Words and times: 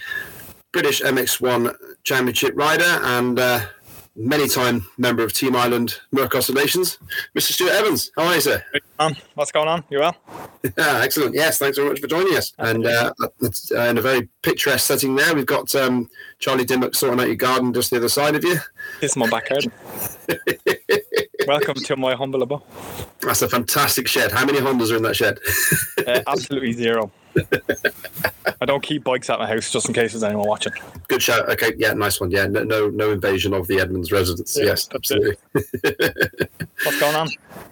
British 0.71 1.01
MX1 1.01 1.73
Championship 2.03 2.53
rider 2.55 2.99
and 3.03 3.39
uh, 3.39 3.65
many 4.15 4.47
time 4.47 4.85
member 4.97 5.23
of 5.23 5.33
Team 5.33 5.55
Ireland 5.55 5.99
Motocross 6.13 6.49
Relations, 6.49 6.97
Mr. 7.37 7.51
Stuart 7.51 7.71
Edmonds. 7.73 8.11
How 8.15 8.23
are 8.23 8.35
you, 8.35 8.41
sir? 8.41 8.63
Um, 8.99 9.15
what's 9.33 9.51
going 9.51 9.67
on? 9.67 9.83
You 9.89 9.99
well? 9.99 10.15
yeah, 10.63 10.71
excellent. 11.03 11.35
Yes, 11.35 11.57
thanks 11.57 11.77
very 11.77 11.89
much 11.89 11.99
for 11.99 12.07
joining 12.07 12.35
us. 12.35 12.53
And 12.57 12.85
uh, 12.85 13.13
it's, 13.41 13.71
uh, 13.71 13.81
in 13.81 13.97
a 13.97 14.01
very 14.01 14.29
picturesque 14.41 14.85
setting 14.85 15.15
there, 15.15 15.35
we've 15.35 15.45
got 15.45 15.73
um, 15.75 16.09
Charlie 16.39 16.65
Dimmock 16.65 16.95
sorting 16.95 17.19
out 17.19 17.27
your 17.27 17.35
garden 17.35 17.73
just 17.73 17.91
the 17.91 17.97
other 17.97 18.09
side 18.09 18.35
of 18.35 18.43
you. 18.43 18.57
This 19.01 19.11
is 19.11 19.17
my 19.17 19.29
backyard. 19.29 19.71
Welcome 21.47 21.75
to 21.75 21.95
my 21.95 22.15
humble 22.15 22.41
abode. 22.41 22.61
That's 23.21 23.41
a 23.41 23.49
fantastic 23.49 24.07
shed. 24.07 24.31
How 24.31 24.45
many 24.45 24.59
Hondas 24.59 24.91
are 24.91 24.97
in 24.97 25.03
that 25.03 25.15
shed? 25.15 25.39
uh, 26.07 26.21
absolutely 26.27 26.71
zero. 26.71 27.11
I 28.61 28.65
don't 28.65 28.81
keep 28.81 29.03
bikes 29.03 29.29
at 29.29 29.39
my 29.39 29.47
house 29.47 29.71
just 29.71 29.87
in 29.87 29.93
case 29.93 30.13
there's 30.13 30.23
anyone 30.23 30.47
watching. 30.47 30.73
Good 31.07 31.21
shout. 31.21 31.49
Okay, 31.49 31.73
yeah, 31.77 31.93
nice 31.93 32.19
one. 32.19 32.31
Yeah, 32.31 32.47
no, 32.47 32.63
no, 32.63 32.89
no 32.89 33.11
invasion 33.11 33.53
of 33.53 33.67
the 33.67 33.79
Edmonds 33.79 34.11
residence. 34.11 34.57
Yeah, 34.57 34.65
yes, 34.65 34.89
absolutely. 34.93 35.35
What's 35.51 36.99
going 36.99 37.15
on? 37.15 37.29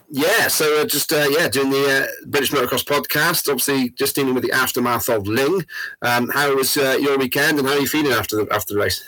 Yeah, 0.10 0.48
so 0.48 0.82
uh, 0.82 0.86
just 0.86 1.12
uh, 1.12 1.28
yeah, 1.30 1.48
doing 1.48 1.72
the 1.72 2.04
uh, 2.04 2.28
British 2.28 2.52
Motocross 2.52 2.84
podcast. 2.86 3.50
Obviously, 3.50 3.90
just 3.92 4.16
dealing 4.16 4.34
with 4.34 4.44
the 4.44 4.52
aftermath 4.52 5.10
of 5.10 5.24
Lyng. 5.24 5.66
Um, 6.02 6.30
how 6.30 6.56
was 6.56 6.78
uh, 6.78 6.98
your 7.00 7.18
weekend, 7.18 7.60
and 7.60 7.68
how 7.68 7.74
are 7.74 7.80
you 7.80 7.88
feeling 7.88 8.12
after 8.12 8.38
the 8.38 8.54
after 8.54 8.74
the 8.74 8.80
race? 8.80 9.04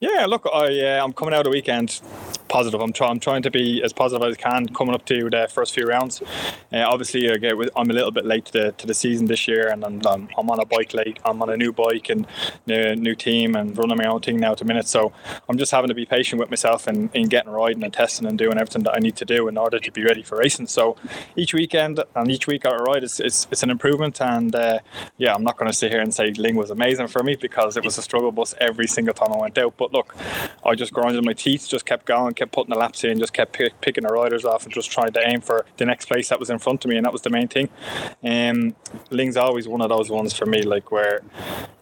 Yeah, 0.00 0.26
look, 0.26 0.46
I 0.52 0.80
uh, 0.80 1.04
I'm 1.04 1.12
coming 1.12 1.32
out 1.32 1.40
of 1.40 1.44
the 1.44 1.50
weekend 1.50 2.00
positive. 2.52 2.82
I'm, 2.82 2.92
try- 2.92 3.08
I'm 3.08 3.18
trying 3.18 3.42
to 3.42 3.50
be 3.50 3.82
as 3.82 3.92
positive 3.94 4.22
as 4.28 4.36
I 4.36 4.40
can 4.40 4.68
coming 4.68 4.94
up 4.94 5.06
to 5.06 5.30
the 5.30 5.48
first 5.50 5.74
few 5.74 5.86
rounds. 5.86 6.22
Uh, 6.72 6.84
obviously, 6.86 7.26
again, 7.26 7.54
I'm 7.74 7.90
a 7.90 7.94
little 7.94 8.10
bit 8.10 8.26
late 8.26 8.44
to 8.46 8.52
the, 8.52 8.72
to 8.72 8.86
the 8.86 8.94
season 8.94 9.26
this 9.26 9.48
year, 9.48 9.68
and 9.68 9.82
I'm, 9.84 10.02
I'm, 10.06 10.28
I'm 10.36 10.50
on 10.50 10.60
a 10.60 10.66
bike 10.66 10.92
late. 10.92 11.18
I'm 11.24 11.40
on 11.42 11.48
a 11.48 11.56
new 11.56 11.72
bike 11.72 12.10
and 12.10 12.26
a 12.68 12.94
new 12.94 13.14
team 13.14 13.56
and 13.56 13.76
running 13.76 13.96
my 13.96 14.04
own 14.04 14.20
thing 14.20 14.36
now 14.36 14.52
at 14.52 14.58
the 14.58 14.66
minute. 14.66 14.86
So 14.86 15.12
I'm 15.48 15.56
just 15.56 15.72
having 15.72 15.88
to 15.88 15.94
be 15.94 16.04
patient 16.04 16.40
with 16.40 16.50
myself 16.50 16.86
and 16.86 17.10
in, 17.14 17.22
in 17.22 17.28
getting 17.28 17.50
riding 17.50 17.82
and 17.82 17.92
testing 17.92 18.28
and 18.28 18.36
doing 18.36 18.58
everything 18.58 18.82
that 18.82 18.94
I 18.94 18.98
need 18.98 19.16
to 19.16 19.24
do 19.24 19.48
in 19.48 19.56
order 19.56 19.78
to 19.78 19.90
be 19.90 20.04
ready 20.04 20.22
for 20.22 20.36
racing. 20.36 20.66
So 20.66 20.96
each 21.36 21.54
weekend 21.54 22.04
and 22.14 22.30
each 22.30 22.46
week 22.46 22.66
I 22.66 22.76
ride, 22.76 23.02
it's, 23.02 23.18
it's, 23.18 23.48
it's 23.50 23.62
an 23.62 23.70
improvement. 23.70 24.20
And 24.20 24.54
uh, 24.54 24.80
yeah, 25.16 25.34
I'm 25.34 25.42
not 25.42 25.56
going 25.56 25.70
to 25.70 25.76
sit 25.76 25.90
here 25.90 26.02
and 26.02 26.12
say 26.12 26.30
Lyng 26.32 26.56
was 26.56 26.70
amazing 26.70 27.08
for 27.08 27.22
me 27.22 27.34
because 27.34 27.78
it 27.78 27.84
was 27.84 27.96
a 27.96 28.02
struggle 28.02 28.30
bus 28.30 28.54
every 28.60 28.86
single 28.86 29.14
time 29.14 29.32
I 29.32 29.38
went 29.38 29.56
out. 29.56 29.76
But 29.78 29.92
look, 29.92 30.14
I 30.64 30.74
just 30.74 30.92
grinded 30.92 31.24
my 31.24 31.32
teeth, 31.32 31.66
just 31.66 31.86
kept 31.86 32.04
going, 32.04 32.34
kept 32.42 32.52
putting 32.52 32.72
the 32.72 32.78
laps 32.78 33.04
in, 33.04 33.18
just 33.20 33.32
kept 33.32 33.52
pick, 33.52 33.80
picking 33.80 34.02
the 34.02 34.12
riders 34.12 34.44
off 34.44 34.64
and 34.64 34.72
just 34.72 34.90
trying 34.90 35.12
to 35.12 35.20
aim 35.28 35.40
for 35.40 35.64
the 35.76 35.84
next 35.84 36.06
place 36.06 36.28
that 36.28 36.40
was 36.40 36.50
in 36.50 36.58
front 36.58 36.84
of 36.84 36.90
me, 36.90 36.96
and 36.96 37.06
that 37.06 37.12
was 37.12 37.22
the 37.22 37.30
main 37.30 37.46
thing. 37.46 37.68
Um, 38.24 38.74
Lyng's 39.10 39.36
always 39.36 39.68
one 39.68 39.80
of 39.80 39.88
those 39.88 40.10
ones 40.10 40.32
for 40.32 40.46
me, 40.46 40.62
like 40.62 40.90
where 40.90 41.20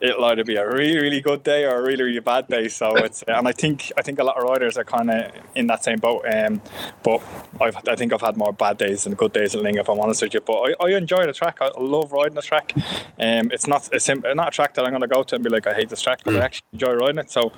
it'll 0.01 0.25
either 0.27 0.45
be 0.45 0.57
a 0.57 0.67
really 0.67 0.99
really 0.99 1.21
good 1.21 1.43
day 1.43 1.65
or 1.65 1.79
a 1.79 1.83
really 1.83 2.05
really 2.05 2.21
bad 2.21 2.47
day. 2.49 2.69
So 2.69 2.95
it's 2.97 3.23
and 3.23 3.49
I 3.49 3.53
think 3.53 3.91
I 3.97 4.03
think 4.03 4.19
a 4.19 4.25
lot 4.25 4.37
of 4.37 4.45
riders 4.45 4.77
are 4.77 4.85
kind 4.85 5.11
of 5.11 5.33
in 5.55 5.67
that 5.69 5.83
same 5.83 5.99
boat. 5.99 6.25
Um, 6.31 6.61
but 7.03 7.23
I've, 7.61 7.77
I 7.89 7.97
think 7.97 8.13
I've 8.13 8.21
had 8.21 8.37
more 8.37 8.53
bad 8.53 8.77
days 8.77 9.05
than 9.05 9.15
good 9.15 9.33
days 9.33 9.55
at 9.55 9.63
Lyng, 9.63 9.81
if 9.81 9.89
I'm 9.89 9.99
honest 9.99 10.23
with 10.23 10.35
you. 10.35 10.41
But 10.41 10.77
I, 10.81 10.87
I 10.87 10.97
enjoy 10.97 11.25
the 11.25 11.33
track. 11.33 11.59
I 11.61 11.71
love 11.79 12.13
riding 12.13 12.35
the 12.35 12.43
track. 12.43 12.75
Um, 13.19 13.51
it's 13.51 13.67
not 13.67 13.93
a 13.95 14.01
sim- 14.01 14.25
not 14.35 14.49
a 14.49 14.51
track 14.51 14.75
that 14.75 14.85
I'm 14.85 14.91
going 14.91 15.01
to 15.01 15.09
go 15.09 15.23
to 15.23 15.35
and 15.37 15.45
be 15.45 15.51
like 15.51 15.67
I 15.67 15.75
hate 15.75 15.89
this 15.89 16.03
track, 16.03 16.21
but 16.25 16.37
I 16.37 16.41
mm. 16.41 16.43
actually 16.43 16.67
enjoy 16.75 16.93
riding 16.95 17.19
it. 17.19 17.31
So, 17.31 17.53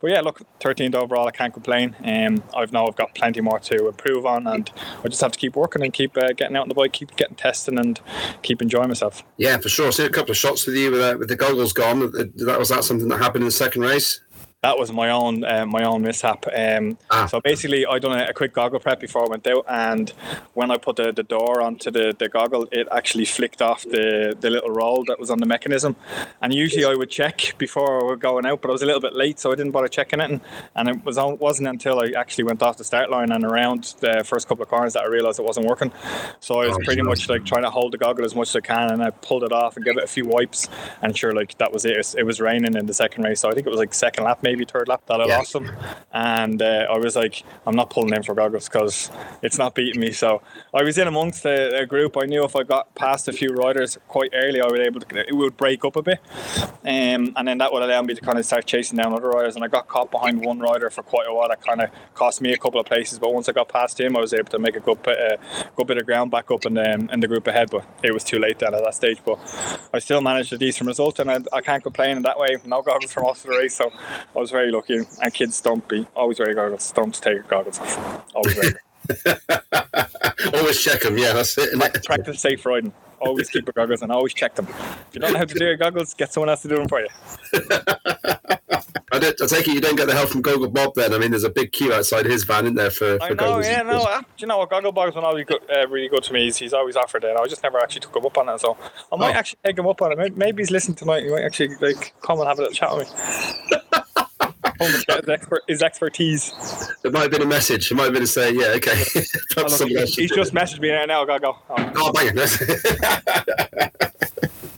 but 0.00 0.10
yeah, 0.10 0.22
look, 0.22 0.40
13th 0.60 0.94
overall, 0.94 1.28
I 1.28 1.32
can't 1.32 1.52
complain. 1.52 1.94
Um, 2.04 2.42
I've 2.54 2.72
now 2.72 2.86
I've 2.86 2.96
got 2.96 3.14
plenty 3.14 3.40
more 3.40 3.58
to 3.60 3.88
improve 3.88 4.26
on, 4.26 4.46
and 4.46 4.70
I 5.04 5.08
just 5.08 5.20
have 5.20 5.32
to 5.32 5.38
keep 5.38 5.56
working 5.56 5.82
and 5.82 5.92
keep 5.92 6.16
uh, 6.16 6.32
getting 6.36 6.56
out 6.56 6.62
on 6.62 6.68
the 6.68 6.74
bike, 6.74 6.92
keep 6.92 7.16
getting 7.16 7.36
testing, 7.36 7.78
and 7.78 8.00
keep 8.42 8.62
enjoying 8.62 8.88
myself. 8.88 9.22
Yeah, 9.36 9.58
for 9.58 9.68
sure. 9.68 9.92
See 9.92 10.04
a 10.04 10.10
couple 10.10 10.32
of 10.32 10.36
shots 10.36 10.66
with 10.66 10.76
you 10.76 10.90
with, 10.90 11.00
uh, 11.00 11.16
with 11.18 11.28
the 11.28 11.36
goggles 11.36 11.72
gone. 11.72 12.00
That 12.00 12.58
was 12.58 12.68
that 12.68 12.84
something 12.84 13.08
that 13.08 13.18
happened 13.18 13.42
in 13.42 13.46
the 13.46 13.52
second 13.52 13.82
race 13.82 14.20
that 14.62 14.78
was 14.78 14.90
my 14.90 15.10
own 15.10 15.44
uh, 15.44 15.66
my 15.66 15.84
own 15.84 16.02
mishap. 16.02 16.46
Um, 16.54 16.98
ah. 17.10 17.26
So 17.26 17.40
basically, 17.40 17.86
I 17.86 17.98
done 17.98 18.18
a, 18.18 18.30
a, 18.30 18.32
quick 18.32 18.52
goggle 18.54 18.80
prep 18.80 19.00
before 19.00 19.24
I 19.24 19.28
went 19.28 19.46
out, 19.46 19.64
and 19.68 20.10
when 20.54 20.70
I 20.70 20.78
put 20.78 20.96
the, 20.96 21.12
the 21.12 21.22
door 21.22 21.60
onto 21.60 21.90
the, 21.90 22.14
the 22.18 22.28
goggle, 22.28 22.66
it 22.72 22.88
actually 22.90 23.26
flicked 23.26 23.60
off 23.60 23.82
the, 23.82 24.36
the 24.40 24.50
little 24.50 24.70
roll 24.70 25.04
that 25.04 25.20
was 25.20 25.30
on 25.30 25.38
the 25.38 25.46
mechanism. 25.46 25.94
And 26.40 26.54
usually 26.54 26.84
I 26.84 26.94
would 26.94 27.10
check 27.10 27.54
before 27.58 28.00
we 28.00 28.08
were 28.08 28.16
going 28.16 28.46
out, 28.46 28.62
but 28.62 28.70
I 28.70 28.72
was 28.72 28.82
a 28.82 28.86
little 28.86 29.00
bit 29.00 29.14
late, 29.14 29.38
so 29.38 29.52
I 29.52 29.56
didn't 29.56 29.72
bother 29.72 29.88
checking 29.88 30.20
it. 30.20 30.30
And, 30.30 30.40
and 30.74 30.88
it 30.88 31.04
was 31.04 31.16
wasn't 31.18 31.68
until 31.68 32.00
I 32.00 32.12
actually 32.16 32.44
went 32.44 32.62
off 32.62 32.78
the 32.78 32.84
start 32.84 33.10
line 33.10 33.30
and 33.32 33.44
around 33.44 33.94
the 34.00 34.24
first 34.24 34.48
couple 34.48 34.62
of 34.62 34.68
corners 34.68 34.94
that 34.94 35.02
I 35.02 35.06
realised 35.06 35.38
it 35.38 35.44
wasn't 35.44 35.66
working. 35.66 35.92
So 36.40 36.60
I 36.60 36.66
was 36.66 36.76
oh, 36.76 36.84
pretty 36.84 37.02
much 37.02 37.28
like 37.28 37.44
trying 37.44 37.62
to 37.62 37.70
hold 37.70 37.92
the 37.92 37.98
goggle 37.98 38.24
as 38.24 38.34
much 38.34 38.48
as 38.48 38.56
I 38.56 38.60
can, 38.60 38.90
and 38.90 39.02
I 39.02 39.10
pulled 39.10 39.44
it 39.44 39.52
off 39.52 39.76
and 39.76 39.84
gave 39.84 39.98
it 39.98 40.04
a 40.04 40.08
few 40.08 40.24
wipes, 40.24 40.68
and 41.02 41.16
sure, 41.16 41.34
like 41.34 41.56
that 41.58 41.72
was 41.72 41.84
it. 41.84 42.14
It 42.18 42.24
was 42.24 42.40
raining 42.40 42.74
in 42.74 42.86
the 42.86 42.94
second 42.94 43.24
race, 43.24 43.40
so 43.40 43.50
I 43.50 43.54
think 43.54 43.66
it 43.66 43.70
was 43.70 43.78
like 43.78 43.94
second 43.94 44.24
lap 44.24 44.42
maybe 44.46 44.55
maybe 44.56 44.64
third 44.64 44.88
lap 44.88 45.02
that 45.06 45.20
I 45.20 45.26
Yeah. 45.26 45.38
lost 45.38 45.52
them, 45.52 45.70
and 46.12 46.60
uh, 46.62 46.86
I 46.90 46.98
was 46.98 47.16
like, 47.16 47.42
I'm 47.66 47.76
not 47.76 47.90
pulling 47.90 48.14
in 48.14 48.22
for 48.22 48.34
goggles 48.34 48.68
because 48.68 49.10
it's 49.42 49.58
not 49.58 49.74
beating 49.74 50.00
me. 50.00 50.12
So 50.12 50.42
I 50.74 50.82
was 50.82 50.96
in 50.98 51.06
amongst 51.08 51.44
a, 51.44 51.80
a 51.80 51.86
group. 51.86 52.16
I 52.16 52.24
knew 52.26 52.44
if 52.44 52.56
I 52.56 52.62
got 52.62 52.94
past 52.94 53.28
a 53.28 53.32
few 53.32 53.50
riders 53.50 53.98
quite 54.08 54.30
early, 54.34 54.60
I 54.60 54.66
would 54.66 54.80
able 54.80 55.00
to 55.00 55.28
it 55.28 55.34
would 55.34 55.56
break 55.56 55.84
up 55.84 55.96
a 55.96 56.02
bit, 56.02 56.20
um, 56.84 57.32
and 57.36 57.46
then 57.48 57.58
that 57.58 57.72
would 57.72 57.82
allow 57.82 58.02
me 58.02 58.14
to 58.14 58.20
kind 58.20 58.38
of 58.38 58.46
start 58.46 58.66
chasing 58.66 58.96
down 58.98 59.12
other 59.12 59.28
riders. 59.28 59.56
And 59.56 59.64
I 59.64 59.68
got 59.68 59.88
caught 59.88 60.10
behind 60.10 60.44
one 60.44 60.58
rider 60.58 60.90
for 60.90 61.02
quite 61.02 61.26
a 61.28 61.34
while. 61.34 61.48
That 61.48 61.62
kind 61.62 61.82
of 61.82 61.90
cost 62.14 62.40
me 62.40 62.52
a 62.52 62.56
couple 62.56 62.80
of 62.80 62.86
places, 62.86 63.18
but 63.18 63.32
once 63.32 63.48
I 63.48 63.52
got 63.52 63.68
past 63.68 64.00
him, 64.00 64.16
I 64.16 64.20
was 64.20 64.32
able 64.32 64.50
to 64.50 64.58
make 64.58 64.76
a 64.76 64.80
good 64.80 65.02
bit, 65.02 65.18
uh, 65.18 65.36
good 65.76 65.86
bit 65.86 65.98
of 65.98 66.06
ground 66.06 66.30
back 66.30 66.50
up 66.50 66.64
in 66.66 66.74
the, 66.74 67.08
in 67.12 67.20
the 67.20 67.28
group 67.28 67.46
ahead. 67.46 67.70
But 67.70 67.84
it 68.02 68.12
was 68.12 68.24
too 68.24 68.38
late 68.38 68.58
then 68.58 68.74
at 68.74 68.82
that 68.82 68.94
stage. 68.94 69.18
But 69.24 69.38
I 69.92 69.98
still 69.98 70.20
managed 70.20 70.52
a 70.52 70.58
decent 70.58 70.86
result, 70.86 71.18
and 71.18 71.30
I, 71.30 71.38
I 71.52 71.60
can't 71.60 71.82
complain 71.82 72.16
in 72.18 72.22
that 72.22 72.38
way. 72.38 72.56
No 72.64 72.82
goggles 72.82 73.12
from 73.12 73.24
most 73.24 73.44
of 73.44 73.50
the 73.50 73.58
race, 73.58 73.74
so 73.74 73.90
I 74.36 74.40
was 74.40 74.50
very 74.50 74.70
lucky. 74.70 75.00
And 75.22 75.32
kids 75.34 75.60
don't 75.60 75.86
be 75.88 76.06
always 76.14 76.38
wear 76.38 76.52
goggles. 76.54 76.92
Don't 76.92 77.14
take 77.14 77.34
your 77.34 77.42
goggles 77.44 77.78
off. 77.78 78.24
Always 78.34 78.56
wear 78.56 78.70
them. 78.70 78.80
Always 80.54 80.82
check 80.82 81.00
them. 81.02 81.16
Yeah, 81.16 81.32
that's 81.32 81.56
it. 81.58 81.78
Practice 82.04 82.40
safe 82.40 82.66
riding. 82.66 82.92
Always 83.20 83.48
keep 83.48 83.66
your 83.66 83.72
goggles 83.72 84.02
and 84.02 84.10
always 84.12 84.34
check 84.34 84.54
them. 84.56 84.66
If 84.68 85.06
you 85.14 85.20
don't 85.20 85.32
know 85.32 85.38
how 85.38 85.44
to 85.44 85.54
do 85.54 85.64
your 85.64 85.76
goggles, 85.76 86.12
get 86.14 86.32
someone 86.32 86.50
else 86.50 86.62
to 86.62 86.68
do 86.68 86.76
them 86.76 86.88
for 86.88 87.00
you. 87.00 87.08
I, 89.12 89.18
don't, 89.20 89.40
I 89.40 89.46
take 89.46 89.68
it 89.68 89.74
you 89.74 89.80
don't 89.80 89.96
get 89.96 90.08
the 90.08 90.12
help 90.14 90.28
from 90.28 90.42
Goggle 90.42 90.68
Bob 90.68 90.94
then. 90.96 91.14
I 91.14 91.18
mean, 91.18 91.30
there's 91.30 91.44
a 91.44 91.50
big 91.50 91.72
queue 91.72 91.92
outside 91.94 92.26
his 92.26 92.42
van, 92.44 92.64
isn't 92.64 92.74
there, 92.74 92.90
for, 92.90 93.16
for 93.18 93.22
I 93.24 93.28
know, 93.30 93.34
goggles? 93.36 93.66
yeah, 93.66 93.82
no. 93.82 94.04
Do 94.04 94.24
you 94.38 94.46
know 94.48 94.58
what? 94.58 94.70
Goggle 94.70 94.92
Bob's 94.92 95.14
been 95.14 95.24
always 95.24 95.46
good, 95.46 95.62
uh, 95.74 95.86
really 95.88 96.08
good 96.08 96.24
to 96.24 96.32
me. 96.32 96.44
He's, 96.44 96.56
he's 96.58 96.72
always 96.74 96.96
offered 96.96 97.24
it. 97.24 97.36
I 97.36 97.46
just 97.46 97.62
never 97.62 97.78
actually 97.78 98.00
took 98.00 98.16
him 98.16 98.26
up 98.26 98.36
on 98.36 98.48
it, 98.48 98.60
so 98.60 98.76
I 99.12 99.16
might 99.16 99.34
Oh. 99.34 99.38
actually 99.38 99.60
take 99.64 99.78
him 99.78 99.86
up 99.86 100.02
on 100.02 100.12
it. 100.12 100.18
Maybe, 100.18 100.34
maybe 100.36 100.62
he's 100.62 100.70
listening 100.72 100.96
tonight. 100.96 101.22
He 101.22 101.30
might 101.30 101.44
actually 101.44 101.76
like 101.80 102.12
come 102.22 102.40
and 102.40 102.48
have 102.48 102.58
a 102.58 102.62
little 102.62 102.74
chat 102.74 102.94
with 102.96 103.08
me. 103.72 103.78
His, 104.80 105.04
expert, 105.28 105.62
his 105.68 105.82
expertise. 105.82 106.52
It 107.04 107.12
might 107.12 107.22
have 107.22 107.30
been 107.30 107.42
a 107.42 107.46
message. 107.46 107.90
It 107.90 107.94
might 107.94 108.04
have 108.04 108.12
been 108.12 108.22
to 108.22 108.26
say, 108.26 108.52
yeah, 108.52 108.74
okay. 108.76 109.04
Oh, 109.58 109.62
Perhaps 109.62 109.80
look, 109.80 109.90
someone 109.90 110.06
he's 110.06 110.30
just 110.30 110.52
messaged 110.52 110.80
me 110.80 110.90
right 110.90 111.08
now. 111.08 111.22
I 111.22 111.26
gotta 111.26 111.40
go. 111.40 111.56
Oh. 111.70 111.92
Oh, 111.96 112.12
bang 112.12 112.32
it. 112.34 113.92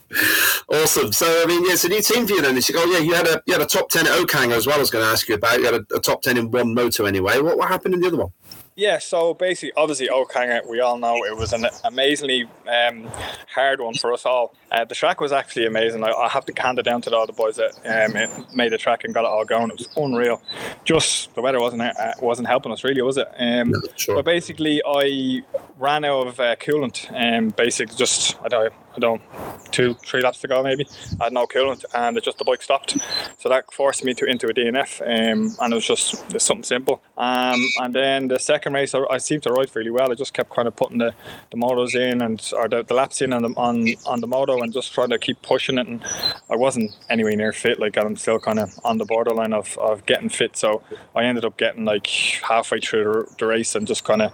awesome. 0.68 1.12
So, 1.12 1.26
I 1.42 1.46
mean, 1.46 1.64
yeah, 1.66 1.72
it's 1.72 1.84
a 1.84 1.88
new 1.88 2.00
team 2.00 2.26
for 2.26 2.34
you 2.34 2.42
then. 2.42 2.54
You 2.54 2.62
go, 2.72 2.84
yeah, 2.84 2.98
you 2.98 3.14
had 3.14 3.26
a 3.26 3.42
you 3.46 3.54
had 3.54 3.62
a 3.62 3.66
top 3.66 3.88
ten 3.90 4.06
at 4.06 4.12
Oakhanger 4.12 4.52
as 4.52 4.66
well. 4.66 4.76
I 4.76 4.80
was 4.80 4.90
going 4.90 5.04
to 5.04 5.10
ask 5.10 5.28
you 5.28 5.34
about. 5.34 5.58
You 5.58 5.64
had 5.64 5.74
a, 5.74 5.96
a 5.96 6.00
top 6.00 6.22
ten 6.22 6.36
in 6.36 6.50
one 6.50 6.74
moto 6.74 7.06
anyway. 7.06 7.40
What 7.40 7.58
what 7.58 7.68
happened 7.68 7.94
in 7.94 8.00
the 8.00 8.06
other 8.06 8.18
one? 8.18 8.32
Yeah, 8.76 8.98
so 8.98 9.34
basically, 9.34 9.72
obviously, 9.76 10.08
Oakhanger, 10.08 10.64
we 10.70 10.78
all 10.78 10.98
know 10.98 11.24
it 11.24 11.36
was 11.36 11.52
an 11.52 11.66
amazingly 11.82 12.48
um, 12.68 13.10
hard 13.52 13.80
one 13.80 13.94
for 13.94 14.12
us 14.12 14.24
all. 14.24 14.54
Uh, 14.70 14.84
the 14.84 14.94
track 14.94 15.20
was 15.20 15.32
actually 15.32 15.66
amazing. 15.66 16.04
I, 16.04 16.10
I 16.10 16.28
have 16.28 16.44
to 16.46 16.62
hand 16.62 16.78
it 16.78 16.82
down 16.82 17.00
to 17.02 17.14
all 17.16 17.26
the 17.26 17.32
boys 17.32 17.56
that 17.56 17.72
um, 17.86 18.46
made 18.54 18.72
the 18.72 18.78
track 18.78 19.04
and 19.04 19.14
got 19.14 19.24
it 19.24 19.28
all 19.28 19.44
going. 19.44 19.70
It 19.70 19.78
was 19.78 19.88
unreal. 19.96 20.42
Just 20.84 21.34
the 21.34 21.42
weather 21.42 21.60
wasn't 21.60 21.82
uh, 21.82 22.12
wasn't 22.20 22.48
helping 22.48 22.72
us 22.72 22.84
really, 22.84 23.02
was 23.02 23.16
it? 23.16 23.28
Um, 23.38 23.70
No, 23.70 23.80
sure. 23.96 24.16
But 24.16 24.24
basically, 24.24 24.82
I 24.86 25.42
ran 25.78 26.04
out 26.04 26.26
of 26.26 26.40
uh, 26.40 26.56
coolant. 26.56 27.06
Um, 27.14 27.50
basically, 27.50 27.96
just 27.96 28.36
I 28.42 28.48
don't, 28.48 28.72
I 28.96 28.98
don't, 28.98 29.22
two, 29.70 29.94
three 29.94 30.20
laps 30.22 30.40
to 30.40 30.48
go 30.48 30.62
maybe. 30.62 30.86
I 31.20 31.24
had 31.24 31.32
no 31.32 31.46
coolant, 31.46 31.84
and 31.94 32.16
it 32.16 32.24
just 32.24 32.38
the 32.38 32.44
bike 32.44 32.62
stopped. 32.62 32.96
So 33.38 33.48
that 33.48 33.72
forced 33.72 34.04
me 34.04 34.14
to 34.14 34.26
into 34.26 34.48
a 34.48 34.54
DNF, 34.54 35.00
um, 35.02 35.56
and 35.60 35.72
it 35.72 35.76
was 35.76 35.86
just 35.86 36.40
something 36.40 36.64
simple. 36.64 37.00
Um, 37.16 37.64
and 37.80 37.94
then 37.94 38.28
the 38.28 38.38
second 38.38 38.74
race, 38.74 38.94
I, 38.94 39.02
I 39.10 39.18
seemed 39.18 39.44
to 39.44 39.50
ride 39.50 39.74
really 39.74 39.90
well. 39.90 40.10
I 40.10 40.14
just 40.14 40.34
kept 40.34 40.50
kind 40.50 40.68
of 40.68 40.76
putting 40.76 40.98
the, 40.98 41.14
the 41.50 41.56
motos 41.56 41.94
in 41.94 42.22
and 42.22 42.38
or 42.54 42.68
the, 42.68 42.82
the 42.82 42.94
laps 42.94 43.22
in 43.22 43.32
on 43.32 43.42
the 43.42 43.48
on 43.56 43.86
on 44.06 44.20
the 44.20 44.26
and 44.62 44.72
just 44.72 44.92
trying 44.92 45.10
to 45.10 45.18
keep 45.18 45.42
pushing 45.42 45.78
it. 45.78 45.86
And 45.86 46.02
I 46.50 46.56
wasn't 46.56 46.96
anywhere 47.08 47.36
near 47.36 47.52
fit. 47.52 47.78
Like 47.78 47.96
I'm 47.96 48.16
still 48.16 48.38
kind 48.38 48.58
of 48.58 48.70
on 48.84 48.98
the 48.98 49.04
borderline 49.04 49.52
of, 49.52 49.76
of 49.78 50.06
getting 50.06 50.28
fit. 50.28 50.56
So 50.56 50.82
I 51.14 51.24
ended 51.24 51.44
up 51.44 51.56
getting 51.56 51.84
like 51.84 52.06
halfway 52.06 52.80
through 52.80 53.04
the, 53.04 53.34
the 53.38 53.46
race 53.46 53.74
and 53.74 53.86
just 53.86 54.04
kind 54.04 54.22
of 54.22 54.32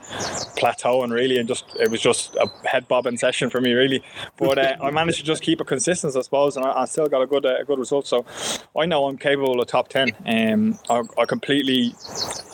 plateauing 0.56 1.12
really, 1.12 1.38
and 1.38 1.48
just 1.48 1.64
it 1.80 1.90
was 1.90 2.00
just 2.00 2.34
a 2.36 2.48
head 2.66 2.88
bobbing 2.88 3.16
session 3.18 3.50
for 3.50 3.60
me 3.60 3.72
really. 3.72 4.02
But 4.36 4.58
uh, 4.58 4.76
I 4.80 4.90
managed 4.90 5.18
to 5.18 5.24
just 5.24 5.42
keep 5.42 5.60
a 5.60 5.64
consistency, 5.64 6.18
I 6.18 6.22
suppose, 6.22 6.56
and 6.56 6.64
I, 6.64 6.82
I 6.82 6.84
still 6.86 7.08
got 7.08 7.22
a 7.22 7.26
good 7.26 7.46
uh, 7.46 7.56
a 7.60 7.64
good 7.64 7.78
result. 7.78 8.06
So 8.06 8.24
I 8.76 8.86
know 8.86 9.06
I'm 9.06 9.18
capable 9.18 9.60
of 9.60 9.66
top 9.66 9.88
ten. 9.88 10.10
Um, 10.26 10.78
I, 10.88 11.02
I 11.20 11.24
completely 11.24 11.94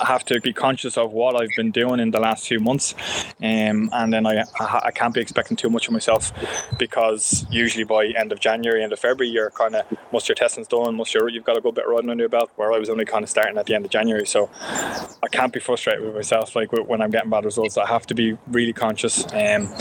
have 0.07 0.25
to 0.27 0.41
be 0.41 0.53
conscious 0.53 0.97
of 0.97 1.13
what 1.13 1.37
I've 1.41 1.55
been 1.57 1.71
doing 1.71 2.01
in 2.01 2.11
the 2.11 2.21
last 2.21 2.47
few 2.47 2.61
months, 2.61 2.95
um, 3.43 3.91
and 3.93 4.13
then 4.13 4.27
I, 4.27 4.45
I 4.59 4.81
I 4.87 4.91
can't 4.91 5.15
be 5.15 5.21
expecting 5.21 5.57
too 5.57 5.71
much 5.71 5.87
of 5.89 5.93
myself 5.93 6.33
because 6.79 7.47
usually 7.61 7.85
by 7.85 8.07
end 8.07 8.33
of 8.33 8.41
January, 8.41 8.83
end 8.83 8.93
of 8.93 8.99
February, 8.99 9.31
you're 9.33 9.51
kind 9.51 9.77
of 9.77 9.87
most 10.13 10.29
your 10.29 10.35
testing's 10.35 10.67
done, 10.67 10.95
most 10.97 11.15
your 11.15 11.29
you've 11.29 11.45
got 11.45 11.57
a 11.57 11.61
good 11.61 11.75
bit 11.75 11.85
of 11.85 11.91
riding 11.91 12.11
under 12.11 12.23
your 12.23 12.29
belt. 12.29 12.51
Where 12.57 12.73
I 12.73 12.79
was 12.79 12.89
only 12.89 13.05
kind 13.05 13.23
of 13.23 13.31
starting 13.31 13.59
at 13.59 13.67
the 13.67 13.75
end 13.75 13.85
of 13.85 13.91
January, 13.91 14.27
so 14.27 14.51
I 15.23 15.29
can't 15.31 15.53
be 15.53 15.61
frustrated 15.61 16.05
with 16.05 16.15
myself 16.15 16.57
like 16.57 16.73
when 16.73 17.01
I'm 17.01 17.11
getting 17.11 17.31
bad 17.31 17.45
results. 17.45 17.77
I 17.77 17.87
have 17.87 18.07
to 18.09 18.15
be 18.15 18.37
really 18.49 18.73
conscious. 18.73 19.25
Um, 19.33 19.73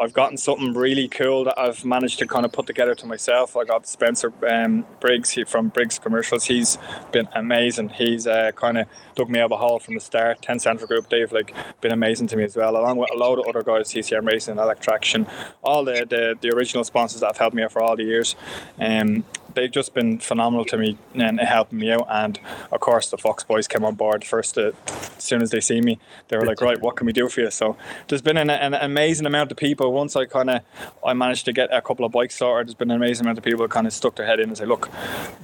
I've 0.00 0.12
gotten 0.12 0.36
something 0.36 0.74
really 0.74 1.08
cool 1.08 1.44
that 1.44 1.58
I've 1.58 1.84
managed 1.84 2.18
to 2.20 2.26
kind 2.26 2.44
of 2.44 2.52
put 2.52 2.66
together 2.66 2.94
to 2.96 3.06
myself. 3.06 3.56
I 3.56 3.64
got 3.64 3.86
Spencer 3.86 4.32
um, 4.48 4.84
Briggs 5.00 5.30
he, 5.30 5.44
from 5.44 5.68
Briggs 5.68 5.98
Commercials. 5.98 6.44
He's 6.44 6.78
been 7.12 7.28
amazing. 7.34 7.90
He's 7.90 8.26
uh, 8.26 8.52
kind 8.52 8.78
of 8.78 8.86
dug 9.20 9.28
me 9.28 9.40
of 9.40 9.52
a 9.52 9.56
hole 9.56 9.78
from 9.78 9.94
the 9.94 10.00
start. 10.00 10.40
10 10.40 10.58
Central 10.58 10.86
Group, 10.86 11.10
they've 11.10 11.30
like 11.30 11.54
been 11.80 11.92
amazing 11.92 12.26
to 12.28 12.36
me 12.36 12.44
as 12.44 12.56
well, 12.56 12.76
along 12.76 12.96
with 12.96 13.10
a 13.12 13.16
load 13.16 13.38
of 13.38 13.46
other 13.46 13.62
guys, 13.62 13.90
CCM 13.90 14.24
Racing, 14.24 14.58
Electraction, 14.58 15.26
all 15.62 15.84
the, 15.84 16.06
the, 16.08 16.36
the 16.40 16.54
original 16.56 16.84
sponsors 16.84 17.20
that 17.20 17.26
have 17.26 17.36
helped 17.36 17.54
me 17.54 17.62
out 17.62 17.72
for 17.72 17.82
all 17.82 17.96
the 17.96 18.04
years. 18.04 18.34
Um, 18.78 19.24
they've 19.54 19.70
just 19.70 19.94
been 19.94 20.18
phenomenal 20.18 20.64
to 20.66 20.76
me 20.76 20.98
and 21.14 21.40
helping 21.40 21.78
me 21.78 21.90
out. 21.90 22.06
And 22.08 22.38
of 22.70 22.80
course, 22.80 23.10
the 23.10 23.18
Fox 23.18 23.44
boys 23.44 23.68
came 23.68 23.84
on 23.84 23.94
board 23.94 24.24
first. 24.24 24.56
Uh, 24.56 24.72
as 24.86 25.24
soon 25.24 25.42
as 25.42 25.50
they 25.50 25.60
see 25.60 25.80
me, 25.80 25.98
they 26.28 26.36
were 26.36 26.46
like, 26.46 26.60
"Right, 26.60 26.80
what 26.80 26.96
can 26.96 27.06
we 27.06 27.12
do 27.12 27.28
for 27.28 27.40
you?" 27.40 27.50
So 27.50 27.76
there's 28.08 28.22
been 28.22 28.36
an, 28.36 28.50
an 28.50 28.74
amazing 28.74 29.26
amount 29.26 29.50
of 29.50 29.56
people. 29.56 29.92
Once 29.92 30.16
I 30.16 30.24
kind 30.24 30.50
of 30.50 30.62
I 31.04 31.12
managed 31.12 31.44
to 31.46 31.52
get 31.52 31.72
a 31.72 31.82
couple 31.82 32.04
of 32.04 32.12
bikes 32.12 32.36
sorted, 32.36 32.68
there's 32.68 32.74
been 32.74 32.90
an 32.90 32.96
amazing 32.96 33.26
amount 33.26 33.38
of 33.38 33.44
people 33.44 33.66
kind 33.68 33.86
of 33.86 33.92
stuck 33.92 34.16
their 34.16 34.26
head 34.26 34.40
in 34.40 34.48
and 34.48 34.58
say, 34.58 34.64
"Look, 34.64 34.88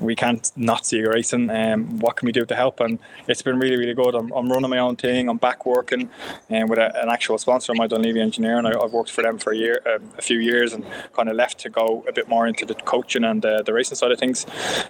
we 0.00 0.14
can't 0.14 0.50
not 0.56 0.86
see 0.86 0.98
you 0.98 1.10
racing. 1.10 1.50
Um, 1.50 1.98
what 1.98 2.16
can 2.16 2.26
we 2.26 2.32
do 2.32 2.44
to 2.46 2.54
help?" 2.54 2.80
And 2.80 2.98
it's 3.28 3.42
been 3.42 3.58
really, 3.58 3.76
really 3.76 3.94
good. 3.94 4.14
I'm, 4.14 4.32
I'm 4.32 4.50
running 4.50 4.70
my 4.70 4.78
own 4.78 4.96
thing. 4.96 5.28
I'm 5.28 5.38
back 5.38 5.66
working, 5.66 6.10
and 6.48 6.68
with 6.68 6.78
a, 6.78 7.02
an 7.02 7.08
actual 7.08 7.38
sponsor, 7.38 7.74
my 7.74 7.86
Dunleavy 7.86 8.20
Engineering. 8.20 8.66
I, 8.66 8.72
I've 8.78 8.92
worked 8.92 9.10
for 9.10 9.22
them 9.22 9.38
for 9.38 9.52
a 9.52 9.56
year, 9.56 9.80
um, 9.86 10.10
a 10.18 10.22
few 10.22 10.38
years, 10.38 10.72
and 10.72 10.84
kind 11.12 11.28
of 11.28 11.36
left 11.36 11.58
to 11.60 11.70
go 11.70 12.04
a 12.08 12.12
bit 12.12 12.28
more 12.28 12.46
into 12.46 12.64
the 12.64 12.74
coaching 12.74 13.24
and 13.24 13.44
uh, 13.44 13.62
the 13.62 13.72
racing 13.72 13.95
side 13.96 14.12
of 14.12 14.18
things. 14.18 14.46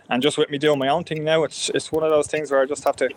And 0.08 0.22
just 0.22 0.38
with 0.38 0.50
me 0.50 0.58
doing 0.58 0.78
my 0.78 0.88
own 0.88 1.04
thing 1.04 1.24
now, 1.24 1.44
it's 1.44 1.70
it's 1.70 1.90
one 1.92 2.04
of 2.04 2.10
those 2.10 2.26
things 2.26 2.50
where 2.50 2.60
I 2.60 2.66
just 2.66 2.84
have 2.84 2.96
to 2.96 3.08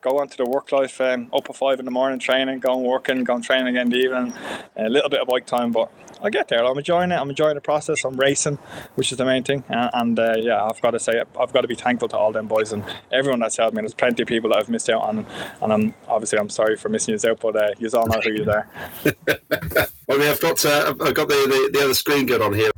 go 0.00 0.18
onto 0.18 0.36
the 0.36 0.48
work 0.48 0.72
life, 0.72 1.00
um, 1.00 1.30
up 1.32 1.48
at 1.48 1.56
five 1.56 1.78
in 1.78 1.84
the 1.84 1.90
morning, 1.90 2.18
training, 2.18 2.60
going 2.60 2.84
working, 2.84 3.24
going 3.24 3.42
training 3.42 3.68
again 3.68 3.86
in 3.86 3.90
the 3.90 3.98
evening, 3.98 4.34
a 4.76 4.88
little 4.88 5.08
bit 5.08 5.20
of 5.20 5.28
bike 5.28 5.46
time, 5.46 5.72
but 5.72 5.90
I 6.22 6.30
get 6.30 6.48
there. 6.48 6.64
I'm 6.64 6.78
enjoying 6.78 7.10
it. 7.10 7.16
I'm 7.16 7.28
enjoying 7.28 7.54
the 7.54 7.60
process. 7.60 8.04
I'm 8.04 8.16
racing, 8.16 8.58
which 8.94 9.12
is 9.12 9.18
the 9.18 9.26
main 9.26 9.42
thing. 9.42 9.62
And, 9.68 9.90
and 9.92 10.18
uh, 10.18 10.34
yeah, 10.38 10.64
I've 10.64 10.80
got 10.80 10.92
to 10.92 10.98
say, 10.98 11.22
I've 11.38 11.52
got 11.52 11.60
to 11.60 11.68
be 11.68 11.74
thankful 11.74 12.08
to 12.08 12.16
all 12.16 12.32
them 12.32 12.48
boys 12.48 12.72
and 12.72 12.82
everyone 13.12 13.40
that's 13.40 13.58
helped 13.58 13.76
me. 13.76 13.82
There's 13.82 13.94
plenty 13.94 14.22
of 14.22 14.28
people 14.28 14.50
that 14.50 14.58
I've 14.58 14.70
missed 14.70 14.88
out 14.88 15.02
on, 15.02 15.26
and 15.60 15.72
I'm 15.72 15.94
obviously 16.08 16.38
I'm 16.38 16.48
sorry 16.48 16.76
for 16.76 16.88
missing 16.88 17.16
you 17.18 17.30
out, 17.30 17.40
but 17.40 17.56
uh, 17.56 17.74
you 17.78 17.90
all 17.94 18.06
know 18.06 18.20
who 18.20 18.32
you 18.32 18.50
are. 18.50 18.68
Well, 20.06 20.18
I 20.18 20.20
mean, 20.20 20.30
I've 20.30 20.40
got 20.40 20.62
uh, 20.66 20.94
I've 21.00 21.14
got 21.14 21.28
the, 21.28 21.34
the, 21.34 21.78
the 21.78 21.84
other 21.84 21.94
screen 21.94 22.26
good 22.26 22.42
on 22.42 22.52
here. 22.52 22.73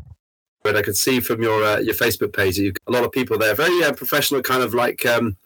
But 0.67 0.77
I 0.77 0.83
could 0.83 0.97
see 0.97 1.21
from 1.21 1.43
your 1.43 1.63
uh, 1.63 1.79
your 1.79 1.95
Facebook 1.95 2.33
page 2.35 2.57
that 2.57 2.63
you've 2.65 2.75
got 2.85 2.91
a 2.93 2.95
lot 2.97 3.05
of 3.05 3.13
people 3.13 3.39
there. 3.39 3.55
Very 3.55 3.85
uh, 3.85 3.93
professional, 3.93 4.43
kind 4.43 4.63
of 4.63 4.75
like 4.75 5.07
um, 5.07 5.37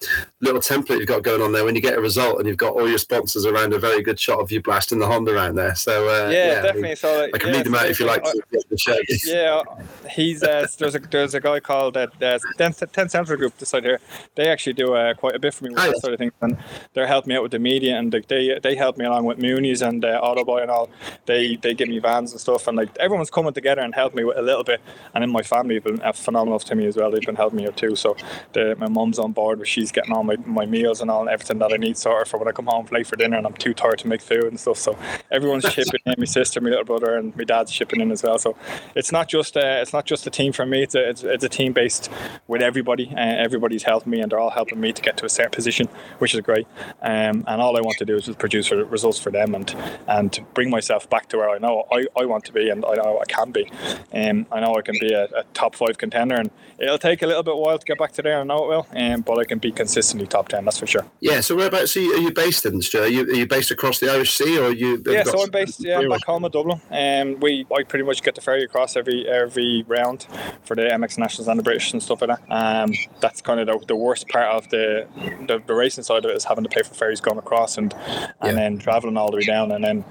little 0.40 0.60
template 0.60 0.98
you've 0.98 1.06
got 1.06 1.22
going 1.22 1.42
on 1.42 1.52
there. 1.52 1.64
When 1.64 1.74
you 1.74 1.80
get 1.82 1.96
a 1.98 2.00
result 2.00 2.38
and 2.38 2.48
you've 2.48 2.56
got 2.56 2.72
all 2.74 2.88
your 2.88 2.98
sponsors 2.98 3.44
around, 3.46 3.72
a 3.74 3.78
very 3.78 4.02
good 4.02 4.18
shot 4.18 4.40
of 4.40 4.50
you 4.50 4.62
blasting 4.62 4.98
the 4.98 5.06
Honda 5.06 5.32
around 5.32 5.56
there. 5.56 5.74
So 5.74 6.08
uh, 6.08 6.30
yeah, 6.30 6.62
I 6.70 6.72
mean, 6.72 6.82
definitely. 6.84 6.94
so 6.96 7.28
I 7.34 7.38
can 7.38 7.50
yeah, 7.50 7.56
read 7.56 7.66
them 7.66 7.74
out 7.74 7.86
if 7.86 8.00
you 8.00 8.06
like. 8.06 8.26
I- 8.26 8.32
To 8.32 9.04
yeah, 9.24 9.62
he's 10.08 10.42
uh, 10.42 10.66
there's 10.78 10.94
a 10.94 10.98
there's 11.00 11.34
a 11.34 11.40
guy 11.40 11.60
called 11.60 11.96
uh, 11.96 12.06
uh, 12.22 12.38
Ten, 12.56 12.72
Ten 12.72 13.08
Central 13.08 13.36
Group 13.38 13.56
this 13.58 13.68
side 13.68 13.84
here. 13.84 14.00
They 14.36 14.48
actually 14.48 14.72
do 14.74 14.94
uh, 14.94 15.14
quite 15.14 15.34
a 15.34 15.38
bit 15.38 15.52
for 15.54 15.64
me 15.64 15.70
with 15.70 15.78
Oh, 15.80 15.82
that 15.86 15.94
yeah. 15.96 16.00
sort 16.00 16.12
of 16.14 16.18
thing, 16.18 16.32
and 16.40 16.56
they're 16.94 17.06
helping 17.06 17.28
me 17.30 17.36
out 17.36 17.42
with 17.42 17.52
the 17.52 17.58
media, 17.58 17.98
and 17.98 18.10
they 18.12 18.20
they, 18.20 18.58
they 18.62 18.74
help 18.74 18.96
me 18.96 19.04
along 19.04 19.24
with 19.26 19.38
Moonies 19.38 19.86
and 19.86 20.04
uh, 20.04 20.20
Autoboy 20.22 20.62
and 20.62 20.70
all. 20.70 20.88
They 21.26 21.56
they 21.56 21.74
give 21.74 21.88
me 21.88 21.98
vans 21.98 22.32
and 22.32 22.40
stuff, 22.40 22.66
and 22.68 22.76
like 22.76 22.96
everyone's 22.98 23.30
coming 23.30 23.52
together 23.52 23.82
and 23.82 23.94
helping 23.94 24.16
me 24.18 24.24
with 24.24 24.38
a 24.38 24.42
little 24.42 24.64
bit. 24.64 24.80
And 25.14 25.24
in 25.24 25.30
my 25.30 25.42
family 25.42 25.74
have 25.76 25.84
been 25.84 26.00
phenomenal 26.12 26.58
to 26.58 26.74
me 26.74 26.86
as 26.86 26.96
well. 26.96 27.10
They've 27.10 27.20
been 27.20 27.36
helping 27.36 27.58
me 27.58 27.66
out 27.66 27.76
too. 27.76 27.96
So 27.96 28.16
the, 28.52 28.76
my 28.76 28.88
mum's 28.88 29.18
on 29.18 29.32
board, 29.32 29.58
where 29.58 29.66
she's 29.66 29.92
getting 29.92 30.12
all 30.12 30.24
my, 30.24 30.36
my 30.46 30.66
meals 30.66 31.00
and 31.00 31.10
all 31.10 31.20
and 31.20 31.30
everything 31.30 31.58
that 31.58 31.72
I 31.72 31.76
need 31.76 31.96
sorted 31.98 32.28
for 32.28 32.38
when 32.38 32.48
I 32.48 32.52
come 32.52 32.66
home 32.66 32.86
late 32.90 33.06
for 33.06 33.16
dinner, 33.16 33.36
and 33.36 33.46
I'm 33.46 33.54
too 33.54 33.74
tired 33.74 33.98
to 34.00 34.08
make 34.08 34.20
food 34.20 34.44
and 34.44 34.58
stuff. 34.58 34.78
So 34.78 34.98
everyone's 35.30 35.64
chipping 35.74 36.00
in. 36.06 36.14
My 36.18 36.24
sister, 36.24 36.60
my 36.60 36.70
little 36.70 36.84
brother, 36.84 37.16
and 37.16 37.36
my 37.36 37.44
dad's 37.44 37.72
chipping 37.72 38.00
in 38.00 38.10
as 38.10 38.22
well. 38.22 38.38
So 38.38 38.56
it's 38.94 39.12
not 39.12 39.28
just 39.28 39.56
uh, 39.56 39.60
it's 39.82 39.92
not 39.92 40.06
just 40.06 40.26
a 40.26 40.30
team 40.30 40.52
for 40.52 40.66
me. 40.66 40.82
It's 40.82 40.94
a 40.94 41.08
it's, 41.08 41.22
it's 41.22 41.44
a 41.44 41.48
team 41.48 41.72
based 41.72 42.10
with 42.46 42.62
everybody. 42.62 43.12
Uh, 43.16 43.20
everybody's 43.20 43.82
helping 43.82 44.10
me, 44.10 44.20
and 44.20 44.30
they're 44.30 44.40
all 44.40 44.50
helping 44.50 44.80
me 44.80 44.92
to 44.92 45.02
get 45.02 45.16
to 45.18 45.26
a 45.26 45.28
certain 45.28 45.50
position, 45.52 45.88
which 46.18 46.34
is 46.34 46.40
great. 46.40 46.66
Um, 47.02 47.44
and 47.46 47.60
all 47.60 47.76
I 47.76 47.80
want 47.80 47.98
to 47.98 48.04
do 48.04 48.16
is 48.16 48.24
just 48.26 48.38
produce 48.38 48.66
for- 48.66 48.84
results 48.84 49.18
for 49.18 49.30
them 49.30 49.54
and 49.54 49.74
and 50.08 50.40
bring 50.54 50.70
myself 50.70 51.08
back 51.08 51.28
to 51.28 51.38
where 51.38 51.50
I 51.50 51.58
know 51.58 51.86
I, 51.92 52.06
I 52.18 52.24
want 52.24 52.44
to 52.44 52.52
be 52.52 52.68
and 52.70 52.84
I 52.84 52.94
know 52.94 53.20
I 53.20 53.24
can 53.24 53.52
be. 53.52 53.70
Um, 54.12 54.46
I 54.52 54.60
know 54.60 54.74
I 54.74 54.82
can 54.82 54.96
be 55.00 55.12
a, 55.12 55.24
a, 55.24 55.44
top 55.54 55.74
five 55.74 55.98
contender. 55.98 56.36
And 56.36 56.50
it'll 56.78 56.98
take 56.98 57.22
a 57.22 57.26
little 57.26 57.42
bit 57.42 57.56
while 57.56 57.78
to 57.78 57.84
get 57.84 57.98
back 57.98 58.12
to 58.12 58.22
there. 58.22 58.40
I 58.40 58.44
know 58.44 58.64
it 58.64 58.68
will, 58.68 58.86
um, 58.94 59.22
but 59.22 59.38
I 59.38 59.44
can 59.44 59.58
be 59.58 59.72
consistently 59.72 60.26
top 60.26 60.48
ten. 60.48 60.64
That's 60.64 60.78
for 60.78 60.86
sure. 60.86 61.06
Yeah. 61.20 61.40
So 61.40 61.56
whereabouts 61.56 61.96
are 61.96 62.00
you, 62.00 62.14
are 62.14 62.20
you 62.20 62.32
based 62.32 62.64
in? 62.66 62.80
Stu? 62.82 63.00
Are 63.00 63.08
you, 63.08 63.22
are 63.22 63.34
you 63.34 63.46
based 63.46 63.70
across 63.70 63.98
the 63.98 64.10
Irish 64.10 64.34
Sea, 64.34 64.58
or 64.58 64.72
you? 64.72 65.02
Yeah. 65.06 65.24
So 65.24 65.42
I'm 65.42 65.50
based. 65.50 65.82
Yeah, 65.82 66.00
back 66.08 66.24
home 66.24 66.44
in 66.44 66.50
Dublin. 66.50 66.80
And 66.90 67.34
um, 67.34 67.40
we 67.40 67.66
I 67.74 67.82
pretty 67.82 68.04
much 68.04 68.22
get 68.22 68.34
the 68.34 68.40
ferry 68.40 68.62
across 68.64 68.96
every 68.96 69.28
every 69.28 69.84
round 69.86 70.26
for 70.64 70.76
the 70.76 70.82
MX 70.82 71.18
Nationals 71.18 71.48
and 71.48 71.58
the 71.58 71.62
British 71.62 71.92
and 71.92 72.02
stuff 72.02 72.22
like 72.22 72.30
that. 72.30 72.42
Um, 72.50 72.92
that's 73.20 73.40
kind 73.40 73.60
of 73.60 73.66
the, 73.66 73.86
the 73.86 73.96
worst 73.96 74.28
part 74.28 74.46
of 74.46 74.68
the, 74.70 75.06
the, 75.46 75.62
the 75.66 75.74
racing 75.74 76.04
side 76.04 76.24
of 76.24 76.30
it 76.30 76.36
is 76.36 76.44
having 76.44 76.64
to 76.64 76.70
pay 76.70 76.82
for 76.82 76.94
ferries 76.94 77.20
going 77.20 77.38
across 77.38 77.78
and 77.78 77.92
and 77.92 78.34
yeah. 78.42 78.52
then 78.52 78.78
traveling 78.78 79.16
all 79.16 79.30
the 79.30 79.36
way 79.38 79.44
down. 79.44 79.72
And 79.72 79.84
then 79.84 80.04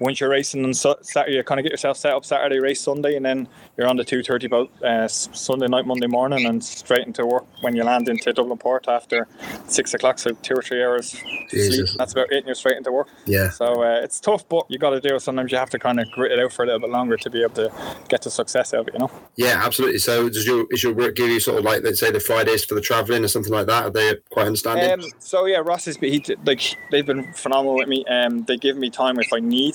once 0.00 0.20
you're 0.20 0.30
racing 0.30 0.64
on 0.64 0.74
Saturday, 0.74 1.36
you 1.36 1.42
kind 1.42 1.60
of 1.60 1.64
get 1.64 1.72
yourself 1.72 1.96
set 1.96 2.12
up 2.12 2.24
Saturday, 2.24 2.58
race 2.58 2.80
Sunday, 2.80 3.16
and 3.16 3.24
then 3.24 3.48
you're 3.76 3.88
on 3.88 3.96
the 3.96 4.04
two 4.04 4.22
thirty 4.32 4.48
boat 4.48 4.70
uh, 4.82 5.06
Sunday 5.08 5.68
night, 5.68 5.86
Monday 5.86 6.06
morning, 6.06 6.46
and 6.46 6.64
straight 6.64 7.06
into 7.06 7.26
work 7.26 7.44
when 7.60 7.76
you 7.76 7.84
land 7.84 8.08
into 8.08 8.32
Dublin 8.32 8.56
port 8.56 8.88
after 8.88 9.28
six 9.66 9.92
o'clock. 9.92 10.18
So 10.18 10.30
two 10.30 10.54
or 10.54 10.62
three 10.62 10.82
hours 10.82 11.10
sleep. 11.50 11.88
That's 11.98 12.12
about 12.12 12.32
it, 12.32 12.38
and 12.38 12.46
you're 12.46 12.54
straight 12.54 12.78
into 12.78 12.90
work. 12.90 13.08
Yeah. 13.26 13.50
So 13.50 13.82
uh, 13.82 14.00
it's 14.02 14.20
tough, 14.20 14.48
but 14.48 14.64
you 14.70 14.78
got 14.78 14.90
to 14.90 15.00
do 15.02 15.16
it. 15.16 15.20
Sometimes 15.20 15.52
you 15.52 15.58
have 15.58 15.68
to 15.70 15.78
kind 15.78 16.00
of 16.00 16.10
grit 16.12 16.32
it 16.32 16.38
out 16.38 16.50
for 16.50 16.62
a 16.62 16.66
little 16.66 16.80
bit 16.80 16.88
longer 16.88 17.18
to 17.18 17.28
be 17.28 17.42
able 17.42 17.54
to 17.56 17.70
get 18.08 18.22
the 18.22 18.30
success 18.30 18.72
out 18.72 18.80
of 18.80 18.88
it. 18.88 18.94
You 18.94 19.00
know. 19.00 19.10
Yeah, 19.36 19.60
absolutely. 19.62 19.98
So 19.98 20.30
does 20.30 20.46
your 20.46 20.64
is 20.70 20.82
your 20.82 20.94
work 20.94 21.14
give 21.14 21.28
you 21.28 21.40
sort 21.40 21.58
of 21.58 21.64
like 21.64 21.82
let's 21.82 22.00
say 22.00 22.10
the 22.10 22.20
Fridays 22.20 22.64
for 22.64 22.74
the 22.74 22.80
travelling 22.80 23.22
or 23.22 23.28
something 23.28 23.52
like 23.52 23.66
that? 23.66 23.84
Are 23.84 23.90
they 23.90 24.14
quite 24.30 24.46
understanding? 24.46 25.04
Um, 25.04 25.10
so 25.18 25.44
yeah, 25.44 25.58
Ross 25.58 25.86
is 25.86 25.98
he 25.98 26.24
like 26.46 26.78
they've 26.90 27.06
been 27.06 27.34
phenomenal 27.34 27.76
with 27.76 27.88
me. 27.88 28.02
Um, 28.06 28.44
they 28.44 28.56
give 28.56 28.78
me 28.78 28.88
time 28.88 29.18
if 29.18 29.30
I 29.30 29.40
need. 29.40 29.74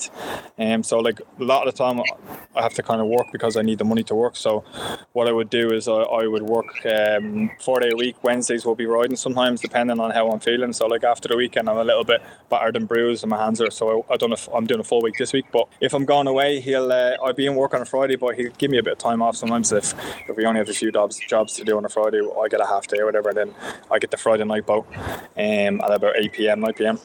Um, 0.58 0.82
so 0.82 0.98
like 0.98 1.20
a 1.20 1.44
lot 1.44 1.68
of 1.68 1.74
the 1.74 1.78
time 1.78 2.02
I 2.56 2.62
have 2.62 2.74
to 2.74 2.82
kind 2.82 3.00
of 3.00 3.06
work 3.06 3.26
because 3.30 3.56
I 3.56 3.62
need 3.62 3.78
the 3.78 3.84
money 3.84 4.02
to 4.04 4.14
work. 4.14 4.34
So 4.34 4.47
what 5.12 5.28
I 5.28 5.32
would 5.32 5.50
do 5.50 5.72
is 5.72 5.88
I, 5.88 5.92
I 5.92 6.26
would 6.26 6.42
work 6.42 6.66
um, 6.86 7.50
four 7.60 7.80
day 7.80 7.90
a 7.92 7.96
week. 7.96 8.22
Wednesdays 8.22 8.64
will 8.64 8.74
be 8.74 8.86
riding 8.86 9.16
sometimes 9.16 9.60
depending 9.60 10.00
on 10.00 10.10
how 10.10 10.30
I'm 10.30 10.40
feeling. 10.40 10.72
So 10.72 10.86
like 10.86 11.04
after 11.04 11.28
the 11.28 11.36
weekend 11.36 11.68
I'm 11.68 11.76
a 11.78 11.84
little 11.84 12.04
bit 12.04 12.22
battered 12.48 12.76
and 12.76 12.88
bruised 12.88 13.22
and 13.22 13.30
my 13.30 13.42
hands 13.42 13.60
are 13.60 13.70
so 13.70 14.04
I, 14.08 14.14
I 14.14 14.16
don't 14.16 14.30
know 14.30 14.34
if 14.34 14.48
I'm 14.52 14.66
doing 14.66 14.80
a 14.80 14.84
full 14.84 15.02
week 15.02 15.16
this 15.18 15.32
week. 15.32 15.46
But 15.52 15.68
if 15.80 15.94
I'm 15.94 16.04
going 16.04 16.26
away, 16.26 16.60
he'll 16.60 16.92
uh, 16.92 17.16
I'll 17.22 17.32
be 17.32 17.46
in 17.46 17.54
work 17.54 17.74
on 17.74 17.82
a 17.82 17.86
Friday, 17.86 18.16
but 18.16 18.34
he'll 18.36 18.52
give 18.52 18.70
me 18.70 18.78
a 18.78 18.82
bit 18.82 18.92
of 18.94 18.98
time 18.98 19.22
off 19.22 19.36
sometimes 19.36 19.72
if 19.72 19.94
if 20.28 20.36
we 20.36 20.44
only 20.44 20.58
have 20.58 20.68
a 20.68 20.74
few 20.74 20.92
jobs 20.92 21.18
jobs 21.18 21.54
to 21.54 21.64
do 21.64 21.76
on 21.76 21.84
a 21.84 21.88
Friday, 21.88 22.20
I 22.20 22.48
get 22.48 22.60
a 22.60 22.66
half 22.66 22.86
day 22.86 22.98
or 22.98 23.06
whatever. 23.06 23.32
Then 23.32 23.54
I 23.90 23.98
get 23.98 24.10
the 24.10 24.16
Friday 24.16 24.44
night 24.44 24.66
boat 24.66 24.86
um, 25.36 25.80
at 25.80 25.92
about 25.92 26.16
8 26.16 26.32
p.m. 26.32 26.60
9 26.60 26.72
p.m 26.74 26.98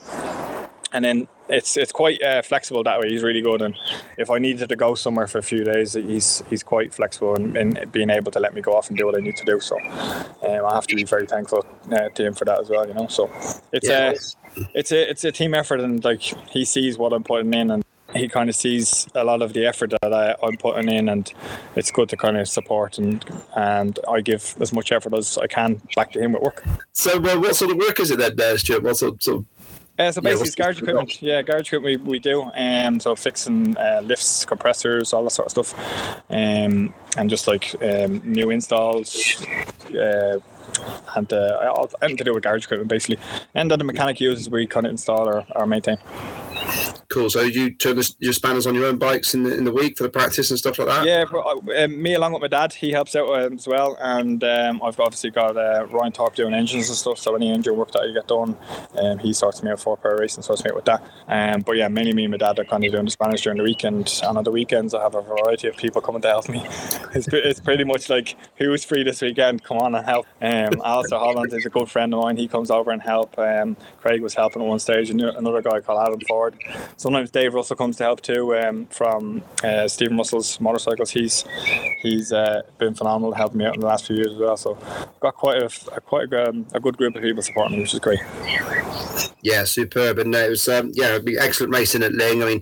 and 0.93 1.03
then 1.03 1.27
it's 1.49 1.75
it's 1.75 1.91
quite 1.91 2.21
uh, 2.23 2.41
flexible 2.41 2.83
that 2.83 2.99
way. 2.99 3.09
He's 3.09 3.23
really 3.23 3.41
good, 3.41 3.61
and 3.61 3.75
if 4.17 4.29
I 4.29 4.37
needed 4.37 4.69
to 4.69 4.75
go 4.75 4.95
somewhere 4.95 5.27
for 5.27 5.39
a 5.39 5.43
few 5.43 5.63
days, 5.63 5.93
he's 5.93 6.43
he's 6.49 6.63
quite 6.63 6.93
flexible 6.93 7.35
in, 7.35 7.57
in 7.57 7.89
being 7.91 8.09
able 8.09 8.31
to 8.31 8.39
let 8.39 8.53
me 8.53 8.61
go 8.61 8.73
off 8.73 8.89
and 8.89 8.97
do 8.97 9.05
what 9.05 9.17
I 9.17 9.19
need 9.19 9.35
to 9.37 9.45
do. 9.45 9.59
So 9.59 9.77
um, 9.79 10.65
I 10.65 10.73
have 10.73 10.87
to 10.87 10.95
be 10.95 11.03
very 11.03 11.25
thankful 11.25 11.65
uh, 11.91 12.09
to 12.09 12.25
him 12.25 12.33
for 12.33 12.45
that 12.45 12.59
as 12.59 12.69
well. 12.69 12.87
You 12.87 12.93
know, 12.93 13.07
so 13.07 13.29
it's 13.71 13.89
yeah. 13.89 14.11
a 14.11 14.67
it's 14.73 14.91
a 14.91 15.09
it's 15.09 15.23
a 15.25 15.31
team 15.31 15.53
effort, 15.53 15.81
and 15.81 16.03
like 16.03 16.21
he 16.21 16.63
sees 16.63 16.97
what 16.97 17.11
I'm 17.11 17.23
putting 17.23 17.53
in, 17.53 17.71
and 17.71 17.83
he 18.15 18.27
kind 18.29 18.49
of 18.49 18.55
sees 18.55 19.07
a 19.15 19.23
lot 19.23 19.41
of 19.41 19.53
the 19.53 19.65
effort 19.65 19.93
that 20.01 20.13
I, 20.13 20.35
am 20.45 20.57
putting 20.57 20.89
in, 20.89 21.09
and 21.09 21.31
it's 21.75 21.91
good 21.91 22.09
to 22.09 22.17
kind 22.17 22.37
of 22.37 22.47
support 22.47 22.97
and 22.97 23.25
and 23.55 23.99
I 24.07 24.21
give 24.21 24.55
as 24.59 24.71
much 24.73 24.91
effort 24.91 25.13
as 25.13 25.37
I 25.37 25.47
can 25.47 25.81
back 25.95 26.11
to 26.13 26.19
him 26.19 26.35
at 26.35 26.41
work. 26.41 26.63
So, 26.93 27.19
well, 27.19 27.41
what 27.41 27.55
sort 27.55 27.71
of 27.71 27.77
work 27.77 27.99
is 27.99 28.11
it 28.11 28.19
then, 28.19 28.39
uh, 28.39 28.57
Stuart? 28.57 28.83
What 28.83 28.97
sort, 28.97 29.21
sort 29.23 29.37
of 29.39 29.45
uh, 29.99 30.11
so 30.11 30.21
basically, 30.21 30.49
yeah, 30.49 30.65
garage 30.65 30.81
equipment. 30.81 31.21
Yeah, 31.21 31.41
garage 31.41 31.67
equipment 31.67 32.03
we, 32.03 32.11
we 32.11 32.19
do. 32.19 32.49
Um, 32.55 32.99
so 32.99 33.15
fixing 33.15 33.77
uh, 33.77 34.01
lifts, 34.03 34.45
compressors, 34.45 35.13
all 35.13 35.23
that 35.23 35.29
sort 35.31 35.45
of 35.45 35.51
stuff, 35.51 36.23
um, 36.29 36.93
and 37.17 37.29
just 37.29 37.47
like 37.47 37.75
um, 37.81 38.21
new 38.23 38.49
installs. 38.49 39.45
Uh, 39.89 40.39
and 41.15 41.31
uh, 41.31 41.87
anything 42.01 42.17
to 42.17 42.23
do 42.23 42.33
with 42.33 42.43
garage 42.43 42.65
equipment 42.65 42.89
basically. 42.89 43.19
And 43.53 43.69
then 43.69 43.79
the 43.79 43.85
mechanic 43.85 44.19
uses 44.19 44.49
we 44.49 44.67
kind 44.67 44.85
of 44.85 44.91
install 44.91 45.27
or, 45.27 45.45
or 45.55 45.65
maintain. 45.65 45.97
Cool. 47.13 47.29
So 47.29 47.41
you 47.41 47.69
turn 47.69 48.01
your 48.17 48.33
spanners 48.33 48.65
on 48.65 48.73
your 48.73 48.85
own 48.85 48.97
bikes 48.97 49.35
in 49.35 49.43
the, 49.43 49.55
in 49.55 49.65
the 49.65 49.71
week 49.71 49.97
for 49.97 50.03
the 50.03 50.09
practice 50.09 50.49
and 50.49 50.57
stuff 50.57 50.79
like 50.79 50.87
that? 50.87 51.05
Yeah, 51.05 51.25
uh, 51.31 51.83
um, 51.83 52.01
me 52.01 52.15
along 52.15 52.33
with 52.33 52.41
my 52.41 52.47
dad, 52.47 52.73
he 52.73 52.91
helps 52.91 53.15
out 53.15 53.29
um, 53.29 53.53
as 53.53 53.67
well. 53.67 53.95
And 54.01 54.43
um, 54.43 54.81
I've 54.81 54.99
obviously 54.99 55.29
got 55.29 55.55
uh, 55.55 55.85
Ryan 55.91 56.11
Thorpe 56.11 56.33
doing 56.33 56.55
engines 56.55 56.89
and 56.89 56.97
stuff. 56.97 57.19
So 57.19 57.35
any 57.35 57.51
engine 57.51 57.75
work 57.75 57.91
that 57.91 58.01
I 58.01 58.11
get 58.11 58.27
done, 58.27 58.57
um, 58.95 59.19
he 59.19 59.31
sorts 59.31 59.61
me 59.61 59.69
out 59.69 59.79
for 59.79 59.95
power 59.95 60.17
racing, 60.19 60.41
sorts 60.41 60.63
me 60.63 60.71
out 60.71 60.75
with 60.75 60.85
that. 60.85 61.03
Um, 61.27 61.61
but 61.61 61.73
yeah, 61.73 61.87
mainly 61.87 62.13
me 62.13 62.23
and 62.23 62.31
my 62.31 62.37
dad 62.37 62.57
are 62.57 62.65
kind 62.65 62.83
of 62.83 62.91
doing 62.91 63.05
the 63.05 63.11
spanners 63.11 63.43
during 63.43 63.57
the 63.57 63.63
weekend. 63.63 64.19
And 64.23 64.35
on 64.39 64.43
the 64.43 64.51
weekends, 64.51 64.95
I 64.95 65.03
have 65.03 65.13
a 65.13 65.21
variety 65.21 65.67
of 65.67 65.77
people 65.77 66.01
coming 66.01 66.23
to 66.23 66.29
help 66.29 66.49
me. 66.49 66.65
It's, 67.15 67.27
it's 67.27 67.59
pretty 67.59 67.83
much 67.83 68.09
like 68.09 68.35
who's 68.57 68.83
free 68.83 69.03
this 69.03 69.21
weekend? 69.21 69.63
Come 69.63 69.77
on 69.77 69.93
and 69.93 70.03
help. 70.03 70.25
Um, 70.53 70.79
Holland 70.83 71.53
is 71.53 71.65
a 71.65 71.69
good 71.69 71.89
friend 71.89 72.13
of 72.13 72.21
mine. 72.21 72.37
He 72.37 72.47
comes 72.47 72.69
over 72.71 72.91
and 72.91 73.01
help. 73.01 73.37
Um, 73.37 73.77
Craig 74.01 74.21
was 74.21 74.33
helping 74.33 74.61
at 74.61 74.67
one 74.67 74.79
stage. 74.79 75.09
and 75.09 75.21
Another 75.21 75.61
guy 75.61 75.79
called 75.79 76.07
Adam 76.07 76.19
Ford 76.27 76.55
sometimes 76.97 77.31
Dave 77.31 77.53
Russell 77.53 77.75
comes 77.75 77.97
to 77.97 78.03
help 78.03 78.21
too 78.21 78.55
um, 78.55 78.85
from 78.87 79.43
uh, 79.63 79.87
Stephen 79.87 80.17
Russell's 80.17 80.59
motorcycles. 80.59 81.11
He's 81.11 81.45
he's 82.01 82.31
uh, 82.31 82.61
been 82.77 82.93
phenomenal 82.93 83.33
helping 83.33 83.59
me 83.59 83.65
out 83.65 83.75
in 83.75 83.81
the 83.81 83.87
last 83.87 84.07
few 84.07 84.15
years 84.15 84.31
as 84.31 84.37
well. 84.37 84.57
So 84.57 84.77
got 85.19 85.35
quite 85.35 85.61
a, 85.61 85.69
a 85.93 86.01
quite 86.01 86.31
a, 86.31 86.49
um, 86.49 86.65
a, 86.73 86.79
good 86.79 86.97
group 86.97 87.15
of 87.15 87.21
people 87.21 87.41
supporting 87.41 87.77
me, 87.77 87.81
which 87.83 87.93
is 87.93 87.99
great. 87.99 88.19
Yeah, 89.41 89.63
superb, 89.65 90.19
and 90.19 90.33
it 90.33 90.49
was 90.49 90.67
um, 90.69 90.91
yeah, 90.93 91.19
excellent 91.39 91.73
racing 91.73 92.03
at 92.03 92.13
Lyng. 92.13 92.43
I 92.43 92.47
mean, 92.47 92.61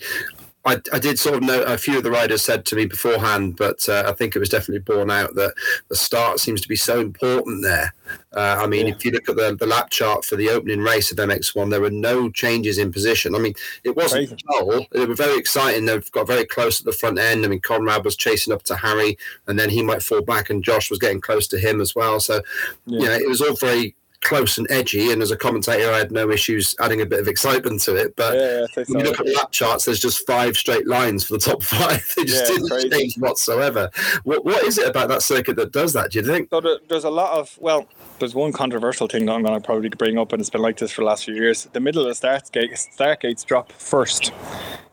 I, 0.64 0.80
I, 0.94 1.00
did 1.00 1.18
sort 1.18 1.36
of 1.36 1.44
know 1.44 1.64
a 1.64 1.78
few 1.78 1.98
of 1.98 2.04
the 2.04 2.12
riders 2.12 2.44
said 2.44 2.66
to 2.66 2.76
me 2.76 2.86
beforehand, 2.86 3.56
but 3.58 3.88
uh, 3.90 4.04
I 4.06 4.12
think 4.12 4.36
it 4.36 4.40
was 4.40 4.50
definitely 4.50 4.80
borne 4.80 5.10
out 5.10 5.34
that 5.36 5.56
the 5.90 5.96
start 5.96 6.40
seems 6.40 6.62
to 6.62 6.68
be 6.68 6.76
so 6.76 7.00
important 7.00 7.64
there. 7.64 7.94
Uh, 8.34 8.60
I 8.62 8.68
mean, 8.68 8.88
yeah. 8.88 8.94
if 8.94 9.04
you 9.04 9.12
look 9.12 9.28
at 9.28 9.38
the, 9.38 9.56
the 9.56 9.66
lap 9.66 9.90
chart 9.90 10.24
for 10.24 10.36
the 10.36 10.50
opening 10.50 10.82
race 10.82 11.12
of 11.12 11.18
MX1, 11.18 11.72
there 11.72 11.82
were 11.82 11.90
no 11.90 12.30
changes 12.30 12.78
in 12.78 12.92
position. 12.92 13.34
I 13.34 13.40
mean, 13.40 13.56
it 13.84 13.96
wasn't 13.96 14.42
dull. 14.48 14.86
They 14.92 15.06
were 15.06 15.16
very 15.16 15.38
exciting. 15.38 15.86
They've 15.86 16.12
got 16.12 16.28
very 16.28 16.46
close 16.46 16.80
at 16.80 16.86
the 16.86 16.92
front 16.92 17.18
end. 17.18 17.44
I 17.44 17.48
mean, 17.48 17.62
Conrad 17.62 18.06
was 18.06 18.16
chasing 18.16 18.54
up 18.54 18.62
to 18.64 18.76
Harry, 18.76 19.18
and 19.48 19.58
then 19.58 19.70
he 19.70 19.82
might 19.82 20.04
fall 20.04 20.22
back, 20.22 20.52
and 20.52 20.64
Josh 20.64 20.92
was 20.92 21.00
getting 21.00 21.22
close 21.22 21.48
to 21.48 21.60
him 21.60 21.82
as 21.82 21.96
well. 21.96 22.20
So, 22.20 22.42
yeah. 22.86 23.00
you 23.00 23.06
know, 23.08 23.16
it 23.16 23.28
was 23.28 23.42
all 23.42 23.56
very 23.56 23.96
close 24.22 24.58
and 24.58 24.70
edgy. 24.70 25.12
And 25.12 25.22
as 25.22 25.32
a 25.32 25.38
commentator, 25.38 25.92
I 25.92 25.98
had 25.98 26.12
no 26.12 26.32
issues 26.32 26.76
adding 26.80 27.02
a 27.02 27.06
bit 27.06 27.20
of 27.20 27.28
excitement 27.28 27.82
to 27.82 27.96
it. 27.96 28.16
But 28.16 28.36
yeah, 28.36 28.84
when 28.88 29.00
you 29.00 29.12
look 29.12 29.20
at 29.20 29.28
lap 29.28 29.52
charts, 29.52 29.86
there's 29.86 30.00
just 30.00 30.26
five 30.26 30.56
straight 30.56 30.88
lines 30.88 31.24
for 31.24 31.34
the 31.34 31.40
top 31.40 31.64
five. 31.64 32.14
they 32.16 32.26
just 32.26 32.50
yeah, 32.50 32.56
didn't 32.56 32.70
crazy. 32.70 32.90
change 32.90 33.16
whatsoever. 33.18 33.90
What 34.24 34.46
what 34.46 34.64
is 34.64 34.78
it 34.78 34.88
about 34.88 35.10
that 35.10 35.22
circuit 35.22 35.56
that 35.58 35.72
does 35.72 35.94
that? 35.94 36.12
Do 36.12 36.20
you 36.20 36.26
think? 36.26 36.50
So 36.50 36.62
there's 36.88 37.04
a 37.04 37.10
lot 37.10 37.38
of 37.38 37.58
well, 37.60 37.88
there's 38.22 38.36
one 38.36 38.54
controversial 38.54 39.08
thing 39.08 39.26
that 39.26 39.34
I'm 39.34 39.44
going 39.44 39.60
to 39.60 39.66
probably 39.66 39.90
bring 39.90 40.18
up, 40.18 40.32
and 40.32 40.40
it's 40.40 40.50
been 40.50 40.62
like 40.62 40.78
this 40.78 40.92
for 40.92 41.02
the 41.02 41.08
last 41.08 41.26
few 41.26 41.34
years. 41.34 41.66
The 41.74 41.80
middle 41.80 42.04
of 42.04 42.08
the 42.08 42.16
start 42.16 42.50
gate, 42.52 42.78
start 42.78 43.20
gates 43.20 43.44
drop 43.44 43.72
first. 43.74 44.32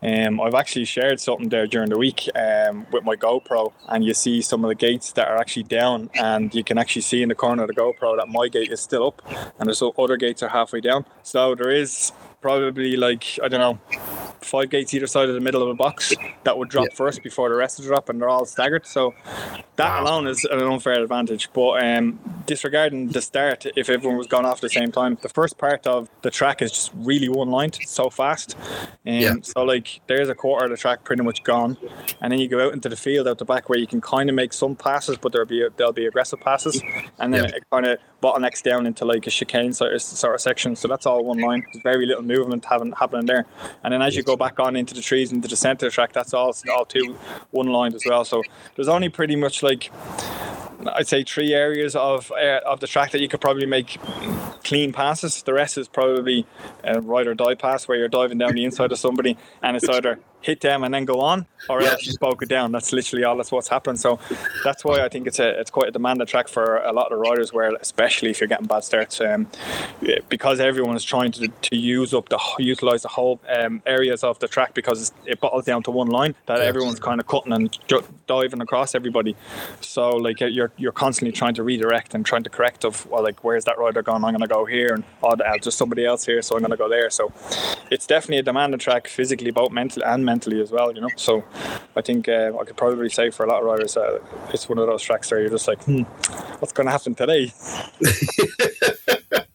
Um, 0.03 0.41
I've 0.41 0.55
actually 0.55 0.87
shared 0.87 1.21
something 1.21 1.49
there 1.49 1.67
during 1.67 1.91
the 1.91 1.99
week 1.99 2.29
um, 2.35 2.87
with 2.91 3.05
my 3.05 3.17
GoPro, 3.17 3.73
and 3.89 4.05
you 4.05 4.15
see 4.15 4.41
some 4.41 4.65
of 4.65 4.69
the 4.69 4.75
gates 4.75 5.13
that 5.13 5.29
are 5.29 5.37
actually 5.37 5.65
down, 5.65 6.11
and 6.15 6.55
you 6.55 6.65
can 6.65 6.79
actually 6.79 7.03
see 7.03 7.23
in 7.23 7.29
the 7.29 7.35
corner 7.35 7.63
of 7.63 7.69
the 7.69 7.75
GoPro 7.75 8.17
that 8.17 8.29
my 8.29 8.49
gate 8.49 8.73
is 8.73 8.81
still 8.81 9.09
up, 9.09 9.23
and 9.59 9.69
there's 9.69 9.83
other 9.83 10.17
gates 10.17 10.43
are 10.43 10.49
halfway 10.49 10.81
down. 10.81 11.05
So 11.23 11.55
there 11.55 11.71
is 11.71 12.13
probably 12.41 12.97
like 12.97 13.39
I 13.43 13.49
don't 13.49 13.61
know 13.61 13.79
five 14.49 14.71
gates 14.71 14.95
either 14.95 15.07
side 15.07 15.29
of 15.29 15.35
the 15.35 15.41
middle 15.41 15.63
of 15.63 15.69
a 15.69 15.75
box 15.75 16.13
that 16.45 16.57
would 16.57 16.69
drop 16.69 16.87
yeah. 16.91 16.97
first 16.97 17.23
before 17.23 17.49
the 17.49 17.55
rest 17.55 17.79
would 17.79 17.87
drop, 17.87 18.09
and 18.09 18.21
they're 18.21 18.29
all 18.29 18.45
staggered. 18.45 18.87
So 18.87 19.15
that 19.77 20.03
alone 20.03 20.27
is 20.27 20.45
an 20.45 20.61
unfair 20.61 21.03
advantage. 21.03 21.51
But 21.53 21.85
um, 21.85 22.19
disregarding 22.47 23.09
the 23.09 23.21
start, 23.21 23.67
if 23.77 23.89
everyone 23.89 24.17
was 24.17 24.27
gone 24.27 24.45
off 24.45 24.57
at 24.57 24.63
the 24.63 24.71
same 24.71 24.91
time, 24.91 25.19
the 25.23 25.29
first 25.29 25.59
part 25.59 25.87
of 25.87 26.09
the 26.23 26.31
track 26.31 26.63
is 26.63 26.73
just 26.73 26.93
really 26.95 27.29
one 27.29 27.51
lined 27.51 27.79
so 27.87 28.11
fast. 28.11 28.57
Um, 28.59 28.97
yeah. 29.05 29.35
So 29.43 29.63
like 29.63 30.01
there's 30.07 30.29
a 30.29 30.35
quarter 30.35 30.65
of 30.65 30.71
the 30.71 30.77
track 30.77 31.05
pretty 31.05 31.23
much 31.23 31.43
gone, 31.45 31.77
and 32.21 32.33
then 32.33 32.39
you 32.39 32.49
go 32.49 32.67
out 32.67 32.73
into 32.73 32.89
the 32.89 32.97
field 32.97 33.29
out 33.29 33.39
the 33.39 33.45
back 33.45 33.69
where 33.69 33.79
you 33.79 33.87
can 33.87 34.01
kind 34.01 34.29
of 34.29 34.35
make 34.35 34.53
some 34.53 34.75
passes, 34.75 35.19
but 35.19 35.33
there'll 35.33 35.47
be 35.47 35.67
there'll 35.77 35.93
be 35.93 36.07
aggressive 36.07 36.41
passes, 36.41 36.83
and 37.19 37.35
then 37.35 37.45
yeah. 37.45 37.57
it 37.57 37.65
kind 37.71 37.87
of 37.87 37.99
bottlenecks 38.23 38.63
down 38.63 38.87
into 38.87 39.05
like 39.05 39.27
a 39.27 39.31
chicane 39.31 39.73
sort 39.73 39.95
of, 39.95 40.03
sort 40.03 40.35
of 40.35 40.41
section. 40.41 40.77
So 40.77 40.89
that's 40.89 41.07
all 41.07 41.25
one 41.25 41.39
line. 41.39 41.65
There's 41.73 41.83
very 41.83 42.07
little 42.07 42.23
movement 42.23 42.65
having, 42.65 42.93
happening 42.93 43.27
there, 43.27 43.47
and 43.85 43.93
then 43.93 44.03
as 44.03 44.17
you 44.17 44.23
go 44.23 44.37
back 44.37 44.59
on 44.59 44.77
into 44.77 44.95
the 44.95 45.03
trees 45.03 45.33
into 45.33 45.49
the 45.49 45.57
centre 45.57 45.87
of 45.87 45.93
the 45.93 45.95
track, 45.95 46.13
that's 46.13 46.35
all 46.35 46.55
all 46.71 46.85
two 46.85 47.17
one 47.51 47.69
lined 47.69 47.95
as 47.95 48.05
well. 48.07 48.25
So 48.25 48.43
there's 48.77 48.89
only 48.89 49.09
pretty 49.09 49.37
much 49.37 49.63
like 49.63 49.91
I'd 50.87 51.09
say 51.09 51.25
three 51.25 51.55
areas 51.55 51.97
of 51.97 52.31
uh, 52.33 52.61
of 52.65 52.81
the 52.81 52.87
track 52.87 53.11
that 53.13 53.21
you 53.21 53.29
could 53.29 53.41
probably 53.41 53.67
make 53.67 53.99
clean 54.65 54.93
passes. 54.93 55.43
The 55.43 55.53
rest 55.53 55.79
is 55.79 55.89
probably 55.89 56.47
a 56.85 57.01
ride 57.01 57.27
or 57.27 57.35
die 57.35 57.55
pass 57.55 57.89
where 57.89 57.99
you're 57.99 58.09
diving 58.09 58.39
down 58.39 58.55
the 58.55 58.65
inside 58.65 58.93
of 58.93 58.99
somebody, 58.99 59.37
and 59.63 59.77
it's 59.77 59.89
either 59.89 60.21
hit 60.41 60.61
them 60.61 60.85
and 60.85 60.95
then 60.95 61.05
go 61.05 61.21
on, 61.21 61.47
or 61.69 61.83
Yeah. 61.83 61.91
else 61.91 62.07
you 62.07 62.13
spoke 62.13 62.43
it 62.43 62.49
down. 62.49 62.71
That's 62.73 62.93
literally 62.93 63.25
all 63.25 63.37
that's 63.37 63.51
what's 63.51 63.69
happened. 63.69 63.99
So 64.01 64.19
that's 64.65 64.85
why 64.85 65.01
I 65.05 65.09
think 65.09 65.27
it's 65.27 65.39
a 65.41 65.59
it's 65.61 65.71
quite 65.71 65.89
a 65.89 65.91
demanded 65.91 66.29
track 66.29 66.49
for 66.49 66.77
a 66.79 66.93
lot 66.93 67.13
of 67.13 67.19
riders. 67.19 67.53
Where 67.53 67.75
especially 67.81 68.31
if 68.31 68.41
you're 68.41 68.49
getting 68.49 68.67
bad 68.67 68.85
starts, 68.85 69.21
um, 69.21 69.49
because 70.29 70.61
everyone 70.61 70.97
is 70.97 71.05
trying 71.05 71.33
to 71.33 71.49
to 71.49 71.77
use 71.77 72.15
up 72.15 72.29
the 72.29 72.39
utilize 72.59 73.03
the 73.03 73.09
whole 73.09 73.41
um, 73.59 73.83
areas 73.87 74.23
of 74.25 74.39
the 74.39 74.49
track 74.49 74.75
because 74.75 75.13
it 75.27 75.41
bottles 75.41 75.65
down 75.65 75.83
to 75.85 75.91
one 75.91 76.09
line 76.09 76.35
that 76.47 76.59
Yeah. 76.59 76.65
everyone's 76.65 77.01
kind 77.01 77.21
of 77.21 77.27
cutting 77.27 77.53
and 77.53 77.77
ju- 77.89 78.05
diving 78.27 78.61
across 78.61 78.95
everybody. 78.95 79.37
So 79.81 80.11
like 80.11 80.41
you're 80.41 80.71
you're 80.77 80.93
constantly 80.93 81.33
trying 81.33 81.55
to 81.55 81.63
redirect 81.63 82.15
and 82.15 82.25
trying 82.25 82.45
to 82.45 82.51
correct 82.51 82.85
of 82.85 83.07
well 83.07 83.23
like 83.23 83.43
where's 83.45 83.65
that 83.65 83.79
rider 83.79 84.03
gone? 84.03 84.25
I'm 84.25 84.33
going 84.33 84.41
to 84.41 84.47
go 84.47 84.65
here 84.65 84.95
and 84.95 85.05
oh 85.23 85.31
uh, 85.31 85.59
just 85.59 85.79
somebody 85.79 86.05
else 86.05 86.25
here, 86.25 86.43
so 86.43 86.55
I'm 86.55 86.61
going 86.63 86.71
to 86.71 86.77
go 86.77 86.89
there. 86.89 87.11
So 87.11 87.33
it's 87.91 88.07
definitely 88.07 88.39
a 88.39 88.43
demanding 88.43 88.79
track 88.79 89.09
physically, 89.09 89.51
both 89.51 89.71
mentally 89.73 90.05
and 90.05 90.25
mentally 90.29 90.61
as 90.61 90.71
well. 90.71 90.95
You 90.95 91.01
know, 91.01 91.09
so 91.17 91.45
I 91.97 92.03
think 92.03 92.29
uh, 92.29 92.53
I 92.61 92.65
could 92.65 92.77
probably 92.77 93.09
say 93.09 93.31
for 93.31 93.45
a 93.45 93.49
lot 93.49 93.61
of 93.61 93.67
riders, 93.67 93.97
uh, 93.97 94.19
it's 94.53 94.69
one 94.69 94.79
of 94.79 94.87
those 94.87 95.03
tracks 95.03 95.31
where 95.31 95.41
you're 95.41 95.51
just 95.51 95.69
like, 95.69 95.83
hmm, 95.85 96.03
what's 96.61 96.73
going 96.73 96.87
to 96.87 96.93
happen 96.93 97.15
today? 97.15 97.53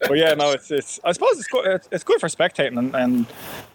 but 0.07 0.17
yeah, 0.17 0.33
no, 0.33 0.51
it's 0.51 0.71
it's. 0.71 0.99
I 1.03 1.11
suppose 1.11 1.37
it's 1.39 1.47
good. 1.47 1.65
It's, 1.67 1.87
it's 1.91 2.03
good 2.03 2.19
for 2.19 2.27
spectating 2.27 2.77
and, 2.77 2.95
and 2.95 3.27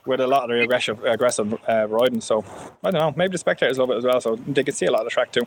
with 0.06 0.20
a 0.20 0.26
lot 0.26 0.44
of 0.44 0.50
the 0.50 0.62
aggressive 0.62 1.04
aggressive 1.04 1.48
uh, 1.68 1.86
riding. 1.88 2.20
So 2.20 2.44
I 2.82 2.90
don't 2.90 3.00
know. 3.00 3.12
Maybe 3.16 3.32
the 3.32 3.38
spectators 3.38 3.78
love 3.78 3.90
it 3.90 3.98
as 3.98 4.04
well, 4.04 4.20
so 4.20 4.36
they 4.36 4.64
can 4.64 4.74
see 4.74 4.86
a 4.86 4.92
lot 4.92 5.02
of 5.02 5.06
the 5.06 5.10
track 5.10 5.32
too. 5.32 5.46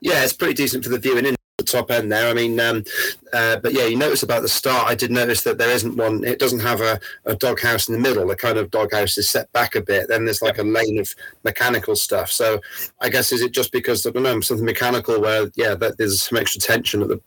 Yeah, 0.00 0.24
it's 0.24 0.32
pretty 0.32 0.54
decent 0.54 0.84
for 0.84 0.90
the 0.90 0.98
viewing 0.98 1.26
in 1.26 1.36
the 1.60 1.72
top 1.72 1.90
end 1.90 2.10
there. 2.10 2.28
I 2.28 2.34
mean, 2.34 2.58
um, 2.58 2.84
uh, 3.32 3.56
but 3.56 3.72
yeah, 3.72 3.84
you 3.84 3.96
notice 3.96 4.22
about 4.22 4.42
the 4.42 4.48
start. 4.48 4.88
I 4.88 4.94
did 4.94 5.10
notice 5.10 5.42
that 5.42 5.58
there 5.58 5.70
isn't 5.70 5.96
one. 5.96 6.24
It 6.24 6.38
doesn't 6.38 6.60
have 6.60 6.80
a, 6.80 6.98
a 7.26 7.36
doghouse 7.36 7.88
in 7.88 7.94
the 7.94 8.00
middle. 8.00 8.26
The 8.26 8.36
kind 8.36 8.58
of 8.58 8.70
doghouse 8.70 9.18
is 9.18 9.28
set 9.28 9.52
back 9.52 9.74
a 9.74 9.82
bit. 9.82 10.08
Then 10.08 10.24
there's 10.24 10.42
like 10.42 10.58
a 10.58 10.62
lane 10.62 10.98
of 10.98 11.14
mechanical 11.44 11.96
stuff. 11.96 12.30
So 12.30 12.60
I 13.00 13.08
guess 13.08 13.32
is 13.32 13.42
it 13.42 13.52
just 13.52 13.72
because 13.72 14.06
I 14.06 14.10
don't 14.10 14.22
know 14.22 14.40
something 14.40 14.64
mechanical 14.64 15.20
where 15.20 15.50
yeah, 15.54 15.74
that 15.74 15.98
there's 15.98 16.22
some 16.22 16.38
extra 16.38 16.60
tension 16.60 17.02
at 17.02 17.08
the. 17.08 17.20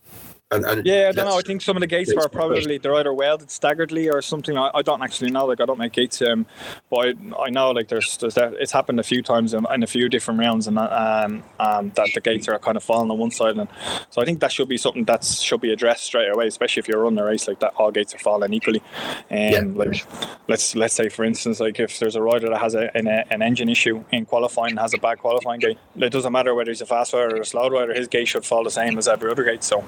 And, 0.53 0.65
and 0.65 0.85
Yeah, 0.85 1.07
I 1.09 1.11
don't 1.11 1.25
know. 1.27 1.37
I 1.37 1.41
think 1.41 1.61
some 1.61 1.75
of 1.77 1.81
the 1.81 1.87
gates 1.87 2.13
were 2.15 2.29
probably 2.29 2.77
they're 2.77 2.95
either 2.95 3.13
welded 3.13 3.49
staggeredly 3.49 4.11
or 4.13 4.21
something. 4.21 4.57
I, 4.57 4.71
I 4.73 4.81
don't 4.81 5.01
actually 5.01 5.31
know. 5.31 5.45
Like 5.45 5.61
I 5.61 5.65
don't 5.65 5.79
make 5.79 5.93
gates, 5.93 6.21
um, 6.21 6.45
but 6.89 6.99
I, 7.07 7.15
I 7.45 7.49
know 7.49 7.71
like 7.71 7.87
there's, 7.87 8.17
there's 8.17 8.35
that, 8.35 8.53
it's 8.53 8.71
happened 8.71 8.99
a 8.99 9.03
few 9.03 9.21
times 9.21 9.53
in, 9.53 9.65
in 9.73 9.83
a 9.83 9.87
few 9.87 10.09
different 10.09 10.39
rounds, 10.39 10.67
and 10.67 10.77
that, 10.77 10.91
um, 10.91 11.43
um, 11.59 11.91
that 11.95 12.09
the 12.13 12.21
gates 12.21 12.47
are 12.47 12.57
kind 12.59 12.77
of 12.77 12.83
falling 12.83 13.09
on 13.11 13.17
one 13.17 13.31
side, 13.31 13.57
and 13.57 13.67
so 14.09 14.21
I 14.21 14.25
think 14.25 14.39
that 14.41 14.51
should 14.51 14.69
be 14.69 14.77
something 14.77 15.05
that 15.05 15.23
should 15.23 15.61
be 15.61 15.71
addressed 15.71 16.03
straight 16.03 16.29
away, 16.29 16.47
especially 16.47 16.81
if 16.81 16.87
you're 16.87 17.01
running 17.01 17.19
a 17.19 17.23
race 17.25 17.47
like 17.47 17.59
that. 17.59 17.73
All 17.77 17.91
gates 17.91 18.13
are 18.13 18.19
falling 18.19 18.53
equally, 18.53 18.81
and 19.29 19.75
Yeah. 19.75 19.83
like 19.85 20.05
let's 20.47 20.75
let's 20.75 20.93
say 20.93 21.09
for 21.09 21.23
instance, 21.23 21.59
like 21.59 21.79
if 21.79 21.99
there's 21.99 22.15
a 22.15 22.21
rider 22.21 22.49
that 22.49 22.59
has 22.59 22.75
a, 22.75 22.95
an, 22.95 23.07
an 23.07 23.41
engine 23.41 23.69
issue 23.69 24.03
in 24.11 24.25
qualifying, 24.25 24.71
and 24.71 24.79
has 24.79 24.93
a 24.93 24.97
bad 24.97 25.19
qualifying 25.19 25.59
gate, 25.59 25.77
it 25.95 26.11
doesn't 26.11 26.31
matter 26.31 26.53
whether 26.53 26.71
he's 26.71 26.81
a 26.81 26.85
fast 26.85 27.13
rider 27.13 27.37
or 27.37 27.41
a 27.41 27.45
slow 27.45 27.69
rider, 27.69 27.93
his 27.93 28.07
gate 28.07 28.27
should 28.27 28.45
fall 28.45 28.63
the 28.63 28.71
same 28.71 28.97
as 28.97 29.07
every 29.07 29.29
other 29.31 29.43
gate. 29.43 29.63
So, 29.63 29.83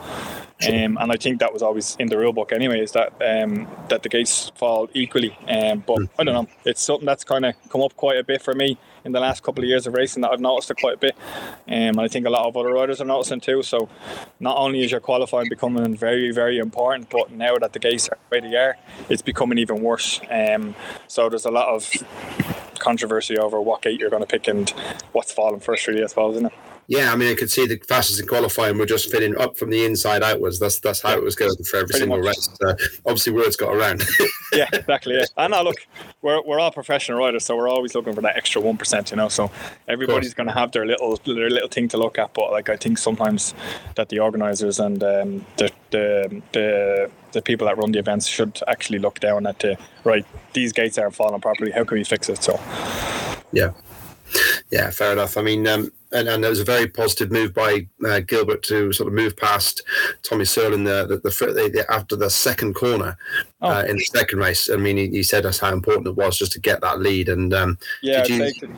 um, 0.68 0.98
and 1.00 1.12
I 1.12 1.18
think 1.18 1.40
that 1.40 1.54
was 1.54 1.62
always 1.62 1.96
in 2.00 2.08
the 2.08 2.18
rule 2.18 2.34
book 2.34 2.52
anyway, 2.52 2.82
is 2.82 2.92
that 2.94 3.14
um, 3.22 3.68
that 3.90 4.04
the 4.04 4.10
gates 4.10 4.52
fall 4.56 4.90
equally. 4.94 5.38
Um, 5.48 5.84
but 5.86 6.00
I 6.20 6.24
don't 6.24 6.34
know, 6.34 6.48
it's 6.66 6.84
something 6.84 7.06
that's 7.06 7.24
kind 7.24 7.46
of 7.46 7.56
come 7.70 7.82
up 7.82 7.96
quite 7.96 8.18
a 8.18 8.24
bit 8.24 8.42
for 8.42 8.54
me 8.54 8.78
in 9.04 9.12
the 9.12 9.20
last 9.20 9.44
couple 9.44 9.64
of 9.64 9.70
years 9.70 9.86
of 9.86 9.94
racing 9.94 10.22
that 10.24 10.32
I've 10.32 10.40
noticed 10.40 10.72
it 10.72 10.78
quite 10.78 10.96
a 10.96 10.98
bit. 10.98 11.16
Um, 11.68 11.98
and 11.98 12.02
I 12.02 12.08
think 12.08 12.26
a 12.26 12.30
lot 12.30 12.48
of 12.48 12.58
other 12.58 12.74
riders 12.74 13.00
are 13.00 13.06
noticing 13.06 13.40
too. 13.40 13.62
So 13.64 13.88
not 14.40 14.58
only 14.58 14.84
is 14.84 14.92
your 14.92 15.00
qualifying 15.00 15.48
becoming 15.48 15.96
very, 15.96 16.32
very 16.32 16.58
important, 16.58 17.10
but 17.10 17.32
now 17.32 17.56
that 17.58 17.74
the 17.74 17.80
gates 17.80 18.10
are 18.10 18.18
where 18.30 18.42
they 18.42 18.56
are, 18.56 18.78
it's 19.10 19.22
becoming 19.22 19.60
even 19.60 19.82
worse. 19.82 20.20
Um, 20.30 20.76
so 21.08 21.30
there's 21.30 21.46
a 21.46 21.52
lot 21.52 21.68
of 21.68 21.92
controversy 22.80 23.38
over 23.38 23.62
what 23.62 23.82
gate 23.82 24.00
you're 24.00 24.10
going 24.10 24.24
to 24.24 24.28
pick 24.28 24.48
and 24.48 24.70
what's 25.12 25.32
falling 25.32 25.60
first, 25.60 25.88
really, 25.88 26.04
I 26.04 26.08
suppose, 26.08 26.36
isn't 26.36 26.48
it? 26.48 26.54
Yeah, 26.88 27.12
I 27.12 27.16
mean, 27.16 27.32
I 27.32 27.36
could 27.36 27.50
see 27.50 27.66
the 27.66 27.78
fastest 27.88 28.20
in 28.20 28.28
qualifying 28.28 28.78
were 28.78 28.86
just 28.86 29.10
fitting 29.10 29.36
up 29.38 29.58
from 29.58 29.72
the 29.72 29.86
inside 29.86 30.22
outwards. 30.22 30.60
That's 30.60 30.80
that's 30.80 31.02
how 31.02 31.14
it 31.18 31.24
was 31.24 31.36
going 31.36 31.56
for 31.64 31.78
every 31.78 31.88
Pretty 31.88 32.00
single 32.00 32.18
much. 32.20 32.28
race. 32.28 32.50
So 32.62 32.76
obviously, 33.06 33.34
words 33.34 33.56
got 33.56 33.74
around. 33.76 34.04
yeah, 34.54 34.70
exactly. 34.72 35.16
Yeah. 35.16 35.26
And 35.38 35.52
now 35.52 35.64
look, 35.64 35.78
we're, 36.22 36.42
we're 36.44 36.60
all 36.60 36.72
professional 36.72 37.18
riders, 37.18 37.46
so 37.46 37.56
we're 37.56 37.70
always 37.70 37.96
looking 37.96 38.14
for 38.14 38.22
that 38.22 38.38
extra 38.38 38.62
one 38.62 38.78
percent, 38.78 39.10
you 39.10 39.18
know. 39.18 39.30
So 39.30 39.50
everybody's 39.88 40.34
going 40.36 40.48
to 40.48 40.54
have 40.54 40.72
their 40.74 40.86
little 40.86 41.18
their 41.26 41.50
little 41.50 41.70
thing 41.70 41.88
to 41.90 41.98
look 41.98 42.20
at, 42.20 42.34
but 42.34 42.52
like 42.52 42.70
I 42.70 42.78
think 42.78 42.98
sometimes 43.00 43.56
that 43.96 44.10
the 44.10 44.20
organisers 44.20 44.80
and 44.80 45.02
um, 45.04 45.46
the, 45.58 45.72
the 45.90 46.42
the 46.52 47.12
the 47.32 47.42
people 47.42 47.66
that 47.68 47.78
run 47.78 47.92
the 47.92 48.00
events 48.00 48.28
should 48.28 48.60
actually 48.68 49.00
look 49.00 49.20
down 49.20 49.48
at 49.48 49.60
the 49.60 49.78
right. 50.04 50.26
These 50.54 50.72
gates 50.72 50.98
aren't 50.98 51.16
falling 51.16 51.42
properly. 51.42 51.72
How 51.72 51.84
can 51.84 51.98
we 51.98 52.04
fix 52.04 52.30
it? 52.30 52.44
So 52.44 52.60
yeah, 53.52 53.72
yeah, 54.72 54.90
fair 54.90 55.14
enough. 55.14 55.38
I 55.38 55.42
mean, 55.42 55.68
um, 55.68 55.92
and, 56.12 56.28
and 56.28 56.44
there 56.44 56.50
was 56.50 56.60
a 56.60 56.64
very 56.66 56.88
positive 56.88 57.32
move 57.32 57.54
by 57.54 57.88
uh, 58.08 58.20
Gilbert 58.22 58.64
to 58.64 58.94
sort 58.94 59.08
of 59.08 59.14
move 59.14 59.36
past 59.36 59.82
Tommy 60.24 60.46
Searle 60.46 60.74
in 60.74 60.84
the 60.84 61.06
the, 61.08 61.18
the, 61.18 61.30
the, 61.74 61.86
after 61.90 62.16
the 62.16 62.30
second 62.30 62.74
corner 62.76 63.18
Oh. 63.62 63.70
uh, 63.70 63.84
in 63.84 63.98
the 63.98 64.04
second 64.04 64.40
race. 64.40 64.70
I 64.70 64.76
mean, 64.76 64.98
he, 64.98 65.08
he 65.10 65.24
said 65.24 65.44
that's 65.44 65.60
how 65.60 65.72
important 65.74 66.08
it 66.08 66.16
was 66.16 66.38
just 66.38 66.52
to 66.54 66.60
get 66.60 66.82
that 66.82 67.00
lead. 67.00 67.30
And 67.30 67.54
um, 67.54 67.78
yeah, 68.02 68.24
Did 68.24 68.54
you- 68.62 68.76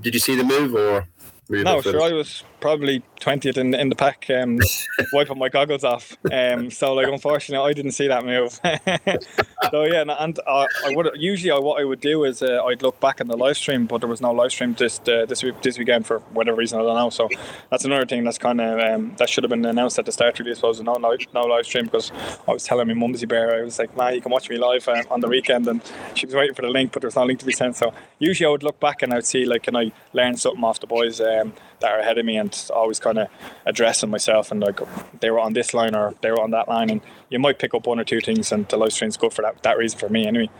did 0.00 0.14
you 0.14 0.20
see 0.20 0.36
the 0.36 0.44
move 0.44 0.74
or? 0.74 1.06
move 1.50 1.64
No, 1.64 1.80
sure. 1.80 2.02
I 2.02 2.12
was 2.12 2.44
probably 2.60 3.02
twentieth 3.20 3.56
in, 3.56 3.74
in 3.74 3.88
the 3.88 3.94
pack, 3.94 4.26
um, 4.30 4.58
wiping 5.12 5.38
my 5.38 5.48
goggles 5.48 5.84
off. 5.84 6.16
Um, 6.32 6.70
so 6.70 6.94
like, 6.94 7.08
unfortunately, 7.08 7.68
I 7.68 7.72
didn't 7.72 7.92
see 7.92 8.08
that 8.08 8.24
move. 8.24 8.52
so 9.70 9.84
yeah, 9.84 10.02
and, 10.02 10.10
and 10.10 10.38
uh, 10.46 10.66
I 10.84 10.94
would 10.94 11.10
usually 11.16 11.58
what 11.60 11.80
I 11.80 11.84
would 11.84 12.00
do 12.00 12.24
is 12.24 12.42
uh, 12.42 12.62
I'd 12.64 12.82
look 12.82 12.98
back 13.00 13.20
in 13.20 13.28
the 13.28 13.36
live 13.36 13.56
stream, 13.56 13.86
but 13.86 13.98
there 13.98 14.08
was 14.08 14.20
no 14.20 14.32
live 14.32 14.52
stream 14.52 14.74
this 14.74 15.00
uh, 15.08 15.26
this 15.26 15.42
week, 15.42 15.60
this 15.62 15.78
weekend 15.78 16.06
for 16.06 16.20
whatever 16.32 16.56
reason 16.56 16.80
I 16.80 16.82
don't 16.82 16.96
know. 16.96 17.10
So 17.10 17.28
that's 17.70 17.84
another 17.84 18.06
thing 18.06 18.24
that's 18.24 18.38
kind 18.38 18.60
of 18.60 18.78
um, 18.80 19.14
that 19.18 19.28
should 19.28 19.44
have 19.44 19.50
been 19.50 19.64
announced 19.64 19.98
at 19.98 20.06
the 20.06 20.12
start. 20.12 20.38
Really, 20.38 20.52
I 20.52 20.54
suppose 20.54 20.80
no 20.80 20.94
no, 20.94 21.16
no 21.34 21.42
live 21.42 21.66
stream 21.66 21.84
because 21.84 22.12
I 22.46 22.52
was 22.52 22.64
telling 22.64 22.88
my 22.88 22.94
mumsy 22.94 23.26
bear 23.26 23.60
I 23.60 23.62
was 23.62 23.78
like, 23.78 23.96
man, 23.96 24.14
you 24.14 24.20
can 24.20 24.32
watch 24.32 24.48
me 24.50 24.56
live 24.58 24.86
uh, 24.88 25.02
on 25.10 25.20
the 25.20 25.28
weekend, 25.28 25.66
and 25.66 25.82
she 26.14 26.26
was 26.26 26.34
waiting 26.34 26.54
for 26.54 26.62
the 26.62 26.68
link, 26.68 26.92
but 26.92 27.02
there 27.02 27.08
was 27.08 27.16
no 27.16 27.24
link 27.24 27.38
to 27.40 27.46
be 27.46 27.52
sent. 27.52 27.76
So 27.76 27.92
usually 28.18 28.46
I 28.46 28.50
would 28.50 28.62
look 28.62 28.80
back 28.80 29.02
and 29.02 29.12
I'd 29.12 29.26
see 29.26 29.44
like, 29.44 29.64
can 29.64 29.76
I 29.76 29.92
learn 30.12 30.36
something 30.36 30.64
off 30.64 30.80
the 30.80 30.86
boys 30.86 31.20
um, 31.20 31.52
that 31.80 31.90
are 31.90 31.98
ahead 31.98 32.18
of 32.18 32.24
me, 32.26 32.36
and 32.36 32.70
always 32.74 32.98
kind 32.98 33.18
of 33.18 33.28
addressing 33.66 34.10
myself 34.10 34.50
and 34.50 34.60
like 34.60 34.80
they 35.20 35.30
were 35.30 35.40
on 35.40 35.52
this 35.52 35.74
line 35.74 35.94
or 35.94 36.14
they 36.22 36.30
were 36.30 36.40
on 36.40 36.50
that 36.52 36.68
line, 36.68 36.90
and 36.90 37.00
you 37.30 37.38
might 37.38 37.58
pick 37.58 37.74
up 37.74 37.86
one 37.86 37.98
or 38.00 38.04
two 38.04 38.20
things, 38.20 38.52
and 38.52 38.66
the 38.68 38.76
live 38.76 38.92
stream's 38.92 39.16
good 39.16 39.32
for 39.32 39.42
that 39.42 39.62
that 39.62 39.78
reason 39.78 39.98
for 39.98 40.08
me 40.08 40.26
anyway. 40.26 40.50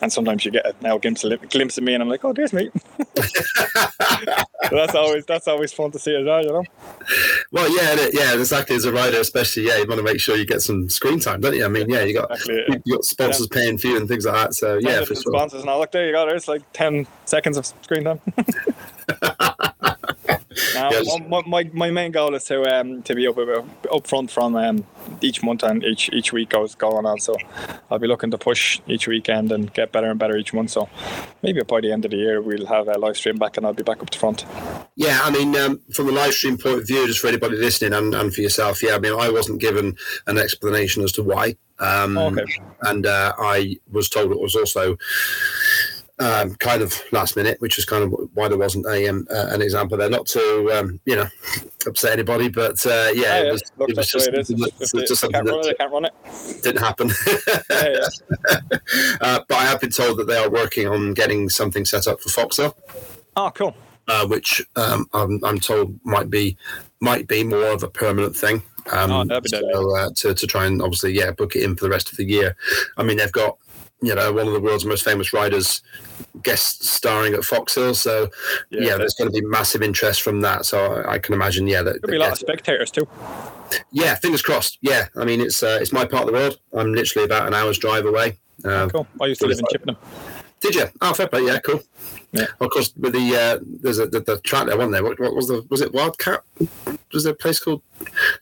And 0.00 0.12
sometimes 0.12 0.44
you 0.44 0.50
get 0.50 0.66
a 0.66 0.74
now 0.80 0.98
glimpse 0.98 1.24
of, 1.24 1.48
glimpse 1.50 1.78
of 1.78 1.84
me, 1.84 1.94
and 1.94 2.02
I'm 2.02 2.08
like, 2.08 2.24
oh, 2.24 2.32
there's 2.32 2.52
me. 2.52 2.70
That's 4.70 4.94
always 4.94 5.26
that's 5.26 5.48
always 5.48 5.72
fun 5.72 5.90
to 5.90 5.98
see 5.98 6.14
as 6.14 6.24
well, 6.24 6.42
you 6.42 6.52
know. 6.52 6.64
Well, 7.50 7.68
yeah, 7.76 8.08
yeah, 8.12 8.38
exactly. 8.38 8.76
As 8.76 8.84
a 8.84 8.92
rider, 8.92 9.18
especially, 9.18 9.66
yeah, 9.66 9.78
you 9.78 9.86
want 9.86 9.98
to 9.98 10.04
make 10.04 10.20
sure 10.20 10.36
you 10.36 10.46
get 10.46 10.62
some 10.62 10.88
screen 10.88 11.18
time, 11.18 11.40
don't 11.40 11.54
you? 11.54 11.64
I 11.64 11.68
mean, 11.68 11.90
yeah, 11.90 12.02
you 12.04 12.14
got 12.14 12.30
Exactly. 12.30 12.80
you 12.84 12.94
got 12.94 13.04
sponsors 13.04 13.48
paying 13.48 13.76
for 13.76 13.88
you 13.88 13.96
and 13.96 14.08
things 14.08 14.24
like 14.24 14.34
that. 14.34 14.54
So 14.54 14.78
yeah, 14.80 15.00
for 15.00 15.14
sure. 15.14 15.32
sponsors 15.32 15.60
and 15.62 15.68
all. 15.68 15.80
Look, 15.80 15.92
there 15.92 16.06
you 16.06 16.12
go. 16.12 16.26
There's 16.26 16.48
like 16.48 16.62
ten 16.72 17.06
seconds 17.24 17.56
of 17.56 17.66
screen 17.66 18.04
time. 18.04 18.20
Now, 20.74 20.90
Yes. 20.90 21.06
my, 21.28 21.42
my, 21.46 21.70
my 21.72 21.90
main 21.90 22.12
goal 22.12 22.34
is 22.34 22.44
to 22.44 22.62
um 22.74 23.02
to 23.02 23.14
be 23.14 23.26
up 23.26 23.38
up 23.92 24.06
front 24.06 24.30
from 24.30 24.56
um 24.56 24.84
each 25.20 25.42
month 25.42 25.62
and 25.62 25.84
each 25.84 26.10
each 26.12 26.32
week 26.32 26.50
goes 26.50 26.74
going 26.74 27.06
on. 27.06 27.20
So 27.20 27.36
I'll 27.90 27.98
be 27.98 28.06
looking 28.06 28.30
to 28.30 28.38
push 28.38 28.80
each 28.86 29.06
weekend 29.06 29.52
and 29.52 29.72
get 29.74 29.92
better 29.92 30.10
and 30.10 30.18
better 30.18 30.36
each 30.36 30.52
month. 30.54 30.70
So 30.70 30.88
maybe 31.42 31.62
by 31.62 31.80
the 31.80 31.92
end 31.92 32.04
of 32.04 32.10
the 32.10 32.16
year 32.16 32.40
we'll 32.40 32.66
have 32.66 32.88
a 32.88 32.98
live 32.98 33.16
stream 33.16 33.36
back 33.36 33.56
and 33.56 33.66
I'll 33.66 33.74
be 33.74 33.82
back 33.82 34.02
up 34.02 34.10
the 34.10 34.18
front. 34.18 34.44
Yeah, 34.96 35.20
I 35.22 35.30
mean, 35.30 35.56
um, 35.56 35.80
from 35.94 36.08
a 36.08 36.12
live 36.12 36.34
stream 36.34 36.58
point 36.58 36.80
of 36.80 36.86
view, 36.86 37.06
just 37.06 37.20
for 37.20 37.28
anybody 37.28 37.56
listening 37.56 37.94
and, 37.94 38.14
and 38.14 38.34
for 38.34 38.42
yourself, 38.42 38.82
yeah, 38.82 38.94
I 38.94 38.98
mean, 38.98 39.14
I 39.18 39.30
wasn't 39.30 39.58
given 39.60 39.96
an 40.26 40.36
explanation 40.38 41.02
as 41.02 41.12
to 41.12 41.22
why. 41.22 41.56
Um, 41.78 42.18
okay. 42.18 42.44
And 42.82 43.06
uh, 43.06 43.32
I 43.38 43.78
was 43.90 44.08
told 44.10 44.30
it 44.32 44.38
was 44.38 44.54
also 44.54 44.96
um, 46.22 46.54
kind 46.56 46.82
of 46.82 47.00
last 47.12 47.36
minute, 47.36 47.60
which 47.60 47.78
is 47.78 47.84
kind 47.84 48.04
of 48.04 48.12
why 48.34 48.48
there 48.48 48.56
wasn't 48.58 48.86
a 48.86 49.08
um, 49.08 49.26
uh, 49.30 49.48
an 49.50 49.60
example 49.60 49.96
there. 49.98 50.08
Not 50.10 50.26
to 50.28 50.70
um, 50.72 51.00
you 51.04 51.16
know 51.16 51.26
upset 51.86 52.12
anybody, 52.12 52.48
but 52.48 52.84
uh, 52.86 53.10
yeah, 53.14 53.40
Yeah, 53.40 53.42
it 53.48 53.52
was, 53.52 53.62
it 53.88 53.96
was 53.96 54.08
just, 54.10 54.28
it 54.28 54.38
is. 54.38 54.48
that, 54.48 54.90
they, 54.94 55.00
just 55.04 55.20
something 55.20 55.32
can't 55.44 55.48
run 55.48 55.68
it, 55.68 55.78
can't 55.78 55.92
run 55.92 56.04
it. 56.04 56.14
didn't 56.62 56.80
happen. 56.82 57.10
Yeah, 57.70 57.88
yeah. 58.50 58.58
uh, 59.20 59.40
but 59.48 59.56
I 59.56 59.64
have 59.64 59.80
been 59.80 59.90
told 59.90 60.18
that 60.18 60.26
they 60.26 60.36
are 60.36 60.50
working 60.50 60.86
on 60.88 61.14
getting 61.14 61.48
something 61.48 61.84
set 61.84 62.06
up 62.06 62.20
for 62.20 62.28
Foxhill. 62.28 62.74
Oh, 63.36 63.50
cool. 63.54 63.74
uh, 64.08 64.26
which 64.26 64.62
um, 64.76 65.06
I'm, 65.14 65.40
I'm 65.44 65.58
told 65.58 65.98
might 66.04 66.28
be 66.30 66.56
might 67.00 67.26
be 67.26 67.42
more 67.44 67.72
of 67.72 67.82
a 67.82 67.88
permanent 67.88 68.36
thing. 68.36 68.62
Um, 68.92 69.10
Oh, 69.12 69.24
that'd 69.24 69.44
be 69.44 69.48
deadly. 69.50 69.70
so, 69.72 69.96
uh, 69.96 70.10
to 70.16 70.34
to 70.34 70.46
try 70.46 70.66
and 70.66 70.82
obviously 70.82 71.12
yeah 71.12 71.30
book 71.30 71.54
it 71.56 71.62
in 71.62 71.76
for 71.76 71.84
the 71.84 71.90
rest 71.90 72.10
of 72.10 72.16
the 72.16 72.24
year. 72.24 72.56
I 72.96 73.02
mean 73.04 73.16
they've 73.16 73.30
got 73.32 73.56
you 74.02 74.14
know 74.14 74.32
one 74.32 74.46
of 74.46 74.52
the 74.52 74.60
world's 74.60 74.84
most 74.84 75.04
famous 75.04 75.32
riders 75.32 75.82
guest 76.42 76.84
starring 76.84 77.34
at 77.34 77.44
Fox 77.44 77.74
Hill, 77.74 77.94
so 77.94 78.28
yeah, 78.70 78.80
Yeah, 78.88 78.96
there's 78.96 79.14
going 79.14 79.30
to 79.32 79.40
be 79.40 79.46
massive 79.46 79.82
interest 79.82 80.22
from 80.22 80.40
that. 80.40 80.64
So 80.66 80.78
I, 80.94 81.14
I 81.14 81.18
can 81.18 81.34
imagine 81.34 81.66
yeah 81.66 81.82
that, 81.82 82.00
There'll 82.02 82.12
be 82.12 82.16
a 82.16 82.20
lot 82.20 82.32
of 82.32 82.38
spectators 82.38 82.90
too. 82.90 83.06
yeah 83.92 84.14
fingers 84.16 84.42
crossed. 84.42 84.78
Yeah, 84.80 85.08
I 85.16 85.24
mean 85.24 85.40
it's 85.40 85.62
uh, 85.62 85.78
it's 85.80 85.92
my 85.92 86.04
part 86.04 86.22
of 86.22 86.26
the 86.28 86.32
world. 86.32 86.58
I'm 86.72 86.92
literally 86.92 87.24
about 87.26 87.46
an 87.46 87.54
hour's 87.54 87.78
drive 87.78 88.06
away. 88.06 88.38
Um, 88.64 88.90
Cool. 88.90 89.06
I 89.20 89.26
used 89.26 89.40
to 89.40 89.46
live 89.46 89.58
in 89.58 89.64
Chippenham. 89.72 89.96
Did 90.60 90.74
you? 90.76 90.86
Oh, 91.00 91.12
fair 91.12 91.26
play. 91.26 91.44
Yeah, 91.44 91.58
cool. 91.58 91.82
Yeah. 92.32 92.46
Of 92.60 92.70
course, 92.70 92.94
with 92.98 93.12
the 93.12 93.36
uh, 93.36 93.58
there's 93.62 93.98
a 93.98 94.06
the, 94.06 94.20
the 94.20 94.38
track 94.40 94.66
there, 94.66 94.76
wasn't 94.76 94.92
there? 94.92 95.04
What, 95.04 95.20
what 95.20 95.34
was 95.34 95.48
the 95.48 95.66
was 95.68 95.82
it 95.82 95.92
Wildcat? 95.92 96.42
Was 97.12 97.24
there 97.24 97.34
a 97.34 97.36
place 97.36 97.60
called? 97.60 97.82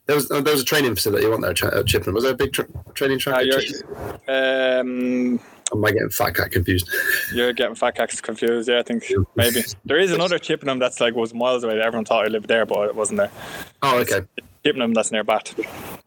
There 0.06 0.14
was 0.14 0.30
uh, 0.30 0.40
there 0.40 0.52
was 0.52 0.62
a 0.62 0.64
training 0.64 0.94
facility, 0.94 1.26
wasn't 1.26 1.42
there, 1.42 1.54
tra- 1.54 1.78
at 1.78 1.86
Chippenham? 1.86 2.14
Was 2.14 2.22
there 2.24 2.32
a 2.32 2.36
big 2.36 2.52
tra- 2.52 2.68
training 2.94 3.18
track? 3.18 3.36
Uh, 3.36 4.12
at 4.28 4.80
um, 4.80 5.40
Am 5.72 5.84
I 5.84 5.90
getting 5.92 6.10
fat 6.10 6.34
cat 6.34 6.50
confused? 6.50 6.88
you're 7.32 7.52
getting 7.52 7.74
fat 7.74 7.94
cats 7.96 8.20
confused. 8.20 8.68
Yeah, 8.68 8.78
I 8.78 8.82
think 8.82 9.04
maybe 9.36 9.62
there 9.84 9.98
is 9.98 10.12
another 10.12 10.38
Chippenham 10.38 10.78
that's 10.78 11.00
like 11.00 11.14
was 11.14 11.34
miles 11.34 11.64
away. 11.64 11.80
Everyone 11.80 12.04
thought 12.04 12.24
I 12.24 12.28
lived 12.28 12.48
there, 12.48 12.66
but 12.66 12.88
it 12.88 12.94
wasn't 12.94 13.18
there. 13.18 13.30
Oh, 13.82 13.98
okay. 13.98 14.22
Chippenham 14.64 14.92
that's 14.94 15.10
near 15.10 15.24
Bath. 15.24 15.58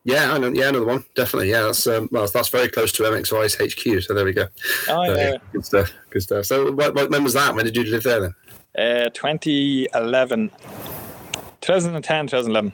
Yeah, 0.06 0.34
I 0.34 0.38
know. 0.38 0.50
Yeah, 0.50 0.70
another 0.70 0.86
one. 0.86 1.06
Definitely. 1.16 1.50
Yeah, 1.50 1.64
that's 1.64 1.88
um, 1.88 2.10
well, 2.12 2.28
that's 2.28 2.50
very 2.50 2.68
close 2.68 2.92
to 2.94 3.04
MX 3.04 3.32
Vice's 3.32 3.74
HQ. 3.74 4.04
So 4.04 4.14
there 4.14 4.26
we 4.26 4.34
go. 4.34 4.48
Oh 4.90 5.04
yeah. 5.04 5.38
Good 5.54 5.66
stuff. 5.66 5.92
Good 6.10 6.24
stuff. 6.24 6.46
So, 6.46 6.72
what, 6.72 6.94
what, 6.94 7.10
when 7.10 7.24
was 7.24 7.34
that? 7.34 7.56
When 7.56 7.64
did 7.66 7.76
you 7.78 7.86
live 7.86 8.04
there 8.04 8.20
then? 8.20 8.36
Uh, 9.06 9.10
2011, 9.12 10.50
2010, 11.62 12.28
2011. 12.28 12.74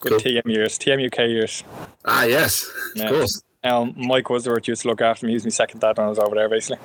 Good 0.00 0.10
Cool. 0.10 0.18
TM 0.20 0.46
years, 0.46 0.78
TM 0.78 1.06
UK 1.06 1.18
years. 1.28 1.64
Ah, 2.04 2.24
yes, 2.24 2.64
of 2.94 3.02
Yeah. 3.02 3.08
course. 3.08 3.42
Um, 3.64 3.92
Mike 3.96 4.30
Woodsworth 4.30 4.68
used 4.68 4.82
to 4.82 4.88
look 4.88 5.00
after 5.00 5.26
me. 5.26 5.32
He 5.32 5.34
was 5.34 5.44
my 5.44 5.50
second 5.50 5.80
dad 5.80 5.96
when 5.98 6.06
I 6.06 6.08
was 6.08 6.18
over 6.20 6.34
there, 6.36 6.48
basically. 6.48 6.78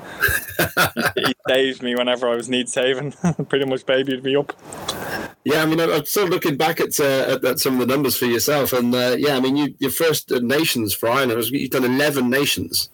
he 1.15 1.33
saved 1.47 1.83
me 1.83 1.95
whenever 1.95 2.27
I 2.27 2.35
was 2.35 2.49
need 2.49 2.67
saving. 2.67 3.11
Pretty 3.49 3.65
much 3.65 3.85
babied 3.85 4.23
me 4.23 4.35
up. 4.35 4.51
Yeah, 5.45 5.61
I 5.61 5.65
mean, 5.65 5.79
I'm 5.81 6.05
sort 6.05 6.27
of 6.27 6.29
looking 6.33 6.55
back 6.55 6.79
at, 6.79 6.97
uh, 6.99 7.33
at, 7.33 7.43
at 7.43 7.59
some 7.59 7.73
of 7.73 7.79
the 7.79 7.85
numbers 7.85 8.15
for 8.15 8.25
yourself, 8.25 8.71
and 8.71 8.95
uh, 8.95 9.15
yeah, 9.19 9.35
I 9.35 9.41
mean, 9.41 9.57
you, 9.57 9.75
your 9.79 9.91
first 9.91 10.31
uh, 10.31 10.39
nations 10.39 10.93
for 10.93 11.09
Ireland 11.09 11.35
was 11.35 11.51
you've 11.51 11.69
done 11.71 11.83
11 11.83 12.29
nations. 12.29 12.89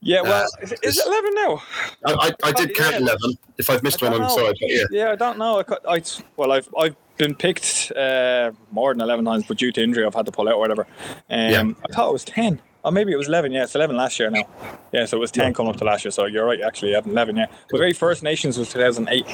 Yeah, 0.00 0.20
well, 0.22 0.44
Uh, 0.44 0.62
is, 0.62 0.72
it- 0.72 0.78
is 0.84 0.98
it 0.98 1.06
11 1.08 1.34
now? 1.34 1.62
I, 2.06 2.12
I, 2.12 2.32
I 2.48 2.52
did 2.52 2.70
Oh, 2.70 2.74
count 2.74 2.92
yeah. 2.94 3.00
11. 3.00 3.38
If 3.58 3.68
I've 3.68 3.82
missed 3.82 4.00
one, 4.00 4.12
don't 4.12 4.22
I'm 4.22 4.30
sorry, 4.30 4.54
but 4.60 4.70
yeah. 4.70 4.84
Yeah, 4.92 5.10
I 5.10 5.16
don't 5.16 5.38
know. 5.38 5.60
I, 5.86 5.96
I 5.96 6.02
well, 6.36 6.52
I've 6.52 6.68
I've 6.78 6.94
been 7.16 7.34
picked 7.34 7.90
uh, 7.96 8.52
more 8.70 8.94
than 8.94 9.00
11 9.00 9.24
times, 9.24 9.44
but 9.48 9.56
due 9.58 9.72
to 9.72 9.82
injury, 9.82 10.04
I've 10.06 10.14
had 10.14 10.26
to 10.26 10.32
pull 10.32 10.48
out 10.48 10.54
or 10.54 10.60
whatever. 10.60 10.86
Um, 11.28 11.50
Yeah. 11.50 11.72
I 11.84 11.92
thought 11.92 12.10
it 12.10 12.12
was 12.12 12.24
10. 12.24 12.60
Or 12.84 12.92
maybe 12.92 13.12
it 13.12 13.16
was 13.16 13.28
11. 13.28 13.52
Yeah, 13.52 13.64
it's 13.64 13.74
11 13.74 13.96
last 13.96 14.18
year 14.18 14.30
now. 14.30 14.44
Yeah, 14.92 15.04
so 15.04 15.16
it 15.16 15.20
was 15.20 15.30
10 15.30 15.52
coming 15.52 15.72
up 15.72 15.78
to 15.78 15.84
last 15.84 16.04
year. 16.04 16.12
So 16.12 16.26
you're 16.26 16.44
right, 16.46 16.60
actually. 16.60 16.92
11, 16.94 17.36
yeah. 17.36 17.46
The 17.70 17.78
very 17.78 17.92
first 17.92 18.22
Nations 18.22 18.56
was 18.56 18.72
2008. 18.72 19.26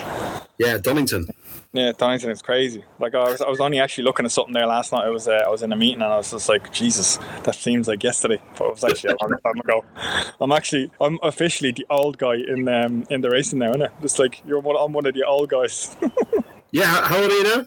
Yeah, 0.59 0.79
Donington. 0.79 1.29
Yeah, 1.73 1.93
Donington 1.93 2.31
is 2.31 2.41
crazy. 2.41 2.85
Like 2.99 3.15
I 3.15 3.31
was, 3.31 3.41
I 3.41 3.49
was 3.49 3.61
only 3.61 3.81
actually 3.81 4.05
looking 4.05 4.25
at 4.25 4.33
something 4.33 4.55
there 4.55 4.67
last 4.67 4.93
night. 4.93 5.05
I 5.05 5.11
was, 5.11 5.29
uh, 5.29 5.43
I 5.45 5.49
was 5.51 5.63
in 5.63 5.73
a 5.73 5.77
meeting 5.77 6.03
and 6.03 6.13
I 6.13 6.17
was 6.17 6.31
just 6.31 6.49
like, 6.49 6.73
Jesus, 6.73 7.19
that 7.43 7.55
seems 7.55 7.89
like 7.89 8.03
yesterday, 8.03 8.41
but 8.57 8.67
it 8.67 8.71
was 8.71 8.85
actually 8.85 9.15
a 9.15 9.17
long 9.21 9.39
time 9.45 9.61
ago. 9.61 9.85
I'm 10.41 10.53
actually, 10.53 10.91
I'm 11.01 11.19
officially 11.23 11.73
the 11.73 11.87
old 11.91 12.19
guy 12.19 12.37
in 12.37 12.69
um 12.69 13.05
in 13.11 13.21
the 13.21 13.31
racing 13.31 13.59
now, 13.59 13.73
innit? 13.73 13.91
Just 14.01 14.19
like 14.19 14.41
you're 14.47 14.61
one, 14.61 14.77
I'm 14.79 14.93
one 14.93 15.07
of 15.07 15.15
the 15.15 15.25
old 15.25 15.51
guys. 15.51 15.97
Yeah, 16.75 16.87
how, 16.87 17.03
how 17.03 17.23
old 17.23 17.31
are 17.31 17.35
you 17.37 17.45
now? 17.45 17.67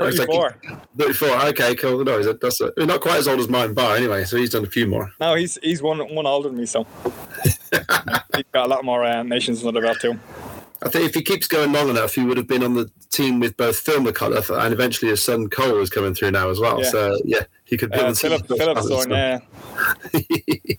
Oh, 0.00 0.06
it's 0.06 0.18
like- 0.18 0.28
34. 0.28 0.56
34. 0.96 1.28
Okay, 1.48 1.74
cool. 1.76 2.04
No, 2.04 2.18
he's- 2.18 2.36
that's 2.40 2.60
not 2.76 3.00
quite 3.00 3.18
as 3.18 3.28
old 3.28 3.40
as 3.40 3.48
mine, 3.48 3.74
bar 3.74 3.96
anyway, 3.96 4.24
so 4.24 4.36
he's 4.36 4.50
done 4.50 4.64
a 4.64 4.68
few 4.70 4.86
more. 4.86 5.10
No, 5.20 5.34
he's 5.34 5.58
he's 5.62 5.82
one 5.82 5.98
one 6.14 6.26
older 6.26 6.48
than 6.48 6.58
me, 6.58 6.66
so 6.66 6.86
he's 7.44 8.44
got 8.52 8.66
a 8.66 8.68
lot 8.68 8.84
more 8.84 9.04
uh, 9.04 9.22
nations 9.22 9.64
under 9.64 9.80
belt 9.80 9.98
too. 10.00 10.18
I 10.80 10.88
think 10.88 11.06
if 11.06 11.14
he 11.14 11.22
keeps 11.22 11.48
going 11.48 11.72
long 11.72 11.88
enough, 11.88 12.14
he 12.14 12.22
would 12.22 12.36
have 12.36 12.46
been 12.46 12.62
on 12.62 12.74
the 12.74 12.88
team 13.10 13.40
with 13.40 13.56
both 13.56 13.76
Phil 13.78 14.00
McCullough 14.00 14.62
and 14.64 14.72
eventually 14.72 15.10
his 15.10 15.20
son 15.22 15.48
Cole 15.50 15.78
is 15.80 15.90
coming 15.90 16.14
through 16.14 16.30
now 16.30 16.50
as 16.50 16.60
well. 16.60 16.80
Yeah. 16.80 16.88
So, 16.90 17.18
yeah, 17.24 17.42
he 17.68 17.76
could 17.76 17.90
build 17.90 18.04
Uh. 18.04 18.14
Philip 18.14 18.46
Philip's 18.46 19.06
yeah, 19.08 19.38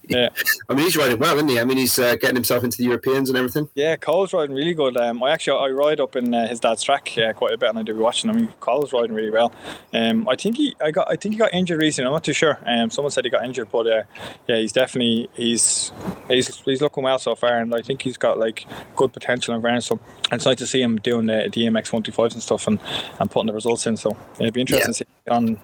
yeah, 0.09 0.29
I 0.67 0.73
mean, 0.73 0.85
he's 0.85 0.97
riding 0.97 1.19
well, 1.19 1.35
isn't 1.35 1.47
he? 1.47 1.59
I 1.59 1.63
mean, 1.63 1.77
he's 1.77 1.97
uh, 1.99 2.15
getting 2.15 2.35
himself 2.35 2.63
into 2.63 2.77
the 2.77 2.83
Europeans 2.85 3.29
and 3.29 3.37
everything. 3.37 3.69
yeah. 3.75 3.95
Cole's 3.95 4.33
riding 4.33 4.55
really 4.55 4.73
good. 4.73 4.97
Um, 4.97 5.21
I 5.23 5.31
actually 5.31 5.59
I 5.59 5.69
ride 5.69 5.99
up 5.99 6.15
in 6.15 6.33
uh, 6.33 6.47
his 6.47 6.59
dad's 6.59 6.83
track 6.83 7.15
uh, 7.17 7.33
quite 7.33 7.53
a 7.53 7.57
bit, 7.57 7.69
and 7.69 7.79
I 7.79 7.83
do 7.83 7.93
be 7.93 7.99
watching 7.99 8.29
I 8.29 8.33
mean, 8.33 8.47
Cole's 8.59 8.91
riding 8.93 9.15
really 9.15 9.29
well. 9.31 9.53
Um, 9.93 10.27
I 10.27 10.35
think 10.35 10.57
he 10.57 10.75
I 10.83 10.91
got 10.91 11.09
I 11.11 11.15
think 11.15 11.33
he 11.35 11.39
got 11.39 11.53
injured 11.53 11.79
recently. 11.79 12.07
I'm 12.07 12.13
not 12.13 12.23
too 12.23 12.33
sure. 12.33 12.59
Um, 12.65 12.89
someone 12.89 13.11
said 13.11 13.23
he 13.25 13.29
got 13.31 13.45
injured, 13.45 13.69
but 13.71 13.87
uh, 13.87 14.03
yeah, 14.47 14.57
he's 14.57 14.71
definitely 14.73 15.29
he's 15.33 15.91
he's 16.27 16.55
he's 16.61 16.81
looking 16.81 17.03
well 17.03 17.19
so 17.19 17.35
far, 17.35 17.57
and 17.59 17.73
I 17.73 17.81
think 17.81 18.01
he's 18.01 18.17
got 18.17 18.39
like 18.39 18.65
good 18.95 19.13
potential 19.13 19.53
in 19.55 19.61
fairness. 19.61 19.91
It's 20.31 20.45
nice 20.45 20.57
to 20.57 20.67
see 20.67 20.81
him 20.81 20.97
doing 20.97 21.25
the 21.25 21.49
EMX 21.51 21.89
125s 21.89 22.33
and 22.33 22.43
stuff, 22.43 22.67
and, 22.67 22.79
and 23.19 23.31
putting 23.31 23.47
the 23.47 23.53
results 23.53 23.87
in. 23.87 23.97
So 23.97 24.15
it'd 24.39 24.53
be 24.53 24.61
interesting 24.61 24.93
to 24.93 24.93
see. 24.93 25.05
On 25.29 25.59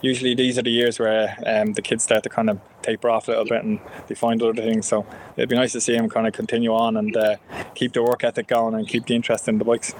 usually 0.00 0.34
these 0.34 0.58
are 0.58 0.62
the 0.62 0.70
years 0.70 0.98
where 0.98 1.36
um, 1.46 1.72
the 1.72 1.82
kids 1.82 2.04
start 2.04 2.22
to 2.24 2.28
kind 2.28 2.50
of 2.50 2.60
taper 2.82 3.10
off 3.10 3.28
a 3.28 3.32
little 3.32 3.44
bit 3.44 3.64
and 3.64 3.80
they 4.06 4.14
find 4.14 4.42
other 4.42 4.54
things. 4.54 4.86
So 4.86 5.04
it'd 5.36 5.48
be 5.48 5.56
nice 5.56 5.72
to 5.72 5.80
see 5.80 5.94
him 5.94 6.08
kind 6.08 6.26
of 6.26 6.32
continue 6.32 6.72
on 6.72 6.96
and 6.96 7.16
uh, 7.16 7.36
keep 7.74 7.92
the 7.92 8.02
work 8.02 8.24
ethic 8.24 8.46
going 8.48 8.74
and 8.74 8.86
keep 8.88 9.06
the 9.06 9.14
interest 9.14 9.48
in 9.48 9.58
the 9.58 9.64
bikes. 9.64 9.94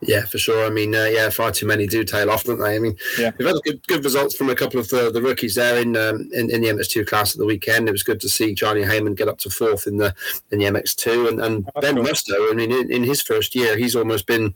Yeah, 0.00 0.24
for 0.26 0.38
sure. 0.38 0.66
I 0.66 0.70
mean, 0.70 0.94
uh, 0.94 1.04
yeah, 1.04 1.30
far 1.30 1.50
too 1.50 1.66
many 1.66 1.86
do 1.86 2.04
tail 2.04 2.30
off, 2.30 2.44
don't 2.44 2.58
they? 2.58 2.76
I 2.76 2.78
mean, 2.78 2.96
Yeah. 3.18 3.30
we've 3.38 3.48
had 3.48 3.56
good, 3.64 3.86
good 3.86 4.04
results 4.04 4.36
from 4.36 4.50
a 4.50 4.54
couple 4.54 4.78
of 4.78 4.88
the, 4.88 5.10
the 5.10 5.22
rookies 5.22 5.54
there 5.54 5.80
in, 5.80 5.96
um, 5.96 6.28
in 6.32 6.50
in 6.50 6.60
the 6.60 6.68
MX2 6.68 7.06
class 7.06 7.34
at 7.34 7.38
the 7.38 7.46
weekend. 7.46 7.88
It 7.88 7.92
was 7.92 8.02
good 8.02 8.20
to 8.20 8.28
see 8.28 8.54
Charlie 8.54 8.82
Heyman 8.84 9.16
get 9.16 9.28
up 9.28 9.38
to 9.38 9.50
fourth 9.50 9.86
in 9.86 9.96
the 9.96 10.14
in 10.50 10.58
the 10.58 10.66
MX2, 10.66 11.28
and, 11.28 11.40
and 11.40 11.68
Ben 11.80 11.94
cool. 11.96 12.04
Musto. 12.04 12.50
I 12.50 12.54
mean, 12.54 12.70
in, 12.70 12.90
in 12.92 13.02
his 13.04 13.22
first 13.22 13.54
year, 13.54 13.76
he's 13.76 13.96
almost 13.96 14.26
been 14.26 14.54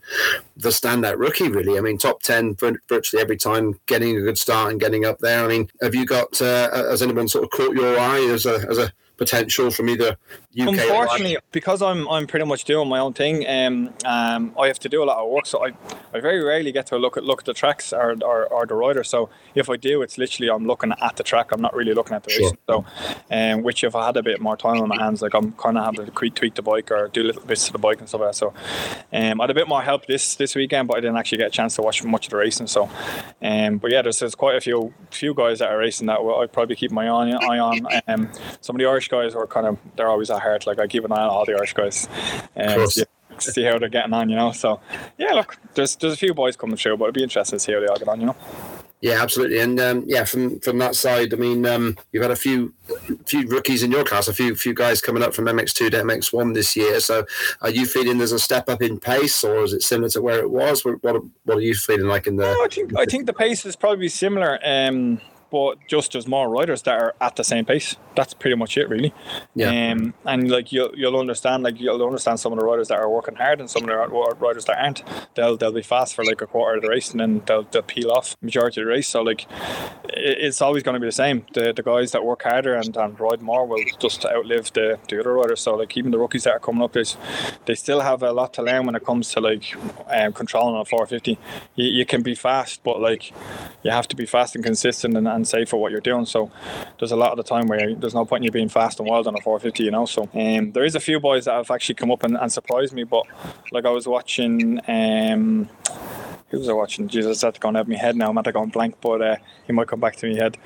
the 0.55 0.69
standout 0.69 1.17
rookie, 1.17 1.49
really. 1.49 1.77
I 1.77 1.81
mean, 1.81 1.97
top 1.97 2.21
ten 2.21 2.55
vir- 2.55 2.81
virtually 2.87 3.21
every 3.21 3.37
time, 3.37 3.79
getting 3.87 4.15
a 4.17 4.21
good 4.21 4.37
start 4.37 4.71
and 4.71 4.79
getting 4.79 5.05
up 5.05 5.19
there. 5.19 5.43
I 5.43 5.47
mean, 5.47 5.69
have 5.81 5.95
you 5.95 6.05
got 6.05 6.39
uh, 6.41 6.69
has 6.89 7.01
anyone 7.01 7.27
sort 7.27 7.43
of 7.45 7.49
caught 7.69 7.81
your 7.81 7.99
eye 7.99 8.21
as 8.33 8.45
a 8.45 8.65
as 8.69 8.77
a 8.77 8.91
potential 9.17 9.69
from 9.69 9.89
either 9.89 10.17
UK? 10.57 10.67
or 10.67 10.69
Unfortunately, 10.69 11.37
because 11.51 11.81
I'm 11.81 12.07
I'm 12.07 12.25
pretty 12.25 12.45
much 12.45 12.63
doing 12.63 12.89
my 12.89 12.97
own 12.99 13.13
thing, 13.13 13.47
um, 13.47 13.93
um, 14.05 14.53
I 14.59 14.65
have 14.67 14.79
to 14.79 14.89
do 14.89 15.03
a 15.03 15.05
lot 15.05 15.17
of 15.23 15.29
work. 15.29 15.45
So 15.45 15.63
I, 15.63 15.73
I 16.13 16.19
very 16.19 16.43
rarely 16.43 16.71
get 16.71 16.87
to 16.87 16.97
look 16.97 17.17
at 17.17 17.23
look 17.23 17.41
at 17.41 17.45
the 17.45 17.53
tracks 17.53 17.93
or, 17.93 18.15
or, 18.23 18.47
or 18.47 18.65
the 18.65 18.73
rider. 18.73 19.03
So 19.03 19.29
if 19.53 19.69
I 19.69 19.77
do, 19.77 20.01
it's 20.01 20.17
literally 20.17 20.49
I'm 20.49 20.65
looking 20.65 20.91
at 20.99 21.15
the 21.17 21.23
track. 21.23 21.51
I'm 21.51 21.61
not 21.61 21.75
really 21.75 21.93
looking 21.93 22.15
at 22.15 22.23
the 22.23 22.31
Sure. 22.31 22.49
race. 22.49 22.57
So, 22.67 22.85
um, 23.29 23.61
which 23.61 23.83
if 23.83 23.95
I 23.95 24.07
had 24.07 24.17
a 24.17 24.23
bit 24.23 24.41
more 24.41 24.57
time 24.57 24.81
on 24.81 24.87
my 24.89 24.97
hands, 24.97 25.21
like 25.21 25.35
I'm 25.35 25.51
kind 25.51 25.77
of 25.77 25.85
having 25.85 26.05
to 26.07 26.11
tweak, 26.11 26.55
the 26.55 26.61
bike 26.63 26.89
or 26.89 27.09
do 27.09 27.21
little 27.21 27.43
bits 27.43 27.67
to 27.67 27.71
the 27.71 27.77
bike 27.77 27.99
and 27.99 28.09
stuff 28.09 28.21
like 28.21 28.31
that. 28.31 28.35
So, 28.35 28.53
um, 29.13 29.39
I 29.39 29.43
had 29.43 29.49
a 29.51 29.53
bit 29.53 29.67
more 29.67 29.83
help 29.83 30.07
this 30.07 30.33
this 30.35 30.55
weekend, 30.55 30.87
but 30.87 30.97
I 30.97 30.99
didn't 31.01 31.17
actually 31.17 31.37
get 31.37 31.47
a 31.47 31.51
chance 31.51 31.75
to 31.75 31.83
watch 31.83 32.03
much 32.03 32.25
of 32.25 32.31
the 32.31 32.37
racing. 32.37 32.65
So, 32.67 32.89
um, 33.43 33.77
but 33.77 33.91
yeah, 33.91 34.01
there's, 34.01 34.17
there's 34.17 34.33
quite 34.33 34.55
a 34.55 34.61
few 34.61 34.93
few 35.11 35.35
guys 35.35 35.59
that 35.59 35.69
are 35.69 35.77
racing 35.77 36.07
that 36.07 36.19
I'd 36.19 36.51
probably 36.51 36.75
keep 36.75 36.89
my 36.91 37.07
eye, 37.07 37.29
eye 37.31 37.59
on. 37.59 37.85
Um, 38.07 38.29
some 38.61 38.75
of 38.75 38.79
the 38.79 38.87
Irish 38.87 39.09
guys 39.09 39.35
are 39.35 39.45
kind 39.45 39.67
of 39.67 39.77
they're 39.95 40.07
always 40.09 40.29
at 40.39 40.43
heart. 40.43 40.67
Like 40.67 40.79
I 40.79 40.87
keep 40.87 41.03
an 41.05 41.11
eye 41.11 41.21
on 41.21 41.29
all 41.29 41.45
the 41.45 41.53
Irish 41.53 41.73
guys. 41.73 42.07
Um, 42.55 42.87
see, 42.87 43.03
see 43.39 43.63
how 43.63 43.77
they're 43.77 43.89
getting 43.89 44.13
on, 44.13 44.29
you 44.29 44.35
know. 44.35 44.51
So 44.51 44.79
yeah, 45.17 45.33
look, 45.33 45.57
there's 45.75 45.95
there's 45.95 46.13
a 46.13 46.17
few 46.17 46.33
boys 46.33 46.55
coming 46.55 46.77
through, 46.77 46.97
but 46.97 47.05
it'd 47.05 47.15
be 47.15 47.23
interesting 47.23 47.59
to 47.59 47.63
see 47.63 47.73
how 47.73 47.79
they 47.79 47.87
all 47.87 47.97
get 47.97 48.07
on, 48.07 48.19
you 48.19 48.27
know. 48.27 48.35
Yeah, 49.01 49.21
absolutely, 49.21 49.59
and 49.59 49.79
um, 49.79 50.03
yeah, 50.07 50.25
from 50.25 50.59
from 50.59 50.77
that 50.79 50.93
side, 50.93 51.33
I 51.33 51.37
mean, 51.37 51.65
um, 51.65 51.97
you've 52.11 52.21
had 52.21 52.31
a 52.31 52.35
few 52.35 52.73
few 53.25 53.47
rookies 53.47 53.81
in 53.81 53.91
your 53.91 54.03
class, 54.03 54.27
a 54.27 54.33
few 54.33 54.55
few 54.55 54.73
guys 54.73 54.99
coming 54.99 55.23
up 55.23 55.33
from 55.33 55.45
MX2 55.45 55.91
to 55.91 56.01
MX1 56.03 56.53
this 56.53 56.75
year. 56.75 56.99
So, 56.99 57.25
are 57.61 57.69
you 57.69 57.85
feeling 57.85 58.17
there's 58.17 58.33
a 58.33 58.39
step 58.39 58.67
up 58.67 58.81
in 58.81 58.99
pace, 58.99 59.41
or 59.41 59.63
is 59.63 59.71
it 59.71 59.83
similar 59.83 60.09
to 60.09 60.21
where 60.21 60.39
it 60.39 60.51
was? 60.51 60.83
What 60.83 61.01
what, 61.01 61.23
what 61.45 61.57
are 61.57 61.61
you 61.61 61.75
feeling 61.75 62.07
like 62.07 62.27
in 62.27 62.35
the? 62.35 62.43
No, 62.43 62.65
I 62.65 62.67
think 62.67 62.99
I 62.99 63.05
think 63.05 63.25
the 63.25 63.33
pace 63.33 63.65
is 63.65 63.77
probably 63.77 64.09
similar. 64.09 64.59
Um, 64.65 65.21
but 65.51 65.77
just 65.87 66.13
there's 66.13 66.27
more 66.27 66.49
riders 66.49 66.83
that 66.83 66.99
are 66.99 67.15
at 67.21 67.35
the 67.35 67.43
same 67.43 67.65
pace. 67.65 67.95
That's 68.15 68.33
pretty 68.33 68.55
much 68.55 68.77
it, 68.77 68.89
really. 68.89 69.13
Yeah. 69.55 69.91
Um, 69.91 70.13
and 70.25 70.49
like 70.49 70.71
you'll 70.71 70.91
you'll 70.95 71.17
understand, 71.17 71.63
like 71.63 71.79
you'll 71.79 72.03
understand 72.05 72.39
some 72.39 72.53
of 72.53 72.59
the 72.59 72.65
riders 72.65 72.89
that 72.89 72.99
are 72.99 73.09
working 73.09 73.35
hard 73.35 73.59
and 73.59 73.69
some 73.69 73.83
of 73.83 73.87
the 73.87 74.35
riders 74.39 74.65
that 74.65 74.77
aren't. 74.77 75.03
They'll 75.35 75.57
they'll 75.57 75.71
be 75.71 75.81
fast 75.81 76.15
for 76.15 76.23
like 76.25 76.41
a 76.41 76.47
quarter 76.47 76.77
of 76.77 76.83
the 76.83 76.89
race 76.89 77.11
and 77.11 77.19
then 77.19 77.41
they'll 77.45 77.63
they'll 77.63 77.81
peel 77.81 78.11
off 78.11 78.35
majority 78.41 78.81
of 78.81 78.85
the 78.85 78.91
race. 78.91 79.07
So 79.07 79.21
like, 79.21 79.47
it's 80.09 80.61
always 80.61 80.83
going 80.83 80.95
to 80.95 80.99
be 80.99 81.07
the 81.07 81.11
same. 81.11 81.45
The 81.53 81.73
the 81.73 81.83
guys 81.83 82.11
that 82.11 82.23
work 82.25 82.43
harder 82.43 82.75
and, 82.75 82.95
and 82.95 83.19
ride 83.19 83.41
more 83.41 83.65
will 83.65 83.83
just 83.99 84.25
outlive 84.25 84.73
the, 84.73 84.99
the 85.07 85.19
other 85.19 85.33
riders. 85.33 85.61
So 85.61 85.75
like 85.75 85.95
even 85.97 86.11
the 86.11 86.19
rookies 86.19 86.43
that 86.43 86.53
are 86.53 86.59
coming 86.59 86.83
up, 86.83 86.95
is 86.97 87.17
they 87.65 87.75
still 87.75 88.01
have 88.01 88.23
a 88.23 88.31
lot 88.31 88.53
to 88.55 88.61
learn 88.61 88.85
when 88.85 88.95
it 88.95 89.05
comes 89.05 89.31
to 89.33 89.41
like 89.41 89.75
um, 90.07 90.33
controlling 90.33 90.79
a 90.79 90.85
450. 90.85 91.37
You, 91.75 91.89
you 91.89 92.05
can 92.05 92.21
be 92.21 92.35
fast, 92.35 92.83
but 92.83 92.99
like 93.01 93.31
you 93.83 93.91
have 93.91 94.07
to 94.09 94.15
be 94.15 94.25
fast 94.25 94.55
and 94.55 94.63
consistent 94.63 95.15
and, 95.15 95.27
and 95.27 95.38
safe 95.45 95.69
for 95.69 95.77
what 95.77 95.91
you're 95.91 96.01
doing. 96.01 96.25
So 96.25 96.51
there's 96.99 97.11
a 97.11 97.15
lot 97.15 97.31
of 97.31 97.37
the 97.37 97.43
time 97.43 97.67
where 97.67 97.93
there's 97.95 98.15
no 98.15 98.25
point 98.25 98.41
in 98.41 98.45
you 98.45 98.51
being 98.51 98.69
fast 98.69 98.99
and 98.99 99.07
wild 99.09 99.27
on 99.27 99.35
a 99.35 99.41
450, 99.41 99.83
you 99.83 99.91
know. 99.91 100.05
So 100.05 100.29
um, 100.33 100.71
there 100.71 100.83
is 100.85 100.95
a 100.95 100.99
few 100.99 101.19
boys 101.19 101.45
that 101.45 101.53
have 101.53 101.71
actually 101.71 101.95
come 101.95 102.11
up 102.11 102.23
and, 102.23 102.37
and 102.37 102.51
surprised 102.51 102.93
me, 102.93 103.03
but 103.03 103.25
like 103.71 103.85
I 103.85 103.91
was 103.91 104.07
watching. 104.07 104.79
Um, 104.87 105.69
who 106.49 106.57
was 106.57 106.67
I 106.67 106.73
watching? 106.73 107.07
Jesus, 107.07 107.41
that's 107.41 107.59
gone 107.59 107.75
out 107.75 107.81
of 107.81 107.87
my 107.87 107.95
head 107.95 108.15
now. 108.15 108.29
I'm 108.29 108.37
at 108.37 108.51
going 108.51 108.69
blank, 108.69 108.95
but 109.01 109.21
uh, 109.21 109.35
he 109.67 109.73
might 109.73 109.87
come 109.87 109.99
back 109.99 110.15
to 110.17 110.31
my 110.31 110.35
head. 110.35 110.57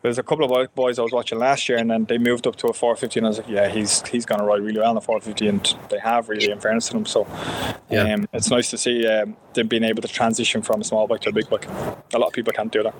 There's 0.00 0.18
a 0.18 0.22
couple 0.22 0.50
of 0.50 0.74
boys 0.74 0.98
I 0.98 1.02
was 1.02 1.12
watching 1.12 1.38
last 1.38 1.68
year, 1.68 1.76
and 1.76 1.90
then 1.90 2.06
they 2.06 2.16
moved 2.16 2.46
up 2.46 2.56
to 2.56 2.68
a 2.68 2.72
450, 2.72 3.20
and 3.20 3.26
I 3.26 3.28
was 3.28 3.38
like, 3.38 3.48
yeah, 3.48 3.68
he's 3.68 4.02
he's 4.08 4.24
going 4.24 4.40
to 4.40 4.46
ride 4.46 4.62
really 4.62 4.78
well 4.80 4.90
on 4.90 4.96
a 4.96 5.00
450, 5.02 5.48
and 5.48 5.76
they 5.90 5.98
have 5.98 6.30
really, 6.30 6.50
in 6.50 6.58
fairness 6.58 6.86
to 6.88 6.94
them. 6.94 7.04
So, 7.04 7.26
Yeah. 7.90 8.14
um, 8.14 8.26
it's 8.32 8.50
nice 8.50 8.70
to 8.70 8.78
see 8.78 9.06
um, 9.06 9.36
them 9.52 9.68
being 9.68 9.84
able 9.84 10.00
to 10.02 10.08
transition 10.08 10.62
from 10.62 10.80
a 10.80 10.84
small 10.84 11.06
bike 11.06 11.20
to 11.22 11.28
a 11.28 11.32
big 11.32 11.50
bike. 11.50 11.66
A 12.14 12.18
lot 12.18 12.28
of 12.28 12.32
people 12.32 12.54
can't 12.54 12.72
do 12.72 12.82
that. 12.84 12.94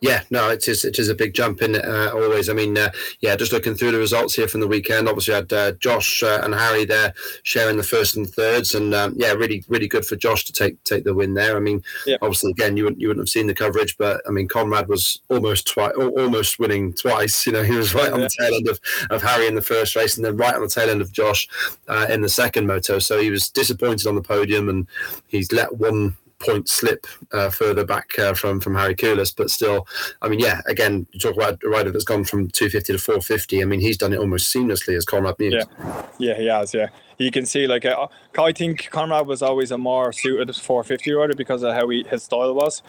Yeah, 0.00 0.22
no, 0.30 0.48
it 0.50 0.68
is. 0.68 0.84
It 0.84 0.98
is 0.98 1.08
a 1.08 1.14
big 1.14 1.34
jump 1.34 1.60
in 1.60 1.74
uh, 1.74 2.12
always. 2.14 2.48
I 2.48 2.52
mean, 2.52 2.78
uh, 2.78 2.90
yeah, 3.20 3.34
just 3.34 3.52
looking 3.52 3.74
through 3.74 3.90
the 3.90 3.98
results 3.98 4.34
here 4.34 4.46
from 4.46 4.60
the 4.60 4.68
weekend. 4.68 5.08
Obviously, 5.08 5.34
I 5.34 5.38
had 5.38 5.52
uh, 5.52 5.72
Josh 5.72 6.22
uh, 6.22 6.40
and 6.44 6.54
Harry 6.54 6.84
there 6.84 7.14
sharing 7.42 7.76
the 7.76 7.82
first 7.82 8.16
and 8.16 8.28
thirds, 8.28 8.76
and 8.76 8.94
um, 8.94 9.14
yeah, 9.16 9.32
really, 9.32 9.64
really 9.68 9.88
good 9.88 10.04
for 10.04 10.14
Josh 10.14 10.44
to 10.44 10.52
take 10.52 10.82
take 10.84 11.02
the 11.02 11.14
win 11.14 11.34
there. 11.34 11.56
I 11.56 11.60
mean, 11.60 11.82
yeah. 12.06 12.16
obviously, 12.22 12.52
again, 12.52 12.76
you 12.76 12.84
wouldn't 12.84 13.00
you 13.00 13.08
wouldn't 13.08 13.22
have 13.22 13.28
seen 13.28 13.48
the 13.48 13.54
coverage, 13.54 13.96
but 13.98 14.22
I 14.26 14.30
mean, 14.30 14.46
Conrad 14.46 14.88
was 14.88 15.20
almost 15.30 15.66
twice, 15.66 15.94
almost 15.96 16.60
winning 16.60 16.92
twice. 16.92 17.44
You 17.44 17.52
know, 17.52 17.64
he 17.64 17.74
was 17.74 17.92
right 17.92 18.12
on 18.12 18.20
the 18.20 18.30
tail 18.38 18.54
end 18.54 18.68
of, 18.68 18.78
of 19.10 19.22
Harry 19.22 19.48
in 19.48 19.56
the 19.56 19.62
first 19.62 19.96
race, 19.96 20.16
and 20.16 20.24
then 20.24 20.36
right 20.36 20.54
on 20.54 20.62
the 20.62 20.68
tail 20.68 20.90
end 20.90 21.00
of 21.00 21.12
Josh 21.12 21.48
uh, 21.88 22.06
in 22.08 22.20
the 22.20 22.28
second 22.28 22.68
moto. 22.68 23.00
So 23.00 23.20
he 23.20 23.30
was 23.32 23.48
disappointed 23.48 24.06
on 24.06 24.14
the 24.14 24.22
podium, 24.22 24.68
and 24.68 24.86
he's 25.26 25.50
let 25.50 25.76
one 25.76 26.16
point 26.40 26.68
slip 26.68 27.06
uh, 27.32 27.50
further 27.50 27.84
back 27.84 28.18
uh, 28.18 28.34
from 28.34 28.60
from 28.60 28.74
Harri 28.74 28.96
Kullas, 28.96 29.34
but 29.36 29.50
still, 29.50 29.86
I 30.22 30.28
mean, 30.28 30.40
yeah. 30.40 30.60
Again, 30.66 31.06
you 31.12 31.20
talk 31.20 31.34
about 31.34 31.62
a 31.64 31.68
rider 31.68 31.90
that's 31.90 32.04
gone 32.04 32.24
from 32.24 32.48
250 32.48 32.92
to 32.92 32.98
450. 32.98 33.62
I 33.62 33.64
mean, 33.64 33.80
he's 33.80 33.96
done 33.96 34.12
it 34.12 34.18
almost 34.18 34.54
seamlessly 34.54 34.96
as 34.96 35.04
Conrad 35.04 35.36
Mewse. 35.38 35.64
Yeah, 35.78 36.06
yeah, 36.18 36.34
he 36.34 36.46
has. 36.46 36.74
Yeah, 36.74 36.88
you 37.18 37.30
can 37.30 37.46
see 37.46 37.66
like 37.66 37.84
uh, 37.84 38.06
I 38.38 38.52
think 38.52 38.88
Conrad 38.90 39.26
was 39.26 39.42
always 39.42 39.70
a 39.70 39.78
more 39.78 40.12
suited 40.12 40.54
450 40.54 41.12
rider 41.12 41.34
because 41.34 41.62
of 41.62 41.74
how 41.74 41.88
he, 41.88 42.04
his 42.08 42.22
style 42.22 42.54
was. 42.54 42.82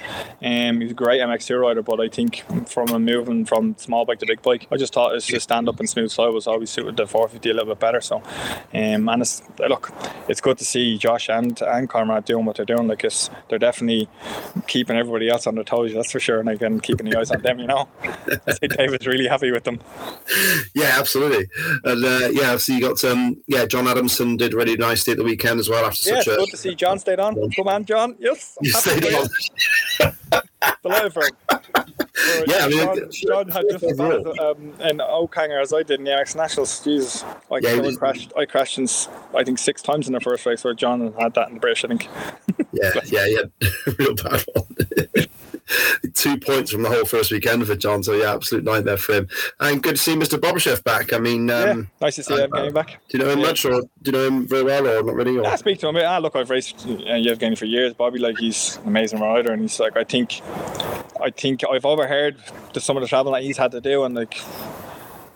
Um, 0.43 0.81
he's 0.81 0.91
a 0.91 0.93
great 0.93 1.21
MX2 1.21 1.59
rider, 1.59 1.81
but 1.81 1.99
I 1.99 2.07
think 2.07 2.43
from 2.69 2.89
a 2.89 2.99
moving 2.99 3.45
from 3.45 3.75
small 3.77 4.05
bike 4.05 4.19
to 4.19 4.27
big 4.27 4.41
bike, 4.41 4.67
I 4.71 4.77
just 4.77 4.93
thought 4.93 5.13
his 5.13 5.43
stand 5.43 5.67
up 5.67 5.79
and 5.79 5.89
smooth 5.89 6.11
style 6.11 6.31
was 6.33 6.47
always 6.47 6.69
suited 6.69 6.97
the 6.97 7.07
450 7.07 7.49
a 7.49 7.53
little 7.53 7.73
bit 7.73 7.79
better. 7.79 8.01
So, 8.01 8.17
um, 8.73 9.09
and 9.09 9.21
it's 9.21 9.41
look, 9.67 9.91
it's 10.27 10.41
good 10.41 10.57
to 10.59 10.65
see 10.65 10.97
Josh 10.97 11.29
and 11.29 11.59
and 11.61 11.89
Conrad 11.89 12.25
doing 12.25 12.45
what 12.45 12.57
they're 12.57 12.65
doing. 12.65 12.87
Like 12.87 13.03
it's 13.03 13.29
they're 13.49 13.59
definitely 13.59 14.07
keeping 14.67 14.97
everybody 14.97 15.29
else 15.29 15.47
on 15.47 15.55
their 15.55 15.63
toes. 15.63 15.93
That's 15.93 16.11
for 16.11 16.19
sure, 16.19 16.39
and 16.39 16.49
again 16.49 16.79
keeping 16.79 17.09
the 17.09 17.17
eyes 17.17 17.31
on 17.31 17.41
them. 17.41 17.59
You 17.59 17.67
know, 17.67 17.87
I 18.03 18.53
think 18.53 18.77
David's 18.77 19.07
really 19.07 19.27
happy 19.27 19.51
with 19.51 19.63
them. 19.63 19.79
Yeah, 20.75 20.95
absolutely, 20.97 21.49
and 21.83 22.05
uh, 22.05 22.29
yeah, 22.31 22.55
so 22.57 22.73
you 22.73 22.81
got 22.81 23.03
um, 23.03 23.41
yeah 23.47 23.65
John 23.65 23.87
Adamson 24.19 24.37
did 24.37 24.53
really 24.53 24.75
nicely 24.77 25.11
at 25.11 25.17
the 25.17 25.23
weekend 25.23 25.59
as 25.59 25.69
well 25.69 25.85
after 25.85 26.09
yeah, 26.09 26.21
such 26.21 26.27
a. 26.33 26.37
good 26.37 26.49
to 26.49 26.57
see 26.57 26.75
John 26.75 26.99
stayed 26.99 27.19
on. 27.19 27.51
Come 27.51 27.67
on, 27.67 27.85
John. 27.85 28.15
Yes, 28.19 28.57
you 28.61 28.71
stayed 28.71 29.13
on. 29.13 29.27
Him. 30.01 30.13
yeah, 32.47 32.65
I 32.65 32.67
mean, 32.67 32.79
John, 32.79 33.11
John 33.11 33.49
had 33.49 33.65
just 33.69 33.83
as 33.83 33.97
bad 33.97 34.25
um, 34.39 34.73
an 34.79 34.97
Oakhanger 34.99 35.61
as 35.61 35.73
I 35.73 35.83
did 35.83 35.99
in 35.99 36.05
the 36.05 36.11
MX 36.11 36.35
Nationals. 36.35 36.83
Jesus, 36.83 37.23
I, 37.23 37.59
yeah, 37.61 37.81
I 37.81 37.95
crashed. 37.95 38.33
I 38.37 38.45
crashed 38.45 38.77
in, 38.77 38.87
I 39.35 39.43
think 39.43 39.57
six 39.57 39.81
times 39.81 40.07
in 40.07 40.13
the 40.13 40.19
first 40.19 40.45
race, 40.45 40.63
where 40.63 40.73
John 40.73 41.13
had 41.13 41.33
that 41.35 41.47
in 41.47 41.55
the 41.55 41.59
British. 41.59 41.85
I 41.85 41.87
think. 41.87 42.07
yeah, 42.73 42.91
yeah, 43.05 43.25
yeah, 43.25 43.69
real 43.97 44.15
bad 44.15 44.43
one. 44.53 44.67
Two 46.13 46.37
points 46.37 46.71
from 46.71 46.83
the 46.83 46.89
whole 46.89 47.05
first 47.05 47.31
weekend 47.31 47.65
for 47.65 47.75
John. 47.75 48.03
So 48.03 48.13
yeah, 48.13 48.33
absolute 48.33 48.63
nightmare 48.63 48.97
for 48.97 49.13
him. 49.13 49.27
And 49.59 49.81
good 49.81 49.95
to 49.95 50.01
see 50.01 50.15
Mr. 50.15 50.39
Bobryshev 50.39 50.83
back. 50.83 51.13
I 51.13 51.17
mean, 51.17 51.49
um, 51.49 51.67
yeah, 51.67 51.83
nice 52.01 52.15
to 52.15 52.23
see 52.23 52.35
him 52.35 52.49
getting 52.51 52.73
back. 52.73 52.99
Do 53.09 53.17
you 53.17 53.23
know 53.23 53.29
him 53.29 53.39
yeah. 53.39 53.45
much, 53.45 53.65
or 53.65 53.81
do 53.81 53.87
you 54.05 54.11
know 54.11 54.27
him 54.27 54.47
very 54.47 54.63
well, 54.63 54.87
or 54.87 55.03
not 55.03 55.15
really? 55.15 55.37
Or? 55.37 55.43
Yeah, 55.43 55.51
I 55.51 55.55
speak 55.55 55.79
to 55.79 55.87
him. 55.87 55.97
Ah, 55.97 56.17
look, 56.17 56.35
I've 56.35 56.49
raced 56.49 56.87
uh, 56.87 57.15
Yevgeny 57.15 57.55
for 57.55 57.65
years. 57.65 57.93
Bobby, 57.93 58.19
like 58.19 58.37
he's 58.37 58.77
an 58.77 58.87
amazing 58.87 59.19
rider, 59.19 59.51
and 59.51 59.61
he's 59.61 59.79
like, 59.79 59.97
I 59.97 60.03
think, 60.03 60.41
I 61.21 61.29
think 61.29 61.63
I've 61.69 61.85
overheard 61.85 62.37
the, 62.73 62.79
some 62.79 62.97
of 62.97 63.01
the 63.01 63.07
travel 63.07 63.31
that 63.33 63.43
he's 63.43 63.57
had 63.57 63.71
to 63.71 63.81
do, 63.81 64.03
and 64.03 64.15
like 64.15 64.41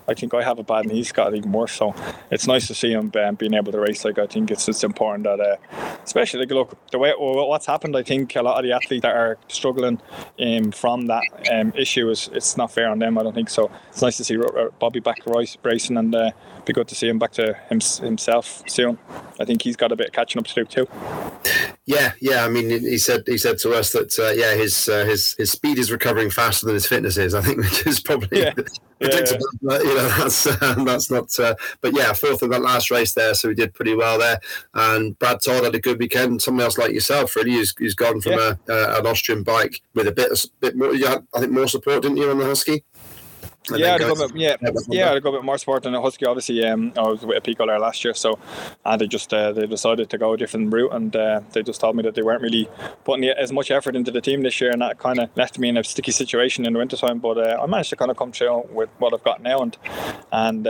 I 0.08 0.14
think 0.14 0.34
I 0.34 0.44
have 0.44 0.60
it 0.60 0.68
bad 0.68 0.86
and 0.86 0.92
he's 0.92 1.12
got 1.12 1.34
it 1.34 1.38
even 1.38 1.52
worse. 1.52 1.74
So 1.74 1.96
it's 2.32 2.48
nice 2.48 2.68
to 2.68 2.76
see 2.76 2.92
him 2.92 3.12
um, 3.24 3.36
being 3.36 3.54
able 3.54 3.72
to 3.72 3.80
race. 3.80 4.06
Like 4.06 4.20
I 4.20 4.28
think 4.28 4.52
it's 4.52 4.68
it's 4.68 4.84
important 4.84 5.24
that, 5.24 5.40
uh, 5.40 5.58
especially 6.04 6.42
like 6.42 6.52
look 6.52 6.78
the 6.92 7.00
way 7.00 7.14
well, 7.20 7.48
what's 7.48 7.66
happened. 7.66 7.96
I 7.96 8.04
think 8.04 8.36
a 8.36 8.42
lot 8.42 8.58
of 8.58 8.64
the 8.64 8.74
athletes 8.74 9.04
that 9.04 9.16
are 9.16 9.38
struggling 9.48 10.02
um, 10.40 10.72
from 10.72 11.08
that 11.08 11.24
um, 11.52 11.74
issue 11.76 12.10
is 12.10 12.30
it's 12.34 12.58
not 12.58 12.72
fair 12.72 12.90
on 12.90 13.00
them. 13.00 13.18
I 13.18 13.24
don't 13.24 13.34
think 13.34 13.50
so. 13.50 13.72
It's 13.90 14.02
nice 14.02 14.18
to 14.18 14.24
see 14.24 14.38
Bobby 14.80 15.00
back 15.00 15.20
racing 15.64 15.98
and 15.98 16.14
uh, 16.14 16.32
be 16.66 16.74
good 16.74 16.88
to 16.88 16.96
see 16.96 17.08
him 17.08 17.20
back 17.20 17.32
to 17.34 17.54
him, 17.70 17.80
himself 18.02 18.64
soon. 18.68 18.98
I 19.40 19.46
think 19.46 19.62
he's 19.62 19.76
got 19.76 19.92
a 19.92 19.96
bit 19.96 20.08
of 20.08 20.14
catching 20.14 20.40
up 20.40 20.48
to 20.48 20.54
do 20.54 20.66
too. 20.66 20.88
Yeah, 21.86 22.14
yeah. 22.22 22.46
I 22.46 22.50
mean, 22.50 22.70
he 22.70 22.98
said 22.98 23.24
he 23.26 23.38
said 23.38 23.58
to 23.60 23.74
us 23.74 23.92
that 23.92 24.18
uh, 24.18 24.32
yeah, 24.32 24.56
his 24.56 24.88
uh, 24.88 25.06
his 25.06 25.34
his 25.38 25.52
speed 25.52 25.78
is 25.78 25.92
recovering 25.92 26.30
faster 26.30 26.66
than 26.66 26.76
his 26.76 26.86
fitness 26.86 27.18
is. 27.18 27.34
I 27.36 27.42
think 27.42 27.58
which 27.58 27.86
is 27.86 28.00
probably 28.00 28.42
yeah. 28.42 28.54
predictable. 29.10 29.46
Yeah, 29.62 29.72
yeah. 29.72 29.84
you 29.84 29.96
know, 29.96 30.08
that's 30.18 30.48
uh, 30.48 30.84
that's 30.86 31.12
not. 31.12 31.40
Uh, 31.40 31.56
but 31.82 31.96
yeah, 31.96 32.14
fourth 32.14 32.44
in 32.44 32.50
that 32.52 32.62
last 32.62 32.92
race 32.92 33.14
there, 33.14 33.34
so 33.34 33.50
he 33.50 33.56
did 33.56 33.74
pretty 33.74 33.96
well 33.96 34.20
there. 34.20 34.40
And 34.74 35.18
Brad 35.20 35.42
Todd 35.42 35.64
had 35.64 35.76
a 35.76 35.80
good 35.80 36.00
weekend. 36.00 36.42
Someone 36.42 36.64
else 36.64 36.78
like 36.78 36.92
yourself, 36.92 37.36
really, 37.36 37.54
who's, 37.54 37.74
who's 37.78 37.96
gone 37.96 38.22
from 38.22 38.34
a, 38.34 38.58
an 38.68 39.06
Austrian 39.06 39.44
bike 39.44 39.82
with 39.94 40.08
a 40.08 40.12
bit 40.12 40.32
a 40.32 40.50
bit 40.60 40.76
more. 40.76 40.94
You 40.94 41.08
had, 41.08 41.28
I 41.34 41.40
think 41.40 41.52
more 41.52 41.68
support, 41.68 42.04
didn't 42.04 42.18
you, 42.18 42.30
on 42.30 42.40
the 42.40 42.46
Husky? 42.46 42.84
Yeah, 43.72 43.96
a 43.96 44.00
bit, 44.00 44.36
yeah, 44.36 44.56
yeah, 44.90 45.14
a 45.14 45.22
bit 45.22 45.44
more 45.44 45.58
sport 45.58 45.84
than 45.84 45.96
a 45.96 46.02
husky. 46.02 46.26
Obviously, 46.26 46.66
um, 46.66 46.92
I 46.98 47.02
was 47.02 47.26
with 47.26 47.42
Apico 47.42 47.66
there 47.66 47.80
last 47.80 48.04
year, 48.04 48.14
so 48.14 48.38
and 48.84 49.00
they 49.00 49.08
just 49.08 49.34
uh, 49.34 49.54
they 49.54 49.66
decided 49.68 50.10
to 50.10 50.18
go 50.18 50.34
a 50.34 50.38
different 50.38 50.74
route, 50.74 50.92
and 50.92 51.16
uh, 51.16 51.42
they 51.54 51.64
just 51.64 51.80
told 51.80 51.96
me 51.96 52.04
that 52.04 52.16
they 52.16 52.22
weren't 52.22 52.42
really 52.42 52.68
putting 53.06 53.24
as 53.30 53.54
much 53.54 53.72
effort 53.72 53.96
into 53.96 54.12
the 54.12 54.22
team 54.22 54.44
this 54.44 54.60
year, 54.60 54.72
and 54.72 54.82
that 54.82 55.00
kind 55.00 55.20
of 55.20 55.30
left 55.38 55.58
me 55.60 55.70
in 55.70 55.78
a 55.78 55.84
sticky 55.84 56.12
situation 56.12 56.66
in 56.66 56.74
the 56.74 56.80
wintertime. 56.80 57.20
But 57.20 57.38
uh, 57.38 57.62
I 57.62 57.66
managed 57.68 57.92
to 57.92 57.96
kind 57.96 58.12
of 58.12 58.18
come 58.18 58.32
through 58.34 58.64
with 58.70 58.90
what 59.00 59.14
I've 59.14 59.24
got 59.24 59.42
now, 59.42 59.60
and 59.62 59.78
and 60.32 60.68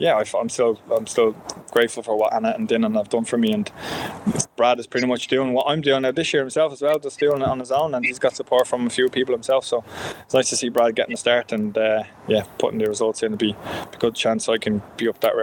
yeah, 0.00 0.22
I'm 0.34 0.48
still 0.48 0.80
I'm 0.90 1.06
still 1.06 1.32
grateful 1.70 2.02
for 2.02 2.16
what 2.16 2.32
Anna 2.32 2.54
and 2.56 2.66
Dylan 2.66 2.96
have 2.96 3.10
done 3.10 3.26
for 3.26 3.36
me, 3.36 3.52
and 3.52 3.70
Brad 4.56 4.80
is 4.80 4.86
pretty 4.86 5.06
much 5.06 5.28
doing 5.28 5.52
what 5.52 5.66
I'm 5.68 5.82
doing 5.82 6.02
now 6.02 6.10
this 6.10 6.32
year 6.32 6.42
himself 6.42 6.72
as 6.72 6.80
well, 6.80 6.98
just 6.98 7.20
doing 7.20 7.42
it 7.42 7.46
on 7.46 7.60
his 7.60 7.70
own, 7.70 7.94
and 7.94 8.04
he's 8.04 8.18
got 8.18 8.34
support 8.34 8.66
from 8.66 8.86
a 8.86 8.90
few 8.90 9.10
people 9.10 9.34
himself. 9.34 9.66
So 9.66 9.84
it's 10.24 10.32
nice 10.32 10.48
to 10.50 10.56
see 10.56 10.70
Brad 10.70 10.96
getting 10.96 11.12
the 11.12 11.18
start 11.18 11.52
and 11.52 11.76
uh, 11.76 12.04
yeah, 12.28 12.44
putting 12.58 12.78
the 12.78 12.86
results 12.86 13.22
in. 13.22 13.32
to 13.32 13.36
be 13.36 13.54
a 13.60 13.96
good 13.98 14.14
chance 14.14 14.48
I 14.48 14.56
can 14.56 14.82
be 14.96 15.06
up 15.06 15.20
that 15.20 15.34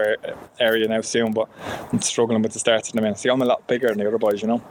area 0.59 0.87
now 0.87 1.01
soon, 1.01 1.33
but 1.33 1.47
I'm 1.93 2.01
struggling 2.01 2.41
with 2.41 2.53
the 2.53 2.59
starts 2.59 2.89
at 2.89 2.95
the 2.95 3.01
minute. 3.01 3.19
See, 3.19 3.29
I'm 3.29 3.41
a 3.43 3.45
lot 3.45 3.67
bigger 3.67 3.89
than 3.89 3.99
the 3.99 4.07
other 4.07 4.17
boys, 4.17 4.41
you 4.41 4.47
know. 4.47 4.61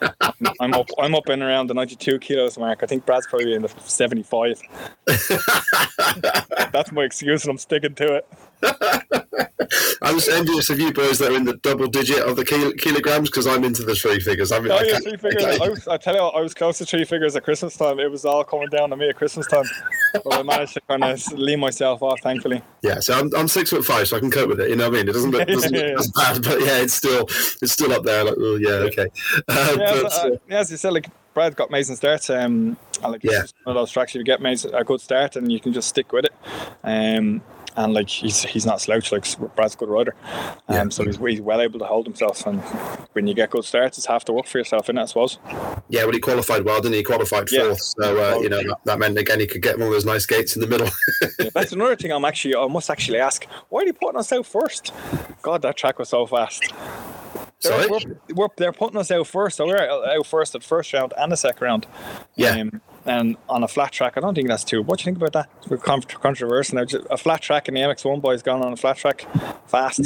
I'm 0.60 0.74
up 0.74 0.90
I'm 0.98 1.14
up 1.14 1.28
in 1.28 1.42
around 1.42 1.68
the 1.68 1.74
92 1.74 2.18
kilos 2.18 2.58
mark. 2.58 2.82
I 2.82 2.86
think 2.86 3.06
Brad's 3.06 3.28
probably 3.28 3.54
in 3.54 3.62
the 3.62 3.68
75. 3.68 4.60
That's 6.72 6.90
my 6.90 7.04
excuse, 7.04 7.44
and 7.44 7.52
I'm 7.52 7.58
sticking 7.58 7.94
to 7.94 8.16
it. 8.16 8.28
I'm 10.02 10.14
just 10.14 10.28
envious 10.28 10.70
of 10.70 10.80
you 10.80 10.92
boys 10.92 11.18
that 11.18 11.32
are 11.32 11.36
in 11.36 11.44
the 11.44 11.56
double 11.58 11.86
digit 11.86 12.20
of 12.20 12.36
the 12.36 12.44
kil- 12.44 12.72
kilograms 12.72 13.28
because 13.28 13.46
I'm 13.46 13.64
into 13.64 13.82
the 13.82 13.94
three 13.94 14.20
figures. 14.20 14.52
I 14.52 14.60
mean, 14.60 14.72
oh, 14.72 14.80
yeah, 14.80 14.98
three 14.98 15.16
figures. 15.16 15.44
I, 15.44 15.64
I, 15.64 15.68
was, 15.68 15.88
I, 15.88 15.96
tell 15.96 16.14
you, 16.14 16.22
what, 16.22 16.34
I 16.34 16.40
was 16.40 16.54
close 16.54 16.78
to 16.78 16.86
three 16.86 17.04
figures 17.04 17.36
at 17.36 17.44
Christmas 17.44 17.76
time. 17.76 17.98
It 17.98 18.10
was 18.10 18.24
all 18.24 18.44
coming 18.44 18.68
down 18.68 18.90
to 18.90 18.96
me 18.96 19.08
at 19.08 19.16
Christmas 19.16 19.46
time, 19.46 19.64
but 20.12 20.34
I 20.34 20.42
managed 20.42 20.74
to 20.74 20.80
kind 20.82 21.04
of 21.04 21.32
lean 21.32 21.60
myself 21.60 22.02
off, 22.02 22.18
thankfully. 22.22 22.62
Yeah, 22.82 23.00
so 23.00 23.18
I'm, 23.18 23.30
I'm 23.36 23.48
six 23.48 23.70
foot 23.70 23.84
five, 23.84 24.08
so 24.08 24.16
I 24.16 24.20
can 24.20 24.30
cope 24.30 24.48
with 24.48 24.60
it. 24.60 24.70
You 24.70 24.76
know 24.76 24.88
what 24.88 24.94
I 24.94 24.98
mean? 24.98 25.08
It 25.08 25.12
doesn't 25.12 25.30
look, 25.30 25.46
doesn't 25.48 25.72
look 25.72 25.98
as 26.00 26.10
bad, 26.12 26.42
but 26.42 26.60
yeah, 26.60 26.78
it's 26.78 26.94
still 26.94 27.26
it's 27.60 27.72
still 27.72 27.92
up 27.92 28.04
there. 28.04 28.24
Like, 28.24 28.36
oh 28.38 28.56
yeah, 28.56 28.70
okay. 28.70 29.08
Uh, 29.48 29.76
yeah, 29.78 30.02
but, 30.02 30.12
uh, 30.12 30.30
as 30.48 30.70
you 30.70 30.76
said, 30.76 30.92
like 30.92 31.08
Brad 31.34 31.54
got 31.54 31.68
amazing 31.68 31.96
starts. 31.96 32.30
Um, 32.30 32.76
I 33.02 33.08
like 33.08 33.22
yeah. 33.22 33.42
one 33.64 33.76
of 33.76 33.80
those 33.80 33.90
tracks 33.90 34.14
you 34.14 34.24
get 34.24 34.40
a 34.40 34.84
good 34.84 35.00
start 35.00 35.36
and 35.36 35.52
you 35.52 35.60
can 35.60 35.72
just 35.72 35.88
stick 35.88 36.12
with 36.12 36.24
it. 36.24 36.32
Um, 36.82 37.42
and 37.78 37.94
like 37.94 38.08
he's 38.08 38.42
he's 38.42 38.66
not 38.66 38.80
slouch. 38.80 39.12
Like 39.12 39.24
Brad's 39.54 39.74
a 39.74 39.76
good 39.76 39.88
rider, 39.88 40.14
um, 40.68 40.74
yeah. 40.74 40.88
so 40.88 41.04
he's, 41.04 41.16
he's 41.16 41.40
well 41.40 41.60
able 41.60 41.78
to 41.78 41.84
hold 41.84 42.06
himself. 42.06 42.44
And 42.46 42.60
when 43.12 43.26
you 43.26 43.34
get 43.34 43.50
good 43.50 43.64
starts, 43.64 43.96
it's 43.98 44.06
half 44.06 44.24
the 44.24 44.32
work 44.32 44.46
for 44.46 44.58
yourself, 44.58 44.90
in 44.90 44.98
it, 44.98 45.02
I 45.02 45.04
suppose. 45.06 45.38
Yeah, 45.88 46.04
well, 46.04 46.12
he 46.12 46.18
qualified 46.18 46.64
well, 46.64 46.80
didn't 46.80 46.94
he? 46.94 46.98
he 46.98 47.04
qualified 47.04 47.48
fourth, 47.48 47.80
so 47.80 48.02
uh, 48.02 48.40
you 48.40 48.48
know 48.48 48.62
that, 48.62 48.78
that, 48.84 48.98
meant 48.98 49.16
again 49.16 49.40
he 49.40 49.46
could 49.46 49.62
get 49.62 49.78
one 49.78 49.86
of 49.86 49.92
those 49.92 50.04
nice 50.04 50.26
gates 50.26 50.56
in 50.56 50.60
the 50.60 50.66
middle. 50.66 50.88
yeah, 51.38 51.50
that's 51.54 51.72
another 51.72 51.94
thing. 51.94 52.10
I'm 52.10 52.24
actually 52.24 52.56
I 52.56 52.66
must 52.66 52.90
actually 52.90 53.18
ask 53.18 53.46
why 53.68 53.82
are 53.82 53.86
you 53.86 53.92
putting 53.92 54.18
us 54.18 54.32
out 54.32 54.44
first? 54.44 54.92
God, 55.40 55.62
that 55.62 55.76
track 55.76 55.98
was 55.98 56.08
so 56.08 56.26
fast. 56.26 56.72
Sorry? 57.60 57.88
We're, 57.88 57.98
we're, 58.34 58.48
they're 58.56 58.72
putting 58.72 58.98
us 58.98 59.10
out 59.10 59.26
first, 59.26 59.56
so 59.56 59.66
we're 59.66 59.78
out 59.78 60.26
first 60.26 60.54
at 60.54 60.62
first 60.62 60.92
round 60.92 61.12
and 61.16 61.32
the 61.32 61.36
second 61.36 61.64
round. 61.64 61.86
Yeah. 62.36 62.50
Um, 62.50 62.80
and 63.08 63.36
on 63.48 63.64
a 63.64 63.68
flat 63.68 63.90
track, 63.90 64.14
I 64.16 64.20
don't 64.20 64.34
think 64.34 64.48
that's 64.48 64.64
too. 64.64 64.82
What 64.82 64.98
do 64.98 65.02
you 65.02 65.04
think 65.06 65.16
about 65.16 65.32
that? 65.32 65.48
We're 65.68 65.78
controversial 65.78 66.76
now. 66.76 66.84
A 67.10 67.16
flat 67.16 67.40
track 67.40 67.68
in 67.68 67.74
the 67.74 67.80
MX1 67.80 68.20
boys 68.20 68.42
gone 68.42 68.62
on 68.62 68.72
a 68.72 68.76
flat 68.76 68.98
track, 68.98 69.26
fast. 69.66 70.02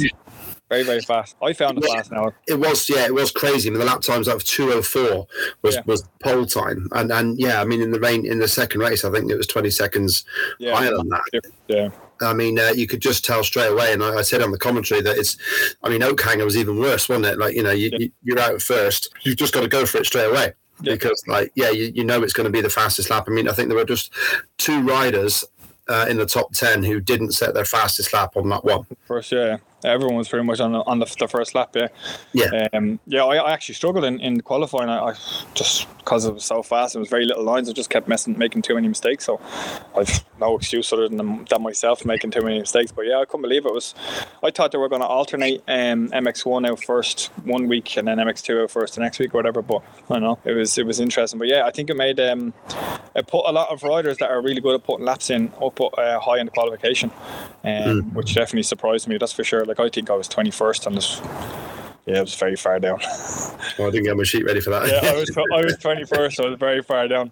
Very, 0.69 0.83
very 0.83 1.01
fast. 1.01 1.35
I 1.41 1.53
found 1.53 1.77
it 1.77 1.85
fast 1.85 2.11
now. 2.11 2.31
It 2.47 2.59
was, 2.59 2.89
yeah, 2.89 3.05
it 3.05 3.13
was 3.13 3.29
crazy. 3.31 3.69
I 3.69 3.71
mean, 3.71 3.79
the 3.79 3.85
lap 3.85 4.01
times 4.01 4.27
out 4.27 4.37
of 4.37 4.45
204 4.45 5.27
was, 5.61 5.75
yeah. 5.75 5.81
was 5.85 6.07
pole 6.23 6.45
time. 6.45 6.87
And 6.93 7.11
and 7.11 7.37
yeah, 7.37 7.61
I 7.61 7.65
mean, 7.65 7.81
in 7.81 7.91
the 7.91 7.99
rain, 7.99 8.25
in 8.25 8.39
the 8.39 8.47
second 8.47 8.79
race, 8.79 9.03
I 9.03 9.11
think 9.11 9.29
it 9.29 9.35
was 9.35 9.47
20 9.47 9.69
seconds 9.69 10.23
yeah. 10.57 10.75
higher 10.75 10.95
than 10.95 11.09
that. 11.09 11.41
Yeah. 11.67 11.89
I 12.21 12.33
mean, 12.33 12.57
uh, 12.57 12.71
you 12.73 12.87
could 12.87 13.01
just 13.01 13.25
tell 13.25 13.43
straight 13.43 13.71
away. 13.71 13.91
And 13.91 14.01
I, 14.01 14.15
I, 14.15 14.21
said 14.21 14.41
on 14.41 14.51
the 14.51 14.57
commentary 14.57 15.01
that 15.01 15.17
it's, 15.17 15.37
I 15.83 15.89
mean, 15.89 16.01
Oakhanger 16.01 16.45
was 16.45 16.55
even 16.55 16.79
worse, 16.79 17.09
wasn't 17.09 17.25
it? 17.25 17.37
Like, 17.37 17.55
you 17.55 17.63
know, 17.63 17.71
you, 17.71 17.89
yeah. 17.91 18.07
you, 18.23 18.35
are 18.35 18.39
out 18.39 18.61
first. 18.61 19.13
You've 19.23 19.37
just 19.37 19.53
got 19.53 19.61
to 19.61 19.67
go 19.67 19.85
for 19.85 19.97
it 19.97 20.05
straight 20.05 20.29
away 20.29 20.53
yeah. 20.83 20.93
because 20.93 21.23
like 21.27 21.51
yeah 21.55 21.69
you, 21.69 21.91
you 21.95 22.03
know 22.03 22.21
it's 22.21 22.33
going 22.33 22.45
to 22.45 22.51
be 22.51 22.61
the 22.61 22.69
fastest 22.69 23.09
lap 23.09 23.25
i 23.27 23.31
mean 23.31 23.47
i 23.47 23.51
think 23.51 23.69
there 23.69 23.77
were 23.77 23.85
just 23.85 24.11
two 24.57 24.81
riders 24.81 25.43
uh, 25.89 26.05
in 26.09 26.15
the 26.17 26.25
top 26.25 26.53
10 26.53 26.83
who 26.83 27.01
didn't 27.01 27.33
set 27.33 27.53
their 27.53 27.65
fastest 27.65 28.13
lap 28.13 28.37
on 28.37 28.47
that 28.49 28.63
one. 28.63 28.77
one 28.77 28.85
first 29.05 29.31
yeah 29.31 29.57
everyone 29.85 30.15
was 30.15 30.29
pretty 30.29 30.45
much 30.45 30.59
on 30.59 30.71
the, 30.71 30.79
on 30.79 30.99
the, 30.99 31.15
the 31.19 31.27
first 31.27 31.55
lap. 31.55 31.75
Yeah, 31.75 31.87
Yeah. 32.33 32.67
um, 32.73 32.99
yeah. 33.05 33.23
I, 33.23 33.35
I 33.35 33.51
actually 33.51 33.75
struggled 33.75 34.05
in, 34.05 34.19
in 34.19 34.41
qualifying. 34.41 34.89
I, 34.89 34.99
I 34.99 35.13
just 35.53 35.87
because 36.03 36.25
it 36.25 36.33
was 36.33 36.43
so 36.43 36.61
fast, 36.61 36.95
it 36.95 36.99
was 36.99 37.09
very 37.09 37.25
little 37.25 37.43
lines. 37.43 37.69
I 37.69 37.73
just 37.73 37.89
kept 37.89 38.07
messing, 38.07 38.37
making 38.37 38.61
too 38.61 38.75
many 38.75 38.87
mistakes. 38.87 39.25
So 39.25 39.39
I've 39.95 40.23
no 40.39 40.57
excuse 40.57 40.91
other 40.91 41.07
than, 41.07 41.45
that 41.45 41.61
myself 41.61 42.05
making 42.05 42.31
too 42.31 42.41
many 42.41 42.59
mistakes. 42.59 42.91
But 42.91 43.05
yeah, 43.05 43.19
I 43.19 43.25
couldn't 43.25 43.43
believe 43.43 43.65
it 43.65 43.73
was. 43.73 43.95
I 44.43 44.51
thought 44.51 44.71
they 44.71 44.77
were 44.77 44.89
going 44.89 45.01
to 45.01 45.07
alternate 45.07 45.63
um, 45.67 46.09
MX1 46.09 46.67
out 46.67 46.83
first 46.83 47.27
one 47.45 47.67
week 47.67 47.97
and 47.97 48.07
then 48.07 48.17
MX2 48.17 48.63
out 48.63 48.71
first 48.71 48.95
the 48.95 49.01
next 49.01 49.19
week 49.19 49.33
or 49.33 49.37
whatever. 49.37 49.61
But 49.61 49.81
I 50.09 50.13
don't 50.15 50.23
know. 50.23 50.39
It 50.43 50.53
was 50.53 50.77
it 50.77 50.85
was 50.85 50.99
interesting. 50.99 51.39
But 51.39 51.47
yeah, 51.47 51.65
I 51.65 51.71
think 51.71 51.89
it 51.89 51.95
made 51.95 52.19
um, 52.19 52.53
it 53.15 53.27
put 53.27 53.47
a 53.47 53.51
lot 53.51 53.69
of 53.69 53.83
riders 53.83 54.17
that 54.17 54.29
are 54.29 54.41
really 54.41 54.61
good 54.61 54.75
at 54.75 54.83
putting 54.83 55.05
laps 55.05 55.29
in 55.29 55.51
up 55.61 55.79
uh, 55.79 56.19
high 56.19 56.39
in 56.39 56.45
the 56.45 56.51
qualification, 56.51 57.11
um, 57.63 58.13
which 58.13 58.33
definitely 58.33 58.63
surprised 58.63 59.07
me. 59.07 59.17
That's 59.17 59.33
for 59.33 59.43
sure. 59.43 59.65
Like 59.65 59.79
I 59.79 59.89
think 59.89 60.09
I 60.09 60.15
was 60.15 60.27
21st 60.27 60.87
on 60.87 60.95
this. 60.95 61.21
Yeah, 62.05 62.17
it 62.17 62.21
was 62.21 62.35
very 62.35 62.55
far 62.55 62.79
down. 62.79 62.99
Oh, 63.79 63.87
I 63.87 63.91
didn't 63.91 64.03
get 64.03 64.15
my 64.15 64.23
sheet 64.23 64.45
ready 64.45 64.59
for 64.59 64.69
that. 64.69 64.87
Yeah, 64.87 65.09
I 65.09 65.15
was 65.15 65.35
I 65.35 65.63
was 65.63 65.77
21st, 65.83 66.33
so 66.33 66.43
I 66.45 66.49
was 66.49 66.59
very 66.59 66.83
far 66.83 67.07
down. 67.07 67.31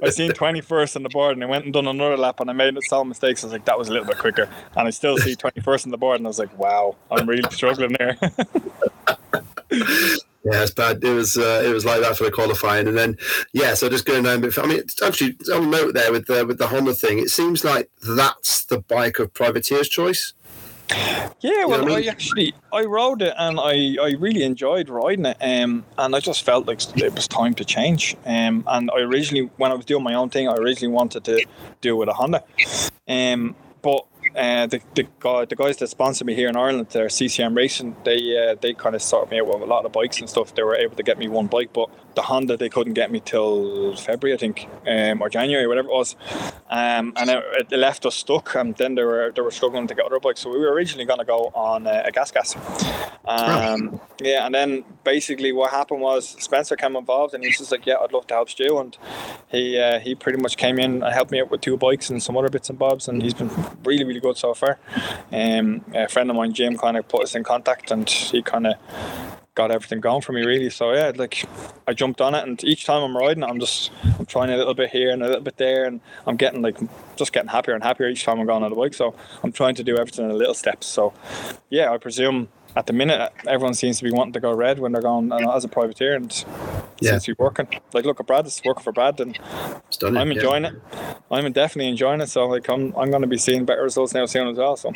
I 0.00 0.10
seen 0.10 0.30
21st 0.32 0.96
on 0.96 1.02
the 1.02 1.08
board 1.08 1.36
and 1.36 1.42
I 1.42 1.46
went 1.46 1.64
and 1.64 1.72
done 1.72 1.88
another 1.88 2.16
lap 2.16 2.38
and 2.38 2.48
I 2.48 2.52
made 2.52 2.76
some 2.84 3.08
mistakes. 3.08 3.42
I 3.42 3.46
was 3.46 3.52
like, 3.52 3.64
that 3.64 3.78
was 3.78 3.88
a 3.88 3.92
little 3.92 4.06
bit 4.06 4.18
quicker. 4.18 4.48
And 4.76 4.86
I 4.86 4.90
still 4.90 5.16
see 5.18 5.34
21st 5.34 5.86
on 5.86 5.90
the 5.90 5.98
board 5.98 6.18
and 6.18 6.26
I 6.26 6.28
was 6.28 6.38
like, 6.38 6.56
wow, 6.56 6.94
I'm 7.10 7.28
really 7.28 7.50
struggling 7.50 7.96
there. 7.98 8.16
Yeah, 10.44 10.62
it's 10.62 10.72
bad. 10.72 11.02
It 11.04 11.12
was 11.12 11.36
uh, 11.36 11.62
it 11.64 11.72
was 11.72 11.84
like 11.84 12.00
that 12.00 12.16
for 12.16 12.24
the 12.24 12.30
qualifying, 12.32 12.88
and 12.88 12.98
then 12.98 13.16
yeah. 13.52 13.74
So 13.74 13.88
just 13.88 14.04
going 14.04 14.24
down 14.24 14.38
a 14.38 14.40
bit. 14.40 14.58
I 14.58 14.66
mean, 14.66 14.78
it's 14.78 15.00
actually 15.00 15.36
on 15.54 15.70
note 15.70 15.94
there 15.94 16.10
with 16.10 16.26
the 16.26 16.44
with 16.44 16.58
the 16.58 16.66
Honda 16.66 16.94
thing. 16.94 17.20
It 17.20 17.30
seems 17.30 17.64
like 17.64 17.88
that's 18.16 18.64
the 18.64 18.80
bike 18.80 19.20
of 19.20 19.32
privateer's 19.32 19.88
choice. 19.88 20.34
Yeah, 21.40 21.64
well, 21.64 21.80
what 21.82 21.90
I 21.90 21.94
I, 21.94 22.00
mean? 22.00 22.08
actually 22.08 22.54
I 22.72 22.84
rode 22.84 23.20
it 23.20 23.34
and 23.36 23.58
I, 23.58 23.96
I 24.00 24.14
really 24.18 24.44
enjoyed 24.44 24.88
riding 24.88 25.26
it. 25.26 25.36
Um, 25.40 25.84
and 25.98 26.14
I 26.14 26.20
just 26.20 26.44
felt 26.44 26.66
like 26.66 26.80
it 26.96 27.14
was 27.14 27.26
time 27.26 27.54
to 27.54 27.64
change. 27.64 28.16
Um, 28.24 28.64
and 28.68 28.90
I 28.94 29.00
originally 29.00 29.50
when 29.56 29.72
I 29.72 29.74
was 29.74 29.84
doing 29.84 30.04
my 30.04 30.14
own 30.14 30.30
thing, 30.30 30.48
I 30.48 30.54
originally 30.54 30.94
wanted 30.94 31.24
to 31.24 31.44
do 31.80 31.94
it 31.94 31.98
with 31.98 32.08
a 32.08 32.12
Honda. 32.12 32.44
Um, 33.08 33.56
but 33.82 34.06
uh, 34.36 34.66
the 34.66 34.80
the, 34.94 35.06
guy, 35.18 35.44
the 35.44 35.56
guys 35.56 35.76
that 35.78 35.88
sponsor 35.88 36.24
me 36.24 36.34
here 36.34 36.48
in 36.48 36.56
Ireland, 36.56 36.88
they're 36.90 37.08
CCM 37.08 37.56
Racing. 37.56 37.96
They 38.04 38.50
uh, 38.50 38.56
they 38.60 38.72
kind 38.74 38.94
of 38.94 39.02
sorted 39.02 39.30
me 39.30 39.40
out 39.40 39.48
with 39.48 39.62
a 39.62 39.66
lot 39.66 39.84
of 39.84 39.92
bikes 39.92 40.20
and 40.20 40.30
stuff. 40.30 40.54
They 40.54 40.62
were 40.62 40.76
able 40.76 40.96
to 40.96 41.02
get 41.02 41.18
me 41.18 41.28
one 41.28 41.48
bike, 41.48 41.72
but 41.72 41.90
the 42.14 42.22
Honda 42.22 42.56
they 42.56 42.68
couldn't 42.68 42.94
get 42.94 43.10
me 43.10 43.20
till 43.20 43.96
February, 43.96 44.34
I 44.34 44.38
think, 44.38 44.68
um, 44.86 45.22
or 45.22 45.28
January, 45.28 45.66
whatever 45.66 45.88
it 45.88 45.92
was. 45.92 46.16
Um, 46.70 47.12
and 47.16 47.30
it, 47.30 47.72
it 47.72 47.76
left 47.76 48.06
us 48.06 48.14
stuck. 48.14 48.54
And 48.54 48.76
then 48.76 48.94
they 48.94 49.04
were 49.04 49.32
they 49.34 49.42
were 49.42 49.50
struggling 49.50 49.86
to 49.88 49.94
get 49.94 50.04
other 50.04 50.20
bikes. 50.20 50.40
So 50.40 50.50
we 50.50 50.58
were 50.58 50.72
originally 50.72 51.04
going 51.04 51.18
to 51.18 51.24
go 51.24 51.50
on 51.54 51.86
uh, 51.86 52.02
a 52.04 52.10
gas 52.10 52.30
gas. 52.30 52.56
Um, 53.24 54.00
yeah, 54.20 54.46
and 54.46 54.54
then 54.54 54.84
basically 55.04 55.52
what 55.52 55.70
happened 55.70 56.00
was 56.00 56.28
Spencer 56.42 56.76
came 56.76 56.96
involved, 56.96 57.34
and 57.34 57.44
he's 57.44 57.58
just 57.58 57.70
like, 57.70 57.86
"Yeah, 57.86 57.96
I'd 58.00 58.12
love 58.12 58.26
to 58.28 58.34
help 58.34 58.50
Stu," 58.50 58.78
and 58.78 58.96
he 59.48 59.78
uh, 59.78 60.00
he 60.00 60.14
pretty 60.14 60.40
much 60.40 60.56
came 60.56 60.78
in 60.78 61.02
and 61.02 61.14
helped 61.14 61.30
me 61.30 61.40
out 61.40 61.50
with 61.50 61.60
two 61.60 61.76
bikes 61.76 62.10
and 62.10 62.22
some 62.22 62.36
other 62.36 62.48
bits 62.48 62.68
and 62.70 62.78
bobs, 62.78 63.08
and 63.08 63.22
he's 63.22 63.34
been 63.34 63.50
really 63.84 64.04
really 64.04 64.20
good 64.20 64.36
so 64.36 64.54
far. 64.54 64.78
Um, 65.30 65.84
a 65.94 66.08
friend 66.08 66.30
of 66.30 66.36
mine, 66.36 66.52
Jim, 66.52 66.76
kind 66.76 66.96
of 66.96 67.06
put 67.08 67.22
us 67.22 67.34
in 67.34 67.44
contact, 67.44 67.90
and 67.90 68.08
he 68.08 68.42
kind 68.42 68.66
of 68.66 68.74
got 69.54 69.70
everything 69.70 70.00
going 70.00 70.22
for 70.22 70.32
me 70.32 70.44
really. 70.44 70.70
So 70.70 70.92
yeah, 70.92 71.12
like 71.14 71.44
I 71.86 71.92
jumped 71.92 72.20
on 72.20 72.34
it, 72.34 72.46
and 72.46 72.62
each 72.64 72.84
time 72.84 73.02
I'm 73.02 73.16
riding, 73.16 73.44
I'm 73.44 73.60
just 73.60 73.90
I'm 74.18 74.26
trying 74.26 74.50
a 74.50 74.56
little 74.56 74.74
bit 74.74 74.90
here 74.90 75.10
and 75.10 75.22
a 75.22 75.26
little 75.26 75.42
bit 75.42 75.56
there, 75.56 75.84
and 75.84 76.00
I'm 76.26 76.36
getting 76.36 76.62
like 76.62 76.78
just 77.16 77.32
getting 77.32 77.48
happier 77.48 77.74
and 77.74 77.82
happier 77.82 78.08
each 78.08 78.24
time 78.24 78.40
I'm 78.40 78.46
going 78.46 78.62
on 78.62 78.70
the 78.70 78.76
bike. 78.76 78.94
So 78.94 79.14
I'm 79.42 79.52
trying 79.52 79.74
to 79.76 79.84
do 79.84 79.96
everything 79.96 80.30
in 80.30 80.36
little 80.36 80.54
steps. 80.54 80.86
So 80.86 81.12
yeah, 81.70 81.92
I 81.92 81.98
presume. 81.98 82.48
At 82.74 82.86
the 82.86 82.92
minute, 82.92 83.32
everyone 83.46 83.74
seems 83.74 83.98
to 83.98 84.04
be 84.04 84.10
wanting 84.10 84.32
to 84.32 84.40
go 84.40 84.52
red 84.52 84.78
when 84.78 84.92
they're 84.92 85.02
going 85.02 85.30
uh, 85.30 85.52
as 85.54 85.64
a 85.64 85.68
privateer, 85.68 86.14
and 86.14 86.32
Yeah. 87.00 87.12
seems 87.12 87.24
to 87.24 87.34
be 87.34 87.36
working. 87.38 87.68
Like, 87.92 88.04
look 88.06 88.18
at 88.20 88.26
Brad; 88.26 88.46
it's 88.46 88.64
working 88.64 88.82
for 88.82 88.92
Brad, 88.92 89.20
and 89.20 89.38
done. 89.98 90.16
I'm 90.16 90.32
enjoying 90.32 90.64
it. 90.64 90.74
I'm 91.30 91.50
definitely 91.52 91.88
enjoying 91.90 92.20
it. 92.20 92.28
So, 92.28 92.46
like, 92.46 92.68
I'm 92.70 92.94
I'm 92.96 93.10
going 93.10 93.22
to 93.22 93.28
be 93.28 93.38
seeing 93.38 93.64
better 93.66 93.82
results 93.82 94.14
now 94.14 94.24
soon 94.26 94.48
as 94.48 94.56
well. 94.56 94.76
So, 94.76 94.92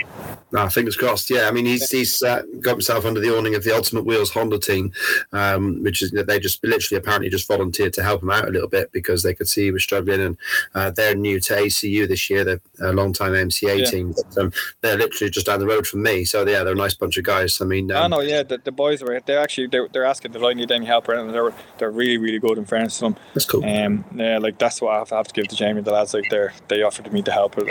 No, 0.52 0.68
fingers 0.70 0.96
crossed. 0.96 1.28
Yeah, 1.28 1.48
I 1.48 1.50
mean, 1.50 1.66
he's 1.66 1.90
he's 1.90 2.22
uh, 2.22 2.42
got 2.60 2.72
himself 2.72 3.04
under 3.04 3.20
the 3.20 3.36
awning 3.36 3.54
of 3.54 3.64
the 3.64 3.74
Ultimate 3.74 4.04
Wheels 4.06 4.30
Honda 4.30 4.58
team, 4.58 4.92
um, 5.32 5.82
which 5.82 6.00
is 6.02 6.12
they 6.12 6.38
just 6.40 6.64
literally 6.64 6.98
apparently 6.98 7.28
just 7.28 7.48
volunteered 7.48 7.92
to 7.94 8.02
help 8.02 8.22
him 8.22 8.30
out 8.30 8.48
a 8.48 8.50
little 8.52 8.68
bit 8.68 8.90
because 8.92 9.22
they 9.22 9.34
could 9.34 9.48
see 9.48 9.64
he 9.64 9.70
was 9.70 9.82
struggling, 9.82 10.20
and 10.20 10.38
uh, 10.74 10.90
they're 10.90 11.14
new 11.14 11.40
to 11.40 11.54
ACU 11.54 12.08
this 12.08 12.30
year. 12.30 12.44
They're 12.44 12.60
a 12.80 12.92
long 12.92 13.12
time 13.12 13.32
MCA 13.32 13.80
Yeah. 13.80 13.84
team, 13.90 14.14
but 14.16 14.40
um, 14.42 14.52
they're 14.80 14.96
literally 14.96 15.30
just 15.30 15.46
down 15.46 15.60
the 15.60 15.66
road 15.66 15.86
from 15.86 16.02
me. 16.02 16.24
So 16.24 16.46
yeah, 16.46 16.62
they're 16.64 16.72
a 16.72 16.76
nice 16.76 16.94
bunch 16.94 17.18
of 17.18 17.24
guys. 17.24 17.60
I 17.60 17.64
mean, 17.66 17.92
I 17.92 18.04
um, 18.04 18.10
know, 18.12 18.20
yeah, 18.20 18.42
the, 18.42 18.58
the 18.58 18.72
boys 18.72 19.02
were 19.02 19.20
they're 19.26 19.40
actually 19.40 19.66
they're, 19.68 19.88
they're 19.88 20.04
asking 20.04 20.34
if 20.34 20.42
I 20.42 20.52
need 20.54 20.72
any 20.72 20.86
help, 20.86 21.08
and 21.08 21.32
they're 21.34 21.52
they're 21.78 21.90
really 21.90 22.18
really 22.18 22.38
good 22.38 22.58
in 22.58 22.64
fairness 22.64 22.98
to 22.98 23.04
them. 23.04 23.16
that's 23.34 23.44
cool. 23.46 23.64
Um, 23.64 24.04
yeah, 24.14 24.38
like 24.38 24.58
that's 24.58 24.80
what 24.80 24.94
I 24.94 24.98
have, 25.00 25.12
I 25.12 25.16
have 25.18 25.28
to 25.28 25.34
give 25.34 25.48
to 25.48 25.56
Jamie. 25.56 25.82
The 25.82 25.92
lads, 25.92 26.14
like 26.14 26.30
they 26.30 26.48
they 26.68 26.82
offered 26.82 27.12
me 27.12 27.22
to 27.22 27.32
help 27.32 27.58
a, 27.58 27.64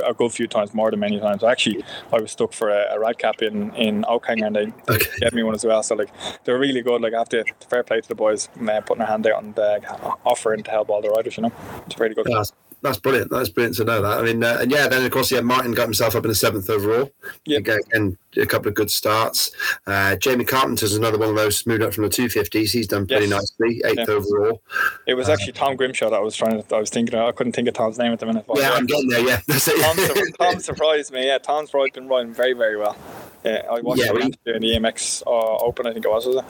a, 0.00 0.10
a 0.10 0.14
good 0.14 0.32
few 0.32 0.46
times, 0.46 0.72
more 0.74 0.90
than 0.90 1.00
many 1.00 1.20
times. 1.20 1.44
Actually, 1.44 1.84
I 2.12 2.20
was 2.20 2.32
stuck 2.32 2.52
for 2.52 2.70
a, 2.70 2.94
a 2.94 2.98
rad 2.98 3.18
cap 3.18 3.42
in 3.42 3.74
in 3.74 4.02
Oakhanger, 4.04 4.46
and 4.46 4.56
they 4.56 4.72
Okay. 4.88 5.10
get 5.20 5.34
me 5.34 5.42
one 5.42 5.54
as 5.54 5.64
well. 5.64 5.82
So 5.82 5.94
like 5.94 6.10
they're 6.44 6.58
really 6.58 6.82
good. 6.82 7.02
Like 7.02 7.14
I 7.14 7.18
have 7.18 7.28
to 7.30 7.44
fair 7.68 7.82
play 7.82 8.00
to 8.00 8.08
the 8.08 8.14
boys, 8.14 8.48
uh, 8.60 8.80
putting 8.80 8.98
their 9.00 9.08
hand 9.08 9.26
out 9.26 9.42
and 9.42 9.58
uh, 9.58 9.80
offering 10.24 10.62
to 10.62 10.70
help 10.70 10.90
all 10.90 11.02
the 11.02 11.10
riders. 11.10 11.36
You 11.36 11.44
know, 11.44 11.52
it's 11.86 11.96
a 11.96 12.02
really 12.02 12.14
good. 12.14 12.26
That's, 12.26 12.52
that's 12.86 12.98
brilliant. 12.98 13.30
That's 13.30 13.48
brilliant 13.48 13.76
to 13.76 13.84
know 13.84 14.00
that. 14.02 14.18
I 14.18 14.22
mean, 14.22 14.42
uh, 14.42 14.58
and 14.60 14.70
yeah, 14.70 14.88
then 14.88 15.04
of 15.04 15.10
course, 15.10 15.30
yeah, 15.30 15.40
Martin 15.40 15.72
got 15.72 15.84
himself 15.84 16.14
up 16.16 16.24
in 16.24 16.28
the 16.28 16.34
seventh 16.34 16.68
overall. 16.70 17.10
Yeah. 17.44 17.58
Again, 17.58 18.16
a 18.36 18.46
couple 18.46 18.68
of 18.68 18.74
good 18.74 18.90
starts. 18.90 19.50
Uh, 19.86 20.16
Jamie 20.16 20.44
Carpenter's 20.44 20.94
another 20.94 21.18
one 21.18 21.28
of 21.30 21.36
those 21.36 21.66
moved 21.66 21.82
up 21.82 21.92
from 21.94 22.04
the 22.04 22.10
250s. 22.10 22.70
He's 22.70 22.86
done 22.86 23.06
pretty 23.06 23.26
Yes. 23.26 23.52
nicely, 23.60 23.82
eighth 23.84 24.08
Yeah. 24.08 24.14
overall. 24.14 24.62
It 25.06 25.14
was 25.14 25.28
actually 25.28 25.52
Tom 25.52 25.76
Grimshaw 25.76 26.10
that 26.10 26.16
I 26.16 26.20
was 26.20 26.36
trying 26.36 26.62
to. 26.62 26.74
I 26.76 26.78
was 26.80 26.90
thinking. 26.90 27.18
I 27.18 27.32
couldn't 27.32 27.52
think 27.52 27.68
of 27.68 27.74
Tom's 27.74 27.98
name 27.98 28.12
at 28.12 28.18
the 28.18 28.26
minute. 28.26 28.44
Yeah, 28.54 28.70
I'm 28.72 28.86
getting 28.86 29.08
there. 29.08 29.20
Yeah, 29.26 29.40
that's 29.46 29.68
it. 29.68 29.80
Tom, 29.80 30.32
Tom 30.52 30.60
surprised 30.60 31.12
me. 31.12 31.26
Yeah, 31.26 31.38
Tom's 31.38 31.70
probably 31.70 31.90
been 31.90 32.08
riding 32.08 32.32
very, 32.34 32.52
very 32.52 32.76
well. 32.76 32.96
Yeah, 33.44 33.62
I 33.70 33.80
watched 33.80 34.00
Yeah, 34.00 34.08
him 34.10 34.14
well, 34.16 34.54
in 34.56 34.60
the 34.62 34.76
EMX 34.76 35.22
uh, 35.26 35.30
Open. 35.64 35.86
I 35.86 35.92
think 35.92 36.04
it 36.04 36.08
was. 36.08 36.26
was 36.26 36.36
it? 36.36 36.44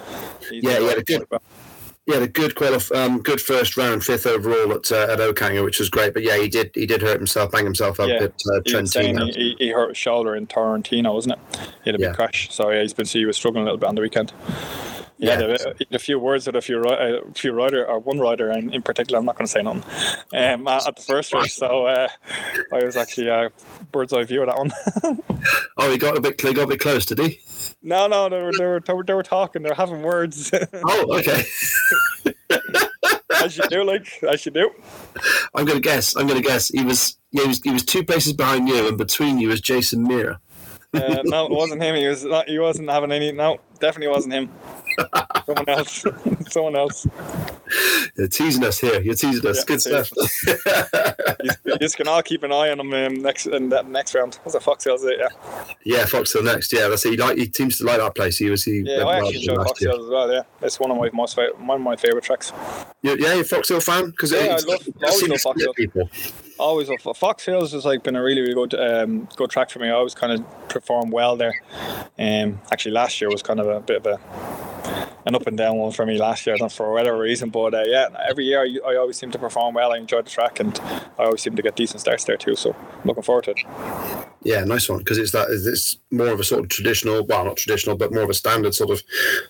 He's 0.51 0.65
Yeah, 0.65 0.79
riding 0.79 1.05
good. 1.07 1.27
well. 1.31 1.43
He 2.07 2.13
had 2.15 2.23
a 2.23 2.29
good 2.29 2.55
qualif- 2.55 2.95
um, 2.97 3.21
good 3.21 3.41
first 3.41 3.77
round, 3.77 4.05
fifth 4.05 4.27
overall 4.27 4.73
at 4.73 4.93
uh, 4.93 5.09
at 5.11 5.19
Oakhanger, 5.19 5.65
which 5.65 5.81
was 5.81 5.91
great. 5.91 6.15
But 6.15 6.23
yeah, 6.23 6.37
he 6.39 6.49
did 6.49 6.71
he 6.73 6.87
did 6.87 7.03
hurt 7.03 7.17
himself, 7.19 7.51
bang 7.51 7.65
himself 7.65 7.99
up 7.99 8.09
Yeah, 8.09 8.23
at 8.23 8.33
uh, 8.55 8.61
He 8.65 8.71
Trentino. 8.71 9.27
he, 9.27 9.57
he 9.59 9.69
hurt 9.71 9.89
his 9.89 9.99
shoulder 9.99 10.37
in 10.37 10.47
Tarantino, 10.47 11.15
wasn't 11.15 11.35
it? 11.35 11.59
He 11.83 11.91
had 11.91 11.99
a 12.01 12.03
Yeah. 12.03 12.09
big 12.11 12.17
crash. 12.17 12.53
So 12.55 12.71
yeah, 12.71 12.83
he's 12.83 12.93
been. 12.95 13.07
He 13.07 13.25
was 13.27 13.37
struggling 13.37 13.63
a 13.63 13.65
little 13.65 13.79
bit 13.79 13.89
on 13.89 13.97
the 13.97 14.03
weekend. 14.03 14.33
He 15.19 15.27
Yeah. 15.27 15.41
a, 15.41 15.49
had 15.59 15.87
a 15.91 15.99
few 15.99 16.21
words 16.21 16.45
that 16.45 16.55
a 16.55 16.61
few 16.61 16.81
a 16.85 17.23
few 17.35 17.51
rider 17.51 17.85
or 17.85 17.99
one 17.99 18.21
rider, 18.21 18.51
and 18.51 18.73
in 18.73 18.83
particular, 18.83 19.19
I'm 19.19 19.25
not 19.25 19.37
going 19.37 19.47
to 19.47 19.51
say 19.53 19.63
nothing. 19.63 19.83
Um, 20.33 20.69
at 20.69 20.87
at 20.87 20.95
the 20.95 21.03
first 21.03 21.35
race, 21.35 21.55
so 21.57 21.87
uh, 21.87 22.07
I 22.73 22.85
was 22.85 22.97
actually 22.97 23.31
uh, 23.31 23.49
bird's 23.91 24.13
eye 24.13 24.23
view 24.23 24.43
of 24.43 24.47
that 24.47 24.59
one. 24.59 25.21
Oh, 25.79 25.91
he 25.91 25.99
got 25.99 26.17
a 26.17 26.21
bit 26.21 26.41
he 26.41 26.53
got 26.55 26.65
a 26.65 26.67
bit 26.67 26.81
close, 26.81 27.05
did 27.07 27.19
he? 27.19 27.41
No, 27.83 28.07
no, 28.07 28.29
they 28.29 28.43
were 28.43 28.53
they 28.57 28.65
were 28.65 28.81
they 28.81 28.93
were, 28.93 29.05
they 29.05 29.15
were 29.15 29.23
talking, 29.23 29.63
They're 29.63 29.75
having 29.75 30.03
words. 30.03 30.51
Oh, 30.75 31.19
okay. 31.19 31.45
as 33.43 33.57
you 33.57 33.69
do, 33.69 33.85
like 33.85 34.23
as 34.23 34.45
you 34.47 34.53
do. 34.53 34.71
I'm 35.55 35.65
gonna 35.65 35.81
guess. 35.81 36.17
I'm 36.17 36.27
gonna 36.27 36.41
guess. 36.41 36.69
He 36.69 36.83
was 36.83 37.19
yeah, 37.33 37.43
he 37.43 37.49
was 37.49 37.61
he 37.63 37.71
was 37.71 37.85
two 37.85 38.05
places 38.05 38.33
behind 38.33 38.69
you, 38.69 38.89
and 38.89 38.99
between 38.99 39.39
you 39.39 39.49
was 39.49 39.61
Jason 39.61 40.03
Meara. 40.03 40.41
Uh, 40.95 41.23
no, 41.25 41.47
it 41.47 41.53
wasn't 41.53 41.83
him. 41.83 41.95
He 41.95 42.07
was 42.07 42.25
not. 42.25 42.49
He 42.49 42.59
wasn't 42.59 42.89
having 42.89 43.13
any. 43.13 43.33
No, 43.33 43.59
definitely 43.81 44.09
wasn't 44.09 44.35
him. 44.35 44.51
Someone 45.47 45.69
else. 45.69 46.05
Someone 46.49 46.77
else. 46.77 47.07
You're 48.17 48.29
teasing 48.29 48.65
us 48.65 48.79
here. 48.79 49.01
You're 49.01 49.15
teasing 49.15 49.47
us. 49.49 49.59
Yeah, 49.59 49.65
Good 49.67 49.83
stuff. 49.83 50.11
You, 51.65 51.79
just 51.79 51.97
can 51.97 52.09
all 52.09 52.23
keep 52.23 52.43
an 52.43 52.53
eye 52.53 52.71
on 52.71 52.81
him 52.81 52.93
um, 52.93 53.15
next 53.23 53.47
in 53.47 53.69
that 53.71 53.89
next 53.89 54.15
round. 54.15 54.39
Was 54.45 54.55
it 54.55 54.63
Foxhill's? 54.63 55.05
It 55.05 55.17
yeah. 55.19 55.29
yeah, 55.85 56.05
Foxhill 56.05 56.45
next. 56.45 56.73
Yeah, 56.73 56.89
that's 56.89 57.05
it. 57.07 57.11
He, 57.13 57.17
like, 57.17 57.37
he 57.37 57.51
seems 57.53 57.79
to 57.79 57.85
like 57.85 57.99
that 57.99 58.15
place. 58.15 58.39
He 58.39 58.51
was 58.51 58.65
he. 58.65 58.83
Yeah, 58.85 59.05
I 59.05 59.19
actually 59.19 59.37
enjoy 59.37 59.55
last 59.55 59.83
as 59.83 59.89
well. 59.89 60.33
Yeah, 60.33 60.43
it's 60.63 60.81
one 60.81 60.91
of 60.91 60.97
my 60.97 61.11
most 61.13 61.37
one 61.37 61.77
of 61.77 61.81
my 61.81 61.97
favorite 61.97 62.25
tracks. 62.25 62.53
Yeah, 63.03 63.15
you're 63.15 63.41
a 63.41 63.45
Foxhill 63.45 63.83
fan 63.83 64.11
because 64.11 64.33
Yeah, 64.33 64.39
I 64.39 64.71
love- 64.71 64.89
I 65.03 65.07
always 65.09 65.29
love 65.29 65.55
Foxhill. 65.57 65.75
people. 65.75 66.09
Always 66.59 66.89
Fox 67.17 67.45
Hills 67.45 67.73
has 67.73 67.85
like 67.85 68.03
been 68.03 68.17
a 68.17 68.23
really 68.23 68.41
really 68.41 68.55
good 68.55 68.75
um, 68.75 69.29
good 69.37 69.51
track 69.51 69.71
for 69.71 69.79
me. 69.79 69.89
I 69.89 69.93
always 69.93 70.15
kind 70.15 70.33
of 70.33 70.69
performed 70.69 71.13
well 71.13 71.37
there. 71.37 71.61
Um, 72.19 72.61
actually 72.73 72.93
last 72.93 73.21
year 73.21 73.31
was 73.31 73.43
kind 73.43 73.61
of 73.61 73.69
a 73.69 73.81
bit 73.81 74.05
of 74.05 74.07
a 74.07 74.67
an 75.27 75.35
up 75.35 75.47
and 75.47 75.59
down 75.59 75.77
one 75.77 75.91
for 75.91 76.07
me 76.07 76.17
last 76.19 76.47
year, 76.47 76.57
not 76.59 76.73
for 76.73 76.93
whatever 76.93 77.19
reason. 77.19 77.51
But 77.51 77.75
uh, 77.75 77.83
yeah, 77.85 78.09
every 78.29 78.45
year 78.45 78.63
I, 78.63 78.93
I 78.93 78.97
always 78.97 79.17
seem 79.17 79.33
to 79.33 79.39
perform 79.39 79.75
well. 79.75 79.93
I 79.93 79.99
enjoy 79.99 80.23
the 80.23 80.31
track, 80.31 80.61
and 80.61 80.79
I 81.19 81.25
always 81.25 81.43
seem 81.43 81.57
to 81.57 81.63
get 81.63 81.77
decent 81.77 82.01
starts 82.01 82.25
there 82.25 82.37
too. 82.37 82.55
So 82.57 82.75
looking 83.05 83.25
forward 83.25 83.45
to 83.45 83.51
it. 83.51 83.59
Yeah, 84.43 84.63
nice 84.65 84.89
one 84.89 85.01
because 85.01 85.19
it's 85.19 85.33
that 85.33 85.49
it's 85.51 85.99
more 86.13 86.29
of 86.29 86.39
a 86.39 86.45
sort 86.45 86.63
of 86.63 86.69
traditional, 86.69 87.27
well, 87.27 87.45
not 87.45 87.57
traditional, 87.57 87.97
but 87.97 88.13
more 88.13 88.23
of 88.23 88.31
a 88.31 88.35
standard 88.35 88.75
sort 88.75 88.91
of 88.91 89.03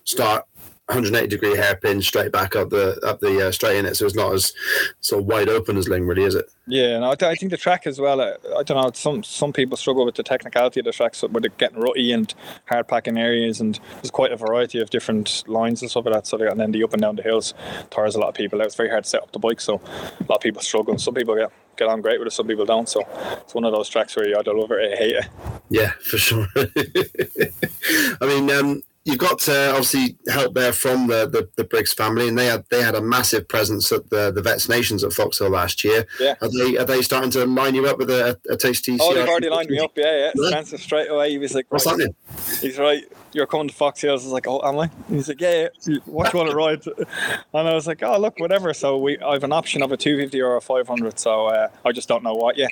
start 0.04 0.46
180 0.88 1.26
degree 1.26 1.56
hairpin 1.56 2.00
straight 2.00 2.30
back 2.30 2.54
up 2.54 2.70
the 2.70 2.96
up 3.04 3.18
the 3.18 3.48
uh, 3.48 3.50
straight 3.50 3.76
in 3.76 3.86
it, 3.86 3.96
so 3.96 4.06
it's 4.06 4.14
not 4.14 4.32
as 4.32 4.52
sort 5.00 5.20
of 5.20 5.26
wide 5.26 5.48
open 5.48 5.76
as 5.76 5.88
Lyng 5.88 6.06
really, 6.06 6.22
is 6.22 6.36
it? 6.36 6.48
Yeah, 6.68 6.96
and 6.96 7.04
I, 7.04 7.10
I 7.28 7.34
think 7.34 7.50
the 7.50 7.56
track 7.56 7.88
as 7.88 8.00
well. 8.00 8.20
Uh, 8.20 8.34
I 8.56 8.62
don't 8.62 8.80
know. 8.80 8.92
Some 8.94 9.24
some 9.24 9.52
people 9.52 9.76
struggle 9.76 10.06
with 10.06 10.14
the 10.14 10.22
technicality 10.22 10.78
of 10.78 10.86
the 10.86 10.92
tracks, 10.92 11.22
with 11.22 11.44
it 11.44 11.58
getting 11.58 11.80
rutty 11.80 12.12
and 12.12 12.32
hard 12.66 12.86
packing 12.86 13.18
areas, 13.18 13.60
and 13.60 13.80
there's 13.94 14.12
quite 14.12 14.30
a 14.30 14.36
variety 14.36 14.78
of 14.78 14.90
different 14.90 15.42
lines 15.48 15.82
and 15.82 15.90
stuff 15.90 16.06
like 16.06 16.14
that. 16.14 16.26
So 16.28 16.38
and 16.38 16.60
then 16.60 16.70
the 16.70 16.84
up 16.84 16.92
and 16.92 17.02
down 17.02 17.16
the 17.16 17.22
hills 17.22 17.52
tires 17.90 18.14
a 18.14 18.20
lot 18.20 18.28
of 18.28 18.34
people. 18.34 18.60
It's 18.60 18.76
very 18.76 18.88
hard 18.88 19.04
to 19.04 19.10
set 19.10 19.22
up 19.22 19.32
the 19.32 19.40
bike, 19.40 19.60
so 19.60 19.80
a 20.20 20.26
lot 20.28 20.36
of 20.36 20.40
people 20.40 20.62
struggle. 20.62 20.96
Some 20.98 21.14
people 21.14 21.34
get 21.34 21.50
get 21.76 21.88
on 21.88 22.00
great 22.00 22.20
with 22.20 22.28
it, 22.28 22.32
some 22.32 22.46
people 22.46 22.64
don't. 22.64 22.88
So 22.88 23.02
it's 23.40 23.54
one 23.54 23.64
of 23.64 23.72
those 23.72 23.88
tracks 23.88 24.14
where 24.16 24.28
you 24.28 24.36
either 24.38 24.54
love 24.54 24.70
it 24.70 24.92
or 24.92 24.96
hate 24.96 25.16
it. 25.16 25.26
Yeah, 25.68 25.90
for 26.00 26.16
sure. 26.16 26.46
I 26.56 28.26
mean, 28.26 28.50
um, 28.50 28.82
you've 29.06 29.18
got 29.18 29.48
uh, 29.48 29.70
obviously 29.70 30.18
help 30.28 30.54
there 30.54 30.72
from 30.72 31.06
the, 31.06 31.26
the, 31.26 31.48
the 31.56 31.64
Briggs 31.64 31.94
family, 31.94 32.28
and 32.28 32.36
they 32.36 32.46
had 32.46 32.64
they 32.70 32.82
had 32.82 32.94
a 32.94 33.00
massive 33.00 33.48
presence 33.48 33.90
at 33.92 34.10
the 34.10 34.30
the 34.30 34.42
Vets 34.42 34.68
Nations 34.68 35.02
at 35.02 35.12
Foxhill 35.12 35.50
last 35.50 35.84
year. 35.84 36.06
Yeah, 36.20 36.34
are 36.42 36.50
they 36.50 36.76
are 36.76 36.84
they 36.84 37.00
starting 37.00 37.30
to 37.30 37.46
line 37.46 37.74
you 37.74 37.86
up 37.86 37.98
with 37.98 38.10
a, 38.10 38.38
a 38.50 38.56
tasty? 38.56 38.98
Oh, 39.00 39.14
they've 39.14 39.26
already 39.26 39.48
lined 39.48 39.70
me 39.70 39.78
up. 39.78 39.92
Yeah, 39.96 40.04
yeah. 40.04 40.32
yeah. 40.34 40.50
Francis 40.50 40.82
straight 40.82 41.08
away. 41.08 41.30
He 41.30 41.38
was 41.38 41.54
like, 41.54 41.66
"What's 41.70 41.86
right. 41.86 41.92
happening?" 41.92 42.14
He's 42.60 42.78
right. 42.78 43.04
You're 43.36 43.46
coming 43.46 43.68
to 43.68 43.74
Fox 43.74 44.00
Hills. 44.00 44.22
I 44.22 44.26
was 44.26 44.32
like, 44.32 44.46
"Oh, 44.48 44.62
am 44.64 44.78
I?" 44.78 44.90
He's 45.10 45.28
like, 45.28 45.40
"Yeah, 45.42 45.68
yeah. 45.86 45.96
What 46.06 46.32
you 46.32 46.38
want 46.38 46.50
to 46.50 46.56
ride?" 46.56 46.82
And 47.52 47.68
I 47.68 47.74
was 47.74 47.86
like, 47.86 48.02
"Oh, 48.02 48.18
look, 48.18 48.40
whatever." 48.40 48.72
So 48.72 48.96
we 48.96 49.18
I 49.18 49.34
have 49.34 49.44
an 49.44 49.52
option 49.52 49.82
of 49.82 49.92
a 49.92 49.96
250 49.96 50.40
or 50.40 50.56
a 50.56 50.60
500. 50.60 51.18
So 51.18 51.46
uh, 51.46 51.68
I 51.84 51.92
just 51.92 52.08
don't 52.08 52.22
know 52.22 52.32
what 52.32 52.56
yet. 52.56 52.70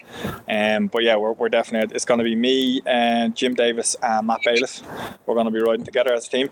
Um, 0.48 0.86
but 0.86 1.02
yeah, 1.02 1.16
we're, 1.16 1.32
we're 1.32 1.50
definitely 1.50 1.94
it's 1.94 2.06
going 2.06 2.18
to 2.18 2.24
be 2.24 2.34
me 2.34 2.80
and 2.86 3.36
Jim 3.36 3.54
Davis 3.54 3.94
and 4.02 4.26
Matt 4.26 4.40
Bayliss. 4.44 4.82
We're 5.26 5.34
going 5.34 5.46
to 5.46 5.52
be 5.52 5.60
riding 5.60 5.84
together 5.84 6.14
as 6.14 6.26
a 6.26 6.30
team. 6.30 6.48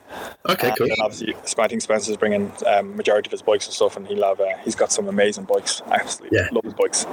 Okay, 0.46 0.74
cool. 0.76 0.90
And 0.90 1.00
obviously, 1.00 1.34
I 1.58 1.68
think 1.68 1.80
Spencer's 1.80 2.18
bringing 2.18 2.52
um, 2.66 2.94
majority 2.94 3.28
of 3.28 3.32
his 3.32 3.42
bikes 3.42 3.66
and 3.66 3.74
stuff, 3.74 3.96
and 3.96 4.06
he'll 4.06 4.24
have 4.24 4.40
uh, 4.40 4.58
he's 4.62 4.74
got 4.74 4.92
some 4.92 5.08
amazing 5.08 5.44
bikes. 5.44 5.80
I 5.86 5.94
absolutely 5.94 6.38
yeah. 6.38 6.48
love 6.52 6.64
his 6.64 6.74
bikes. 6.74 7.06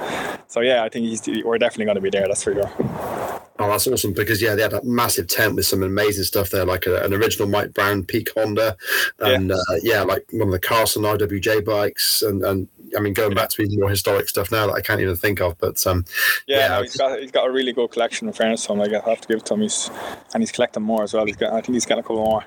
So 0.48 0.60
yeah, 0.60 0.84
I 0.84 0.90
think 0.90 1.06
he's 1.06 1.26
we're 1.44 1.58
definitely 1.58 1.86
going 1.86 1.96
to 1.96 2.02
be 2.02 2.10
there. 2.10 2.28
That's 2.28 2.44
for 2.44 2.52
sure. 2.52 3.40
Oh, 3.60 3.68
that's 3.68 3.86
awesome 3.86 4.14
because 4.14 4.40
yeah, 4.40 4.54
they 4.54 4.62
had 4.62 4.72
a 4.72 4.82
massive 4.82 5.26
tent 5.26 5.54
with 5.54 5.66
some 5.66 5.82
amazing 5.82 6.24
stuff 6.24 6.48
there, 6.48 6.64
like 6.64 6.86
a, 6.86 6.89
an 6.96 7.14
original 7.14 7.48
Mike 7.48 7.74
Brown 7.74 8.04
Peak 8.04 8.30
Honda, 8.34 8.76
and 9.18 9.50
yeah. 9.50 9.56
Uh, 9.56 9.74
yeah, 9.82 10.02
like 10.02 10.26
one 10.32 10.48
of 10.48 10.52
the 10.52 10.58
Carson 10.58 11.02
RWJ 11.02 11.64
bikes, 11.64 12.22
and 12.22 12.44
and 12.44 12.68
I 12.96 13.00
mean 13.00 13.14
going 13.14 13.34
back 13.34 13.50
to 13.50 13.62
even 13.62 13.80
more 13.80 13.90
historic 13.90 14.28
stuff 14.28 14.50
now 14.50 14.66
that 14.66 14.74
I 14.74 14.80
can't 14.80 15.00
even 15.00 15.16
think 15.16 15.40
of. 15.40 15.58
But 15.58 15.84
um, 15.86 16.04
yeah, 16.46 16.58
yeah 16.58 16.68
no, 16.68 16.82
he's 16.82 16.96
got 16.96 17.18
he's 17.18 17.30
got 17.30 17.46
a 17.46 17.50
really 17.50 17.72
good 17.72 17.90
collection 17.90 18.28
in 18.28 18.34
fairness 18.34 18.66
to 18.66 18.72
him. 18.72 18.78
Like 18.78 18.92
I 18.92 19.08
have 19.08 19.20
to 19.20 19.28
give 19.28 19.38
it 19.38 19.46
to 19.46 19.54
him. 19.54 19.62
He's 19.62 19.90
and 20.34 20.42
he's 20.42 20.52
collecting 20.52 20.82
more 20.82 21.02
as 21.02 21.14
well. 21.14 21.26
He's 21.26 21.36
got 21.36 21.52
I 21.52 21.60
think 21.60 21.74
he's 21.74 21.86
getting 21.86 22.00
a 22.00 22.06
couple 22.06 22.24
more. 22.24 22.44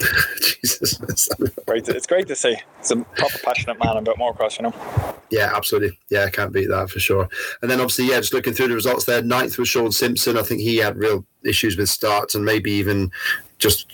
Jesus, 0.62 0.98
great! 1.66 1.88
it's 1.88 2.06
great 2.06 2.26
to 2.28 2.36
see. 2.36 2.56
He's 2.78 2.90
a 2.90 2.96
proper 2.96 3.38
passionate 3.38 3.78
man 3.82 3.96
about 3.96 4.16
motocross, 4.16 4.58
you 4.58 4.64
know. 4.64 5.14
Yeah, 5.30 5.52
absolutely. 5.54 5.98
Yeah, 6.10 6.24
I 6.24 6.30
can't 6.30 6.52
beat 6.52 6.68
that 6.68 6.90
for 6.90 7.00
sure. 7.00 7.28
And 7.62 7.70
then 7.70 7.80
obviously, 7.80 8.06
yeah, 8.06 8.20
just 8.20 8.32
looking 8.32 8.54
through 8.54 8.68
the 8.68 8.74
results 8.74 9.04
there, 9.04 9.22
ninth 9.22 9.58
was 9.58 9.68
Sean 9.68 9.92
Simpson. 9.92 10.38
I 10.38 10.42
think 10.42 10.60
he 10.60 10.78
had 10.78 10.96
real 10.96 11.24
issues 11.44 11.76
with 11.76 11.88
starts 11.88 12.34
and 12.34 12.44
maybe 12.44 12.70
even 12.72 13.10
just 13.58 13.86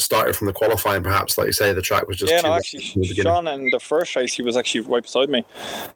started 0.00 0.36
from 0.36 0.46
the 0.46 0.52
qualifying, 0.52 1.02
perhaps, 1.02 1.38
like 1.38 1.46
you 1.46 1.52
say, 1.52 1.72
the 1.72 1.82
track 1.82 2.06
was 2.08 2.16
just. 2.16 2.32
Yeah, 2.32 2.40
no, 2.40 2.54
actually, 2.54 2.82
Sean 2.82 3.46
in 3.48 3.70
the 3.70 3.80
first 3.80 4.14
race, 4.16 4.34
he 4.34 4.42
was 4.42 4.56
actually 4.56 4.82
right 4.82 5.02
beside 5.02 5.28
me, 5.28 5.44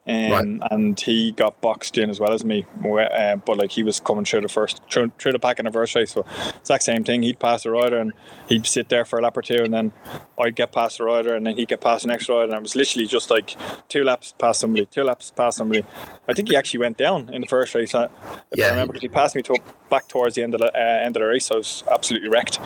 um, 0.07 0.31
right. 0.31 0.71
and 0.71 0.99
he 0.99 1.31
got 1.31 1.59
boxed 1.61 1.97
in 1.97 2.09
as 2.09 2.19
well 2.19 2.33
as 2.33 2.43
me. 2.43 2.65
Uh, 2.83 3.35
but 3.37 3.57
like 3.57 3.71
he 3.71 3.83
was 3.83 3.99
coming 3.99 4.25
through 4.25 4.41
the 4.41 4.49
first, 4.49 4.81
through, 4.91 5.11
through 5.19 5.31
the 5.31 5.39
pack 5.39 5.59
in 5.59 5.65
the 5.65 5.71
first 5.71 5.95
race, 5.95 6.11
so 6.11 6.25
exact 6.59 6.83
same 6.83 7.03
thing. 7.03 7.23
He'd 7.23 7.39
pass 7.39 7.63
the 7.63 7.71
rider 7.71 7.97
and 7.97 8.13
he'd 8.47 8.65
sit 8.65 8.89
there 8.89 9.05
for 9.05 9.19
a 9.19 9.21
lap 9.21 9.37
or 9.37 9.41
two, 9.41 9.63
and 9.63 9.73
then 9.73 9.91
I'd 10.39 10.55
get 10.55 10.71
past 10.71 10.97
the 10.97 11.05
rider, 11.05 11.35
and 11.35 11.45
then 11.45 11.57
he'd 11.57 11.67
get 11.67 11.81
past 11.81 12.03
the 12.03 12.09
next 12.09 12.29
rider, 12.29 12.43
and 12.43 12.53
it 12.53 12.61
was 12.61 12.75
literally 12.75 13.07
just 13.07 13.29
like 13.29 13.55
two 13.89 14.03
laps 14.03 14.33
past 14.37 14.59
somebody, 14.59 14.85
two 14.85 15.03
laps 15.03 15.31
past 15.31 15.57
somebody. 15.57 15.83
I 16.27 16.33
think 16.33 16.49
he 16.49 16.55
actually 16.55 16.79
went 16.79 16.97
down 16.97 17.33
in 17.33 17.41
the 17.41 17.47
first 17.47 17.75
race. 17.75 17.93
Uh, 17.93 18.07
if 18.51 18.59
yeah. 18.59 18.67
I 18.67 18.69
remember, 18.71 18.93
because 18.93 19.03
he 19.03 19.09
passed 19.09 19.35
me 19.35 19.41
to 19.43 19.57
back 19.89 20.07
towards 20.07 20.35
the 20.35 20.43
end 20.43 20.53
of 20.53 20.61
the 20.61 20.67
uh, 20.67 21.05
end 21.05 21.15
of 21.15 21.21
the 21.21 21.27
race. 21.27 21.51
I 21.51 21.55
was 21.55 21.83
absolutely 21.91 22.29
wrecked. 22.29 22.59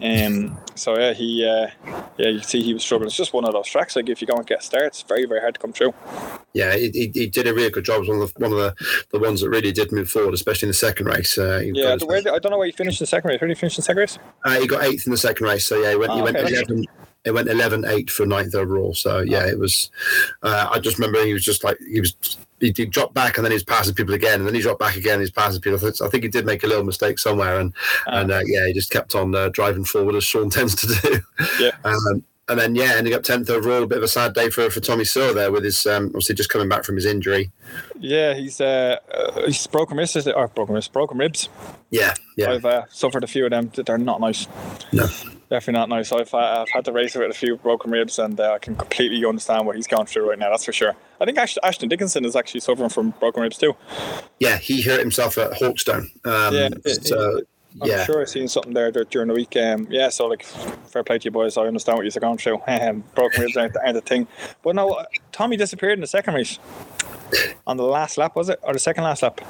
Um, 0.00 0.58
so 0.82 0.98
yeah, 0.98 1.12
he 1.12 1.46
uh, 1.46 1.68
yeah, 2.18 2.28
you 2.28 2.40
see 2.40 2.60
he 2.60 2.74
was 2.74 2.82
struggling. 2.82 3.06
It's 3.06 3.16
just 3.16 3.32
one 3.32 3.44
of 3.44 3.52
those 3.52 3.68
tracks. 3.68 3.94
Like 3.94 4.08
if 4.08 4.20
you 4.20 4.26
go 4.26 4.34
and 4.34 4.44
get 4.44 4.64
started, 4.64 4.88
it's 4.88 5.02
very 5.02 5.26
very 5.26 5.40
hard 5.40 5.54
to 5.54 5.60
come 5.60 5.72
through. 5.72 5.94
Yeah, 6.54 6.74
he, 6.74 6.90
he, 6.90 7.10
he 7.14 7.26
did 7.28 7.46
a 7.46 7.54
really 7.54 7.70
good 7.70 7.84
job. 7.84 8.02
It 8.02 8.08
was 8.08 8.08
one 8.08 8.20
of 8.20 8.34
the 8.34 8.40
one 8.40 8.52
of 8.52 8.58
the, 8.58 9.06
the 9.12 9.18
ones 9.20 9.42
that 9.42 9.48
really 9.48 9.70
did 9.70 9.92
move 9.92 10.10
forward, 10.10 10.34
especially 10.34 10.66
in 10.66 10.70
the 10.70 10.74
second 10.74 11.06
race. 11.06 11.38
Uh, 11.38 11.62
yeah, 11.72 11.96
where, 12.04 12.18
I 12.18 12.38
don't 12.40 12.50
know 12.50 12.58
where 12.58 12.66
he 12.66 12.72
finished 12.72 13.00
in 13.00 13.04
the 13.04 13.08
second 13.08 13.28
race. 13.30 13.40
Where 13.40 13.46
did 13.46 13.56
he 13.56 13.60
finish 13.60 13.74
in 13.74 13.82
the 13.82 13.84
second 13.84 14.00
race? 14.00 14.18
Uh, 14.44 14.58
he 14.60 14.66
got 14.66 14.82
eighth 14.82 15.06
in 15.06 15.12
the 15.12 15.16
second 15.16 15.46
race. 15.46 15.66
So 15.66 15.80
yeah, 15.80 15.90
he 15.90 15.96
went. 15.96 16.10
Oh, 16.10 16.16
he 16.16 16.22
went 16.22 16.36
okay, 16.36 16.54
11, 16.54 16.86
it 17.24 17.32
went 17.32 17.48
11 17.48 17.84
8 17.84 18.10
for 18.10 18.26
ninth 18.26 18.54
overall. 18.54 18.94
So 18.94 19.20
yeah, 19.20 19.46
it 19.46 19.58
was. 19.58 19.90
Uh, 20.42 20.68
I 20.70 20.78
just 20.78 20.98
remember 20.98 21.24
he 21.24 21.32
was 21.32 21.44
just 21.44 21.64
like 21.64 21.78
he 21.78 22.00
was. 22.00 22.14
He, 22.60 22.72
he 22.76 22.86
dropped 22.86 23.14
back 23.14 23.36
and 23.36 23.44
then 23.44 23.50
he 23.50 23.56
was 23.56 23.64
passing 23.64 23.94
people 23.94 24.14
again, 24.14 24.38
and 24.38 24.46
then 24.46 24.54
he 24.54 24.60
dropped 24.60 24.78
back 24.78 24.96
again. 24.96 25.18
He's 25.18 25.32
passing 25.32 25.60
people. 25.60 25.84
I 25.84 26.08
think 26.08 26.22
he 26.22 26.28
did 26.28 26.46
make 26.46 26.62
a 26.62 26.68
little 26.68 26.84
mistake 26.84 27.18
somewhere, 27.18 27.58
and 27.58 27.72
uh, 28.06 28.10
and 28.12 28.30
uh, 28.30 28.40
yeah, 28.46 28.66
he 28.66 28.72
just 28.72 28.90
kept 28.90 29.14
on 29.14 29.34
uh, 29.34 29.48
driving 29.48 29.84
forward 29.84 30.14
as 30.14 30.24
Sean 30.24 30.50
tends 30.50 30.76
to 30.76 30.86
do. 30.86 31.20
Yeah. 31.58 31.72
Um, 31.84 32.24
and 32.48 32.58
then 32.58 32.74
yeah, 32.74 32.94
ending 32.96 33.14
up 33.14 33.22
tenth 33.22 33.50
overall. 33.50 33.82
A 33.82 33.86
bit 33.86 33.98
of 33.98 34.04
a 34.04 34.08
sad 34.08 34.34
day 34.34 34.50
for 34.50 34.68
for 34.70 34.80
Tommy 34.80 35.04
Searle 35.04 35.34
there 35.34 35.50
with 35.50 35.64
his 35.64 35.86
um, 35.86 36.06
obviously 36.06 36.34
just 36.34 36.50
coming 36.50 36.68
back 36.68 36.84
from 36.84 36.96
his 36.96 37.04
injury. 37.04 37.50
Yeah, 37.98 38.34
he's 38.34 38.60
uh, 38.60 38.96
uh 39.12 39.46
he's 39.46 39.66
broken 39.66 39.96
wrists 39.96 40.26
or 40.26 40.48
broken 40.48 40.74
wrists, 40.74 40.88
broken 40.88 41.18
ribs. 41.18 41.48
Yeah, 41.90 42.14
yeah. 42.36 42.50
I've 42.50 42.64
uh, 42.64 42.84
suffered 42.90 43.24
a 43.24 43.28
few 43.28 43.44
of 43.44 43.50
them. 43.50 43.70
They're 43.74 43.98
not 43.98 44.20
nice. 44.20 44.46
No 44.92 45.06
definitely 45.52 45.80
not 45.80 45.90
nice. 45.90 46.10
I've, 46.12 46.32
I've 46.34 46.70
had 46.70 46.86
to 46.86 46.92
race 46.92 47.14
with 47.14 47.30
a 47.30 47.34
few 47.34 47.56
broken 47.56 47.90
ribs, 47.90 48.18
and 48.18 48.40
uh, 48.40 48.54
I 48.54 48.58
can 48.58 48.74
completely 48.74 49.24
understand 49.24 49.66
what 49.66 49.76
he's 49.76 49.86
going 49.86 50.06
through 50.06 50.30
right 50.30 50.38
now. 50.38 50.48
That's 50.50 50.64
for 50.64 50.72
sure. 50.72 50.96
I 51.20 51.26
think 51.26 51.36
Ashton 51.36 51.88
Dickinson 51.90 52.24
is 52.24 52.34
actually 52.34 52.60
suffering 52.60 52.88
from 52.88 53.10
broken 53.20 53.42
ribs 53.42 53.58
too. 53.58 53.76
Yeah, 54.40 54.56
he 54.56 54.80
hurt 54.80 55.00
himself 55.00 55.36
at 55.36 55.52
Hawkstone. 55.52 56.10
Um, 56.24 56.54
yeah, 56.54 56.68
it, 56.84 57.06
so, 57.06 57.36
it, 57.36 57.48
I'm 57.82 57.88
yeah. 57.88 58.04
sure 58.04 58.22
I've 58.22 58.30
seen 58.30 58.48
something 58.48 58.72
there 58.72 58.90
during 58.90 59.28
the 59.28 59.34
week. 59.34 59.54
Um, 59.56 59.86
yeah, 59.90 60.08
so 60.08 60.26
like, 60.26 60.42
fair 60.42 61.04
play 61.04 61.18
to 61.18 61.24
you 61.26 61.30
boys. 61.30 61.58
I 61.58 61.66
understand 61.66 61.98
what 61.98 62.04
you're 62.04 62.20
going 62.20 62.38
through. 62.38 62.60
Um, 62.72 63.04
broken 63.14 63.42
ribs 63.42 63.56
aren't, 63.56 63.76
aren't 63.76 63.94
the 63.94 64.00
thing. 64.00 64.26
But 64.62 64.74
no, 64.74 65.04
Tommy 65.30 65.58
disappeared 65.58 65.94
in 65.94 66.00
the 66.00 66.06
second 66.06 66.34
race. 66.34 66.58
On 67.66 67.76
the 67.76 67.84
last 67.84 68.16
lap, 68.18 68.36
was 68.36 68.48
it, 68.48 68.58
or 68.62 68.72
the 68.72 68.78
second 68.78 69.04
last 69.04 69.22
lap? 69.22 69.40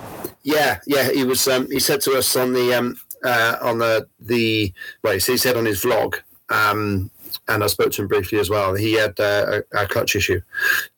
Yeah, 0.43 0.81
yeah. 0.87 1.11
He 1.11 1.25
was. 1.25 1.47
Um, 1.49 1.69
he 1.71 1.81
said 1.81 2.01
to 2.03 2.17
us 2.17 2.37
on 2.37 2.53
the 2.53 2.75
um, 2.75 2.97
uh, 3.25 3.57
on 3.61 3.79
the 3.79 4.07
the 4.21 4.73
well, 5.03 5.15
he 5.15 5.21
said 5.21 5.57
on 5.57 5.65
his 5.65 5.83
vlog, 5.83 6.17
um, 6.51 7.11
and 7.49 7.65
I 7.65 7.67
spoke 7.67 7.93
to 7.93 8.03
him 8.03 8.09
briefly 8.09 8.39
as 8.39 8.51
well. 8.51 8.75
He 8.75 8.95
had 8.95 9.19
uh, 9.19 9.63
a, 9.73 9.83
a, 9.83 9.87
clutch 9.87 10.17
issue, 10.17 10.41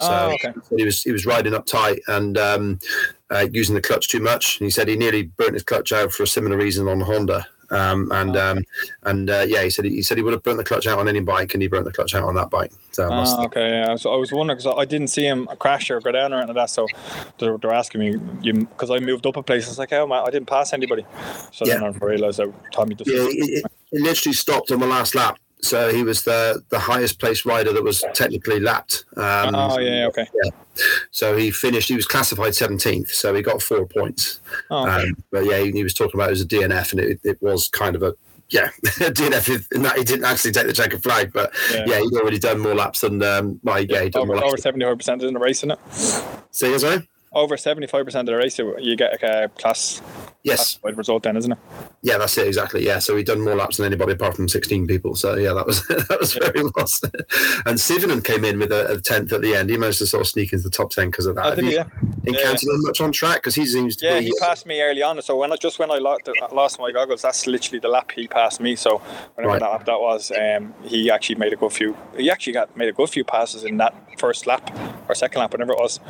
so 0.01 0.09
oh, 0.11 0.35
okay. 0.35 0.53
he 0.77 0.85
was 0.85 1.03
he 1.03 1.13
was 1.13 1.27
riding 1.27 1.55
up 1.55 1.67
tight 1.67 2.01
and 2.09 2.37
um, 2.39 2.79
uh, 3.31 3.47
using 3.53 3.75
the 3.75 3.81
clutch 3.81 4.09
too 4.09 4.21
much. 4.21 4.61
And 4.61 4.67
he 4.67 4.71
said 4.71 4.89
he 4.89 4.97
nearly 4.97 5.25
burnt 5.25 5.55
his 5.55 5.63
clutch 5.63 5.93
out 5.93 6.13
for 6.13 6.23
a 6.23 6.27
similar 6.27 6.57
reason 6.57 6.89
on 6.89 7.01
Honda. 7.01 7.47
Um, 7.75 8.11
and 8.13 8.37
oh, 8.37 8.51
um, 8.51 8.65
and 9.03 9.29
uh, 9.29 9.45
yeah, 9.47 9.63
he 9.63 9.71
said 9.71 9.85
he 9.85 10.03
said 10.03 10.17
he 10.17 10.23
would 10.23 10.33
have 10.33 10.43
burnt 10.43 10.59
the 10.59 10.65
clutch 10.65 10.87
out 10.87 10.99
on 10.99 11.09
any 11.09 11.21
bike, 11.21 11.55
and 11.55 11.63
he 11.63 11.69
burnt 11.69 11.85
the 11.85 11.93
clutch 11.93 12.15
out 12.15 12.25
on 12.25 12.35
that 12.37 12.51
bike. 12.51 12.73
So 12.93 13.09
oh, 13.11 13.45
okay, 13.45 13.69
yeah. 13.69 13.97
So 13.97 14.13
I 14.13 14.17
was 14.17 14.33
wondering 14.33 14.59
because 14.59 14.75
I 14.79 14.85
didn't 14.85 15.09
see 15.09 15.25
him 15.25 15.49
crash 15.59 15.91
or 15.91 16.01
go 16.01 16.13
down 16.13 16.33
or 16.33 16.37
anything 16.37 16.55
like 16.55 16.69
that. 16.69 16.71
So 16.71 16.87
they're, 17.39 17.59
they're 17.59 17.73
asking 17.73 18.01
me 18.01 18.17
because 18.53 18.91
I 18.91 18.99
moved 18.99 19.27
up 19.27 19.37
a 19.37 19.43
place. 19.43 19.69
It's 19.69 19.79
like, 19.79 19.93
oh 19.93 20.07
man, 20.07 20.23
I 20.27 20.31
didn't 20.31 20.49
pass 20.49 20.73
anybody. 20.73 21.05
So 21.53 21.67
yeah. 21.67 21.79
then 21.79 21.85
I 21.85 21.89
realised 22.05 22.39
that 22.39 22.53
Tommy 22.73 22.95
just 22.95 23.11
yeah, 23.11 23.27
it, 23.29 23.65
it 23.93 24.01
literally 24.01 24.35
stopped 24.35 24.71
on 24.71 24.81
the 24.81 24.87
last 24.87 25.15
lap. 25.15 25.39
So 25.65 25.93
he 25.93 26.03
was 26.03 26.25
the 26.25 26.63
the 26.69 26.79
highest 26.79 27.19
placed 27.19 27.45
rider 27.45 27.73
that 27.73 27.83
was 27.83 28.05
technically 28.15 28.61
lapped. 28.61 29.05
Um, 29.17 29.55
oh 29.55 29.79
yeah, 29.79 30.07
okay. 30.09 30.27
Yeah. 30.43 30.51
So 31.11 31.37
he 31.37 31.51
finished. 31.51 31.89
He 31.89 31.97
was 31.97 32.07
classified 32.07 32.55
seventeenth, 32.55 33.11
so 33.11 33.35
he 33.35 33.43
got 33.43 33.63
four 33.63 33.87
points. 33.87 34.41
Oh, 34.71 34.87
okay. 34.87 35.09
um, 35.09 35.17
but 35.31 35.45
yeah, 35.45 35.59
he, 35.59 35.73
he, 35.73 35.83
was 35.83 35.95
talking 35.95 36.21
about 36.21 36.31
it 36.31 36.33
as 36.33 36.41
a 36.43 36.47
DNF, 36.47 36.93
and 36.93 37.01
it, 37.01 37.21
it 37.25 37.43
was 37.43 37.69
kind 37.69 37.97
of 37.97 38.03
a 38.03 38.15
yeah 38.51 38.69
DNF 38.85 39.73
in 39.75 39.83
that 39.83 39.97
he 39.97 40.05
didn't 40.05 40.27
actually 40.27 40.53
take 40.53 40.67
the 40.67 40.73
checkered 40.73 41.03
flag, 41.03 41.33
but 41.33 41.53
yeah, 41.73 41.85
yeah 41.87 42.01
he'd 42.01 42.15
already 42.15 42.39
done 42.39 42.61
more 42.61 42.75
laps 42.75 43.01
than 43.01 43.23
um, 43.23 43.59
well, 43.63 43.81
yeah, 43.81 44.03
yeah 44.03 44.11
over, 44.15 44.37
over 44.37 44.57
seventy 44.57 44.85
percent 44.95 45.23
in 45.23 45.35
the 45.35 45.41
race, 45.41 45.59
isn't 45.61 45.73
it? 45.73 45.79
See, 46.51 46.71
you, 46.71 46.79
sorry 46.79 47.09
over 47.35 47.57
75% 47.57 48.21
of 48.21 48.27
the 48.27 48.37
race, 48.37 48.59
you 48.59 48.97
get 48.97 49.23
a 49.23 49.49
class 49.49 50.01
yes 50.45 50.79
result 50.83 51.23
then, 51.23 51.37
isn't 51.37 51.53
it? 51.53 51.59
Yeah, 52.03 52.19
that's 52.19 52.37
it 52.37 52.47
exactly. 52.47 52.85
Yeah, 52.85 52.99
so 52.99 53.15
we've 53.15 53.25
done 53.25 53.41
more 53.41 53.57
laps 53.57 53.79
than 53.79 53.87
anybody 53.87 54.13
apart 54.13 54.37
from 54.37 54.49
16 54.49 54.87
people. 54.87 55.17
So 55.17 55.35
yeah, 55.37 55.55
that 55.55 55.67
was 55.67 55.87
that 55.89 56.19
was 56.21 56.37
yeah. 56.37 56.51
very 56.51 56.71
lost. 56.77 57.05
and 57.05 57.79
Sivanen 57.79 58.23
came 58.23 58.45
in 58.45 58.59
with 58.59 58.71
a, 58.71 59.01
tenth 59.01 59.33
at 59.33 59.41
the 59.41 59.55
end. 59.55 59.71
He 59.71 59.77
managed 59.77 59.99
to 59.99 60.07
sort 60.07 60.21
of 60.21 60.29
sneak 60.29 60.53
into 60.53 60.65
the 60.65 60.71
top 60.71 60.91
10 60.91 61.11
because 61.11 61.27
of 61.27 61.35
that. 61.37 61.47
I 61.47 61.57
think, 61.57 61.73
yeah. 61.73 61.85
encountered 62.25 62.63
yeah. 62.63 62.75
him 62.75 62.83
much 62.83 63.01
on 63.01 63.11
track 63.11 63.37
because 63.37 63.55
he 63.55 63.67
seems 63.67 63.97
to 63.97 64.07
yeah, 64.07 64.19
be. 64.21 64.27
he 64.27 64.35
passed 64.39 64.67
me 64.67 64.81
early 64.83 65.03
on. 65.03 65.21
So 65.23 65.37
when 65.37 65.53
I 65.53 65.57
just 65.57 65.79
when 65.79 65.91
I 65.91 65.99
lost, 65.99 66.29
lost 66.53 66.79
my 66.79 66.93
goggles, 66.93 67.23
that's 67.23 67.47
literally 67.47 67.81
the 67.81 67.89
lap 67.89 68.13
he 68.13 68.29
passed 68.29 68.61
me. 68.61 68.77
So 68.77 68.99
whenever 69.35 69.55
right. 69.55 69.61
that 69.61 69.71
lap 69.71 69.87
that 69.87 70.01
was, 70.01 70.31
um, 70.31 70.75
he 70.85 71.11
actually 71.11 71.37
made 71.37 71.53
a 71.53 71.57
good 71.57 71.73
few. 71.73 71.97
He 72.17 72.31
actually 72.31 72.53
got 72.53 72.77
made 72.77 72.89
a 72.89 72.93
good 72.93 73.09
few 73.09 73.25
passes 73.25 73.65
in 73.65 73.79
that 73.79 73.95
first 74.19 74.47
lap 74.47 74.71
or 75.09 75.15
second 75.15 75.41
lap, 75.41 75.53
whatever 75.53 75.73
it 75.73 75.79
was. 75.79 76.01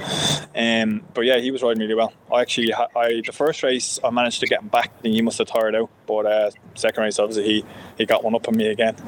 Um, 0.54 1.04
but 1.14 1.22
yeah, 1.22 1.38
he 1.38 1.50
was 1.50 1.62
riding 1.62 1.80
really 1.80 1.94
well. 1.94 2.12
I 2.32 2.42
actually, 2.42 2.74
I 2.74 3.22
the 3.24 3.32
first 3.32 3.62
race 3.62 3.98
I 4.02 4.10
managed 4.10 4.40
to 4.40 4.46
get 4.46 4.60
him 4.60 4.68
back, 4.68 4.92
and 5.02 5.12
he 5.12 5.22
must 5.22 5.38
have 5.38 5.46
tired 5.46 5.74
out. 5.74 5.90
But 6.06 6.26
uh, 6.26 6.50
second 6.74 7.02
race, 7.04 7.18
obviously, 7.18 7.44
he 7.44 7.64
he 7.98 8.06
got 8.06 8.24
one 8.24 8.34
up 8.34 8.48
on 8.48 8.56
me 8.56 8.68
again. 8.68 8.96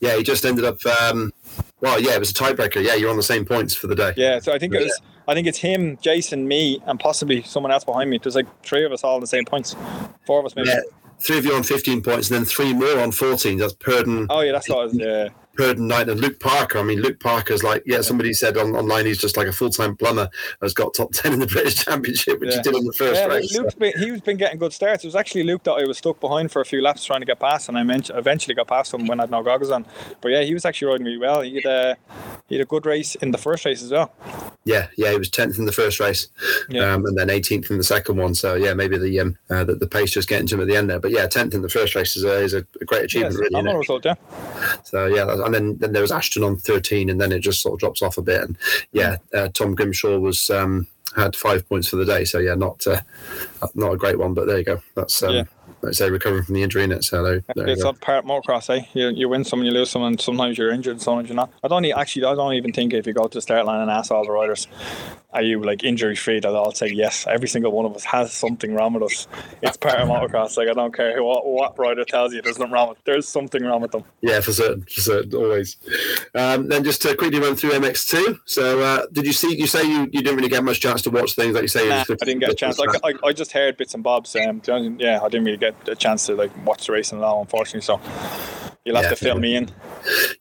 Yeah, 0.00 0.16
he 0.16 0.22
just 0.22 0.44
ended 0.44 0.66
up. 0.66 0.84
Um, 0.84 1.32
well, 1.80 1.98
yeah, 1.98 2.14
it 2.14 2.18
was 2.18 2.30
a 2.30 2.34
tiebreaker. 2.34 2.84
Yeah, 2.84 2.94
you're 2.94 3.10
on 3.10 3.16
the 3.16 3.22
same 3.22 3.46
points 3.46 3.74
for 3.74 3.86
the 3.86 3.94
day. 3.94 4.12
Yeah, 4.16 4.38
so 4.38 4.52
I 4.52 4.58
think 4.58 4.74
it 4.74 4.82
was. 4.82 5.00
I 5.26 5.32
think 5.32 5.46
it's 5.46 5.58
him, 5.58 5.96
Jason, 6.02 6.46
me, 6.46 6.82
and 6.86 7.00
possibly 7.00 7.42
someone 7.42 7.72
else 7.72 7.84
behind 7.84 8.10
me. 8.10 8.18
There's 8.22 8.34
like 8.34 8.46
three 8.62 8.84
of 8.84 8.92
us 8.92 9.02
all 9.02 9.14
on 9.14 9.22
the 9.22 9.26
same 9.26 9.46
points. 9.46 9.74
Four 10.26 10.40
of 10.40 10.46
us 10.46 10.54
maybe. 10.54 10.68
Yeah, 10.68 10.80
three 11.20 11.38
of 11.38 11.46
you 11.46 11.54
on 11.54 11.62
15 11.62 12.02
points, 12.02 12.30
and 12.30 12.36
then 12.36 12.44
three 12.44 12.74
more 12.74 13.00
on 13.00 13.12
14. 13.12 13.56
That's 13.56 13.72
Purdon. 13.72 14.26
Oh 14.28 14.40
yeah, 14.40 14.52
that's 14.52 14.68
what 14.68 14.78
I 14.78 14.84
was. 14.84 14.94
Yeah. 14.98 15.28
Purdon 15.56 15.86
Knight 15.88 16.08
and 16.08 16.20
Luke 16.20 16.40
Parker. 16.40 16.78
I 16.78 16.82
mean, 16.82 17.00
Luke 17.00 17.20
Parker's 17.20 17.62
like, 17.62 17.82
yeah, 17.86 18.00
somebody 18.00 18.32
said 18.32 18.56
on, 18.56 18.74
online 18.74 19.06
he's 19.06 19.18
just 19.18 19.36
like 19.36 19.46
a 19.46 19.52
full 19.52 19.70
time 19.70 19.96
plumber, 19.96 20.28
has 20.62 20.74
got 20.74 20.94
top 20.94 21.12
10 21.12 21.32
in 21.34 21.40
the 21.40 21.46
British 21.54 21.76
Championship, 21.84 22.40
which 22.40 22.50
Yeah. 22.50 22.56
he 22.56 22.62
did 22.62 22.74
on 22.74 22.84
the 22.84 22.92
first 22.92 23.20
Yeah, 23.20 23.26
race. 23.26 23.56
Luke's 23.56 23.74
been, 23.74 23.92
he's 23.98 24.20
been 24.20 24.36
getting 24.36 24.58
good 24.58 24.72
starts. 24.72 25.04
It 25.04 25.08
was 25.08 25.16
actually 25.16 25.44
Luke 25.44 25.62
that 25.64 25.72
I 25.72 25.84
was 25.86 25.98
stuck 25.98 26.20
behind 26.20 26.50
for 26.52 26.60
a 26.60 26.64
few 26.64 26.82
laps 26.82 27.04
trying 27.04 27.20
to 27.20 27.26
get 27.26 27.38
past, 27.40 27.68
and 27.68 27.78
I 27.78 27.82
men- 27.82 28.02
eventually 28.14 28.54
got 28.54 28.66
past 28.68 28.92
him 28.94 29.06
when 29.06 29.20
I 29.20 29.24
had 29.24 29.30
no 29.30 29.42
goggles 29.42 29.70
on. 29.70 29.86
But 30.20 30.30
yeah, 30.32 30.42
he 30.42 30.54
was 30.54 30.64
actually 30.64 30.88
riding 30.88 31.06
really 31.06 31.18
well. 31.18 31.40
He 31.42 31.54
had, 31.56 31.66
uh, 31.66 31.94
he 32.48 32.56
had 32.56 32.62
a 32.62 32.66
good 32.68 32.86
race 32.86 33.14
in 33.16 33.30
the 33.30 33.38
first 33.38 33.64
race 33.64 33.82
as 33.82 33.90
well. 33.90 34.12
Yeah, 34.66 34.88
yeah, 34.96 35.10
he 35.10 35.18
was 35.18 35.28
10th 35.28 35.58
in 35.58 35.66
the 35.66 35.72
first 35.72 36.00
race 36.00 36.28
Yeah. 36.70 36.94
um, 36.94 37.04
and 37.04 37.18
then 37.18 37.28
18th 37.28 37.70
in 37.70 37.76
the 37.76 37.84
second 37.84 38.16
one. 38.16 38.34
So, 38.34 38.54
yeah, 38.54 38.72
maybe 38.72 38.96
the 38.96 39.20
um, 39.20 39.36
uh, 39.50 39.62
the, 39.64 39.74
the 39.74 39.86
pace 39.86 40.10
just 40.10 40.26
getting 40.28 40.46
to 40.46 40.54
him 40.54 40.62
at 40.62 40.68
the 40.68 40.76
end 40.76 40.88
there. 40.88 40.98
But 41.00 41.10
yeah, 41.10 41.26
10th 41.26 41.52
in 41.54 41.60
the 41.62 41.68
first 41.68 41.94
race 41.94 42.16
is 42.16 42.24
a, 42.24 42.32
is 42.42 42.54
a 42.54 42.62
great 42.86 43.04
achievement, 43.04 43.34
a 43.36 43.38
really. 43.62 43.76
result, 43.76 44.04
yeah. 44.06 44.14
So 44.84 45.06
yeah, 45.06 45.24
and 45.44 45.54
then 45.54 45.76
then 45.78 45.92
there 45.92 46.02
was 46.02 46.12
Ashton 46.12 46.42
on 46.44 46.56
thirteen, 46.56 47.10
and 47.10 47.20
then 47.20 47.32
it 47.32 47.40
just 47.40 47.60
sort 47.62 47.74
of 47.74 47.80
drops 47.80 48.02
off 48.02 48.18
a 48.18 48.22
bit. 48.22 48.42
And 48.42 48.56
yeah, 48.92 49.16
uh, 49.32 49.48
Tom 49.48 49.74
Grimshaw 49.74 50.18
was 50.18 50.50
um, 50.50 50.86
had 51.16 51.36
five 51.36 51.68
points 51.68 51.88
for 51.88 51.96
the 51.96 52.04
day. 52.04 52.24
So 52.24 52.38
yeah, 52.38 52.54
not 52.54 52.86
uh, 52.86 53.00
not 53.74 53.92
a 53.92 53.96
great 53.96 54.18
one, 54.18 54.34
but 54.34 54.46
there 54.46 54.58
you 54.58 54.64
go. 54.64 54.80
That's 54.94 55.22
um, 55.22 55.34
Yeah. 55.34 55.44
Let's 55.84 55.98
say 55.98 56.10
recovering 56.10 56.42
from 56.42 56.54
the 56.54 56.62
injury 56.62 56.84
in 56.84 56.92
it. 56.92 57.04
So 57.04 57.22
there, 57.22 57.44
there 57.54 57.68
It's 57.68 57.82
not 57.82 58.00
part 58.00 58.24
motocross, 58.24 58.70
eh? 58.70 58.84
You, 58.94 59.08
you 59.08 59.28
win 59.28 59.44
some 59.44 59.60
and 59.60 59.66
you 59.66 59.72
lose 59.72 59.90
some, 59.90 60.02
and 60.02 60.20
sometimes 60.20 60.58
you're 60.58 60.70
injured, 60.70 61.00
sometimes 61.00 61.28
you're 61.28 61.36
not. 61.36 61.50
I 61.62 61.68
don't 61.68 61.84
e- 61.84 61.92
actually, 61.92 62.24
I 62.24 62.34
don't 62.34 62.54
even 62.54 62.72
think 62.72 62.92
if 62.92 63.06
you 63.06 63.12
go 63.12 63.28
to 63.28 63.38
the 63.38 63.42
start 63.42 63.66
line 63.66 63.80
and 63.80 63.90
ask 63.90 64.10
all 64.10 64.24
the 64.24 64.30
riders, 64.30 64.66
are 65.34 65.42
you 65.42 65.60
like 65.62 65.82
injury 65.82 66.14
free? 66.14 66.38
They'll 66.38 66.56
all 66.56 66.72
say 66.72 66.88
yes. 66.88 67.26
Every 67.26 67.48
single 67.48 67.72
one 67.72 67.84
of 67.84 67.94
us 67.96 68.04
has 68.04 68.32
something 68.32 68.72
wrong 68.72 68.92
with 68.94 69.02
us. 69.02 69.26
It's 69.62 69.76
part 69.76 69.98
of 69.98 70.08
motocross. 70.08 70.56
Like 70.56 70.68
I 70.68 70.72
don't 70.72 70.94
care 70.94 71.16
who, 71.16 71.24
what, 71.24 71.44
what 71.44 71.78
rider 71.78 72.04
tells 72.04 72.32
you 72.32 72.40
there's 72.40 72.58
nothing 72.58 72.72
wrong 72.72 72.90
with. 72.90 72.98
There's 73.04 73.26
something 73.26 73.62
wrong 73.64 73.80
with 73.82 73.90
them. 73.90 74.04
Yeah, 74.20 74.40
for 74.40 74.52
certain, 74.52 74.82
for 74.82 75.00
certain, 75.00 75.34
always. 75.34 75.76
Um, 76.34 76.68
then 76.68 76.84
just 76.84 77.02
to 77.02 77.16
quickly 77.16 77.40
run 77.40 77.56
through 77.56 77.70
MX2. 77.70 78.40
So 78.44 78.80
uh, 78.80 79.06
did 79.12 79.26
you 79.26 79.32
see? 79.32 79.56
You 79.56 79.66
say 79.66 79.82
you, 79.82 80.02
you 80.12 80.22
didn't 80.22 80.36
really 80.36 80.48
get 80.48 80.62
much 80.62 80.80
chance 80.80 81.02
to 81.02 81.10
watch 81.10 81.34
things, 81.34 81.54
like 81.54 81.62
you 81.62 81.68
say. 81.68 81.88
Nah, 81.88 82.04
I 82.08 82.24
didn't 82.24 82.38
get 82.38 82.50
a 82.50 82.54
chance. 82.54 82.78
Like 82.78 82.90
I, 83.02 83.12
I 83.26 83.32
just 83.32 83.50
heard 83.50 83.76
bits 83.76 83.94
and 83.94 84.04
bobs. 84.04 84.36
Um, 84.36 84.62
yeah, 84.98 85.20
I 85.20 85.28
didn't 85.28 85.46
really 85.46 85.58
get 85.58 85.73
a 85.88 85.94
chance 85.94 86.26
to 86.26 86.34
like 86.34 86.50
watch 86.66 86.86
the 86.86 86.92
racing 86.92 87.20
now, 87.20 87.40
unfortunately. 87.40 87.82
So 87.82 88.00
you'll 88.84 88.96
have 88.96 89.04
Yeah, 89.04 89.10
to 89.10 89.16
fill 89.16 89.38
me 89.38 89.56
in. 89.56 89.70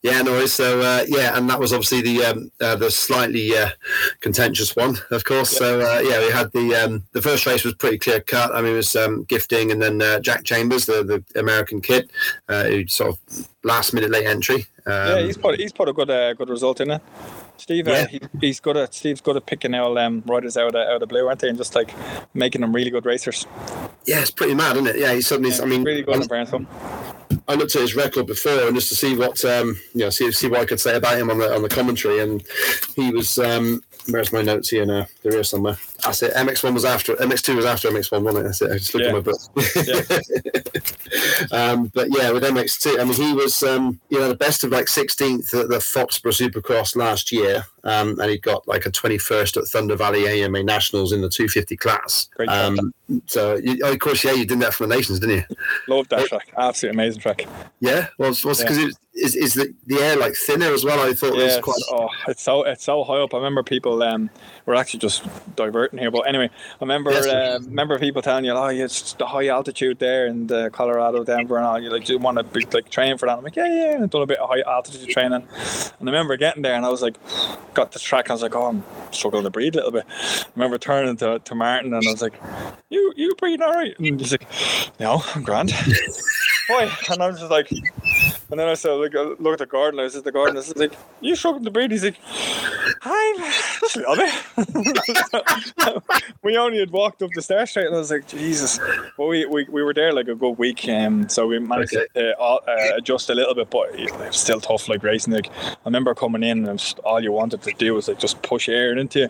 Yeah, 0.02 0.22
no 0.22 0.32
worries. 0.32 0.54
So 0.54 0.82
uh, 0.82 1.06
yeah, 1.08 1.38
and 1.38 1.50
that 1.50 1.60
was 1.60 1.72
obviously 1.72 2.02
the 2.02 2.26
um, 2.26 2.52
uh, 2.60 2.76
the 2.76 2.92
slightly 2.92 3.56
uh, 3.56 3.70
contentious 4.20 4.76
one, 4.76 4.98
of 5.12 5.24
course. 5.24 5.50
So 5.50 5.80
uh, 5.80 6.00
yeah, 6.02 6.20
we 6.20 6.32
had 6.32 6.52
the 6.52 6.76
um, 6.76 7.04
the 7.14 7.22
first 7.22 7.46
race 7.46 7.64
was 7.64 7.74
pretty 7.76 7.98
clear 7.98 8.20
cut. 8.20 8.54
I 8.54 8.62
mean, 8.62 8.74
it 8.74 8.78
was 8.78 8.96
um, 8.96 9.24
Gifting, 9.24 9.72
and 9.72 9.82
then 9.82 10.02
uh, 10.02 10.20
Jack 10.20 10.44
Chambers, 10.44 10.86
the 10.86 11.04
the 11.04 11.40
American 11.40 11.80
kid, 11.82 12.12
uh, 12.50 12.66
who 12.66 12.88
sort 12.88 13.12
of 13.12 13.48
last 13.64 13.94
minute 13.94 14.12
late 14.12 14.26
entry. 14.26 14.66
Um, 14.86 15.08
Yeah, 15.08 15.20
he's 15.22 15.38
put 15.38 15.60
he's 15.60 15.72
put 15.72 15.88
a 15.88 15.94
good 15.94 16.10
uh, 16.10 16.34
good 16.34 16.50
result 16.50 16.82
in 16.82 16.92
it. 16.92 17.02
Steve, 17.64 17.88
uh, 17.88 17.92
Yeah. 17.92 18.08
he, 18.08 18.20
he's 18.42 18.60
good 18.60 18.76
at 18.76 18.94
Steve's 18.94 19.22
good 19.22 19.38
at 19.38 19.46
picking 19.46 19.74
out 19.74 19.98
um, 19.98 20.22
riders 20.26 20.58
out 20.58 20.76
of, 20.76 20.76
out 20.76 20.96
of 20.96 21.00
the 21.00 21.08
blue, 21.08 21.28
aren't 21.28 21.40
they? 21.40 21.48
And 21.48 21.58
just 21.58 21.74
like 21.76 21.94
making 22.34 22.60
them 22.60 22.76
really 22.76 22.90
good 22.90 23.06
racers. 23.06 23.48
yeah, 24.06 24.20
it's 24.20 24.32
pretty 24.32 24.54
mad, 24.54 24.76
isn't 24.76 24.88
it? 24.88 24.98
Yeah, 25.00 25.14
he's 25.14 25.28
suddenly. 25.28 25.54
I 25.62 25.64
mean, 25.64 25.82
really 25.82 26.04
good 26.04 26.28
fairness. 26.28 26.54
I 27.48 27.56
looked 27.56 27.74
at 27.78 27.82
his 27.82 27.96
record 27.96 28.28
before, 28.28 28.68
and 28.68 28.76
just 28.76 28.90
to 28.90 28.96
see 28.96 29.16
what 29.16 29.44
um, 29.46 29.80
you 29.94 30.02
know, 30.02 30.10
see 30.10 30.30
see 30.34 30.50
what 30.50 30.60
I 30.60 30.66
could 30.66 30.82
say 30.82 30.98
about 30.98 31.18
him 31.18 31.32
on 31.32 31.38
the 31.40 31.56
on 31.56 31.62
the 31.62 31.70
commentary, 31.70 32.20
and 32.20 32.44
he 32.98 33.12
was. 33.12 33.40
Um, 33.40 33.82
Where's 34.10 34.34
my 34.34 34.42
notes 34.42 34.70
here 34.70 34.86
now? 34.86 35.08
They're 35.22 35.32
here 35.32 35.44
somewhere. 35.44 35.78
That's 36.04 36.22
it. 36.24 36.34
MX1 36.34 36.74
was 36.74 36.84
after 36.84 37.16
MX2 37.16 37.56
was 37.56 37.66
after 37.66 37.90
MX1, 37.90 38.22
wasn't 38.24 38.40
it? 38.40 38.44
That's 38.44 38.62
it. 38.62 38.72
I 38.72 38.78
just 38.78 38.94
looked 38.94 39.06
Yeah. 39.06 39.10
at 39.10 39.16
my 39.16 39.22
book. 39.22 39.40
um, 41.52 41.86
but 41.94 42.08
yeah, 42.12 42.32
with 42.32 42.44
MX2, 42.44 43.00
I 43.00 43.04
mean, 43.06 43.14
he 43.14 43.34
was 43.34 43.64
um, 43.64 44.00
you 44.10 44.20
know 44.20 44.28
the 44.28 44.36
best 44.36 44.64
of 44.64 44.72
like 44.72 44.88
16th 44.88 45.54
at 45.58 45.70
the 45.70 45.78
Foxborough 45.78 46.34
Supercross 46.34 46.96
last 46.96 47.32
year, 47.32 47.66
um, 47.84 48.20
and 48.20 48.30
he 48.30 48.38
got 48.38 48.68
like 48.68 48.86
a 48.86 48.92
21st 48.92 49.58
at 49.58 49.68
Thunder 49.68 49.96
Valley 49.96 50.28
AMA 50.28 50.64
Nationals 50.64 51.12
in 51.14 51.22
the 51.22 51.30
250 51.30 51.78
class. 51.78 52.28
Great 52.36 52.48
track. 52.50 52.58
Um, 52.80 52.94
so 53.28 53.56
you, 53.56 53.80
oh, 53.84 53.94
of 53.94 54.00
course, 54.00 54.24
yeah, 54.24 54.34
you 54.34 54.46
did 54.46 54.60
that 54.60 54.74
for 54.74 54.86
the 54.88 54.96
Nations, 54.96 55.20
didn't 55.20 55.46
you? 55.50 55.56
Love 55.88 56.08
that 56.10 56.28
track. 56.28 56.52
Absolutely 56.58 56.98
amazing 57.04 57.22
track. 57.22 57.48
Yeah, 57.80 58.08
well, 58.18 58.32
it's 58.32 58.42
because 58.44 58.78
Yeah. 58.78 58.90
Is 59.14 59.36
is 59.36 59.54
the, 59.54 59.74
the 59.86 60.00
air 60.00 60.18
like 60.18 60.36
thinner 60.36 60.74
as 60.74 60.84
well. 60.84 61.00
I 61.00 61.14
thought 61.14 61.34
it 61.34 61.44
was 61.44 61.56
it's, 61.56 61.64
quite. 61.64 61.82
oh, 61.92 62.10
it's 62.28 62.42
so 62.42 62.64
it's 62.64 62.84
so 62.84 63.04
high 63.04 63.22
up. 63.22 63.34
I 63.34 63.38
remember 63.38 63.64
people. 63.64 64.02
Um, 64.04 64.30
we're 64.66 64.76
actually 64.76 65.02
just 65.02 65.24
diverting 65.56 66.00
here, 66.00 66.12
but 66.12 66.22
anyway, 66.22 66.50
I 66.54 66.78
remember 66.82 67.12
Yes, 67.12 67.28
uh, 67.28 67.60
remember 67.66 68.00
people 68.00 68.22
telling 68.22 68.46
you, 68.46 68.52
"Oh, 68.52 68.68
it's 68.68 69.14
the 69.14 69.26
high 69.26 69.48
altitude 69.48 70.00
there 70.00 70.26
in 70.26 70.48
the 70.48 70.70
Colorado, 70.72 71.24
Denver, 71.24 71.58
and 71.58 71.66
all." 71.66 71.80
You 71.80 71.90
like, 71.90 72.06
do 72.06 72.14
you 72.14 72.20
want 72.20 72.38
to 72.38 72.44
be 72.44 72.66
like 72.72 72.90
train 72.90 73.18
for 73.18 73.28
that? 73.28 73.38
I'm 73.38 73.44
like, 73.44 73.56
yeah, 73.56 73.68
yeah. 73.68 74.00
I've 74.04 74.10
done 74.10 74.22
a 74.22 74.26
bit 74.26 74.40
of 74.40 74.50
high 74.50 74.62
altitude 74.62 75.10
training, 75.10 75.34
and 75.44 76.10
I 76.10 76.12
remember 76.12 76.38
getting 76.38 76.64
there, 76.64 76.76
and 76.76 76.86
I 76.86 76.90
was 76.90 77.02
like, 77.02 77.18
got 77.74 77.92
the 77.92 78.00
track. 78.00 78.30
I 78.30 78.34
was 78.34 78.42
like, 78.42 78.56
oh, 78.56 78.68
I'm 78.68 78.84
struggling 79.12 79.44
to 79.44 79.50
breathe 79.50 79.76
a 79.76 79.78
little 79.78 79.92
bit. 79.92 80.06
I 80.10 80.46
remember 80.56 80.78
turning 80.78 81.18
to, 81.18 81.40
to 81.40 81.56
Martin, 81.56 81.94
and 81.94 82.08
I 82.08 82.12
was 82.12 82.22
like, 82.22 82.34
you 82.90 83.14
you 83.16 83.36
breathe 83.36 83.62
all 83.62 83.74
right? 83.74 83.94
And 84.00 84.20
he's 84.20 84.32
like, 84.32 84.48
no, 85.00 85.22
I'm 85.36 85.44
grand. 85.44 85.72
Why? 86.68 86.90
And 87.10 87.22
I 87.22 87.28
was 87.28 87.40
just 87.40 87.52
like. 87.52 87.70
And 88.52 88.60
then 88.60 88.68
I 88.68 88.76
said, 88.76 88.92
look, 88.92 89.14
look 89.14 89.54
at 89.54 89.60
the 89.60 89.66
garden. 89.66 90.00
I 90.00 90.04
was 90.04 90.16
at 90.16 90.24
the 90.26 90.32
garden. 90.32 90.56
I 90.56 90.60
was 90.60 90.76
like, 90.76 90.94
you 91.22 91.36
struggling 91.36 91.66
to 91.66 91.72
breathe? 91.72 91.92
He's 91.92 92.04
like, 92.04 92.20
I'm 93.02 93.38
just 93.80 93.96
a 93.96 94.00
little 94.00 94.16
bit. 94.16 94.34
We 96.44 96.58
only 96.58 96.80
had 96.80 96.92
walked 96.92 97.22
up 97.22 97.32
the 97.34 97.42
stairs 97.42 97.70
straight, 97.72 97.88
and 97.88 97.96
I 97.96 98.00
was 98.00 98.12
like, 98.12 98.28
Jesus. 98.28 98.80
But 99.18 99.28
we, 99.28 99.46
we, 99.46 99.66
we 99.70 99.84
were 99.84 99.94
there 99.94 100.14
like 100.14 100.28
a 100.28 100.36
good 100.36 100.58
week, 100.58 100.88
um, 100.90 101.30
so 101.30 101.48
we 101.48 101.60
managed 101.60 101.96
Okay. 101.96 102.08
to 102.16 102.38
uh, 102.40 102.58
uh, 102.68 102.92
adjust 102.98 103.30
a 103.30 103.36
little 103.36 103.54
bit, 103.56 103.70
but 103.70 103.94
it 103.98 104.12
was 104.18 104.36
still 104.38 104.60
tough, 104.60 104.90
like 104.90 105.04
racing. 105.04 105.34
Like 105.34 105.50
I 105.56 105.76
remember 105.86 106.14
coming 106.16 106.44
in, 106.44 106.68
and 106.68 106.80
just, 106.80 107.00
all 107.00 107.22
you 107.22 107.32
wanted 107.32 107.62
to 107.64 107.72
do 107.78 107.94
was 107.94 108.08
like 108.08 108.20
just 108.20 108.42
push 108.42 108.68
air 108.70 108.98
into 108.98 109.20
you. 109.20 109.30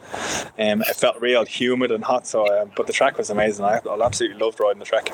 Um, 0.60 0.82
it 0.82 0.96
felt 0.96 1.20
real 1.22 1.46
humid 1.46 1.92
and 1.92 2.04
hot. 2.04 2.26
So, 2.28 2.48
um, 2.62 2.72
but 2.76 2.88
the 2.88 2.94
track 2.94 3.18
was 3.18 3.30
amazing. 3.30 3.66
I, 3.66 3.80
I 3.90 4.06
absolutely 4.06 4.40
loved 4.40 4.60
riding 4.60 4.80
the 4.80 4.86
track. 4.86 5.12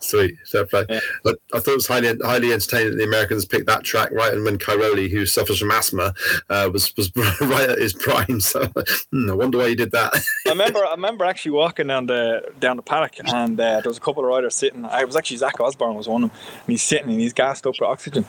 Sweet, 0.00 0.34
fair 0.50 0.66
play. 0.66 0.84
Yeah. 0.88 1.00
But 1.24 1.38
I 1.54 1.60
thought 1.60 1.72
it 1.72 1.76
was 1.76 1.86
highly 1.86 2.16
highly 2.24 2.52
entertaining 2.52 2.90
that 2.92 2.96
the 2.98 3.04
Americans 3.04 3.44
picked 3.46 3.66
that 3.66 3.84
track 3.84 4.10
right, 4.12 4.32
and 4.34 4.44
when 4.44 4.58
Cairoli, 4.58 5.10
who 5.10 5.24
suffers 5.26 5.58
from 5.60 5.70
asthma, 5.70 6.14
uh, 6.50 6.68
was 6.72 6.94
was 6.96 7.10
right 7.40 7.70
at 7.70 7.78
his 7.78 7.92
prime. 7.94 8.40
So 8.40 8.66
hmm, 9.12 9.30
I 9.30 9.34
wonder 9.34 9.47
why 9.56 9.68
he 9.68 9.74
did 9.74 9.92
that. 9.92 10.14
I 10.46 10.50
remember, 10.50 10.84
I 10.84 10.90
remember 10.92 11.24
actually 11.24 11.52
walking 11.52 11.86
down 11.86 12.06
the 12.06 12.52
down 12.60 12.76
the 12.76 12.82
paddock, 12.82 13.16
and 13.24 13.58
uh, 13.58 13.80
there 13.80 13.88
was 13.88 13.96
a 13.96 14.00
couple 14.00 14.22
of 14.24 14.28
riders 14.28 14.54
sitting. 14.54 14.84
I 14.84 15.04
was 15.04 15.16
actually 15.16 15.38
Zach 15.38 15.58
Osborne 15.60 15.94
was 15.94 16.08
one 16.08 16.24
of 16.24 16.30
them, 16.30 16.38
and 16.66 16.66
he's 16.72 16.82
sitting 16.82 17.08
and 17.10 17.20
he's 17.20 17.32
gassed 17.32 17.66
up 17.66 17.74
with 17.78 17.82
oxygen, 17.88 18.24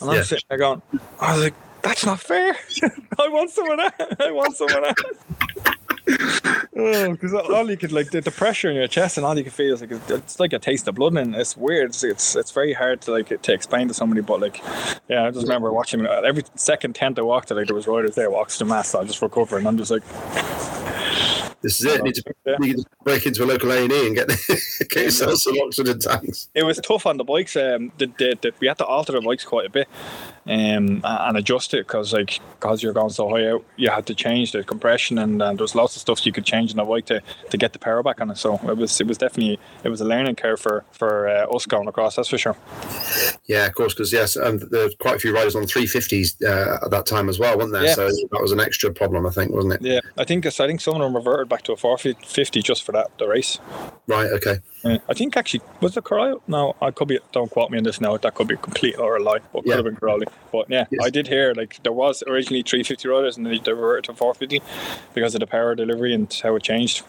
and 0.00 0.10
I'm 0.10 0.16
Yeah. 0.16 0.22
sitting 0.22 0.44
there 0.48 0.58
going, 0.58 0.82
I 1.20 1.34
was 1.34 1.42
like, 1.44 1.54
that's 1.82 2.06
not 2.06 2.20
fair. 2.20 2.56
I 3.18 3.28
want 3.28 3.50
some 3.50 3.70
of 3.70 3.78
that. 3.78 4.16
I 4.20 4.30
want 4.30 4.56
some 4.56 4.68
of 4.72 4.84
that. 6.74 6.80
oh, 6.80 7.12
because 7.12 7.34
all 7.34 7.70
you 7.70 7.76
could 7.76 7.92
like 7.92 8.10
the, 8.10 8.20
the 8.20 8.30
pressure 8.30 8.70
in 8.70 8.76
your 8.76 8.86
chest 8.86 9.16
and 9.16 9.26
all 9.26 9.36
you 9.36 9.44
can 9.44 9.52
feel 9.52 9.74
is 9.74 9.80
like 9.80 9.92
it's, 10.08 10.40
like 10.40 10.52
a 10.52 10.58
taste 10.58 10.88
of 10.88 10.94
blood, 10.94 11.16
and 11.16 11.34
it's 11.34 11.56
weird. 11.56 11.90
It's, 11.90 12.04
it's 12.04 12.36
it's 12.36 12.50
very 12.50 12.72
hard 12.72 13.00
to 13.02 13.12
like 13.12 13.42
to 13.42 13.52
explain 13.52 13.88
to 13.88 13.94
somebody, 13.94 14.20
but 14.20 14.40
like, 14.40 14.62
yeah, 15.08 15.26
I 15.26 15.30
just 15.30 15.46
remember 15.46 15.72
watching 15.72 16.06
uh, 16.06 16.22
every 16.24 16.44
second 16.54 16.94
tent 16.94 17.18
I 17.18 17.22
walked 17.22 17.48
to, 17.48 17.54
like 17.54 17.66
there 17.66 17.76
was 17.76 17.86
riders 17.86 18.14
there 18.14 18.34
oxygen 18.34 18.68
masks. 18.68 18.94
I 18.94 19.04
just 19.04 19.22
recovering. 19.22 19.66
I'm 19.66 19.78
just 19.78 19.90
like, 19.90 20.02
This 21.62 21.80
is 21.80 21.86
it. 21.86 22.02
Need 22.02 22.14
to, 22.16 22.22
Yeah. 22.46 22.56
need 22.58 22.76
to 22.78 22.84
break 23.04 23.24
into 23.26 23.44
a 23.44 23.46
local 23.46 23.70
A 23.72 23.82
and 23.84 23.92
E 23.92 24.06
and 24.06 24.16
get 24.16 24.28
get 24.90 25.04
yourself 25.04 25.36
some 25.38 25.54
oxygen 25.60 25.98
tanks. 25.98 26.48
it 26.54 26.64
was 26.64 26.78
tough 26.78 27.06
on 27.06 27.16
the 27.16 27.24
bikes. 27.24 27.56
Um, 27.56 27.92
the, 27.98 28.06
the, 28.18 28.36
the, 28.40 28.52
we 28.60 28.66
had 28.66 28.78
to 28.78 28.84
alter 28.86 29.12
the 29.12 29.20
bikes 29.20 29.44
quite 29.44 29.66
a 29.66 29.70
bit, 29.70 29.88
um, 30.46 31.00
and 31.04 31.36
adjust 31.36 31.72
it 31.74 31.86
because 31.86 32.12
like 32.12 32.40
because 32.58 32.82
you're 32.82 32.92
going 32.92 33.10
so 33.10 33.28
high 33.28 33.48
out, 33.48 33.64
you 33.76 33.88
had 33.90 34.06
to 34.06 34.14
change 34.14 34.52
the 34.52 34.62
compression 34.64 35.18
and, 35.18 35.40
and 35.42 35.58
there 35.58 35.64
was 35.64 35.74
lots 35.74 35.94
of 35.96 36.00
stuff 36.00 36.24
you 36.26 36.32
could 36.32 36.44
change 36.44 36.70
in 36.70 36.76
the 36.78 36.84
bike 36.84 37.06
to, 37.06 37.20
to 37.50 37.56
get 37.56 37.72
the 37.72 37.78
power 37.78 38.02
back 38.02 38.20
on 38.20 38.30
it. 38.30 38.36
So 38.38 38.54
it 38.68 38.76
was 38.76 39.00
it 39.00 39.06
was 39.06 39.18
definitely 39.18 39.58
it 39.84 39.88
was 39.88 40.00
a 40.00 40.04
learning 40.04 40.36
curve 40.36 40.60
for 40.60 40.84
for 40.92 41.28
uh, 41.28 41.46
us 41.54 41.66
going 41.66 41.88
across. 41.88 42.16
That's 42.16 42.28
for 42.28 42.38
sure. 42.38 42.56
Yeah, 43.46 43.66
of 43.66 43.74
course, 43.74 43.94
because 43.94 44.12
yes, 44.12 44.36
and 44.36 44.60
there's 44.70 44.94
quite 44.96 45.16
a 45.16 45.18
few 45.18 45.34
riders 45.34 45.54
on 45.56 45.62
350s 45.64 46.42
uh, 46.42 46.84
at 46.84 46.90
that 46.90 47.06
time 47.06 47.28
as 47.28 47.38
well, 47.38 47.56
wasn't 47.56 47.74
there? 47.74 47.84
Yeah. 47.84 47.94
So 47.94 48.06
that 48.06 48.40
was 48.40 48.52
an 48.52 48.60
extra 48.60 48.92
problem, 48.92 49.26
I 49.26 49.30
think, 49.30 49.52
wasn't 49.52 49.74
it? 49.74 49.82
Yeah, 49.82 50.00
I 50.18 50.24
think 50.24 50.46
I 50.46 50.50
think 50.50 50.80
some 50.80 50.94
of 50.94 51.00
them 51.00 51.14
reverted 51.14 51.48
back 51.52 51.62
to 51.64 51.72
a 51.72 51.76
450 51.76 52.62
just 52.62 52.82
for 52.82 52.92
that 52.92 53.08
the 53.18 53.28
race. 53.28 53.58
Right. 54.06 54.30
Okay. 54.32 54.56
Yeah, 54.84 54.98
I 55.08 55.14
think 55.14 55.36
actually 55.36 55.60
was 55.80 55.96
it 55.96 56.04
Corral? 56.04 56.42
No, 56.48 56.74
I 56.80 56.90
could 56.90 57.08
be. 57.08 57.18
Don't 57.32 57.50
quote 57.50 57.70
me 57.70 57.78
on 57.78 57.84
this 57.84 58.00
now. 58.00 58.16
That 58.16 58.34
could 58.34 58.48
be 58.48 58.54
a 58.54 58.56
complete 58.56 58.96
or 58.98 59.16
a 59.16 59.22
lie. 59.22 59.38
But 59.52 59.64
Yeah. 59.66 59.76
could 59.76 59.84
have 59.84 59.84
been 59.84 59.96
Corral. 59.96 60.20
But 60.50 60.70
yeah, 60.70 60.86
Yes. 60.90 61.04
I 61.06 61.10
did 61.10 61.28
hear 61.28 61.52
like 61.54 61.80
there 61.84 61.92
was 61.92 62.22
originally 62.26 62.62
350 62.62 63.06
riders 63.08 63.36
and 63.36 63.44
then 63.46 63.60
they 63.64 63.72
reverted 63.72 64.04
to 64.04 64.14
450 64.14 64.62
because 65.14 65.34
of 65.34 65.40
the 65.40 65.46
power 65.46 65.74
delivery 65.74 66.14
and 66.14 66.32
how 66.42 66.56
it 66.56 66.62
changed. 66.62 67.02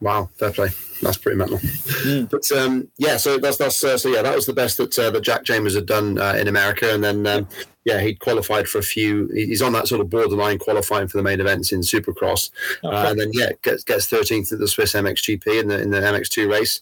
Wow, 0.00 0.28
fair 0.38 0.50
play. 0.50 0.68
That's 1.00 1.16
pretty 1.16 1.38
mental. 1.38 1.58
Mm. 1.58 2.28
But 2.28 2.50
um, 2.52 2.88
yeah, 2.98 3.16
so 3.16 3.38
that's 3.38 3.56
that's 3.56 3.82
uh, 3.84 3.96
so 3.96 4.08
yeah, 4.08 4.22
that 4.22 4.34
was 4.34 4.46
the 4.46 4.52
best 4.52 4.76
that 4.78 4.98
uh, 4.98 5.10
that 5.10 5.22
Jack 5.22 5.44
Chambers 5.44 5.74
had 5.74 5.86
done 5.86 6.18
uh, 6.18 6.34
in 6.38 6.48
America, 6.48 6.92
and 6.92 7.02
then 7.02 7.26
um, 7.26 7.48
yeah, 7.84 8.00
he'd 8.00 8.18
qualified 8.18 8.66
for 8.68 8.78
a 8.78 8.82
few. 8.82 9.28
He's 9.34 9.62
on 9.62 9.72
that 9.74 9.88
sort 9.88 10.00
of 10.00 10.08
borderline 10.10 10.58
qualifying 10.58 11.06
for 11.08 11.16
the 11.18 11.22
main 11.22 11.40
events 11.40 11.70
in 11.72 11.80
Supercross, 11.80 12.50
Okay. 12.82 12.96
uh, 12.96 13.10
and 13.10 13.20
then 13.20 13.30
yeah, 13.32 13.50
gets 13.62 13.84
gets 13.84 14.06
13th 14.06 14.52
at 14.52 14.58
the 14.58 14.68
Swiss 14.68 14.94
MXGP 14.94 15.60
in 15.60 15.68
the 15.68 15.80
in 15.80 15.90
the 15.90 16.00
MX2 16.00 16.50
race. 16.50 16.80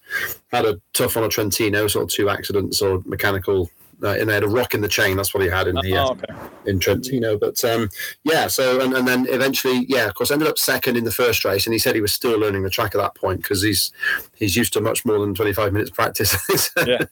Had 0.52 0.64
a 0.64 0.80
tough 0.92 1.16
on 1.16 1.24
a 1.24 1.28
Trentino, 1.28 1.86
sort 1.88 2.04
of 2.04 2.10
two 2.10 2.28
accidents 2.28 2.80
or 2.80 3.02
mechanical. 3.04 3.70
Uh, 4.02 4.16
and 4.18 4.28
they 4.28 4.34
had 4.34 4.42
a 4.42 4.48
rock 4.48 4.74
in 4.74 4.80
the 4.80 4.88
chain. 4.88 5.16
That's 5.16 5.32
what 5.32 5.42
he 5.42 5.48
had 5.48 5.68
in 5.68 5.76
the 5.76 5.96
uh, 5.96 6.08
Oh, 6.08 6.10
okay. 6.12 6.34
in 6.66 6.78
Trentino. 6.78 7.38
But 7.38 7.62
um, 7.64 7.88
yeah, 8.24 8.48
so 8.48 8.80
and, 8.80 8.92
and 8.94 9.06
then 9.06 9.26
eventually, 9.28 9.86
yeah, 9.88 10.06
of 10.06 10.14
course, 10.14 10.30
ended 10.30 10.48
up 10.48 10.58
second 10.58 10.96
in 10.96 11.04
the 11.04 11.12
first 11.12 11.44
race, 11.44 11.66
and 11.66 11.72
he 11.72 11.78
said 11.78 11.94
he 11.94 12.00
was 12.00 12.12
still 12.12 12.38
learning 12.38 12.62
the 12.62 12.70
track 12.70 12.94
at 12.94 12.98
that 12.98 13.14
point 13.14 13.42
because 13.42 13.62
he's 13.62 13.92
he's 14.34 14.56
used 14.56 14.72
to 14.72 14.80
much 14.80 15.04
more 15.04 15.18
than 15.18 15.34
25 15.34 15.72
minutes 15.72 15.90
practice. 15.90 16.36
Yeah. 16.86 17.04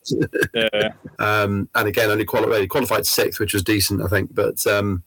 Yeah, 0.55 0.69
yeah. 0.73 0.89
um, 1.19 1.69
and 1.75 1.87
again, 1.89 2.11
only 2.11 2.25
qualified, 2.25 2.69
qualified 2.69 3.07
sixth, 3.07 3.39
which 3.39 3.53
was 3.53 3.63
decent, 3.63 4.03
I 4.03 4.09
think, 4.09 4.35
but. 4.35 4.67
Um, 4.67 5.03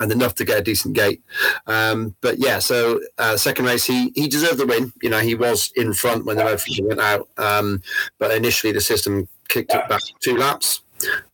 and 0.00 0.10
enough 0.10 0.34
to 0.34 0.44
get 0.44 0.58
a 0.58 0.62
decent 0.62 0.96
gate, 0.96 1.22
um, 1.68 2.14
but 2.22 2.38
yeah. 2.38 2.58
So 2.58 3.00
uh, 3.18 3.36
second 3.36 3.66
race, 3.66 3.84
he 3.84 4.10
he 4.16 4.26
deserved 4.26 4.58
the 4.58 4.66
win. 4.66 4.92
You 5.00 5.10
know, 5.10 5.20
he 5.20 5.36
was 5.36 5.72
in 5.76 5.92
front 5.94 6.24
when 6.24 6.36
the 6.36 6.44
red 6.44 6.60
flag 6.60 6.84
went 6.84 7.00
out, 7.00 7.28
um, 7.38 7.82
but 8.18 8.32
initially 8.32 8.72
the 8.72 8.80
system 8.80 9.28
kicked 9.48 9.72
it 9.72 9.88
back 9.88 10.00
two 10.20 10.36
laps, 10.36 10.82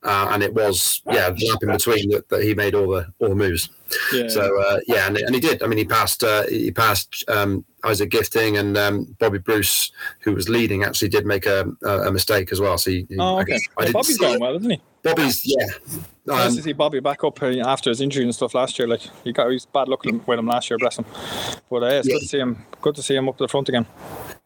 uh, 0.03 0.29
and 0.31 0.43
it 0.43 0.53
was 0.55 1.03
yeah 1.07 1.31
the 1.31 1.47
lap 1.51 1.63
in 1.63 1.71
between 1.71 2.11
that, 2.11 2.29
that 2.29 2.43
he 2.43 2.55
made 2.55 2.75
all 2.75 2.89
the 2.89 3.07
all 3.19 3.29
the 3.31 3.35
moves. 3.35 3.69
yeah. 4.13 4.29
So 4.29 4.61
uh, 4.63 4.81
yeah, 4.87 5.07
and, 5.07 5.17
and 5.17 5.35
he 5.35 5.41
did. 5.41 5.63
I 5.63 5.67
mean, 5.67 5.79
he 5.79 5.85
passed 5.85 6.23
uh, 6.25 6.45
he 6.47 6.71
passed 6.71 7.25
um, 7.29 7.65
Isaac 7.85 8.11
Gifting 8.11 8.57
and 8.57 8.77
um, 8.77 9.17
Bobby 9.19 9.39
Bruce, 9.39 9.93
who 10.21 10.35
was 10.35 10.49
leading, 10.49 10.83
actually 10.85 11.09
did 11.09 11.25
make 11.27 11.47
a, 11.47 11.67
a, 11.85 12.09
a 12.09 12.13
mistake 12.13 12.53
as 12.53 12.61
well. 12.61 12.77
So 12.79 12.91
he, 12.91 13.07
Oh, 13.19 13.37
I 13.37 13.43
okay. 13.43 13.53
guess- 13.53 13.61
I 13.69 13.73
Well, 13.77 13.87
didn't 13.87 13.93
Bobby's 13.95 14.19
going 14.19 14.41
well, 14.41 14.57
isn't 14.57 14.71
he? 14.71 14.81
Bobby's 15.03 15.43
yeah. 15.45 15.67
Nice 16.29 16.51
Um, 16.51 16.57
to 16.57 16.63
see 16.63 16.73
Bobby 16.73 17.01
back 17.01 17.25
up 17.25 17.43
uh, 17.43 17.47
after 17.47 17.91
his 17.91 18.01
injury 18.01 18.25
and 18.25 18.35
stuff 18.35 18.55
last 18.55 18.79
year. 18.79 18.87
Like 18.87 19.01
he 19.25 19.33
got 19.33 19.49
he 19.49 19.55
was 19.55 19.67
bad 19.67 19.89
luck 19.89 20.05
with 20.05 20.39
him 20.39 20.47
last 20.47 20.71
year, 20.71 20.79
bless 20.79 20.99
him. 20.99 21.07
But 21.71 21.83
uh, 21.83 21.87
it's 21.87 22.09
Yeah. 22.09 22.15
good 22.15 22.21
to 22.23 22.29
see 22.29 22.39
him. 22.39 22.65
Good 22.81 22.95
to 22.97 23.03
see 23.03 23.17
him 23.17 23.29
up 23.29 23.37
to 23.39 23.45
the 23.45 23.49
front 23.49 23.69
again. 23.69 23.87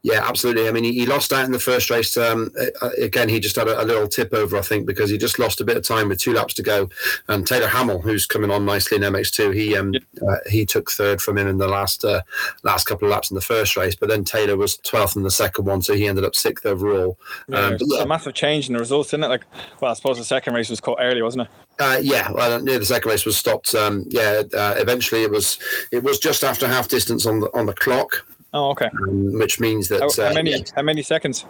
Yeah, 0.05 0.27
absolutely. 0.29 0.67
I 0.67 0.73
mean, 0.73 0.83
he, 0.83 0.93
he 0.95 1.07
lost 1.07 1.33
out 1.33 1.45
in 1.45 1.53
the 1.53 1.61
first 1.61 1.89
race. 1.89 2.17
Um, 2.17 2.51
uh, 2.61 2.89
again, 2.99 3.29
he 3.29 3.39
just 3.39 3.55
had 3.55 3.69
a, 3.69 3.81
a 3.81 3.85
little 3.85 4.09
tip 4.09 4.35
over, 4.35 4.57
I 4.57 4.63
think, 4.63 4.85
because 4.85 5.11
he 5.11 5.17
just 5.17 5.39
lost 5.39 5.61
a 5.61 5.65
bit 5.65 5.77
of 5.77 5.87
time 5.87 6.09
with 6.09 6.19
two 6.19 6.33
laps 6.33 6.55
to 6.55 6.63
go. 6.63 6.89
And 7.29 7.47
Taylor 7.47 7.69
Hammal, 7.69 8.03
who's 8.03 8.27
coming 8.27 8.51
on 8.51 8.65
nicely 8.65 8.97
in 8.97 9.05
MX2, 9.05 9.55
he 9.55 9.77
um, 9.77 9.93
uh, 10.27 10.37
he 10.51 10.67
took 10.67 10.91
third 10.91 11.23
from 11.23 11.39
him 11.39 11.47
in 11.47 11.59
the 11.59 11.69
last 11.69 12.05
uh, 12.05 12.23
last 12.65 12.87
couple 12.89 13.07
of 13.07 13.13
laps 13.13 13.31
in 13.31 13.37
the 13.37 13.41
first 13.41 13.77
race. 13.77 13.95
But 13.95 14.09
then 14.09 14.25
Taylor 14.25 14.57
was 14.57 14.77
12th 14.79 15.15
in 15.15 15.23
the 15.23 15.31
second 15.31 15.67
one, 15.67 15.83
so 15.83 15.95
he 15.95 16.09
ended 16.09 16.25
up 16.25 16.35
sixth 16.35 16.67
overall. 16.67 17.17
Yeah, 17.49 17.59
Um, 17.67 17.73
it's 17.75 17.87
but 17.87 18.03
a 18.03 18.07
massive 18.07 18.35
change 18.35 18.67
in 18.67 18.73
the 18.73 18.81
results, 18.81 19.11
isn't 19.11 19.23
it? 19.23 19.29
Like, 19.29 19.45
well, 19.81 19.93
I 19.93 19.95
suppose 19.95 20.19
the 20.19 20.25
second 20.25 20.55
race 20.55 20.69
was 20.69 20.81
cut 20.81 20.97
early, 21.01 21.23
wasn't 21.23 21.43
it? 21.43 21.49
Uh, 21.79 21.99
yeah, 22.01 22.31
well, 22.31 22.61
near 22.63 22.79
the 22.79 22.85
second 22.85 23.11
race 23.11 23.25
was 23.25 23.37
stopped. 23.37 23.75
Um, 23.75 24.05
yeah, 24.09 24.43
uh, 24.55 24.75
eventually 24.77 25.23
it 25.23 25.31
was 25.31 25.59
it 25.91 26.03
was 26.03 26.19
just 26.19 26.45
after 26.45 26.69
half 26.69 26.89
distance 26.89 27.27
on 27.27 27.41
the 27.41 27.49
on 27.57 27.67
the 27.67 27.73
clock, 27.75 28.25
Oh, 28.53 28.71
okay. 28.71 28.89
um, 29.09 29.33
which 29.39 29.59
means 29.59 29.89
that 29.89 30.01
How, 30.01 30.11
how 30.23 30.31
uh, 30.31 30.35
many? 30.35 30.51
yeah, 30.53 30.59
How 30.77 30.83
many 30.83 31.03
seconds? 31.03 31.45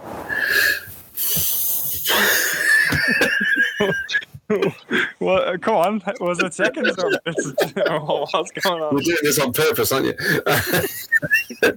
well, 5.20 5.48
uh, 5.48 5.58
come 5.58 5.74
on. 5.76 6.02
Was 6.20 6.38
it 6.40 6.54
seconds 6.54 6.96
or 6.98 7.10
or 7.90 8.26
what's 8.30 8.50
going 8.52 8.82
on? 8.82 8.94
we're 8.94 9.00
doing 9.02 9.16
this 9.22 9.38
on 9.38 9.52
purpose, 9.52 9.92
aren't 9.92 10.06
you? 10.06 10.14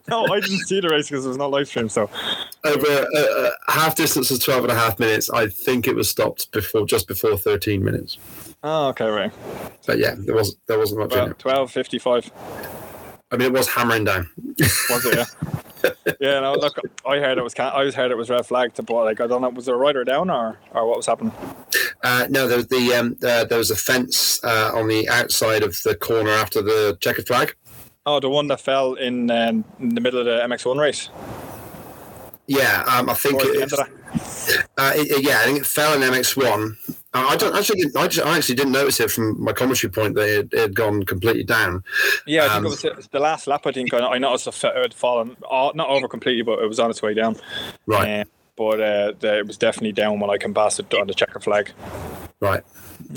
No, 0.08 0.26
I 0.26 0.40
didn't 0.40 0.66
see 0.68 0.80
the 0.82 0.90
race 0.90 1.10
because 1.10 1.26
it 1.26 1.30
was 1.30 1.38
not 1.38 1.52
live 1.52 1.68
stream. 1.68 1.90
So, 1.90 2.10
Over 2.64 2.88
uh, 2.88 3.20
uh, 3.20 3.50
half 3.68 3.96
distance 3.96 4.30
was 4.30 4.40
12 4.40 4.64
and 4.66 4.72
a 4.72 4.76
half 4.76 5.00
minutes. 5.00 5.30
I 5.30 5.48
think 5.48 5.88
it 5.88 5.96
was 5.96 6.10
stopped 6.10 6.52
before 6.52 6.86
just 6.86 7.08
before 7.08 7.38
13 7.38 7.84
minutes. 7.84 8.18
oh, 8.64 8.88
okay, 8.90 9.08
right. 9.08 9.32
But 9.86 10.00
yeah, 10.00 10.16
there 10.18 10.36
was 10.36 10.56
there 10.68 10.80
wasn't 10.80 11.02
much 11.02 11.12
in 11.14 11.20
Well, 11.20 11.32
it. 11.32 11.40
twelve 11.40 11.72
fifty-five. 11.72 12.32
I 13.32 13.38
mean, 13.38 13.48
it 13.48 13.54
was 13.54 13.68
hammering 13.68 14.06
down. 14.06 14.30
Was 14.90 15.06
it? 15.06 15.28
Yeah. 15.84 15.90
yeah. 16.20 16.40
No, 16.40 16.54
look, 16.54 16.76
I 17.06 17.18
heard 17.20 17.38
it 17.38 17.44
was. 17.44 17.54
I 17.60 17.92
heard 17.92 18.10
it 18.12 18.18
was 18.18 18.30
red 18.30 18.46
flag 18.46 18.74
to 18.76 18.84
but 18.84 19.04
like 19.04 19.22
I 19.22 19.28
don't 19.28 19.42
know. 19.42 19.50
Was 19.50 19.66
there 19.66 19.76
a 19.76 19.78
rider 19.78 20.04
down 20.04 20.30
or 20.32 20.58
or 20.74 20.88
what 20.88 20.98
was 20.98 21.06
happening? 21.06 21.34
Uh, 22.06 22.28
no, 22.30 22.48
there 22.48 22.58
was 22.58 22.68
the 22.68 22.94
um, 22.94 23.18
uh, 23.24 23.46
there 23.46 23.58
was 23.58 23.72
a 23.72 23.76
fence 23.76 24.40
uh, 24.44 24.70
on 24.76 24.88
the 24.88 25.10
outside 25.10 25.64
of 25.64 25.76
the 25.84 25.96
corner 25.96 26.30
after 26.30 26.62
the 26.62 26.96
checkered 27.02 27.26
flag. 27.26 27.56
Oh, 28.06 28.20
the 28.20 28.30
one 28.30 28.48
that 28.50 28.62
fell 28.62 28.94
in, 28.94 29.32
um, 29.32 29.66
in 29.80 29.96
the 29.96 30.02
middle 30.02 30.20
of 30.20 30.26
the 30.28 30.38
MX1 30.48 30.80
race. 30.80 31.10
Yeah, 32.46 32.84
um, 32.88 33.10
I 33.10 33.16
think 33.16 33.42
it, 33.42 33.60
end 33.60 33.74
of 33.74 33.80
that. 33.80 34.68
Uh, 34.78 34.92
it, 34.96 35.10
it- 35.10 35.24
yeah, 35.26 35.40
I 35.40 35.46
think 35.46 35.58
it 35.62 35.66
fell 35.66 35.96
in 35.96 36.02
MX1. 36.08 36.76
Uh, 36.90 36.94
I 37.30 37.36
don't 37.38 37.56
actually. 37.56 37.82
Didn't, 37.82 37.98
I, 37.98 38.08
just, 38.08 38.28
I 38.28 38.38
actually 38.38 38.54
didn't 38.56 38.74
notice 38.74 39.00
it 39.00 39.10
from 39.10 39.44
my 39.44 39.54
commentary 39.54 39.90
point 39.92 40.14
that 40.14 40.28
it, 40.42 40.54
it 40.54 40.60
had 40.60 40.76
gone 40.76 41.02
completely 41.06 41.44
down. 41.44 41.84
Yeah, 42.28 42.42
I 42.46 42.48
think 42.50 42.58
Um, 42.58 42.66
it 42.66 42.70
was 42.70 42.82
the- 42.84 43.08
the 43.14 43.20
last 43.20 43.48
lap. 43.48 43.66
I 43.66 43.72
think 43.72 43.92
I, 43.96 44.00
I 44.06 44.18
noticed 44.20 44.46
it 44.64 44.76
had 44.76 44.94
fallen, 44.94 45.36
uh, 45.50 45.72
not 45.74 45.90
over 45.90 46.08
completely, 46.08 46.44
but 46.44 46.60
it 46.60 46.68
was 46.68 46.80
on 46.80 46.92
its 46.92 47.02
way 47.02 47.16
down. 47.16 47.38
Right, 47.88 48.22
Um, 48.22 48.28
but 48.56 48.80
uh, 48.80 49.14
the, 49.20 49.40
it 49.40 49.48
was 49.48 49.58
definitely 49.58 49.92
down 49.92 50.20
when 50.20 50.30
I 50.30 50.38
can 50.38 50.54
pass 50.54 50.80
it 50.80 50.94
on 50.94 51.08
the 51.08 51.14
checker 51.14 51.40
flag. 51.40 51.72
right. 52.40 52.64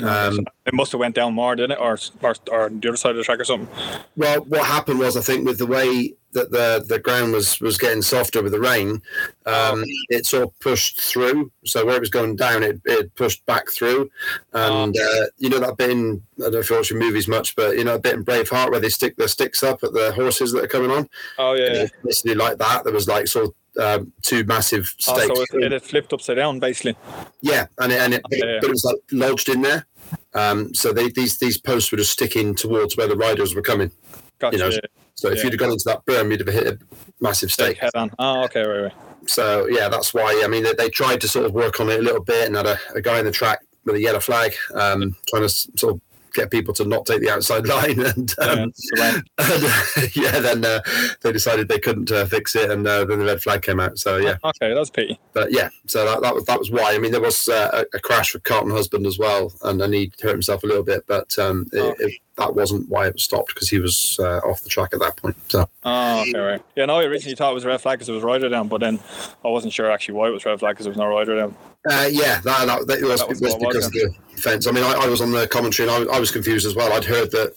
Um, 0.03 0.41
It 0.67 0.75
must 0.75 0.93
have 0.93 0.99
went 0.99 1.15
down 1.15 1.35
more, 1.35 1.55
didn't 1.57 1.73
it, 1.73 1.81
or, 1.81 1.97
or 2.23 2.35
or 2.51 2.69
the 2.69 2.89
other 2.89 2.97
side 2.97 3.13
of 3.13 3.17
the 3.17 3.23
track 3.23 3.41
or 3.41 3.45
something? 3.45 3.69
well, 4.17 4.41
what 4.45 4.67
happened 4.67 4.99
was, 4.99 5.17
I 5.17 5.21
think, 5.21 5.47
with 5.47 5.59
the 5.59 5.67
way 5.67 6.15
that 6.33 6.51
the 6.51 6.85
the 6.87 6.99
ground 6.99 7.33
was 7.33 7.59
was 7.61 7.79
getting 7.79 8.03
softer 8.03 8.43
with 8.43 8.53
the 8.53 8.61
rain, 8.61 9.01
um, 9.47 9.85
it 10.11 10.27
sort 10.27 10.43
of 10.45 10.61
pushed 10.61 11.01
through. 11.01 11.51
So 11.65 11.87
where 11.87 11.97
it 11.97 12.01
was 12.01 12.11
going 12.11 12.37
down, 12.37 12.63
it, 12.63 12.81
it 12.85 13.15
pushed 13.15 13.47
back 13.47 13.71
through. 13.71 14.11
And 14.53 14.95
uh, 14.97 15.27
you 15.39 15.49
know 15.49 15.61
that 15.61 15.77
bit 15.79 15.91
in 15.91 16.23
I 16.39 16.43
don't 16.43 16.53
know 16.53 16.59
if 16.59 16.71
you 16.71 16.77
watch 16.77 16.93
movies 16.93 17.29
much, 17.29 17.57
but 17.57 17.79
you 17.79 17.85
know 17.85 17.95
a 17.95 18.01
bit 18.01 18.15
in 18.15 18.25
Braveheart 18.25 18.71
where 18.71 18.81
they 18.81 18.91
stick 18.91 19.17
their 19.17 19.29
sticks 19.29 19.63
up 19.63 19.83
at 19.83 19.93
the 19.93 20.13
horses 20.13 20.53
that 20.53 20.65
are 20.65 20.69
coming 20.69 20.91
on. 20.91 21.09
Oh 21.39 21.55
yeah. 21.55 21.73
yeah. 21.73 21.87
Basically 22.05 22.35
like 22.35 22.59
that. 22.59 22.85
There 22.85 22.93
was 22.93 23.09
like 23.09 23.27
sort 23.27 23.47
of 23.47 23.55
um, 23.79 24.13
two 24.23 24.45
massive 24.45 24.95
Oh, 25.09 25.17
stakes. 25.19 25.27
so 25.51 25.59
it, 25.59 25.65
it 25.65 25.73
had 25.73 25.83
flipped 25.83 26.13
upside 26.13 26.37
down, 26.37 26.59
basically. 26.61 26.97
Yeah, 27.41 27.67
and 27.79 27.93
it, 27.93 28.01
and 28.01 28.15
it, 28.15 28.23
Yeah. 28.31 28.61
it 28.63 28.69
was 28.69 28.85
like 28.85 28.97
lodged 29.13 29.49
in 29.49 29.63
there. 29.63 29.87
Um, 30.35 30.73
so 30.75 30.93
they, 30.93 31.11
these 31.11 31.39
these 31.39 31.59
posts 31.59 31.91
were 31.93 31.99
just 31.99 32.13
sticking 32.13 32.55
towards 32.55 32.97
where 32.97 33.07
the 33.09 33.17
riders 33.17 33.55
were 33.55 33.63
coming. 33.63 33.91
Gotcha. 34.39 34.57
You 34.57 34.63
know. 34.63 34.71
So 35.15 35.29
if 35.31 35.39
Yeah. 35.39 35.45
you'd 35.45 35.53
have 35.55 35.59
gone 35.61 35.71
into 35.73 35.85
that 35.87 36.05
berm, 36.07 36.31
you'd 36.31 36.41
have 36.47 36.55
hit 36.55 36.67
a 36.67 36.79
massive 37.21 37.51
Stake 37.51 37.77
stake. 37.77 37.79
head 37.79 37.91
on. 37.95 38.11
Oh, 38.19 38.45
okay, 38.45 38.63
right, 38.63 38.83
right. 38.85 38.93
So 39.27 39.67
yeah, 39.69 39.89
that's 39.89 40.15
why. 40.15 40.41
I 40.45 40.49
mean, 40.49 40.63
they, 40.63 40.75
they 40.75 40.89
tried 40.89 41.21
to 41.23 41.29
sort 41.29 41.45
of 41.47 41.53
work 41.53 41.81
on 41.81 41.89
it 41.91 41.99
a 41.99 42.03
little 42.03 42.23
bit, 42.23 42.47
and 42.47 42.57
had 42.57 42.67
a, 42.67 42.79
a 42.95 43.01
guy 43.03 43.19
in 43.19 43.25
the 43.25 43.33
track 43.33 43.61
with 43.85 43.97
a 43.97 44.01
yellow 44.01 44.21
flag, 44.21 44.55
um, 44.75 45.17
trying 45.29 45.43
to 45.43 45.49
sort 45.49 45.95
of 45.95 46.01
get 46.35 46.51
people 46.51 46.73
to 46.75 46.85
not 46.85 47.07
take 47.07 47.21
the 47.21 47.31
outside 47.31 47.67
line, 47.75 48.01
and 48.01 48.35
Yeah, 48.39 48.45
um, 48.47 48.73
then- 48.97 49.23
and, 49.39 49.65
uh, 49.65 49.83
yeah, 50.15 50.39
then 50.41 50.65
uh, 50.65 50.81
they 51.23 51.33
decided 51.33 51.69
they 51.69 51.79
couldn't 51.79 52.11
uh, 52.11 52.25
fix 52.27 52.55
it, 52.57 52.71
and 52.71 52.87
uh, 52.87 53.05
then 53.05 53.19
the 53.21 53.25
red 53.25 53.43
flag 53.43 53.63
came 53.63 53.81
out. 53.81 53.99
So 53.99 54.17
yeah, 54.19 54.37
okay, 54.45 54.75
that's 54.75 54.91
pity. 54.91 55.19
but 55.33 55.53
yeah, 55.53 55.69
so 55.87 56.05
that, 56.05 56.23
that 56.23 56.35
was 56.35 56.45
that 56.47 56.59
was 56.59 56.71
why. 56.71 56.95
I 56.95 56.99
mean, 56.99 57.13
there 57.13 57.21
was 57.21 57.49
uh, 57.49 57.85
a, 57.93 57.97
a 57.97 58.01
crash 58.01 58.35
with 58.35 58.43
Carlton 58.45 58.71
Husband 58.73 59.07
as 59.07 59.19
well, 59.19 59.53
and, 59.63 59.81
and 59.81 59.95
he 59.95 60.13
hurt 60.23 60.33
himself 60.33 60.63
a 60.63 60.67
little 60.67 60.83
bit, 60.85 61.05
but 61.07 61.39
um, 61.39 61.67
Oh. 61.75 61.95
it, 61.99 62.13
that 62.37 62.55
wasn't 62.55 62.89
why 62.89 63.09
it 63.09 63.15
was 63.15 63.25
stopped 63.25 63.53
because 63.53 63.69
he 63.69 63.81
was 63.81 64.17
uh, 64.21 64.39
off 64.39 64.63
the 64.63 64.69
track 64.69 64.91
at 64.95 65.01
that 65.01 65.17
point. 65.17 65.37
So 65.49 65.69
Oh, 65.85 66.21
okay, 66.21 66.39
right. 66.39 66.63
Yeah, 66.77 66.85
no, 66.85 66.97
I 67.01 67.05
originally 67.05 67.35
thought 67.35 67.51
it 67.51 67.55
was 67.55 67.65
a 67.65 67.69
red 67.69 67.81
flag 67.81 67.99
because 67.99 68.09
it 68.09 68.13
was 68.13 68.23
rider 68.23 68.49
down, 68.49 68.69
but 68.69 68.81
then 68.81 69.01
I 69.45 69.49
wasn't 69.49 69.73
sure 69.73 69.91
actually 69.91 70.15
why 70.15 70.29
it 70.29 70.31
was 70.31 70.45
red 70.45 70.61
flag 70.61 70.75
because 70.77 70.85
there 70.85 70.93
was 70.93 70.99
no 70.99 71.07
rider 71.09 71.37
down. 71.37 71.57
Uh, 71.91 72.09
yeah, 72.11 72.41
that, 72.41 72.67
that, 72.67 72.87
that 72.87 73.03
was, 73.03 73.21
That 73.21 73.29
was 73.29 73.41
was 73.41 73.55
because 73.57 73.87
of 73.87 73.93
the 73.93 74.15
fence. 74.37 74.67
I 74.67 74.73
mean, 74.73 74.85
I, 74.85 74.93
I 74.93 75.07
was 75.07 75.21
on 75.21 75.31
the 75.31 75.47
commentary 75.47 75.89
and 75.89 76.11
I, 76.11 76.17
I 76.17 76.21
was 76.21 76.31
confused 76.31 76.67
as 76.67 76.75
well. 76.75 76.93
I'd 76.93 77.05
heard 77.05 77.31
that 77.31 77.55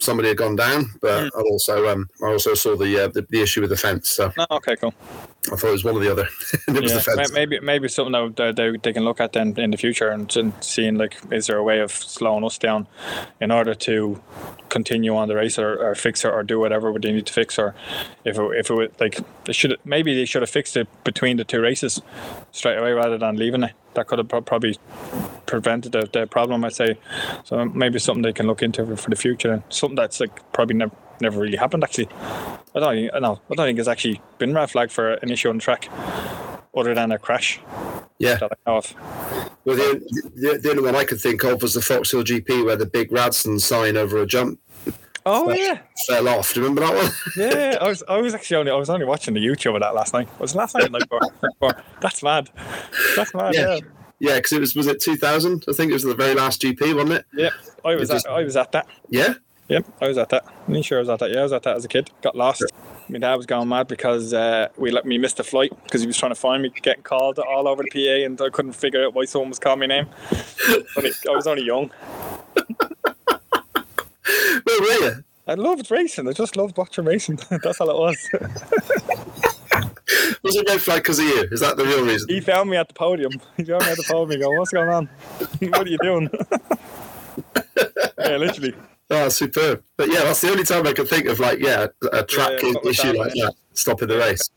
somebody 0.00 0.28
had 0.28 0.36
gone 0.38 0.56
down, 0.56 0.86
but 1.00 1.20
Hmm. 1.20 1.38
I 1.38 1.42
also 1.42 1.88
um, 1.88 2.08
I 2.22 2.26
also 2.26 2.54
saw 2.54 2.76
the, 2.76 3.04
uh, 3.04 3.08
the 3.08 3.22
the 3.28 3.42
issue 3.42 3.60
with 3.60 3.70
the 3.70 3.76
fence. 3.76 4.10
So 4.10 4.32
No, 4.36 4.46
okay, 4.50 4.76
cool. 4.76 4.94
I 5.52 5.56
thought 5.56 5.68
it 5.68 5.72
was 5.72 5.84
one 5.84 5.96
or 5.96 6.00
the 6.00 6.10
other. 6.10 6.28
it 6.68 6.82
was 6.82 6.92
Yeah, 6.92 6.98
the 6.98 7.02
fence. 7.02 7.32
maybe 7.32 7.60
maybe 7.60 7.88
something 7.88 8.34
that 8.36 8.56
they, 8.56 8.76
they, 8.76 8.92
can 8.92 9.04
look 9.04 9.20
at 9.20 9.32
then 9.32 9.58
in 9.58 9.70
the 9.70 9.76
future 9.76 10.08
and, 10.08 10.34
and 10.36 10.52
seeing 10.60 10.96
like 10.96 11.16
is 11.30 11.46
there 11.46 11.56
a 11.56 11.62
way 11.62 11.80
of 11.80 11.92
slowing 11.92 12.44
us 12.44 12.58
down 12.58 12.86
in 13.40 13.50
order 13.50 13.74
to 13.74 14.20
continue 14.68 15.16
on 15.16 15.28
the 15.28 15.34
race 15.34 15.58
or, 15.58 15.78
or 15.82 15.94
fix 15.94 16.24
it 16.24 16.28
or 16.28 16.42
do 16.42 16.58
whatever 16.60 16.92
they 16.98 17.12
need 17.12 17.26
to 17.26 17.32
fix 17.32 17.58
or 17.58 17.74
if 18.24 18.38
it, 18.38 18.42
if 18.56 18.70
it 18.70 18.74
would 18.74 18.92
like 19.00 19.18
they 19.44 19.52
should 19.52 19.76
maybe 19.84 20.14
they 20.14 20.24
should 20.24 20.42
have 20.42 20.50
fixed 20.50 20.76
it 20.76 20.88
between 21.04 21.36
the 21.36 21.44
two 21.44 21.60
races 21.60 22.00
straight 22.52 22.76
away 22.78 22.92
rather 22.92 23.18
than 23.18 23.36
leaving 23.36 23.62
it 23.64 23.72
that 23.94 24.06
could 24.06 24.18
have 24.18 24.28
probably 24.28 24.76
prevented 25.46 25.92
the, 25.92 26.08
the 26.12 26.26
problem 26.26 26.64
I'd 26.64 26.74
say 26.74 26.96
so 27.44 27.64
maybe 27.64 27.98
something 27.98 28.22
they 28.22 28.32
can 28.32 28.46
look 28.46 28.62
into 28.62 28.96
for, 28.96 29.10
the 29.10 29.16
future 29.16 29.52
and 29.52 29.62
something 29.68 29.96
that's 29.96 30.20
like 30.20 30.52
probably 30.52 30.76
never 30.76 30.94
never 31.20 31.40
really 31.40 31.56
happened 31.56 31.84
actually 31.84 32.08
I 32.74 32.78
don't 32.78 32.94
think, 32.94 33.12
no, 33.20 33.40
I 33.50 33.54
don't 33.54 33.66
think 33.66 33.78
it's 33.78 33.88
actually 33.88 34.20
been 34.38 34.54
red 34.54 34.70
flag 34.70 34.90
for 34.90 35.14
an 35.14 35.30
issue 35.30 35.48
on 35.48 35.58
track 35.58 35.88
other 36.76 36.94
than 36.94 37.10
a 37.10 37.18
crash 37.18 37.60
yeah. 38.18 38.36
that 38.36 38.52
I 38.52 38.70
know 38.70 38.76
of. 38.76 38.94
Well, 39.64 39.76
the, 39.76 40.30
the, 40.36 40.58
the 40.62 40.70
only 40.70 40.82
one 40.82 40.94
I 40.94 41.04
could 41.04 41.20
think 41.20 41.42
of 41.42 41.62
was 41.62 41.74
the 41.74 41.80
Foxhill 41.80 42.24
GP 42.24 42.64
where 42.64 42.76
the 42.76 42.86
big 42.86 43.10
Radson 43.10 43.58
sign 43.58 43.96
over 43.96 44.18
a 44.18 44.26
jump 44.26 44.60
Oh 45.26 45.50
yeah, 45.52 45.78
fell 46.08 46.28
off. 46.28 46.54
Do 46.54 46.60
you 46.60 46.66
remember 46.66 46.86
that 46.92 46.94
one? 47.02 47.12
yeah. 47.36 47.78
I 47.80 47.88
was 47.88 48.02
I 48.08 48.18
was 48.20 48.34
actually 48.34 48.56
only 48.58 48.72
I 48.72 48.76
was 48.76 48.88
only 48.90 49.06
watching 49.06 49.34
the 49.34 49.40
YouTube 49.44 49.74
of 49.74 49.80
that 49.80 49.94
last 49.94 50.14
night. 50.14 50.28
Was 50.40 50.54
it 50.54 50.58
last 50.58 50.74
night? 50.74 50.84
or 50.88 50.98
before? 50.98 51.20
Night 51.20 51.52
before. 51.60 51.82
That's 52.00 52.22
mad. 52.22 52.50
That's 53.16 53.34
mad. 53.34 53.54
Yeah. 53.54 53.74
Yeah. 53.74 53.80
Yeah, 54.22 54.34
because 54.36 54.52
it 54.52 54.60
was 54.60 54.74
was 54.74 54.86
it 54.86 55.00
2000? 55.00 55.64
I 55.68 55.72
think 55.72 55.90
it 55.90 55.94
was 55.94 56.02
the 56.02 56.14
very 56.14 56.34
last 56.34 56.60
GP, 56.62 56.94
wasn't 56.94 57.12
it? 57.12 57.24
Yeah, 57.34 57.50
I 57.84 57.94
was 57.94 58.10
It 58.10 58.14
just- 58.14 58.26
at, 58.26 58.32
I 58.32 58.42
was 58.44 58.56
at 58.56 58.72
that. 58.72 58.86
Yeah. 59.08 59.34
Yep, 59.68 59.86
I 60.02 60.08
was 60.08 60.18
at 60.18 60.30
that. 60.30 60.44
I'm 60.66 60.82
sure 60.82 60.98
I 60.98 61.00
was 61.00 61.08
at 61.08 61.20
that. 61.20 61.30
Yeah, 61.30 61.38
I 61.40 61.42
was 61.44 61.52
at 61.52 61.62
that 61.62 61.76
as 61.76 61.84
a 61.84 61.88
kid. 61.88 62.10
Got 62.22 62.34
lost. 62.34 62.64
My 63.08 63.20
dad 63.20 63.36
was 63.36 63.46
going 63.46 63.68
mad 63.68 63.86
because 63.86 64.34
uh, 64.34 64.66
we 64.76 64.90
let 64.90 65.06
me 65.06 65.16
miss 65.16 65.34
the 65.34 65.44
flight 65.44 65.72
because 65.84 66.00
he 66.00 66.08
was 66.08 66.16
trying 66.16 66.32
to 66.32 66.36
find 66.36 66.60
me, 66.64 66.70
getting 66.82 67.04
called 67.04 67.38
all 67.38 67.68
over 67.68 67.84
the 67.84 67.88
PA, 67.90 68.24
and 68.26 68.40
I 68.42 68.50
couldn't 68.50 68.72
figure 68.72 69.04
out 69.06 69.14
why 69.14 69.26
someone 69.26 69.50
was 69.50 69.60
calling 69.60 69.78
my 69.78 69.86
name. 69.86 70.08
I 70.32 71.12
was 71.28 71.46
only 71.46 71.62
young. 71.62 71.92
Where 74.64 74.80
were 74.80 75.06
you? 75.06 75.24
I 75.46 75.54
loved 75.54 75.90
racing. 75.90 76.28
I 76.28 76.32
just 76.32 76.56
loved 76.56 76.76
watching 76.76 77.04
racing. 77.04 77.38
That's 77.62 77.80
all 77.80 77.90
it 77.90 77.96
was. 77.96 78.28
Was 80.42 80.56
it 80.56 80.68
red 80.68 80.80
flag 80.80 81.02
because 81.02 81.18
of 81.18 81.26
you? 81.26 81.48
Is 81.52 81.60
that 81.60 81.76
the 81.76 81.84
real 81.84 82.04
reason? 82.04 82.28
he 82.28 82.40
found 82.40 82.70
me 82.70 82.76
at 82.76 82.88
the 82.88 82.94
podium. 82.94 83.32
He 83.56 83.64
found 83.64 83.82
me 83.84 83.90
at 83.90 83.96
the 83.96 84.04
podium. 84.08 84.40
Go, 84.40 84.50
what's 84.52 84.70
going 84.70 84.88
on? 84.88 85.06
what 85.60 85.86
are 85.86 85.90
you 85.90 85.98
doing? 86.02 86.30
yeah, 88.18 88.36
literally. 88.36 88.74
Oh, 89.10 89.28
superb. 89.28 89.82
But 89.96 90.08
yeah, 90.08 90.20
that's 90.22 90.40
the 90.40 90.50
only 90.50 90.64
time 90.64 90.86
I 90.86 90.92
can 90.92 91.06
think 91.06 91.26
of 91.26 91.40
like, 91.40 91.58
yeah, 91.58 91.88
a 92.12 92.24
track 92.24 92.62
Yeah, 92.62 92.72
yeah, 92.82 92.90
issue 92.90 93.12
that, 93.12 93.18
like 93.18 93.32
yeah. 93.34 93.44
that, 93.46 93.54
stopping 93.74 94.08
the 94.08 94.18
race. 94.18 94.50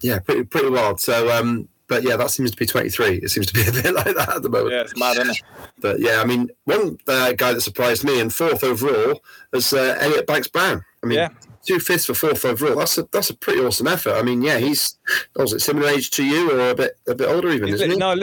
Yeah, 0.00 0.18
pretty 0.20 0.44
pretty 0.44 0.70
wild. 0.70 1.00
So, 1.00 1.30
um, 1.36 1.68
but 1.88 2.02
yeah, 2.02 2.16
that 2.16 2.30
seems 2.30 2.50
to 2.50 2.56
be 2.56 2.66
23. 2.66 3.16
It 3.18 3.28
seems 3.30 3.46
to 3.46 3.52
be 3.54 3.62
a 3.68 3.82
bit 3.82 3.94
like 3.94 4.14
that 4.16 4.36
at 4.36 4.42
the 4.42 4.48
moment. 4.48 4.72
Yeah, 4.72 4.80
it's 4.82 4.96
mad, 4.96 5.16
isn't 5.18 5.30
it? 5.30 5.42
But 5.80 6.00
yeah, 6.00 6.20
I 6.20 6.24
mean, 6.24 6.50
one 6.64 6.98
uh, 7.08 7.32
guy 7.32 7.52
that 7.52 7.60
surprised 7.60 8.04
me 8.04 8.20
and 8.20 8.32
fourth 8.32 8.64
overall 8.64 9.22
is 9.52 9.72
uh, 9.72 9.96
Elliot 10.00 10.26
Banks-Browne. 10.26 10.84
I 11.02 11.06
mean, 11.06 11.18
Yeah. 11.18 11.28
Two 11.66 11.80
fifths 11.80 12.06
for 12.06 12.14
fourth 12.14 12.44
overall. 12.44 12.76
That's 12.76 12.98
a 12.98 13.08
that's 13.12 13.30
a 13.30 13.34
pretty 13.36 13.60
awesome 13.60 13.86
effort. 13.88 14.12
I 14.14 14.22
mean, 14.22 14.42
yeah, 14.42 14.58
he's 14.58 14.98
was 15.36 15.52
it 15.52 15.60
similar 15.60 15.88
age 15.88 16.10
to 16.12 16.24
you 16.24 16.50
or 16.52 16.70
a 16.70 16.74
bit 16.74 16.96
a 17.08 17.14
bit 17.14 17.28
older 17.28 17.50
even, 17.50 17.68
isn't 17.68 17.88
bit, 17.88 17.92
he? 17.94 17.98
no, 17.98 18.12
a 18.12 18.16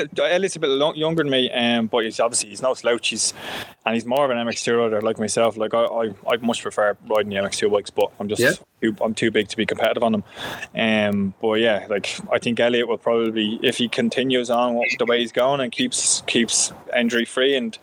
bit 0.60 0.70
lo- 0.70 0.94
younger 0.94 1.24
than 1.24 1.32
me, 1.32 1.52
um, 1.52 1.88
but 1.88 2.04
he's 2.06 2.20
obviously 2.20 2.50
he's 2.50 2.62
no 2.62 2.74
slouch. 2.74 3.10
He's 3.10 3.34
and 3.86 3.96
he's 3.96 4.06
more 4.06 4.24
of 4.26 4.32
an 4.32 4.38
MX2 4.38 4.78
rider 4.78 5.02
like 5.02 5.20
myself. 5.20 5.58
Like 5.58 5.74
I, 5.74 5.84
I, 5.84 6.10
I 6.28 6.38
much 6.38 6.62
prefer 6.62 6.96
riding 7.08 7.30
the 7.30 7.36
MX2 7.38 7.72
bikes, 7.72 7.89
but 7.89 8.12
I'm 8.20 8.28
just 8.30 8.42
Yeah. 8.42 8.52
too, 8.82 8.96
I'm 9.02 9.14
too 9.16 9.32
big 9.32 9.48
to 9.50 9.58
be 9.58 9.66
competitive 9.66 10.04
on 10.04 10.12
them. 10.12 10.24
Um, 10.76 11.34
but 11.42 11.54
yeah, 11.54 11.88
like 11.89 12.16
I 12.32 12.39
think 12.39 12.60
Elliot 12.60 12.88
will 12.88 12.98
probably 12.98 13.60
if 13.64 13.78
he 13.78 13.88
continues 13.89 14.50
on 14.50 14.80
the 15.00 15.06
way 15.06 15.20
he's 15.20 15.32
going 15.32 15.60
and 15.62 15.72
keeps 15.72 16.22
keeps 16.28 16.72
injury 16.96 17.26
free 17.26 17.56
and 17.56 17.78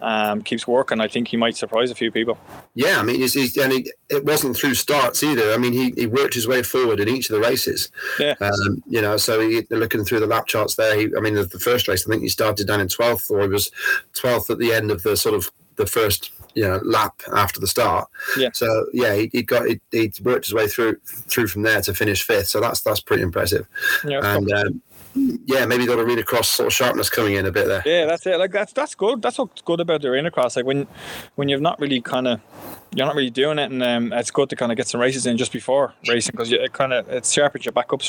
um, 0.00 0.42
keeps 0.42 0.66
working, 0.66 1.00
I 1.00 1.08
think 1.08 1.28
he 1.28 1.36
might 1.36 1.56
surprise 1.56 1.90
a 1.90 1.94
few 1.94 2.10
people. 2.10 2.38
Yeah, 2.74 2.98
I 2.98 3.02
mean, 3.02 3.16
he's, 3.16 3.34
he's, 3.34 3.56
and 3.56 3.72
he, 3.72 3.90
it 4.08 4.24
wasn't 4.24 4.56
through 4.56 4.74
starts 4.98 5.22
either. 5.22 5.52
I 5.52 5.56
mean, 5.56 5.72
he, 5.72 5.92
he 5.96 6.06
worked 6.06 6.34
his 6.34 6.46
way 6.46 6.62
forward 6.62 7.00
in 7.00 7.08
each 7.08 7.30
of 7.30 7.34
the 7.34 7.46
races. 7.46 7.90
Yeah. 8.18 8.34
Um, 8.40 8.82
you 8.88 9.00
know, 9.00 9.16
so 9.16 9.40
he, 9.40 9.66
looking 9.70 10.04
through 10.04 10.20
the 10.20 10.26
lap 10.26 10.46
charts 10.46 10.76
there, 10.76 10.98
he, 10.98 11.08
I 11.16 11.20
mean, 11.20 11.34
the, 11.34 11.44
the 11.44 11.58
first 11.58 11.88
race, 11.88 12.06
I 12.06 12.10
think 12.10 12.22
he 12.22 12.28
started 12.28 12.66
down 12.66 12.80
in 12.80 12.88
12th 12.88 13.30
or 13.30 13.42
he 13.42 13.48
was 13.48 13.70
12th 14.14 14.50
at 14.50 14.58
the 14.58 14.72
end 14.72 14.90
of 14.90 15.02
the 15.02 15.16
sort 15.16 15.34
of 15.34 15.50
the 15.76 15.86
first, 15.86 16.32
you 16.54 16.66
know, 16.66 16.80
lap 16.84 17.20
after 17.34 17.60
the 17.60 17.66
start. 17.66 18.08
Yeah. 18.38 18.50
So 18.52 18.86
yeah, 18.92 19.14
he, 19.14 19.30
he 19.32 19.42
got 19.42 19.66
he, 19.66 19.80
he 19.92 20.10
worked 20.22 20.46
his 20.46 20.54
way 20.54 20.68
through 20.68 20.96
through 21.04 21.48
from 21.48 21.62
there 21.62 21.82
to 21.82 21.92
finish 21.92 22.22
fifth. 22.22 22.48
So 22.48 22.60
that's 22.60 22.80
that's 22.80 23.00
pretty 23.00 23.22
impressive. 23.22 23.66
Yeah, 24.04 24.20
And 24.22 24.50
um, 24.52 24.82
yeah, 25.44 25.66
maybe 25.66 25.86
got 25.86 25.98
a 25.98 26.04
read 26.04 26.18
across 26.18 26.48
sort 26.48 26.68
of 26.68 26.72
sharpness 26.72 27.10
coming 27.10 27.34
in 27.34 27.46
a 27.46 27.52
bit 27.52 27.66
there. 27.68 27.82
Yeah, 27.84 28.06
that's 28.06 28.26
it. 28.26 28.38
Like 28.38 28.52
that's 28.52 28.72
that's 28.72 28.94
good. 28.94 29.22
That's 29.22 29.38
what's 29.38 29.62
good 29.62 29.80
about 29.80 30.02
the 30.02 30.08
arena 30.08 30.30
cross. 30.30 30.56
Like 30.56 30.64
when 30.64 30.86
when 31.34 31.48
you've 31.48 31.60
not 31.60 31.78
really 31.78 32.00
kind 32.00 32.26
of 32.26 32.40
you're 32.94 33.06
not 33.06 33.14
really 33.14 33.30
doing 33.30 33.58
it, 33.58 33.70
and 33.70 33.82
um, 33.82 34.12
it's 34.12 34.30
good 34.30 34.48
to 34.50 34.56
kind 34.56 34.72
of 34.72 34.76
get 34.76 34.88
some 34.88 35.00
races 35.00 35.26
in 35.26 35.36
just 35.36 35.52
before 35.52 35.92
racing 36.08 36.32
because 36.32 36.50
it 36.52 36.72
kind 36.72 36.92
of 36.92 37.08
it 37.08 37.26
sharpens 37.26 37.64
your 37.64 37.72
back 37.72 37.92
up 37.92 38.00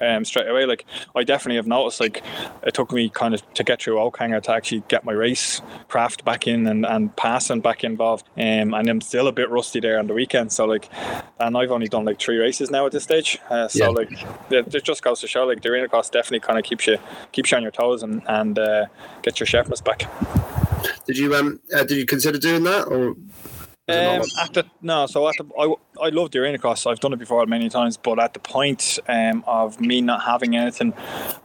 um, 0.00 0.24
straight 0.24 0.48
away. 0.48 0.64
Like 0.64 0.84
I 1.16 1.24
definitely 1.24 1.56
have 1.56 1.66
noticed. 1.66 2.00
Like 2.00 2.22
it 2.62 2.74
took 2.74 2.92
me 2.92 3.08
kind 3.08 3.34
of 3.34 3.54
to 3.54 3.64
get 3.64 3.82
through 3.82 3.96
Oakhanger 3.96 4.42
to 4.44 4.52
actually 4.52 4.84
get 4.88 5.04
my 5.04 5.12
race 5.12 5.60
craft 5.88 6.24
back 6.24 6.46
in 6.46 6.66
and, 6.66 6.86
and 6.86 7.14
passing 7.16 7.60
back 7.60 7.82
involved. 7.84 8.26
Um, 8.36 8.74
and 8.74 8.88
I'm 8.88 9.00
still 9.00 9.26
a 9.28 9.32
bit 9.32 9.50
rusty 9.50 9.80
there 9.80 9.98
on 9.98 10.06
the 10.06 10.14
weekend. 10.14 10.52
So 10.52 10.66
like, 10.66 10.88
and 11.40 11.56
I've 11.56 11.70
only 11.70 11.88
done 11.88 12.04
like 12.04 12.20
three 12.20 12.36
races 12.38 12.70
now 12.70 12.86
at 12.86 12.92
this 12.92 13.04
stage. 13.04 13.38
Uh, 13.50 13.66
so 13.66 13.78
Yeah. 13.84 13.88
like, 13.88 14.12
it, 14.50 14.74
it 14.74 14.84
just 14.84 15.02
goes 15.02 15.20
to 15.20 15.26
show 15.26 15.44
like 15.46 15.62
the 15.62 15.70
arena 15.70 15.88
cross 15.88 16.10
definitely 16.10 16.40
kind 16.40 16.58
of 16.58 16.64
keeps 16.64 16.86
you 16.86 16.98
keeps 17.32 17.50
you 17.50 17.56
on 17.56 17.62
your 17.62 17.72
toes 17.72 18.02
and 18.02 18.22
and 18.28 18.58
uh, 18.58 18.86
get 19.22 19.40
your 19.40 19.46
sharpness 19.46 19.80
back. 19.80 20.04
Did 21.06 21.18
you 21.18 21.34
um 21.34 21.60
uh, 21.74 21.82
did 21.84 21.96
you 21.96 22.06
consider 22.06 22.38
doing 22.38 22.62
that 22.64 22.84
or? 22.86 23.16
Um, 23.88 24.22
at 24.38 24.52
the 24.52 24.66
no, 24.82 25.06
so 25.06 25.26
at 25.28 25.34
the 25.38 25.44
I, 25.58 26.06
I 26.06 26.08
love 26.10 26.30
the 26.30 26.40
arena 26.40 26.58
cross. 26.58 26.84
I've 26.84 27.00
done 27.00 27.14
it 27.14 27.18
before 27.18 27.44
many 27.46 27.70
times, 27.70 27.96
but 27.96 28.18
at 28.18 28.34
the 28.34 28.40
point 28.40 28.98
um, 29.08 29.42
of 29.46 29.80
me 29.80 30.02
not 30.02 30.22
having 30.24 30.56
anything, 30.56 30.92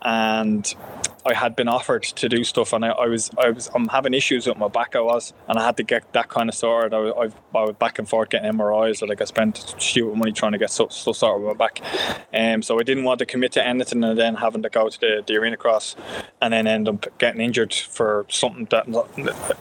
and 0.02 0.76
I 1.26 1.34
had 1.34 1.56
been 1.56 1.68
offered 1.68 2.04
to 2.04 2.28
do 2.30 2.44
stuff, 2.44 2.74
and 2.74 2.84
I, 2.84 2.90
I 2.90 3.08
was 3.08 3.30
I 3.38 3.50
was 3.52 3.70
I'm 3.74 3.88
having 3.88 4.14
issues 4.14 4.46
with 4.48 4.58
my 4.58 4.68
back. 4.68 4.96
I 4.96 5.00
was, 5.02 5.34
and 5.48 5.58
I 5.58 5.66
had 5.66 5.78
to 5.78 5.84
get 5.84 6.12
that 6.14 6.28
kind 6.30 6.50
of 6.50 6.56
sorted. 6.56 6.94
I, 6.94 7.00
was- 7.00 7.34
I, 7.56 7.58
I 7.58 7.64
was 7.64 7.76
back 7.78 8.00
and 8.00 8.08
forth 8.10 8.30
getting 8.30 8.52
MRIs. 8.52 8.98
So 8.98 9.06
like 9.06 9.22
I 9.22 9.26
spent 9.26 9.76
stupid 9.78 10.16
money 10.18 10.32
trying 10.34 10.52
to 10.54 10.58
get 10.58 10.70
stuff, 10.72 10.92
stuff 10.92 11.16
sorted 11.16 11.48
with 11.48 11.58
my 11.58 11.66
back. 11.68 11.82
Um, 12.34 12.62
so 12.62 12.80
I 12.80 12.84
didn't 12.84 13.06
want 13.06 13.20
to 13.20 13.26
commit 13.26 13.52
to 13.54 13.66
anything, 13.66 14.04
and 14.04 14.18
then 14.20 14.36
having 14.36 14.64
to 14.64 14.70
go 14.70 14.90
to 14.90 15.00
the, 15.00 15.24
the 15.26 15.36
arena 15.38 15.56
cross, 15.58 15.96
and 16.42 16.54
then 16.54 16.68
end 16.68 16.90
up 16.90 17.18
getting 17.20 17.42
injured 17.42 17.74
for 17.74 18.26
something 18.30 18.66
that 18.72 18.86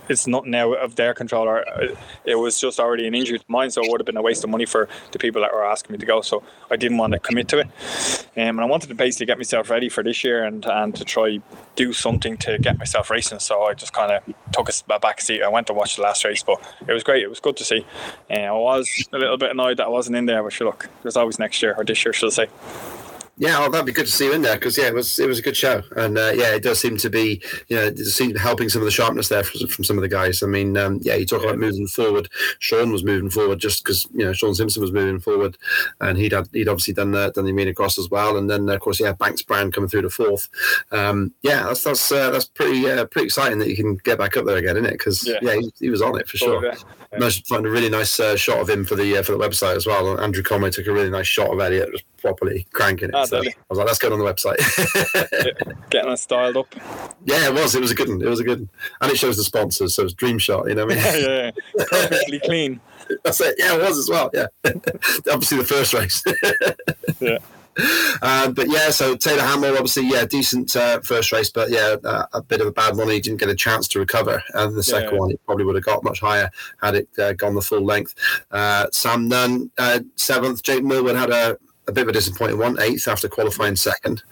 it's 0.09 0.27
not 0.27 0.47
now 0.47 0.73
of 0.75 0.97
their 0.97 1.15
control. 1.15 1.45
Or 1.47 1.69
uh, 1.69 1.95
it 2.25 2.37
was 2.37 2.61
just 2.61 2.81
already 2.81 3.07
an 3.07 3.15
injury 3.15 3.37
of 3.37 3.49
mine, 3.49 3.71
so 3.71 3.83
it 3.85 3.91
would 3.91 4.01
have 4.01 4.07
been 4.07 4.17
a 4.17 4.23
waste 4.23 4.43
of 4.45 4.51
money 4.51 4.67
for 4.67 4.89
the 5.13 5.19
people 5.19 5.43
that 5.43 5.53
were 5.53 5.65
asking 5.65 5.93
me 5.95 5.99
to 5.99 6.07
go. 6.07 6.21
So 6.23 6.43
I 6.71 6.77
didn't 6.77 6.99
want 6.99 7.13
to 7.13 7.19
commit 7.21 7.49
to 7.49 7.59
it, 7.61 7.67
um, 8.37 8.59
and 8.59 8.61
I 8.61 8.65
wanted 8.65 8.89
to 8.89 8.95
basically 8.95 9.27
get 9.27 9.39
myself 9.39 9.71
ready 9.71 9.89
for 9.89 10.03
this 10.03 10.25
year 10.25 10.45
and 10.45 10.65
and 10.67 10.95
to 10.97 11.05
try 11.05 11.41
do 11.77 11.93
something 11.93 12.37
to 12.39 12.59
get 12.59 12.79
myself 12.79 13.11
racing. 13.11 13.39
So 13.39 13.63
I 13.63 13.75
just 13.75 13.93
kind 13.93 14.13
of 14.13 14.23
took 14.53 14.69
a 14.69 14.99
back 14.99 15.21
seat. 15.21 15.43
I 15.43 15.49
went 15.49 15.67
to 15.69 15.73
watch 15.73 15.97
the 15.97 16.03
last 16.03 16.25
race, 16.25 16.43
but 16.43 16.61
it 16.87 16.93
was 16.93 17.03
great. 17.03 17.23
It 17.23 17.29
was 17.29 17.41
good 17.41 17.57
to 17.57 17.65
see. 17.65 17.87
Uh, 18.31 18.35
I 18.35 18.53
was 18.53 19.09
a 19.13 19.19
little 19.19 19.39
bit 19.39 19.51
annoyed 19.51 19.79
that 19.79 19.87
I 19.87 19.89
wasn't 19.89 20.17
in 20.17 20.27
there, 20.27 20.43
but 20.43 20.53
sure, 20.53 20.67
look, 20.67 20.89
there's 21.03 21.17
always 21.17 21.39
next 21.39 21.63
year 21.63 21.75
or 21.77 21.85
this 21.85 22.05
year, 22.05 22.13
should 22.13 22.27
I 22.27 22.31
say? 22.31 22.47
Yeah, 23.39 23.59
well, 23.61 23.71
that'd 23.71 23.87
be 23.87 23.93
good 23.93 24.07
to 24.07 24.13
see 24.13 24.27
you 24.27 24.35
in 24.35 24.43
there 24.43 24.57
because 24.57 24.77
yeah, 24.77 24.89
it 24.89 24.95
was 24.95 25.19
it 25.19 25.27
was 25.27 25.39
a 25.39 25.43
good 25.43 25.57
show, 25.57 25.83
and 25.97 26.19
uh, 26.19 26.33
yeah, 26.35 26.55
it 26.55 26.63
does 26.63 26.79
seem 26.79 26.99
to 26.99 27.09
be 27.09 27.43
you 27.69 27.77
know 27.77 27.85
it 27.85 27.97
does 27.97 28.15
seem 28.15 28.29
to 28.29 28.35
be 28.35 28.39
helping 28.41 28.69
some 28.69 28.83
of 28.83 28.87
the 28.87 28.93
sharpness 28.93 29.29
there 29.29 29.43
from, 29.43 29.67
from 29.69 29.85
some 29.85 29.97
of 29.97 30.03
the 30.03 30.09
guys. 30.09 30.43
I 30.43 30.47
mean, 30.47 30.77
um, 30.77 30.99
yeah, 31.03 31.15
you 31.15 31.25
talk 31.25 31.43
about 31.43 31.59
moving 31.59 31.87
forward. 31.87 32.29
Sean 32.59 32.93
was 32.93 33.05
moving 33.05 33.31
forward 33.31 33.59
just 33.59 33.83
because 33.83 34.07
you 34.13 34.25
know 34.25 34.35
Sean 34.35 34.55
Simpson 34.55 34.83
was 34.83 34.93
moving 34.93 35.19
forward, 35.19 35.57
and 36.01 36.19
he'd 36.19 36.33
had, 36.33 36.49
he'd 36.53 36.69
obviously 36.69 36.93
done 36.93 37.13
the 37.13 37.31
done 37.31 37.47
the 37.47 37.53
arena 37.53 37.73
cross 37.73 37.99
as 37.99 38.11
well, 38.11 38.37
and 38.37 38.51
then 38.51 38.69
of 38.69 38.81
course 38.81 39.01
yeah, 39.01 39.13
Banks-Browne 39.13 39.73
coming 39.73 39.89
through 39.89 40.03
the 40.03 40.11
fourth. 40.11 40.51
Um, 40.91 41.33
yeah, 41.43 41.65
that's 41.65 41.85
that's 41.85 42.13
uh, 42.13 42.31
that's 42.31 42.45
pretty 42.45 42.89
uh, 42.89 43.07
pretty 43.07 43.27
exciting 43.27 43.59
that 43.61 43.69
you 43.69 43.77
can 43.77 43.97
get 43.97 44.19
back 44.19 44.37
up 44.37 44.45
there 44.45 44.59
again, 44.59 44.77
isn't 44.77 44.87
it? 44.87 44.93
Because 44.99 45.27
Yeah. 45.27 45.39
yeah, 45.41 45.55
he, 45.55 45.73
he 45.81 45.91
was 45.91 46.03
on 46.03 46.21
it 46.21 46.29
for 46.29 46.37
sure. 46.37 46.75
Managed 47.19 47.47
to 47.47 47.55
find 47.55 47.67
a 47.67 47.71
really 47.71 47.91
nice 47.91 48.19
uh, 48.19 48.37
shot 48.37 48.59
of 48.59 48.71
him 48.71 48.85
for 48.85 48.95
the 48.95 49.19
uh, 49.19 49.23
for 49.23 49.33
the 49.33 49.39
website 49.39 49.77
as 49.77 49.87
well. 49.87 50.19
Andrew 50.19 50.43
Conway 50.43 50.71
took 50.71 50.87
a 50.87 50.93
really 50.93 51.11
nice 51.11 51.27
shot 51.27 51.51
of 51.51 51.61
Elliot, 51.61 51.91
just 51.93 52.05
properly 52.17 52.67
cranking 52.73 53.11
it. 53.11 53.15
Ah, 53.15 53.25
so 53.25 53.39
I 53.39 53.53
was 53.69 53.79
like, 53.79 53.87
let's 53.87 53.99
get 53.99 54.13
on 54.13 54.19
the 54.19 54.25
website. 54.25 54.57
Getting 55.91 56.11
it 56.11 56.17
styled 56.17 56.57
up. 56.57 56.75
yeah, 57.25 57.49
it 57.49 57.55
was. 57.55 57.75
It 57.75 57.81
was 57.83 57.91
a 57.91 57.95
good 57.95 58.09
one. 58.09 58.23
It 58.23 58.29
was 58.29 58.41
a 58.41 58.45
good 58.45 58.61
one. 58.61 58.69
And 59.03 59.13
it 59.13 59.19
shows 59.19 59.37
the 59.37 59.45
sponsors, 59.45 59.95
so 59.95 60.05
it's 60.05 60.15
Dream 60.15 60.39
Shot, 60.39 60.69
you 60.69 60.75
know 60.75 60.87
what 60.87 60.97
I 60.97 61.01
yeah, 61.01 61.13
mean? 61.13 61.23
yeah, 61.29 61.51
yeah. 61.77 61.85
perfectly 61.91 62.41
clean. 62.41 62.81
That's 63.25 63.41
it. 63.41 63.57
Yeah, 63.59 63.75
it 63.77 63.83
was 63.83 63.99
as 63.99 64.09
well. 64.09 64.31
Yeah. 64.33 64.47
obviously 65.31 65.59
the 65.59 65.65
first 65.65 65.93
race. 65.93 66.23
Yeah. 67.21 67.39
Um, 68.23 68.53
but 68.55 68.71
yeah, 68.71 68.91
so 68.91 69.17
Taylor 69.17 69.43
Hammal, 69.43 69.73
obviously, 69.73 70.09
yeah, 70.09 70.25
decent 70.25 70.75
uh, 70.77 71.01
first 71.01 71.33
race, 71.33 71.51
but 71.51 71.71
yeah, 71.71 71.97
uh, 72.05 72.27
a 72.33 72.43
bit 72.43 72.61
of 72.61 72.67
a 72.67 72.73
bad 72.73 72.97
one. 72.97 73.09
He 73.09 73.21
didn't 73.21 73.41
get 73.41 73.49
a 73.49 73.55
chance 73.55 73.89
to 73.89 73.99
recover. 73.99 74.43
And 74.55 74.77
the 74.77 74.83
second 74.83 75.15
Yeah. 75.15 75.19
one, 75.21 75.31
it 75.31 75.41
probably 75.47 75.65
would 75.65 75.75
have 75.77 75.85
got 75.85 76.05
much 76.05 76.21
higher 76.21 76.51
had 76.81 76.95
it 76.95 77.09
uh, 77.19 77.33
gone 77.33 77.55
the 77.55 77.63
full 77.63 77.85
length. 77.85 78.15
Uh, 78.51 78.87
Sam 78.93 79.29
Nunn, 79.29 79.71
uh, 79.79 80.01
seventh. 80.17 80.63
Jake 80.63 80.85
Millward 80.85 81.17
had 81.17 81.31
a, 81.31 81.57
a 81.89 81.93
bit 81.93 82.03
of 82.03 82.09
a 82.09 82.13
disappointing 82.13 82.59
one, 82.59 82.79
eighth 82.81 83.09
after 83.09 83.29
qualifying 83.29 83.77
second. 83.77 84.23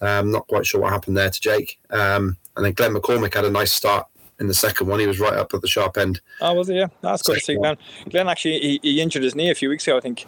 Um, 0.00 0.30
not 0.30 0.46
quite 0.46 0.66
sure 0.66 0.80
what 0.80 0.92
happened 0.92 1.16
there 1.16 1.30
to 1.30 1.40
Jake. 1.40 1.78
Um, 1.90 2.38
and 2.56 2.64
then 2.64 2.72
Glenn 2.72 2.94
McCormick 2.94 3.34
had 3.34 3.44
a 3.44 3.50
nice 3.50 3.72
start 3.72 4.06
in 4.40 4.46
the 4.46 4.54
second 4.54 4.86
one. 4.86 5.00
He 5.00 5.06
was 5.06 5.20
right 5.20 5.34
up 5.34 5.54
at 5.54 5.60
the 5.60 5.68
sharp 5.68 5.96
end. 5.96 6.20
Oh, 6.40 6.54
was 6.54 6.68
he? 6.68 6.74
Yeah, 6.74 6.88
that's 7.00 7.22
good 7.22 7.38
to 7.38 7.40
see. 7.40 7.56
Glenn, 7.56 7.76
Glenn 8.08 8.28
actually 8.28 8.58
he, 8.58 8.80
he 8.82 9.00
injured 9.00 9.22
his 9.22 9.34
knee 9.34 9.50
a 9.50 9.54
few 9.54 9.68
weeks 9.68 9.86
ago, 9.86 9.96
I 9.96 10.00
think. 10.00 10.26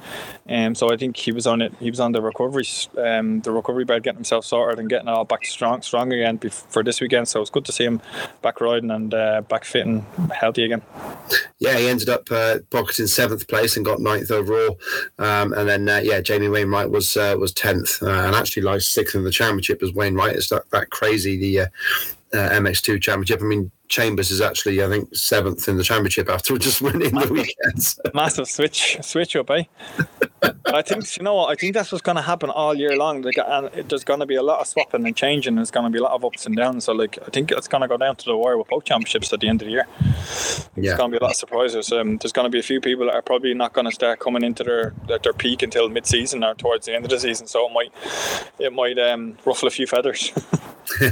Um, 0.49 0.75
so 0.75 0.93
I 0.93 0.97
think 0.97 1.17
he 1.17 1.33
was 1.33 1.47
on 1.47 1.63
it. 1.63 1.73
He 1.81 1.91
was 1.91 2.01
on 2.01 2.13
the 2.13 2.23
recovery, 2.23 2.67
um, 2.99 3.41
the 3.41 3.53
recovery 3.53 3.85
bed, 3.85 4.03
getting 4.03 4.19
himself 4.19 4.45
sorted 4.45 4.79
and 4.79 4.89
getting 4.89 5.09
all 5.09 5.25
back 5.25 5.45
strong, 5.45 5.83
strong 5.83 6.13
again 6.13 6.39
for 6.39 6.83
this 6.83 7.01
weekend. 7.01 7.29
So 7.29 7.41
it's 7.41 7.51
good 7.51 7.65
to 7.65 7.73
see 7.73 7.85
him 7.85 8.01
back 8.43 8.61
riding 8.61 8.91
and 8.91 9.13
uh, 9.13 9.43
back 9.43 9.65
fit 9.65 9.87
and 9.87 10.05
healthy 10.33 10.65
again. 10.65 10.83
yeah, 11.59 11.77
he 11.77 11.89
ended 11.89 12.09
up 12.09 12.31
uh, 12.31 12.59
pocketing 12.71 13.07
seventh 13.07 13.49
place 13.49 13.77
and 13.77 13.85
got 13.85 14.01
ninth 14.01 14.31
overall. 14.31 14.79
Um, 15.19 15.53
and 15.53 15.69
then 15.69 15.89
uh, 15.89 16.01
yeah, 16.03 16.21
Jamie 16.21 16.49
Wainwright 16.49 16.91
was 16.91 17.17
uh, 17.17 17.37
was 17.39 17.53
tenth 17.53 18.03
uh, 18.03 18.07
and 18.11 18.35
actually 18.35 18.63
like 18.63 18.81
sixth 18.81 19.15
in 19.15 19.25
the 19.25 19.31
championship 19.31 19.83
as 19.83 19.93
Wainwright. 19.93 20.37
It's 20.37 20.49
that, 20.51 20.71
that 20.71 20.91
crazy 20.91 21.37
the 21.37 21.61
uh, 21.61 21.67
uh, 22.33 22.51
MX2 22.51 23.01
championship. 23.01 23.41
I 23.41 23.45
mean, 23.45 23.71
Chambers 23.89 24.31
is 24.31 24.41
actually 24.41 24.83
I 24.83 24.89
think 24.89 25.15
seventh 25.15 25.69
in 25.69 25.77
the 25.77 25.85
championship 25.85 26.29
after 26.29 26.57
just 26.59 26.81
winning 26.83 27.15
the 27.15 27.33
weekend. 27.33 27.97
Massive 28.15 28.49
switch, 28.49 28.99
switch 29.03 29.37
up, 29.37 29.51
eh? 29.51 29.65
I 30.67 30.83
think 30.83 31.17
you 31.17 31.23
know 31.23 31.35
what 31.35 31.51
I 31.51 31.55
think 31.55 31.75
that's 31.75 31.91
what's 31.93 32.03
going 32.03 32.17
to 32.17 32.23
happen 32.23 32.51
all 32.51 32.75
year 32.75 32.97
long. 32.97 33.23
Like, 33.23 33.39
and 33.39 33.67
it, 33.75 33.89
there's 33.89 34.05
going 34.05 34.21
to 34.21 34.27
be 34.27 34.35
a 34.37 34.43
lot 34.43 34.61
of 34.61 34.67
swapping 34.67 35.07
and 35.07 35.17
changing. 35.17 35.55
There's 35.57 35.71
going 35.71 35.85
to 35.85 35.91
be 35.91 35.99
a 35.99 36.03
lot 36.03 36.13
of 36.13 36.25
ups 36.25 36.47
and 36.47 36.57
downs. 36.57 36.85
So 36.85 36.93
like 36.93 37.19
I 37.27 37.31
think 37.31 37.51
it's 37.53 37.69
going 37.69 37.83
to 37.83 37.89
go 37.89 37.97
down 37.97 38.17
to 38.17 38.25
the 38.25 38.37
wire 38.37 38.59
with 38.59 38.69
both 38.69 38.85
championships 38.85 39.33
at 39.33 39.41
the 39.41 39.49
end 39.49 39.63
of 39.63 39.67
the 39.67 39.73
year. 39.73 39.87
There's 40.01 40.69
Yeah. 40.77 40.97
going 40.97 41.11
to 41.13 41.19
be 41.19 41.21
a 41.21 41.23
lot 41.25 41.33
of 41.33 41.37
surprises. 41.37 41.91
Um, 41.93 42.19
there's 42.19 42.33
going 42.33 42.45
to 42.47 42.51
be 42.51 42.59
a 42.59 42.63
few 42.63 42.81
people 42.81 43.07
that 43.07 43.15
are 43.15 43.23
probably 43.23 43.55
not 43.55 43.73
going 43.73 43.87
to 43.87 43.93
start 43.93 44.19
coming 44.21 44.43
into 44.45 44.63
their 44.65 44.93
their, 45.07 45.33
peak 45.33 45.63
until 45.63 45.89
mid 45.89 46.07
season 46.07 46.43
or 46.45 46.55
towards 46.55 46.87
the 46.87 46.95
end 46.95 47.05
of 47.05 47.11
the 47.11 47.21
season. 47.21 47.47
So 47.47 47.67
it 47.69 47.73
might 47.73 47.93
it 48.59 48.73
might 48.73 48.99
um, 48.99 49.37
ruffle 49.45 49.69
a 49.69 49.71
few 49.71 49.87
feathers. 49.87 50.33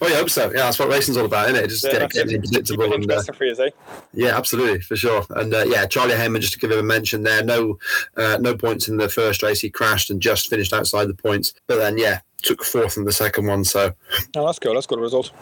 Well, 0.00 0.10
you 0.10 0.16
hope 0.16 0.30
so. 0.30 0.46
Yeah, 0.46 0.62
that's 0.62 0.78
what 0.78 0.88
racing's 0.88 1.16
all 1.18 1.26
about, 1.26 1.50
isn't 1.50 1.62
it? 1.64 1.68
Just 1.80 1.92
Yeah, 1.92 2.06
get, 2.08 2.40
predictable. 2.40 2.92
And, 2.94 3.10
uh, 3.10 3.22
for 3.22 3.44
you, 3.44 3.54
eh? 3.58 3.70
yeah, 4.12 4.36
absolutely, 4.36 4.80
for 4.80 4.96
sure. 4.96 5.24
And 5.30 5.52
uh, 5.54 5.64
yeah, 5.66 5.86
Charlie 5.86 6.14
Heyman, 6.14 6.40
just 6.40 6.52
to 6.54 6.58
give 6.58 6.70
him 6.70 6.78
a 6.78 6.82
mention 6.82 7.22
there, 7.22 7.42
no 7.44 7.78
uh, 8.16 8.38
no 8.40 8.56
points 8.56 8.88
in 8.88 8.96
the 8.96 9.08
first 9.08 9.42
race. 9.42 9.60
He 9.60 9.70
crashed 9.70 10.10
and 10.10 10.20
just 10.20 10.48
finished 10.48 10.72
outside 10.72 11.06
the 11.08 11.14
points. 11.14 11.54
But 11.66 11.76
then, 11.76 11.98
yeah, 11.98 12.20
took 12.42 12.62
fourth 12.64 12.96
in 12.96 13.04
the 13.04 13.12
second 13.12 13.46
one. 13.46 13.64
So 13.64 13.92
No, 14.34 14.46
that's 14.46 14.58
cool. 14.58 14.74
That's 14.74 14.86
a 14.86 14.88
good 14.88 15.00
result. 15.00 15.32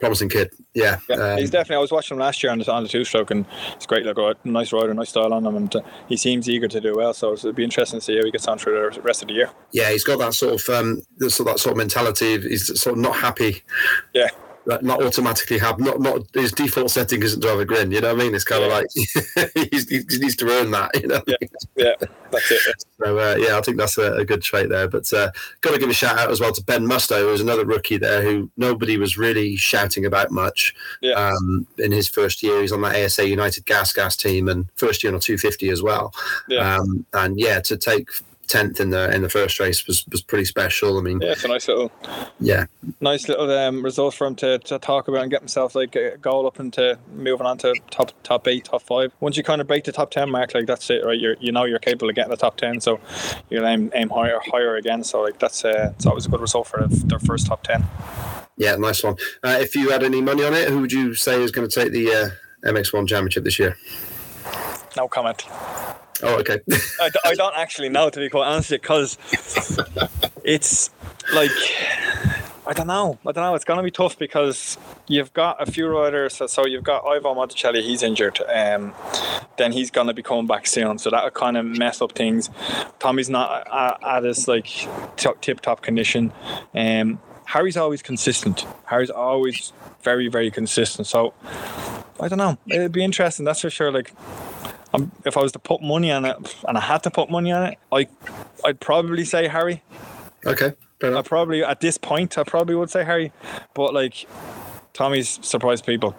promising 0.00 0.28
kid. 0.30 0.50
Yeah. 0.74 0.98
Yeah, 1.08 1.16
um, 1.16 1.38
he's 1.38 1.50
definitely. 1.50 1.76
I 1.76 1.80
was 1.80 1.92
watching 1.92 2.14
him 2.16 2.20
last 2.20 2.42
year 2.42 2.50
on 2.52 2.58
the 2.58 2.72
on 2.72 2.82
the 2.82 2.88
two 2.88 3.04
stroke, 3.04 3.30
and 3.30 3.44
it's 3.74 3.86
great. 3.86 4.06
Like 4.06 4.18
a 4.18 4.34
nice 4.48 4.72
rider, 4.72 4.92
nice 4.94 5.10
style 5.10 5.32
on 5.32 5.44
him, 5.46 5.56
and 5.56 5.76
uh, 5.76 5.80
he 6.08 6.16
seems 6.16 6.48
eager 6.48 6.68
to 6.68 6.80
do 6.80 6.94
well. 6.96 7.12
So 7.12 7.32
it'll 7.34 7.52
be 7.52 7.64
interesting 7.64 8.00
to 8.00 8.04
see 8.04 8.16
how 8.16 8.24
he 8.24 8.30
gets 8.30 8.48
on 8.48 8.58
through 8.58 8.90
the 8.94 9.00
rest 9.02 9.22
of 9.22 9.28
the 9.28 9.34
year. 9.34 9.50
yeah, 9.72 9.90
he's 9.90 10.04
got 10.04 10.18
that 10.20 10.34
sort 10.34 10.54
of 10.60 10.68
um, 10.74 11.02
this- 11.18 11.38
that 11.38 11.58
sort 11.58 11.72
of 11.72 11.76
mentality. 11.76 12.40
He's 12.40 12.80
sort 12.80 12.96
of 12.96 13.02
not 13.02 13.16
happy. 13.16 13.62
Yeah. 14.14 14.28
Like, 14.66 14.82
Not 14.82 15.02
automatically 15.02 15.58
have 15.58 15.78
not 15.78 16.00
not 16.00 16.22
his 16.32 16.52
default 16.52 16.90
setting 16.90 17.22
isn't 17.22 17.40
to 17.40 17.48
have 17.48 17.60
a 17.60 17.64
grin. 17.64 17.90
You 17.90 18.00
know 18.00 18.14
what 18.14 18.22
I 18.22 18.24
mean? 18.24 18.34
It's 18.34 18.44
kind 18.44 18.64
of 18.64 18.70
like 18.70 18.86
he's, 19.70 19.88
he 19.88 20.18
needs 20.18 20.36
to 20.36 20.48
earn 20.48 20.70
that. 20.70 20.90
You 21.00 21.08
know. 21.08 21.22
Yeah. 21.26 21.36
Yeah, 21.76 21.94
that's 22.30 22.50
it. 22.50 22.84
So 23.04 23.18
uh, 23.18 23.36
yeah, 23.38 23.58
I 23.58 23.60
think 23.60 23.76
that's 23.76 23.98
a, 23.98 24.14
a 24.14 24.24
good 24.24 24.40
trait 24.40 24.70
there. 24.70 24.88
But 24.88 25.12
uh, 25.12 25.30
got 25.60 25.72
to 25.72 25.78
give 25.78 25.90
a 25.90 25.92
shout 25.92 26.18
out 26.18 26.30
as 26.30 26.40
well 26.40 26.52
to 26.52 26.64
Ben 26.64 26.86
Musto, 26.86 27.20
who's 27.20 27.40
another 27.40 27.66
rookie 27.66 27.98
there 27.98 28.22
who 28.22 28.50
nobody 28.56 28.96
was 28.96 29.18
really 29.18 29.56
shouting 29.56 30.06
about 30.06 30.30
much. 30.30 30.74
Yeah. 31.02 31.12
Um, 31.14 31.66
in 31.76 31.92
his 31.92 32.08
first 32.08 32.42
year, 32.42 32.62
he's 32.62 32.72
on 32.72 32.80
that 32.82 32.96
ASA 32.96 33.28
United 33.28 33.66
Gas 33.66 33.92
Gas 33.92 34.16
team, 34.16 34.48
and 34.48 34.68
first 34.76 35.02
year 35.02 35.12
on 35.12 35.18
a 35.18 35.20
250 35.20 35.68
as 35.68 35.82
well. 35.82 36.14
Yeah. 36.48 36.76
Um, 36.76 37.04
and 37.12 37.38
yeah, 37.38 37.60
to 37.60 37.76
take 37.76 38.08
tenth 38.46 38.80
in 38.80 38.90
the 38.90 39.14
in 39.14 39.22
the 39.22 39.28
first 39.28 39.58
race 39.60 39.86
was 39.86 40.06
was 40.08 40.22
pretty 40.22 40.44
special. 40.44 40.98
I 40.98 41.02
mean, 41.02 41.20
Yeah, 41.20 41.32
it's 41.32 41.44
a 41.44 41.48
nice 41.48 41.68
little, 41.68 41.92
yeah, 42.40 42.66
nice 43.00 43.28
little 43.28 43.50
um, 43.50 43.82
result 43.82 44.14
for 44.14 44.26
him 44.26 44.34
to, 44.36 44.58
to 44.58 44.78
talk 44.78 45.08
about 45.08 45.22
and 45.22 45.30
get 45.30 45.40
himself 45.40 45.74
like 45.74 45.96
a 45.96 46.16
goal 46.18 46.46
up 46.46 46.60
into 46.60 46.98
moving 47.14 47.46
on 47.46 47.58
to 47.58 47.74
top 47.90 48.12
top 48.22 48.46
eight, 48.48 48.64
top 48.64 48.82
five. 48.82 49.12
Once 49.20 49.36
you 49.36 49.42
kind 49.42 49.60
of 49.60 49.66
break 49.66 49.84
the 49.84 49.92
top 49.92 50.10
ten 50.10 50.30
mark, 50.30 50.54
like 50.54 50.66
that's 50.66 50.88
it, 50.90 51.04
right? 51.04 51.18
You 51.18 51.36
you 51.40 51.52
know 51.52 51.64
you're 51.64 51.78
capable 51.78 52.08
of 52.08 52.14
getting 52.14 52.30
the 52.30 52.36
top 52.36 52.56
ten, 52.56 52.80
so 52.80 53.00
you'll 53.50 53.66
aim 53.66 53.90
aim 53.94 54.10
higher 54.10 54.40
higher 54.44 54.76
again. 54.76 55.04
So 55.04 55.22
like 55.22 55.38
that's 55.38 55.64
uh, 55.64 55.92
it's 55.96 56.06
always 56.06 56.26
a 56.26 56.28
good 56.28 56.40
result 56.40 56.66
for 56.66 56.86
their 56.88 57.18
first 57.18 57.46
top 57.46 57.62
ten. 57.62 57.84
yeah, 58.56 58.76
nice 58.76 59.02
one. 59.02 59.16
Uh, 59.42 59.58
if 59.60 59.74
you 59.74 59.90
had 59.90 60.02
any 60.02 60.20
money 60.20 60.44
on 60.44 60.54
it, 60.54 60.68
who 60.68 60.80
would 60.80 60.92
you 60.92 61.14
say 61.14 61.42
is 61.42 61.50
going 61.50 61.68
to 61.68 61.74
take 61.74 61.92
the 61.92 62.12
uh, 62.12 62.70
MX1 62.70 63.08
Championship 63.08 63.44
this 63.44 63.58
year? 63.58 63.76
No 64.96 65.08
comment. 65.08 65.44
Oh, 66.22 66.38
okay. 66.38 66.60
I, 67.24 67.34
don't 67.34 67.56
actually 67.56 67.88
know 67.88 68.10
to 68.10 68.20
be 68.20 68.30
quite 68.30 68.46
honest 68.46 68.70
because 68.70 69.18
it's 70.44 70.90
like 71.34 71.50
I 72.66 72.72
don't 72.72 72.86
know. 72.86 73.18
I 73.26 73.32
don't 73.32 73.44
know. 73.44 73.54
It's 73.54 73.64
going 73.64 73.76
to 73.76 73.82
be 73.82 73.90
tough 73.90 74.18
because 74.18 74.78
you've 75.06 75.32
got 75.34 75.60
a 75.60 75.70
few 75.70 75.86
riders. 75.86 76.36
So, 76.36 76.46
so 76.46 76.66
you've 76.66 76.82
got 76.82 77.04
Ivo 77.04 77.34
Monticelli. 77.34 77.82
He's 77.82 78.02
injured. 78.02 78.40
Um, 78.40 78.94
then 79.58 79.72
he's 79.72 79.90
going 79.90 80.06
to 80.06 80.14
be 80.14 80.22
coming 80.22 80.46
back 80.46 80.66
soon. 80.66 80.98
So 80.98 81.10
that'll 81.10 81.30
kind 81.30 81.58
of 81.58 81.66
mess 81.66 82.00
up 82.00 82.12
things. 82.12 82.48
Tommy's 83.00 83.28
not 83.28 83.66
at, 83.70 84.02
at 84.02 84.24
his 84.24 84.48
like 84.48 84.88
tip 85.16 85.60
top 85.60 85.82
condition. 85.82 86.32
Um, 86.74 87.20
Harri's 87.44 87.76
always 87.76 88.00
consistent. 88.00 88.66
Harri's 88.86 89.10
always 89.10 89.72
very 90.02 90.28
very 90.28 90.50
consistent. 90.50 91.06
So 91.06 91.34
I 92.18 92.28
don't 92.28 92.38
know. 92.38 92.56
It'd 92.66 92.92
be 92.92 93.04
interesting. 93.04 93.44
That's 93.44 93.60
for 93.60 93.70
sure. 93.70 93.92
Like 93.92 94.14
um, 94.94 95.12
if 95.24 95.36
I 95.36 95.42
was 95.42 95.52
to 95.52 95.58
put 95.58 95.82
money 95.82 96.10
on 96.10 96.24
it, 96.24 96.36
and 96.68 96.78
I 96.78 96.80
had 96.80 97.02
to 97.04 97.10
put 97.10 97.30
money 97.30 97.52
on 97.52 97.64
it, 97.64 97.78
I, 97.92 98.06
I'd 98.64 98.80
probably 98.80 99.24
say 99.24 99.48
Harri. 99.48 99.80
okay. 100.46 100.72
I 101.02 101.20
probably 101.20 101.62
at 101.62 101.80
this 101.80 101.98
point, 101.98 102.38
I 102.38 102.44
probably 102.44 102.74
would 102.76 102.88
say 102.90 103.04
Harri, 103.04 103.30
but 103.74 103.92
like, 103.92 104.26
Tommy's 104.94 105.38
surprised 105.42 105.84
people. 105.84 106.14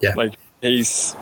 Yeah. 0.00 0.14
Like 0.16 0.34
he's. 0.62 1.14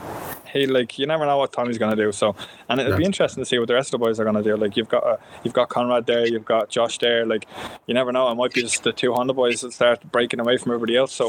He 0.52 0.66
like 0.66 0.98
you 0.98 1.06
never 1.06 1.24
know 1.26 1.38
what 1.38 1.52
Tommy's 1.52 1.78
gonna 1.78 1.94
do. 1.94 2.10
So 2.10 2.34
and 2.68 2.80
it'll 2.80 2.92
No. 2.92 2.98
be 2.98 3.04
interesting 3.04 3.40
to 3.40 3.46
see 3.48 3.56
what 3.60 3.68
the 3.68 3.74
rest 3.74 3.94
of 3.94 4.00
the 4.00 4.04
boys 4.04 4.18
are 4.18 4.24
gonna 4.24 4.42
do. 4.42 4.56
Like 4.56 4.76
you've 4.76 4.88
got 4.88 5.04
uh, 5.04 5.16
you've 5.44 5.54
got 5.54 5.68
Conrad 5.68 6.06
there, 6.06 6.26
you've 6.26 6.44
got 6.44 6.68
Josh 6.70 6.98
there. 6.98 7.24
Like 7.24 7.46
you 7.86 7.94
never 7.94 8.10
know. 8.10 8.28
It 8.30 8.34
might 8.34 8.52
be 8.52 8.62
just 8.62 8.82
the 8.82 8.92
two 8.92 9.12
Honda 9.14 9.32
boys 9.32 9.60
that 9.60 9.72
start 9.72 10.02
breaking 10.10 10.40
away 10.40 10.56
from 10.56 10.72
everybody 10.72 10.96
else. 10.96 11.12
So 11.12 11.26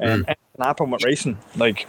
um, 0.00 0.08
anything 0.26 0.36
can 0.56 0.64
happen 0.64 0.90
with 0.90 1.04
racing. 1.04 1.36
Like 1.54 1.86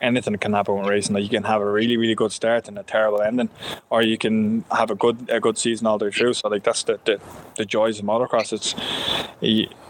anything 0.00 0.36
can 0.38 0.52
happen 0.52 0.76
with 0.76 0.88
racing. 0.88 1.14
Like 1.14 1.24
you 1.24 1.28
can 1.28 1.44
have 1.44 1.60
a 1.60 1.70
really, 1.70 1.96
really 1.96 2.14
good 2.14 2.32
start 2.32 2.68
and 2.68 2.78
a 2.78 2.82
terrible 2.82 3.20
ending, 3.20 3.50
or 3.90 4.02
you 4.02 4.18
can 4.18 4.64
have 4.70 4.90
a 4.90 4.94
good 4.94 5.28
a 5.30 5.40
good 5.40 5.58
season 5.58 5.86
all 5.86 5.98
the 5.98 6.06
way 6.06 6.10
through. 6.10 6.34
So 6.34 6.48
like 6.48 6.64
that's 6.64 6.82
the 6.82 6.98
the, 7.04 7.20
the 7.56 7.64
joys 7.64 7.98
of 7.98 8.04
motocross. 8.04 8.52
It's 8.52 8.74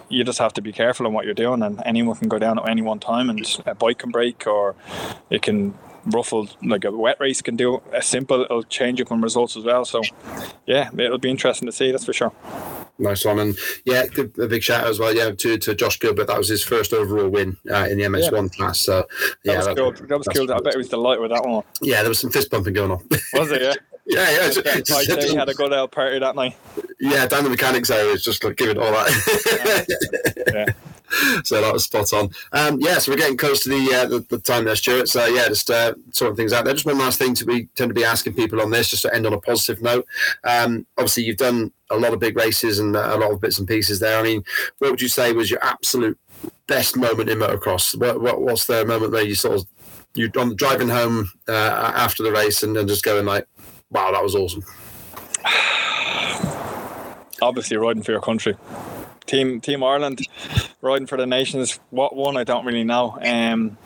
you 0.08 0.24
just 0.24 0.38
have 0.38 0.52
to 0.54 0.62
be 0.62 0.72
careful 0.72 1.06
on 1.06 1.12
what 1.12 1.24
you're 1.24 1.34
doing, 1.34 1.62
and 1.62 1.82
anyone 1.84 2.16
can 2.16 2.28
go 2.28 2.38
down 2.38 2.58
at 2.58 2.68
any 2.68 2.82
one 2.82 2.98
time, 2.98 3.30
and 3.30 3.60
a 3.66 3.74
bike 3.74 3.98
can 3.98 4.10
break, 4.10 4.46
or 4.46 4.74
it 5.30 5.42
can 5.42 5.74
ruffle 6.06 6.48
like 6.62 6.84
a 6.84 6.90
wet 6.90 7.18
race 7.20 7.42
can 7.42 7.54
do 7.56 7.82
a 7.92 8.00
simple 8.00 8.42
it'll 8.42 8.62
change 8.62 8.98
up 8.98 9.12
on 9.12 9.20
results 9.20 9.58
as 9.58 9.64
well 9.64 9.84
so 9.84 10.00
yeah 10.64 10.88
it'll 10.96 11.18
be 11.18 11.28
interesting 11.28 11.66
to 11.66 11.72
see 11.72 11.90
that's 11.90 12.06
for 12.06 12.14
sure 12.14 12.32
Nice 13.00 13.24
one, 13.24 13.38
and 13.38 13.56
yeah, 13.84 14.06
a 14.16 14.48
big 14.48 14.60
shout 14.60 14.82
out 14.82 14.90
as 14.90 14.98
well. 14.98 15.14
Yeah, 15.14 15.30
to, 15.30 15.56
to 15.56 15.74
Josh 15.76 16.00
Gilbert. 16.00 16.26
That 16.26 16.36
was 16.36 16.48
his 16.48 16.64
first 16.64 16.92
overall 16.92 17.28
win 17.28 17.56
uh, 17.70 17.86
in 17.88 17.96
the 17.98 18.04
MX1 18.04 18.56
class. 18.56 18.80
So 18.80 19.02
that 19.02 19.06
yeah, 19.44 19.56
was 19.58 19.66
that- 19.66 19.76
cool 19.76 19.92
that 19.92 20.18
was 20.18 20.26
cool 20.34 20.52
I 20.52 20.58
bet 20.58 20.72
he 20.72 20.78
was 20.78 20.88
delighted 20.88 21.22
with 21.22 21.30
that 21.30 21.44
one 21.46 21.62
yeah, 21.80 22.00
there 22.00 22.08
was 22.08 22.18
some 22.18 22.30
fist 22.30 22.50
pumping 22.50 22.74
going 22.74 22.90
on. 22.90 23.06
was 23.34 23.52
it 23.52 23.62
yeah 23.62 23.74
yeah, 24.08 24.30
yeah, 24.30 24.50
Yeah, 24.64 24.72
I'd 24.74 24.86
say 24.86 25.36
had 25.36 25.48
a 25.48 25.54
good 25.54 25.72
out 25.72 25.92
party 25.92 26.18
that 26.18 26.34
night 26.34 26.56
yeah. 27.00 27.26
Down 27.26 27.44
the 27.44 27.50
mechanics 27.50 27.90
area, 27.90 28.12
it's 28.12 28.24
just 28.24 28.42
like 28.42 28.56
giving 28.56 28.78
all 28.78 28.90
that. 28.90 29.86
yeah 30.52 30.72
so 31.44 31.60
that 31.60 31.72
was 31.72 31.84
spot 31.84 32.12
on. 32.12 32.30
Um, 32.52 32.78
yeah, 32.80 32.98
so 32.98 33.12
we're 33.12 33.18
getting 33.18 33.36
close 33.36 33.62
to 33.64 33.68
the 33.68 33.94
uh, 33.94 34.06
the, 34.06 34.20
the 34.28 34.38
time 34.38 34.64
there, 34.64 34.76
Stuart. 34.76 35.08
So 35.08 35.26
yeah, 35.26 35.48
just 35.48 35.70
uh, 35.70 35.94
sorting 36.12 36.36
things 36.36 36.52
out 36.52 36.64
there. 36.64 36.74
Just 36.74 36.86
one 36.86 36.98
last 36.98 37.18
thing 37.18 37.34
to 37.34 37.44
be 37.44 37.66
tend 37.74 37.90
to 37.90 37.94
be 37.94 38.04
asking 38.04 38.34
people 38.34 38.60
on 38.60 38.70
this, 38.70 38.90
just 38.90 39.02
to 39.02 39.14
end 39.14 39.26
on 39.26 39.32
a 39.32 39.40
positive 39.40 39.82
note. 39.82 40.06
Um, 40.44 40.86
obviously, 40.96 41.24
you've 41.24 41.36
done 41.36 41.72
a 41.90 41.96
lot 41.96 42.12
of 42.12 42.20
big 42.20 42.36
races 42.36 42.78
and 42.78 42.94
a 42.94 43.16
lot 43.16 43.32
of 43.32 43.40
bits 43.40 43.58
and 43.58 43.66
pieces 43.66 44.00
there. 44.00 44.18
I 44.18 44.22
mean, 44.22 44.44
what 44.78 44.90
would 44.90 45.02
you 45.02 45.08
say 45.08 45.32
was 45.32 45.50
your 45.50 45.64
absolute 45.64 46.18
best 46.66 46.96
moment 46.96 47.30
in 47.30 47.38
motocross? 47.38 47.98
What, 47.98 48.20
what 48.20 48.40
what's 48.40 48.66
the 48.66 48.84
moment 48.84 49.12
where 49.12 49.24
you 49.24 49.34
sort 49.34 49.60
of 49.60 49.66
you 50.14 50.30
on 50.36 50.56
driving 50.56 50.88
home 50.88 51.30
uh, 51.48 51.92
after 51.94 52.22
the 52.22 52.32
race 52.32 52.62
and, 52.62 52.76
and 52.76 52.88
just 52.88 53.04
going 53.04 53.26
like, 53.26 53.46
wow, 53.90 54.12
that 54.12 54.22
was 54.22 54.34
awesome. 54.34 54.64
obviously 57.40 57.76
riding 57.76 58.02
for 58.02 58.12
your 58.12 58.20
country. 58.20 58.56
Team 59.26 59.60
Team 59.60 59.84
Ireland, 59.84 60.26
riding 60.80 61.06
for 61.06 61.18
the 61.18 61.26
nations. 61.26 61.78
What 61.90 62.16
one 62.16 62.36
I 62.36 62.44
don't 62.44 62.64
really 62.64 62.84
know. 62.84 63.18
Um, 63.22 63.76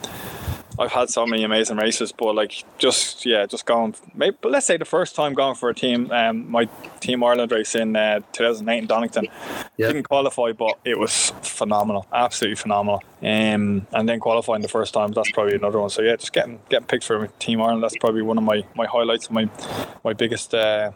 I've 0.79 0.93
had 0.93 1.11
so 1.11 1.27
many 1.27 1.45
amazing 1.45 1.77
races, 1.77 2.12
but 2.12 2.35
like 2.35 2.64
just 2.79 3.27
yeah, 3.27 3.47
just 3.47 3.66
going. 3.66 3.95
Maybe, 4.14 4.37
but 4.41 4.53
let's 4.53 4.66
say 4.66 4.77
the 4.77 4.85
first 4.85 5.14
time 5.14 5.35
going 5.35 5.55
for 5.55 5.68
a 5.68 5.75
team, 5.75 6.11
um, 6.11 6.51
my 6.51 6.66
Team 7.01 7.23
Ireland 7.23 7.53
race 7.53 7.75
in 7.75 7.97
uh, 7.97 8.20
2008 8.33 8.79
in 8.79 8.87
Donington. 8.87 9.29
Yeah. 9.77 9.89
Didn't 9.89 10.05
qualify, 10.05 10.53
but 10.53 10.79
it 10.85 10.99
was 10.99 11.33
phenomenal, 11.43 12.07
absolutely 12.12 12.57
phenomenal. 12.57 13.03
Um, 13.23 13.87
and 13.93 14.09
then 14.09 14.20
qualifying 14.20 14.62
the 14.62 14.68
first 14.68 14.95
time, 14.95 15.12
that's 15.12 15.31
probably 15.33 15.55
another 15.55 15.79
one. 15.79 15.91
So 15.91 16.03
yeah, 16.03 16.16
just 16.16 16.33
getting 16.33 16.61
getting 16.68 16.87
picked 16.87 17.05
for 17.05 17.27
Team 17.39 17.61
Ireland. 17.61 17.83
That's 17.83 17.97
probably 17.99 18.23
one 18.23 18.39
of 18.39 18.45
my 18.45 18.64
my 18.75 18.87
highlights, 18.87 19.31
my 19.31 19.49
my 20.05 20.12
biggest, 20.12 20.55
uh, 20.55 20.93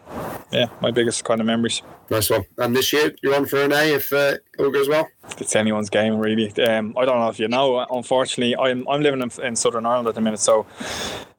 yeah, 0.53 0.66
my 0.81 0.91
biggest 0.91 1.24
kind 1.24 1.41
of 1.41 1.47
memories. 1.47 1.83
Nice 2.11 2.31
one. 2.31 2.45
And 2.59 2.74
this 2.74 2.93
year 2.93 3.14
you're 3.22 3.35
on 3.35 3.47
for 3.47 3.62
an 3.62 3.72
A 3.72 3.95
if 3.95 4.12
uh, 4.12 4.37
all 4.59 4.70
goes 4.70 4.89
well. 4.89 5.09
It's 5.39 5.57
anyone's 5.57 5.91
game 5.91 6.18
really. 6.18 6.53
Um, 6.62 6.95
I 6.97 7.05
don't 7.05 7.20
know 7.20 7.29
if 7.29 7.39
you 7.39 7.49
know. 7.49 7.87
Unfortunately, 7.91 8.57
I'm 8.57 8.87
I'm 8.89 9.03
living 9.03 9.22
in, 9.22 9.31
in 9.43 9.57
Southern 9.57 9.87
Ireland 9.87 10.09
at 10.09 10.14
the 10.14 10.20
minute, 10.20 10.41
so 10.41 10.66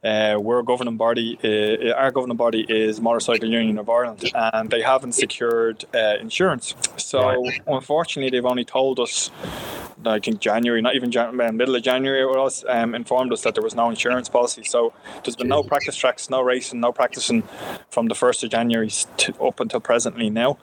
uh, 0.04 0.38
we're 0.40 0.62
governing 0.62 0.98
body. 0.98 1.40
Uh, 1.44 1.92
our 1.94 2.12
governing 2.12 2.38
body 2.38 2.66
is 2.70 3.02
Motorcycle 3.02 3.50
Union 3.50 3.78
of 3.78 3.90
Ireland, 3.90 4.32
and 4.34 4.70
they 4.70 4.82
haven't 4.82 5.14
secured 5.14 5.86
uh, 5.94 6.16
insurance. 6.20 6.76
So 6.98 7.44
unfortunately, 7.66 8.30
they've 8.32 8.46
only 8.46 8.66
told 8.66 9.00
us. 9.00 9.32
Like 10.06 10.28
in 10.28 10.38
January, 10.38 10.80
not 10.82 10.96
even 10.96 11.12
Jan- 11.12 11.42
uh, 11.42 11.52
middle 11.52 11.76
of 11.76 11.82
January, 11.82 12.22
it 12.22 12.28
was 12.28 12.64
um, 12.70 12.94
informed 12.94 13.34
us 13.34 13.42
that 13.42 13.56
there 13.56 13.64
was 13.64 13.74
no 13.76 13.90
insurance 13.90 14.30
policy. 14.30 14.64
So 14.64 14.94
there's 15.24 15.36
been 15.36 15.48
no 15.48 15.64
practice 15.64 15.96
tracks, 15.96 16.30
no 16.30 16.42
racing, 16.42 16.80
no 16.80 16.92
practicing 16.92 17.42
from 17.90 18.08
the 18.08 18.14
first 18.14 18.44
of 18.44 18.52
January 18.52 18.90
to, 18.90 19.34
up 19.42 19.60
until 19.60 19.80
presently 19.80 20.30
now. 20.30 20.60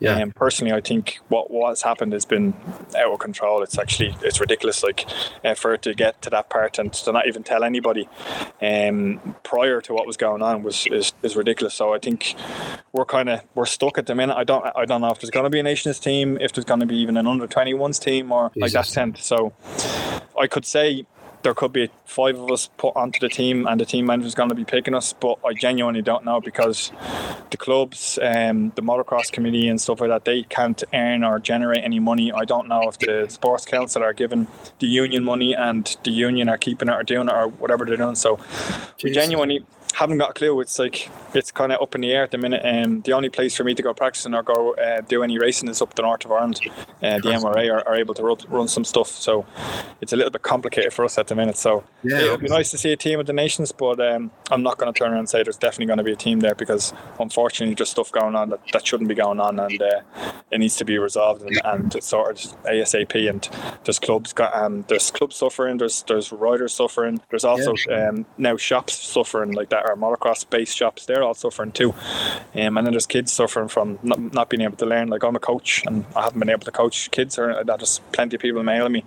Yeah. 0.00 0.20
Um, 0.20 0.32
personally, 0.32 0.74
I 0.74 0.82
think 0.82 1.18
what 1.28 1.50
what's 1.50 1.82
happened 1.82 2.12
has 2.12 2.26
been 2.26 2.52
out 2.96 3.12
of 3.12 3.18
control. 3.18 3.62
It's 3.62 3.78
actually 3.78 4.16
it's 4.22 4.40
ridiculous. 4.40 4.82
Like 4.82 5.06
uh, 5.44 5.54
for 5.54 5.74
it 5.74 5.82
to 5.82 5.94
get 5.94 6.20
to 6.22 6.30
that 6.30 6.50
part 6.50 6.78
and 6.78 6.92
to 6.92 7.12
not 7.12 7.26
even 7.26 7.42
tell 7.42 7.64
anybody. 7.64 8.08
Um, 8.62 9.36
prior 9.42 9.80
to 9.82 9.94
what 9.94 10.06
was 10.06 10.16
going 10.16 10.42
on 10.42 10.62
was 10.62 10.86
is, 10.86 11.12
is 11.22 11.36
ridiculous. 11.36 11.74
So 11.74 11.94
I 11.94 11.98
think 11.98 12.34
we're 12.92 13.04
kind 13.04 13.28
of 13.28 13.40
we're 13.54 13.66
stuck 13.66 13.98
at 13.98 14.06
the 14.06 14.14
minute. 14.14 14.36
I 14.36 14.44
don't 14.44 14.64
I 14.76 14.84
don't 14.84 15.00
know 15.00 15.10
if 15.10 15.20
there's 15.20 15.30
going 15.30 15.44
to 15.44 15.50
be 15.50 15.60
a 15.60 15.62
nations 15.62 15.98
team, 15.98 16.38
if 16.40 16.52
there's 16.52 16.64
going 16.64 16.80
to 16.80 16.86
be 16.86 16.96
even 16.96 17.16
an 17.16 17.26
under 17.26 17.46
21s 17.46 18.00
team 18.00 18.32
or 18.32 18.50
Jesus. 18.54 18.60
like 18.62 18.72
that 18.72 18.92
tent. 18.92 19.18
So 19.18 19.52
I 20.38 20.46
could 20.46 20.64
say 20.64 21.06
there 21.44 21.54
could 21.54 21.72
be 21.72 21.90
five 22.06 22.38
of 22.38 22.50
us 22.50 22.68
put 22.78 22.96
onto 22.96 23.20
the 23.20 23.28
team, 23.28 23.66
and 23.66 23.80
the 23.80 23.84
team 23.84 24.06
manager's 24.06 24.34
going 24.34 24.48
to 24.48 24.54
be 24.54 24.64
picking 24.64 24.94
us. 24.94 25.12
But 25.12 25.38
I 25.44 25.52
genuinely 25.52 26.02
don't 26.02 26.24
know 26.24 26.40
because 26.40 26.90
the 27.50 27.56
clubs, 27.56 28.18
um, 28.20 28.72
the 28.74 28.82
motocross 28.82 29.30
committee, 29.30 29.68
and 29.68 29.80
stuff 29.80 30.00
like 30.00 30.08
that, 30.08 30.24
they 30.24 30.42
can't 30.44 30.82
earn 30.92 31.22
or 31.22 31.38
generate 31.38 31.84
any 31.84 32.00
money. 32.00 32.32
I 32.32 32.44
don't 32.44 32.66
know 32.66 32.88
if 32.88 32.98
the 32.98 33.26
sports 33.28 33.64
council 33.64 34.02
are 34.02 34.12
giving 34.12 34.48
the 34.80 34.86
union 34.86 35.22
money 35.22 35.54
and 35.54 35.96
the 36.02 36.10
union 36.10 36.48
are 36.48 36.58
keeping 36.58 36.88
it 36.88 36.92
or 36.92 37.02
doing 37.02 37.28
it 37.28 37.34
or 37.34 37.48
whatever 37.48 37.84
they're 37.84 37.96
doing. 37.96 38.16
So 38.16 38.36
Jeez. 38.36 39.04
we 39.04 39.12
genuinely 39.12 39.64
haven't 39.94 40.18
got 40.18 40.30
a 40.30 40.32
clue. 40.32 40.60
It's 40.60 40.78
like 40.78 41.08
it's 41.34 41.52
kind 41.52 41.72
of 41.72 41.80
up 41.80 41.94
in 41.94 42.00
the 42.00 42.12
air 42.12 42.24
at 42.24 42.32
the 42.32 42.38
minute. 42.38 42.62
Um, 42.64 43.00
the 43.02 43.12
only 43.12 43.28
place 43.28 43.56
for 43.56 43.64
me 43.64 43.74
to 43.74 43.82
go 43.82 43.94
practicing 43.94 44.34
or 44.34 44.42
go 44.42 44.74
uh, 44.74 45.00
do 45.02 45.22
any 45.22 45.38
racing 45.38 45.68
is 45.68 45.80
up 45.80 45.94
the 45.94 46.02
north 46.02 46.24
of 46.24 46.32
Ireland. 46.32 46.60
Uh, 47.02 47.18
the 47.18 47.30
MRA 47.30 47.72
are, 47.72 47.88
are, 47.88 47.94
able 47.94 48.14
to 48.14 48.22
run, 48.22 48.36
run, 48.48 48.68
some 48.68 48.84
stuff, 48.84 49.08
so 49.08 49.46
it's 50.00 50.12
a 50.12 50.16
little 50.16 50.32
bit 50.32 50.42
complicated 50.42 50.92
for 50.92 51.04
us 51.04 51.16
at 51.16 51.28
the 51.28 51.34
minute. 51.34 51.56
So 51.56 51.84
yeah, 52.02 52.20
it 52.20 52.30
would 52.30 52.40
be 52.40 52.48
nice 52.48 52.70
to 52.72 52.78
see 52.78 52.92
a 52.92 52.96
team 52.96 53.20
of 53.20 53.26
the 53.26 53.32
nations, 53.32 53.70
but 53.70 54.00
um, 54.00 54.30
I'm 54.50 54.62
not 54.62 54.78
going 54.78 54.92
to 54.92 54.98
turn 54.98 55.12
around 55.12 55.20
and 55.20 55.28
say 55.28 55.42
there's 55.42 55.56
definitely 55.56 55.86
going 55.86 55.98
to 55.98 56.04
be 56.04 56.12
a 56.12 56.16
team 56.16 56.40
there 56.40 56.54
because 56.56 56.92
unfortunately 57.20 57.74
there's 57.74 57.90
stuff 57.90 58.10
going 58.10 58.34
on 58.34 58.50
that, 58.50 58.60
that 58.72 58.86
shouldn't 58.86 59.08
be 59.08 59.14
going 59.14 59.38
on, 59.38 59.60
and 59.60 59.80
uh, 59.80 60.00
it 60.50 60.58
needs 60.58 60.76
to 60.76 60.84
be 60.84 60.98
resolved 60.98 61.42
and, 61.42 61.60
and 61.64 62.02
sorted 62.02 62.52
ASAP. 62.64 63.28
And 63.28 63.48
there's 63.84 64.00
clubs 64.00 64.32
got 64.32 64.54
um, 64.54 64.84
there's 64.88 65.12
clubs 65.12 65.36
suffering, 65.36 65.78
there's 65.78 66.02
there's 66.08 66.32
riders 66.32 66.74
suffering, 66.74 67.20
there's 67.30 67.44
also 67.44 67.74
um, 67.92 68.26
now 68.38 68.56
shops 68.56 68.94
suffering 68.94 69.52
like 69.52 69.68
that 69.68 69.83
are 69.84 69.96
motocross 69.96 70.48
based 70.48 70.76
shops. 70.76 71.06
They're 71.06 71.22
all 71.22 71.34
suffering 71.34 71.72
too. 71.72 71.94
Um, 72.54 72.76
and 72.76 72.86
then 72.86 72.92
there's 72.92 73.06
kids 73.06 73.32
suffering 73.32 73.68
from 73.68 73.98
not, 74.02 74.18
not, 74.32 74.50
being 74.50 74.62
able 74.62 74.76
to 74.76 74.86
learn. 74.86 75.08
Like 75.08 75.22
I'm 75.22 75.36
a 75.36 75.40
coach 75.40 75.84
and 75.86 76.04
I 76.16 76.22
haven't 76.22 76.38
been 76.38 76.50
able 76.50 76.64
to 76.64 76.72
coach 76.72 77.10
kids, 77.10 77.38
or 77.38 77.62
there's 77.64 78.00
plenty 78.12 78.36
of 78.36 78.42
people 78.42 78.62
mailing 78.62 78.92
me. 78.92 79.04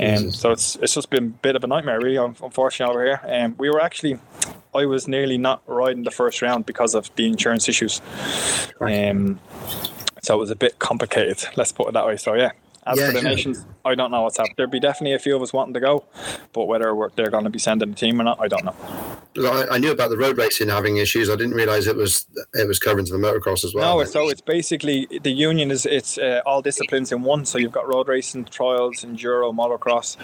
Um, 0.00 0.30
so 0.30 0.50
it's 0.52 0.76
it's 0.76 0.94
just 0.94 1.10
been 1.10 1.24
a 1.24 1.42
bit 1.42 1.56
of 1.56 1.64
a 1.64 1.66
nightmare, 1.66 2.00
really, 2.00 2.16
unfortunately, 2.16 2.94
over 2.94 3.04
here. 3.04 3.20
Um, 3.26 3.54
we 3.58 3.70
were 3.70 3.80
actually, 3.80 4.18
I 4.74 4.86
was 4.86 5.08
nearly 5.08 5.38
not 5.38 5.62
riding 5.66 6.04
the 6.04 6.10
first 6.10 6.42
round 6.42 6.66
because 6.66 6.94
of 6.94 7.14
the 7.16 7.26
insurance 7.26 7.68
issues. 7.68 8.00
Um, 8.80 9.40
so 10.22 10.34
it 10.34 10.38
was 10.38 10.50
a 10.50 10.56
bit 10.56 10.78
complicated, 10.78 11.44
let's 11.56 11.72
put 11.72 11.88
it 11.88 11.92
that 11.92 12.06
way. 12.06 12.16
So 12.16 12.34
yeah, 12.34 12.52
as 12.86 12.98
yeah, 12.98 13.06
for 13.06 13.12
the 13.12 13.20
sure. 13.20 13.30
nations, 13.30 13.66
I 13.84 13.94
don't 13.94 14.10
know 14.10 14.22
what's 14.22 14.36
happening. 14.36 14.54
There'd 14.56 14.70
be 14.70 14.80
definitely 14.80 15.14
a 15.14 15.18
few 15.18 15.36
of 15.36 15.42
us 15.42 15.52
wanting 15.52 15.74
to 15.74 15.80
go, 15.80 16.04
but 16.52 16.66
whether 16.66 16.94
they're 17.16 17.30
going 17.30 17.44
to 17.44 17.50
be 17.50 17.58
sending 17.58 17.90
a 17.90 17.94
team 17.94 18.20
or 18.20 18.24
not, 18.24 18.40
I 18.40 18.48
don't 18.48 18.64
know. 18.64 18.76
I, 19.36 19.78
knew 19.78 19.90
about 19.90 20.10
the 20.10 20.16
road 20.16 20.38
racing 20.38 20.68
having 20.68 20.98
issues. 20.98 21.28
I 21.28 21.34
didn't 21.34 21.54
realise 21.54 21.86
it 21.86 21.96
was 21.96 22.26
it 22.52 22.68
was 22.68 22.78
covering 22.78 23.04
to 23.06 23.12
the 23.12 23.18
motocross 23.18 23.64
as 23.64 23.74
well. 23.74 23.98
No, 23.98 24.04
so 24.04 24.28
it's 24.28 24.40
basically 24.40 25.08
the 25.22 25.32
union 25.32 25.72
is 25.72 25.86
it's 25.86 26.18
uh, 26.18 26.40
all 26.46 26.62
disciplines 26.62 27.10
in 27.10 27.22
one. 27.22 27.44
So 27.44 27.58
you've 27.58 27.72
got 27.72 27.88
road 27.88 28.06
racing, 28.06 28.44
trials, 28.44 28.98
enduro, 28.98 29.52
motocross, 29.52 30.16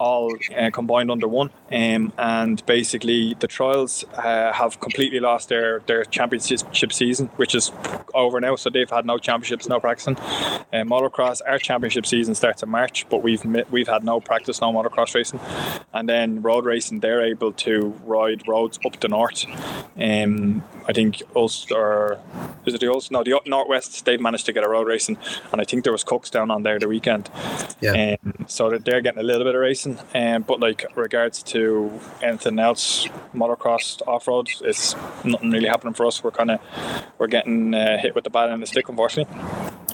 all 0.00 0.32
uh, 0.56 0.70
combined 0.72 1.12
under 1.12 1.28
one. 1.28 1.50
Um, 1.70 2.12
and 2.18 2.64
basically 2.66 3.34
the 3.34 3.46
trials 3.46 4.04
uh, 4.14 4.52
have 4.52 4.80
completely 4.80 5.20
lost 5.20 5.48
their 5.48 5.80
their 5.86 6.04
championship 6.04 6.92
season, 6.92 7.28
which 7.36 7.54
is 7.54 7.70
over 8.14 8.40
now. 8.40 8.56
So 8.56 8.70
they've 8.70 8.90
had 8.90 9.06
no 9.06 9.18
championships, 9.18 9.68
no 9.68 9.78
practicing. 9.78 10.16
Uh, 10.16 10.82
motocross, 10.84 11.40
our 11.46 11.58
championship 11.58 12.05
season 12.06 12.34
starts 12.34 12.62
in 12.62 12.68
March, 12.68 13.06
but 13.08 13.22
we've 13.22 13.44
we've 13.70 13.88
had 13.88 14.04
no 14.04 14.20
practice, 14.20 14.60
no 14.60 14.72
motocross 14.72 15.14
racing, 15.14 15.40
and 15.92 16.08
then 16.08 16.42
road 16.42 16.64
racing 16.64 17.00
they're 17.00 17.24
able 17.24 17.52
to 17.52 17.94
ride 18.04 18.46
roads 18.46 18.78
up 18.84 18.98
the 19.00 19.08
north. 19.08 19.44
Um, 19.98 20.62
I 20.88 20.92
think 20.92 21.22
Ulster 21.34 22.18
is 22.64 22.74
it 22.74 22.80
the 22.80 22.90
Ulster? 22.90 23.12
No, 23.12 23.22
the 23.22 23.40
northwest 23.46 24.04
they've 24.04 24.20
managed 24.20 24.46
to 24.46 24.52
get 24.52 24.64
a 24.64 24.68
road 24.68 24.86
racing, 24.86 25.18
and 25.52 25.60
I 25.60 25.64
think 25.64 25.84
there 25.84 25.92
was 25.92 26.04
Cookstown 26.04 26.50
on 26.50 26.62
there 26.62 26.78
the 26.78 26.88
weekend. 26.88 27.30
Yeah. 27.80 28.16
Um, 28.24 28.46
so 28.48 28.70
that 28.70 28.84
they're 28.84 29.00
getting 29.00 29.20
a 29.20 29.24
little 29.24 29.44
bit 29.44 29.54
of 29.54 29.60
racing, 29.60 29.98
um, 30.14 30.42
but 30.42 30.60
like 30.60 30.84
regards 30.96 31.42
to 31.44 32.00
anything 32.22 32.58
else, 32.58 33.06
motocross 33.34 34.00
off 34.06 34.28
road, 34.28 34.48
it's 34.62 34.94
nothing 35.24 35.50
really 35.50 35.68
happening 35.68 35.94
for 35.94 36.06
us. 36.06 36.22
We're 36.22 36.30
kind 36.30 36.52
of 36.52 36.60
we're 37.18 37.26
getting 37.26 37.74
uh, 37.74 37.98
hit 37.98 38.14
with 38.14 38.24
the 38.24 38.30
bat 38.30 38.50
and 38.50 38.62
the 38.62 38.66
stick, 38.66 38.88
unfortunately. 38.88 39.34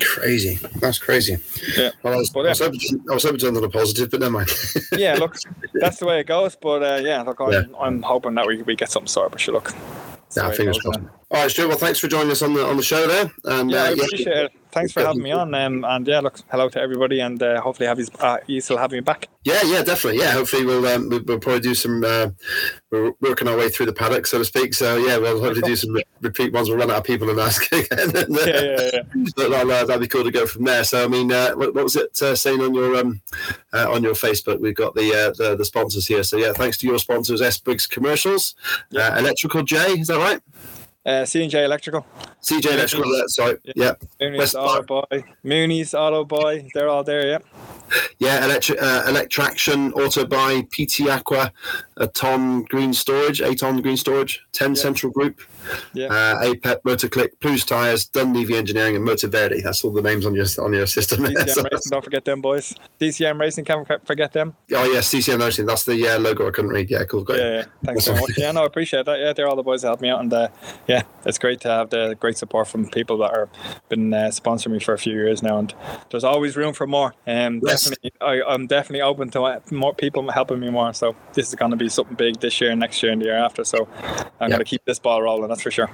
Crazy. 0.00 0.58
That's 0.80 0.98
crazy. 0.98 1.38
Yeah. 1.76 1.90
Well, 2.02 2.14
I 2.14 2.16
was, 2.16 2.30
but, 2.30 2.40
yeah. 2.40 2.46
I 2.46 2.50
was, 2.50 2.60
hoping, 2.60 2.80
to, 2.80 3.00
I 3.10 3.14
was 3.14 3.22
hoping 3.22 3.38
to 3.38 3.46
end 3.46 3.56
on 3.56 3.64
a 3.64 3.68
positive, 3.68 4.10
but 4.10 4.20
never 4.20 4.32
mind. 4.32 4.50
yeah, 4.92 5.14
look, 5.14 5.36
that's 5.74 5.98
the 5.98 6.06
way 6.06 6.20
it 6.20 6.26
goes. 6.26 6.56
But 6.56 6.82
uh, 6.82 7.00
yeah, 7.02 7.22
look, 7.22 7.40
I'm, 7.40 7.52
yeah. 7.52 7.62
I'm 7.80 8.02
hoping 8.02 8.34
that 8.34 8.46
we, 8.46 8.62
we 8.62 8.74
get 8.74 8.90
something 8.90 9.08
sorted. 9.08 9.32
But 9.32 9.40
sure, 9.40 9.54
look. 9.54 9.72
Yeah, 10.36 10.50
fingers 10.50 10.78
crossed. 10.78 11.00
All 11.30 11.42
right, 11.42 11.50
Stuart. 11.50 11.68
Well, 11.68 11.78
thanks 11.78 11.98
for 11.98 12.08
joining 12.08 12.30
us 12.30 12.42
on 12.42 12.54
the 12.54 12.66
on 12.66 12.76
the 12.76 12.82
show 12.82 13.06
there. 13.06 13.30
And 13.44 13.70
yeah, 13.70 13.82
uh, 13.82 13.84
I 13.84 13.88
appreciate 13.90 14.26
yeah. 14.26 14.42
it. 14.44 14.52
Thanks 14.72 14.92
for 14.92 15.00
having 15.00 15.22
me 15.22 15.30
on. 15.30 15.54
Um, 15.54 15.84
and 15.84 16.06
yeah, 16.06 16.20
look, 16.20 16.40
hello 16.50 16.70
to 16.70 16.80
everybody, 16.80 17.20
and 17.20 17.40
uh, 17.42 17.60
hopefully 17.60 17.86
have 17.86 17.98
you, 17.98 18.06
uh, 18.20 18.38
you 18.46 18.62
still 18.62 18.78
have 18.78 18.90
me 18.90 19.00
back. 19.00 19.28
Yeah, 19.44 19.60
yeah, 19.64 19.82
definitely. 19.82 20.20
Yeah, 20.20 20.30
hopefully 20.30 20.64
we'll 20.64 20.86
um, 20.86 21.10
we'll, 21.10 21.38
probably 21.38 21.60
do 21.60 21.74
some. 21.74 22.02
Uh, 22.02 22.30
we're 22.90 23.12
working 23.20 23.48
our 23.48 23.56
way 23.56 23.68
through 23.68 23.86
the 23.86 23.92
paddock, 23.92 24.26
so 24.26 24.38
to 24.38 24.44
speak. 24.46 24.72
So 24.72 24.96
yeah, 24.96 25.18
we'll 25.18 25.40
hopefully 25.40 25.60
do 25.60 25.76
some 25.76 25.98
repeat 26.22 26.54
ones. 26.54 26.70
We'll 26.70 26.78
run 26.78 26.90
out 26.90 26.98
of 26.98 27.04
people 27.04 27.28
and 27.28 27.38
ask 27.38 27.70
again. 27.72 28.12
yeah, 28.14 28.24
yeah, 28.30 28.90
yeah. 28.92 29.02
that'll, 29.36 29.70
uh, 29.70 29.84
that'll 29.84 29.98
be 29.98 30.08
cool 30.08 30.24
to 30.24 30.30
go 30.30 30.46
from 30.46 30.64
there. 30.64 30.84
So 30.84 31.04
I 31.04 31.08
mean, 31.08 31.30
uh, 31.30 31.52
what, 31.52 31.74
what, 31.74 31.84
was 31.84 31.96
it 31.96 32.20
uh, 32.22 32.34
saying 32.34 32.62
on 32.62 32.74
your 32.74 32.96
um, 32.96 33.20
on 33.74 34.02
your 34.02 34.14
Facebook? 34.14 34.58
We've 34.58 34.74
got 34.74 34.94
the, 34.94 35.34
the, 35.36 35.54
the 35.54 35.64
sponsors 35.66 36.06
here. 36.06 36.22
So 36.22 36.38
yeah, 36.38 36.52
thanks 36.54 36.78
to 36.78 36.86
your 36.86 36.98
sponsors, 36.98 37.42
S 37.42 37.58
Briggs 37.58 37.86
Commercials, 37.86 38.54
Electrical 38.90 39.64
J. 39.64 40.00
Is 40.00 40.06
that 40.06 40.16
right? 40.16 40.40
Uh, 41.04 41.24
C&J 41.24 41.64
Electrical. 41.64 42.06
CJ 42.42 42.72
Electrical, 42.74 43.24
sorry. 43.26 43.58
Yeah. 43.64 43.72
yeah. 43.76 43.94
Mooney's 44.20 44.54
Auto 44.54 44.82
Boy. 44.82 45.24
Mooney's 45.42 45.94
Auto 45.94 46.24
Boy. 46.24 46.68
They're 46.74 46.88
all 46.88 47.02
there, 47.02 47.26
yeah. 47.26 47.38
Yeah, 48.18 48.44
electric, 48.44 48.80
uh, 48.80 49.04
Electraction, 49.08 49.92
Auto 49.94 50.24
Buy, 50.24 50.62
PT 50.70 51.08
Aqua, 51.08 51.52
a 51.96 52.06
ton 52.06 52.62
green 52.64 52.94
storage, 52.94 53.40
a 53.40 53.54
ton 53.54 53.80
green 53.82 53.96
storage, 53.96 54.44
10 54.52 54.70
yeah. 54.70 54.74
central 54.80 55.12
group, 55.12 55.40
yeah. 55.92 56.06
uh, 56.06 56.44
APEP, 56.44 56.82
Motorclick, 56.82 57.30
Plus 57.40 57.64
Tires, 57.64 58.06
Dunleavy 58.06 58.56
Engineering, 58.56 58.96
and 58.96 59.06
Motiverde. 59.06 59.62
That's 59.62 59.84
all 59.84 59.92
the 59.92 60.02
names 60.02 60.26
on 60.26 60.34
your 60.34 60.46
on 60.60 60.72
your 60.72 60.86
system. 60.86 61.24
DCM 61.24 61.48
so, 61.48 61.62
Racing, 61.62 61.90
don't 61.90 62.04
forget 62.04 62.24
them, 62.24 62.40
boys. 62.40 62.74
DCM 63.00 63.40
Racing, 63.40 63.64
can't 63.64 64.06
forget 64.06 64.32
them. 64.32 64.54
Oh, 64.74 64.84
yes, 64.84 65.12
DCM 65.12 65.40
Racing. 65.40 65.66
That's 65.66 65.84
the 65.84 66.08
uh, 66.08 66.18
logo 66.18 66.48
I 66.48 66.50
couldn't 66.50 66.70
read. 66.70 66.90
Yeah, 66.90 67.04
cool. 67.04 67.24
Great. 67.24 67.40
Yeah, 67.40 67.50
yeah. 67.52 67.64
Thanks 67.84 68.04
so 68.04 68.14
much. 68.14 68.36
Yeah, 68.36 68.52
no, 68.52 68.62
I 68.62 68.66
appreciate 68.66 69.06
that. 69.06 69.18
Yeah, 69.18 69.32
they're 69.32 69.48
all 69.48 69.56
the 69.56 69.62
boys 69.62 69.82
that 69.82 69.88
helped 69.88 70.02
me 70.02 70.10
out. 70.10 70.20
And 70.20 70.32
uh, 70.32 70.48
yeah, 70.86 71.02
it's 71.24 71.38
great 71.38 71.60
to 71.62 71.68
have 71.68 71.90
the 71.90 72.16
great 72.18 72.36
support 72.36 72.68
from 72.68 72.88
people 72.88 73.18
that 73.18 73.32
are 73.32 73.48
been 73.88 74.12
uh, 74.12 74.28
sponsoring 74.28 74.72
me 74.72 74.80
for 74.80 74.94
a 74.94 74.98
few 74.98 75.12
years 75.12 75.42
now. 75.42 75.58
And 75.58 75.74
there's 76.10 76.24
always 76.24 76.56
room 76.56 76.74
for 76.74 76.86
more. 76.86 77.14
Um, 77.26 77.60
yes. 77.64 77.84
definitely, 77.84 78.12
I, 78.20 78.42
I'm 78.42 78.66
definitely 78.66 79.02
open 79.02 79.30
to 79.30 79.62
more 79.70 79.94
people 79.94 80.30
helping 80.30 80.60
me 80.60 80.70
more. 80.70 80.92
So 80.94 81.14
this 81.34 81.48
is 81.48 81.54
going 81.54 81.70
to 81.70 81.76
be 81.76 81.88
something 81.88 82.16
big 82.16 82.40
this 82.40 82.60
year, 82.60 82.74
next 82.74 83.02
year, 83.02 83.12
and 83.12 83.20
the 83.20 83.26
year 83.26 83.36
after. 83.36 83.64
So 83.64 83.88
I'm 84.40 84.50
yep. 84.50 84.50
going 84.50 84.58
to 84.58 84.64
keep 84.64 84.84
this 84.84 84.98
ball 84.98 85.22
rolling. 85.22 85.50
That's 85.52 85.62
for 85.62 85.70
sure. 85.70 85.90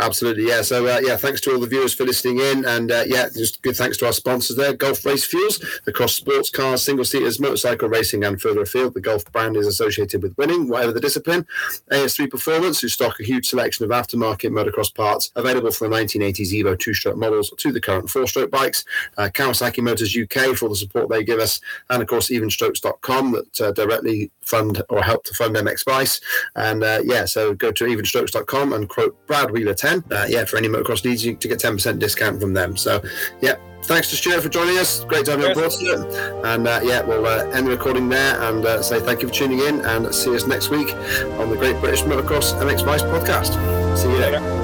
Absolutely, 0.00 0.48
yeah. 0.48 0.62
So 0.62 0.84
uh, 0.86 1.00
yeah, 1.00 1.16
thanks 1.16 1.40
to 1.42 1.52
all 1.52 1.60
the 1.60 1.68
viewers 1.68 1.94
for 1.94 2.04
listening 2.04 2.40
in, 2.40 2.64
and 2.64 2.90
uh, 2.90 3.04
yeah, 3.06 3.28
just 3.32 3.62
good 3.62 3.76
thanks 3.76 3.96
to 3.98 4.06
our 4.06 4.12
sponsors 4.12 4.56
there, 4.56 4.72
Gulf 4.72 5.04
Race 5.04 5.24
Fuels 5.24 5.64
across 5.86 6.14
sports 6.14 6.50
cars, 6.50 6.82
single 6.82 7.04
seaters, 7.04 7.38
motorcycle 7.38 7.88
racing, 7.88 8.24
and 8.24 8.42
further 8.42 8.62
afield. 8.62 8.94
The 8.94 9.00
Gulf 9.00 9.30
brand 9.30 9.56
is 9.56 9.68
associated 9.68 10.20
with 10.20 10.36
winning, 10.36 10.68
whatever 10.68 10.90
the 10.90 11.00
discipline. 11.00 11.46
AS3 11.92 12.28
Performance, 12.28 12.80
who 12.80 12.88
stock 12.88 13.20
a 13.20 13.24
huge 13.24 13.46
selection 13.46 13.84
of 13.84 13.90
aftermarket 13.90 14.50
motocross 14.50 14.92
parts 14.92 15.30
available 15.36 15.70
from 15.70 15.90
the 15.90 15.96
1980s 15.96 16.52
Evo 16.52 16.76
two-stroke 16.76 17.16
models 17.16 17.52
to 17.58 17.70
the 17.70 17.80
current 17.80 18.10
four-stroke 18.10 18.50
bikes. 18.50 18.84
Uh, 19.16 19.28
Kawasaki 19.32 19.80
Motors 19.80 20.16
UK 20.16 20.56
for 20.56 20.68
the 20.68 20.76
support 20.76 21.08
they 21.08 21.22
give 21.22 21.38
us, 21.38 21.60
and 21.88 22.02
of 22.02 22.08
course 22.08 22.30
Evenstrokes.com 22.30 23.30
that 23.32 23.60
uh, 23.60 23.70
directly 23.70 24.32
fund 24.40 24.82
or 24.88 25.02
help 25.02 25.24
to 25.24 25.34
fund 25.34 25.54
MX 25.54 25.84
Vice. 25.84 26.20
And 26.56 26.82
uh, 26.82 27.00
yeah, 27.04 27.26
so 27.26 27.54
go 27.54 27.70
to 27.70 27.84
Evenstrokes.com 27.84 28.72
and 28.72 28.87
quote 28.88 29.26
Brad 29.26 29.50
Wheeler 29.50 29.74
10. 29.74 30.04
Uh, 30.10 30.26
yeah, 30.28 30.44
for 30.44 30.56
any 30.56 30.68
motocross 30.68 31.04
needs, 31.04 31.24
you 31.24 31.36
to 31.36 31.48
get 31.48 31.58
10% 31.58 31.98
discount 31.98 32.40
from 32.40 32.54
them. 32.54 32.76
So 32.76 33.02
yeah, 33.40 33.56
thanks 33.84 34.10
to 34.10 34.16
Stuart 34.16 34.42
for 34.42 34.48
joining 34.48 34.78
us. 34.78 35.04
Great 35.04 35.24
to 35.26 35.32
have 35.32 35.40
you 35.40 35.48
on 35.48 35.54
board, 35.54 35.72
Stuart. 35.72 36.12
And 36.44 36.66
uh, 36.66 36.80
yeah, 36.82 37.02
we'll 37.02 37.26
uh, 37.26 37.46
end 37.50 37.66
the 37.66 37.70
recording 37.70 38.08
there 38.08 38.40
and 38.42 38.64
uh, 38.64 38.82
say 38.82 39.00
thank 39.00 39.22
you 39.22 39.28
for 39.28 39.34
tuning 39.34 39.60
in 39.60 39.80
and 39.80 40.14
see 40.14 40.34
us 40.34 40.46
next 40.46 40.70
week 40.70 40.92
on 41.38 41.50
the 41.50 41.56
Great 41.56 41.78
British 41.80 42.02
Motocross 42.02 42.54
MX 42.54 42.84
Vice 42.84 43.02
podcast. 43.02 43.96
See 43.96 44.10
you 44.10 44.18
later. 44.18 44.57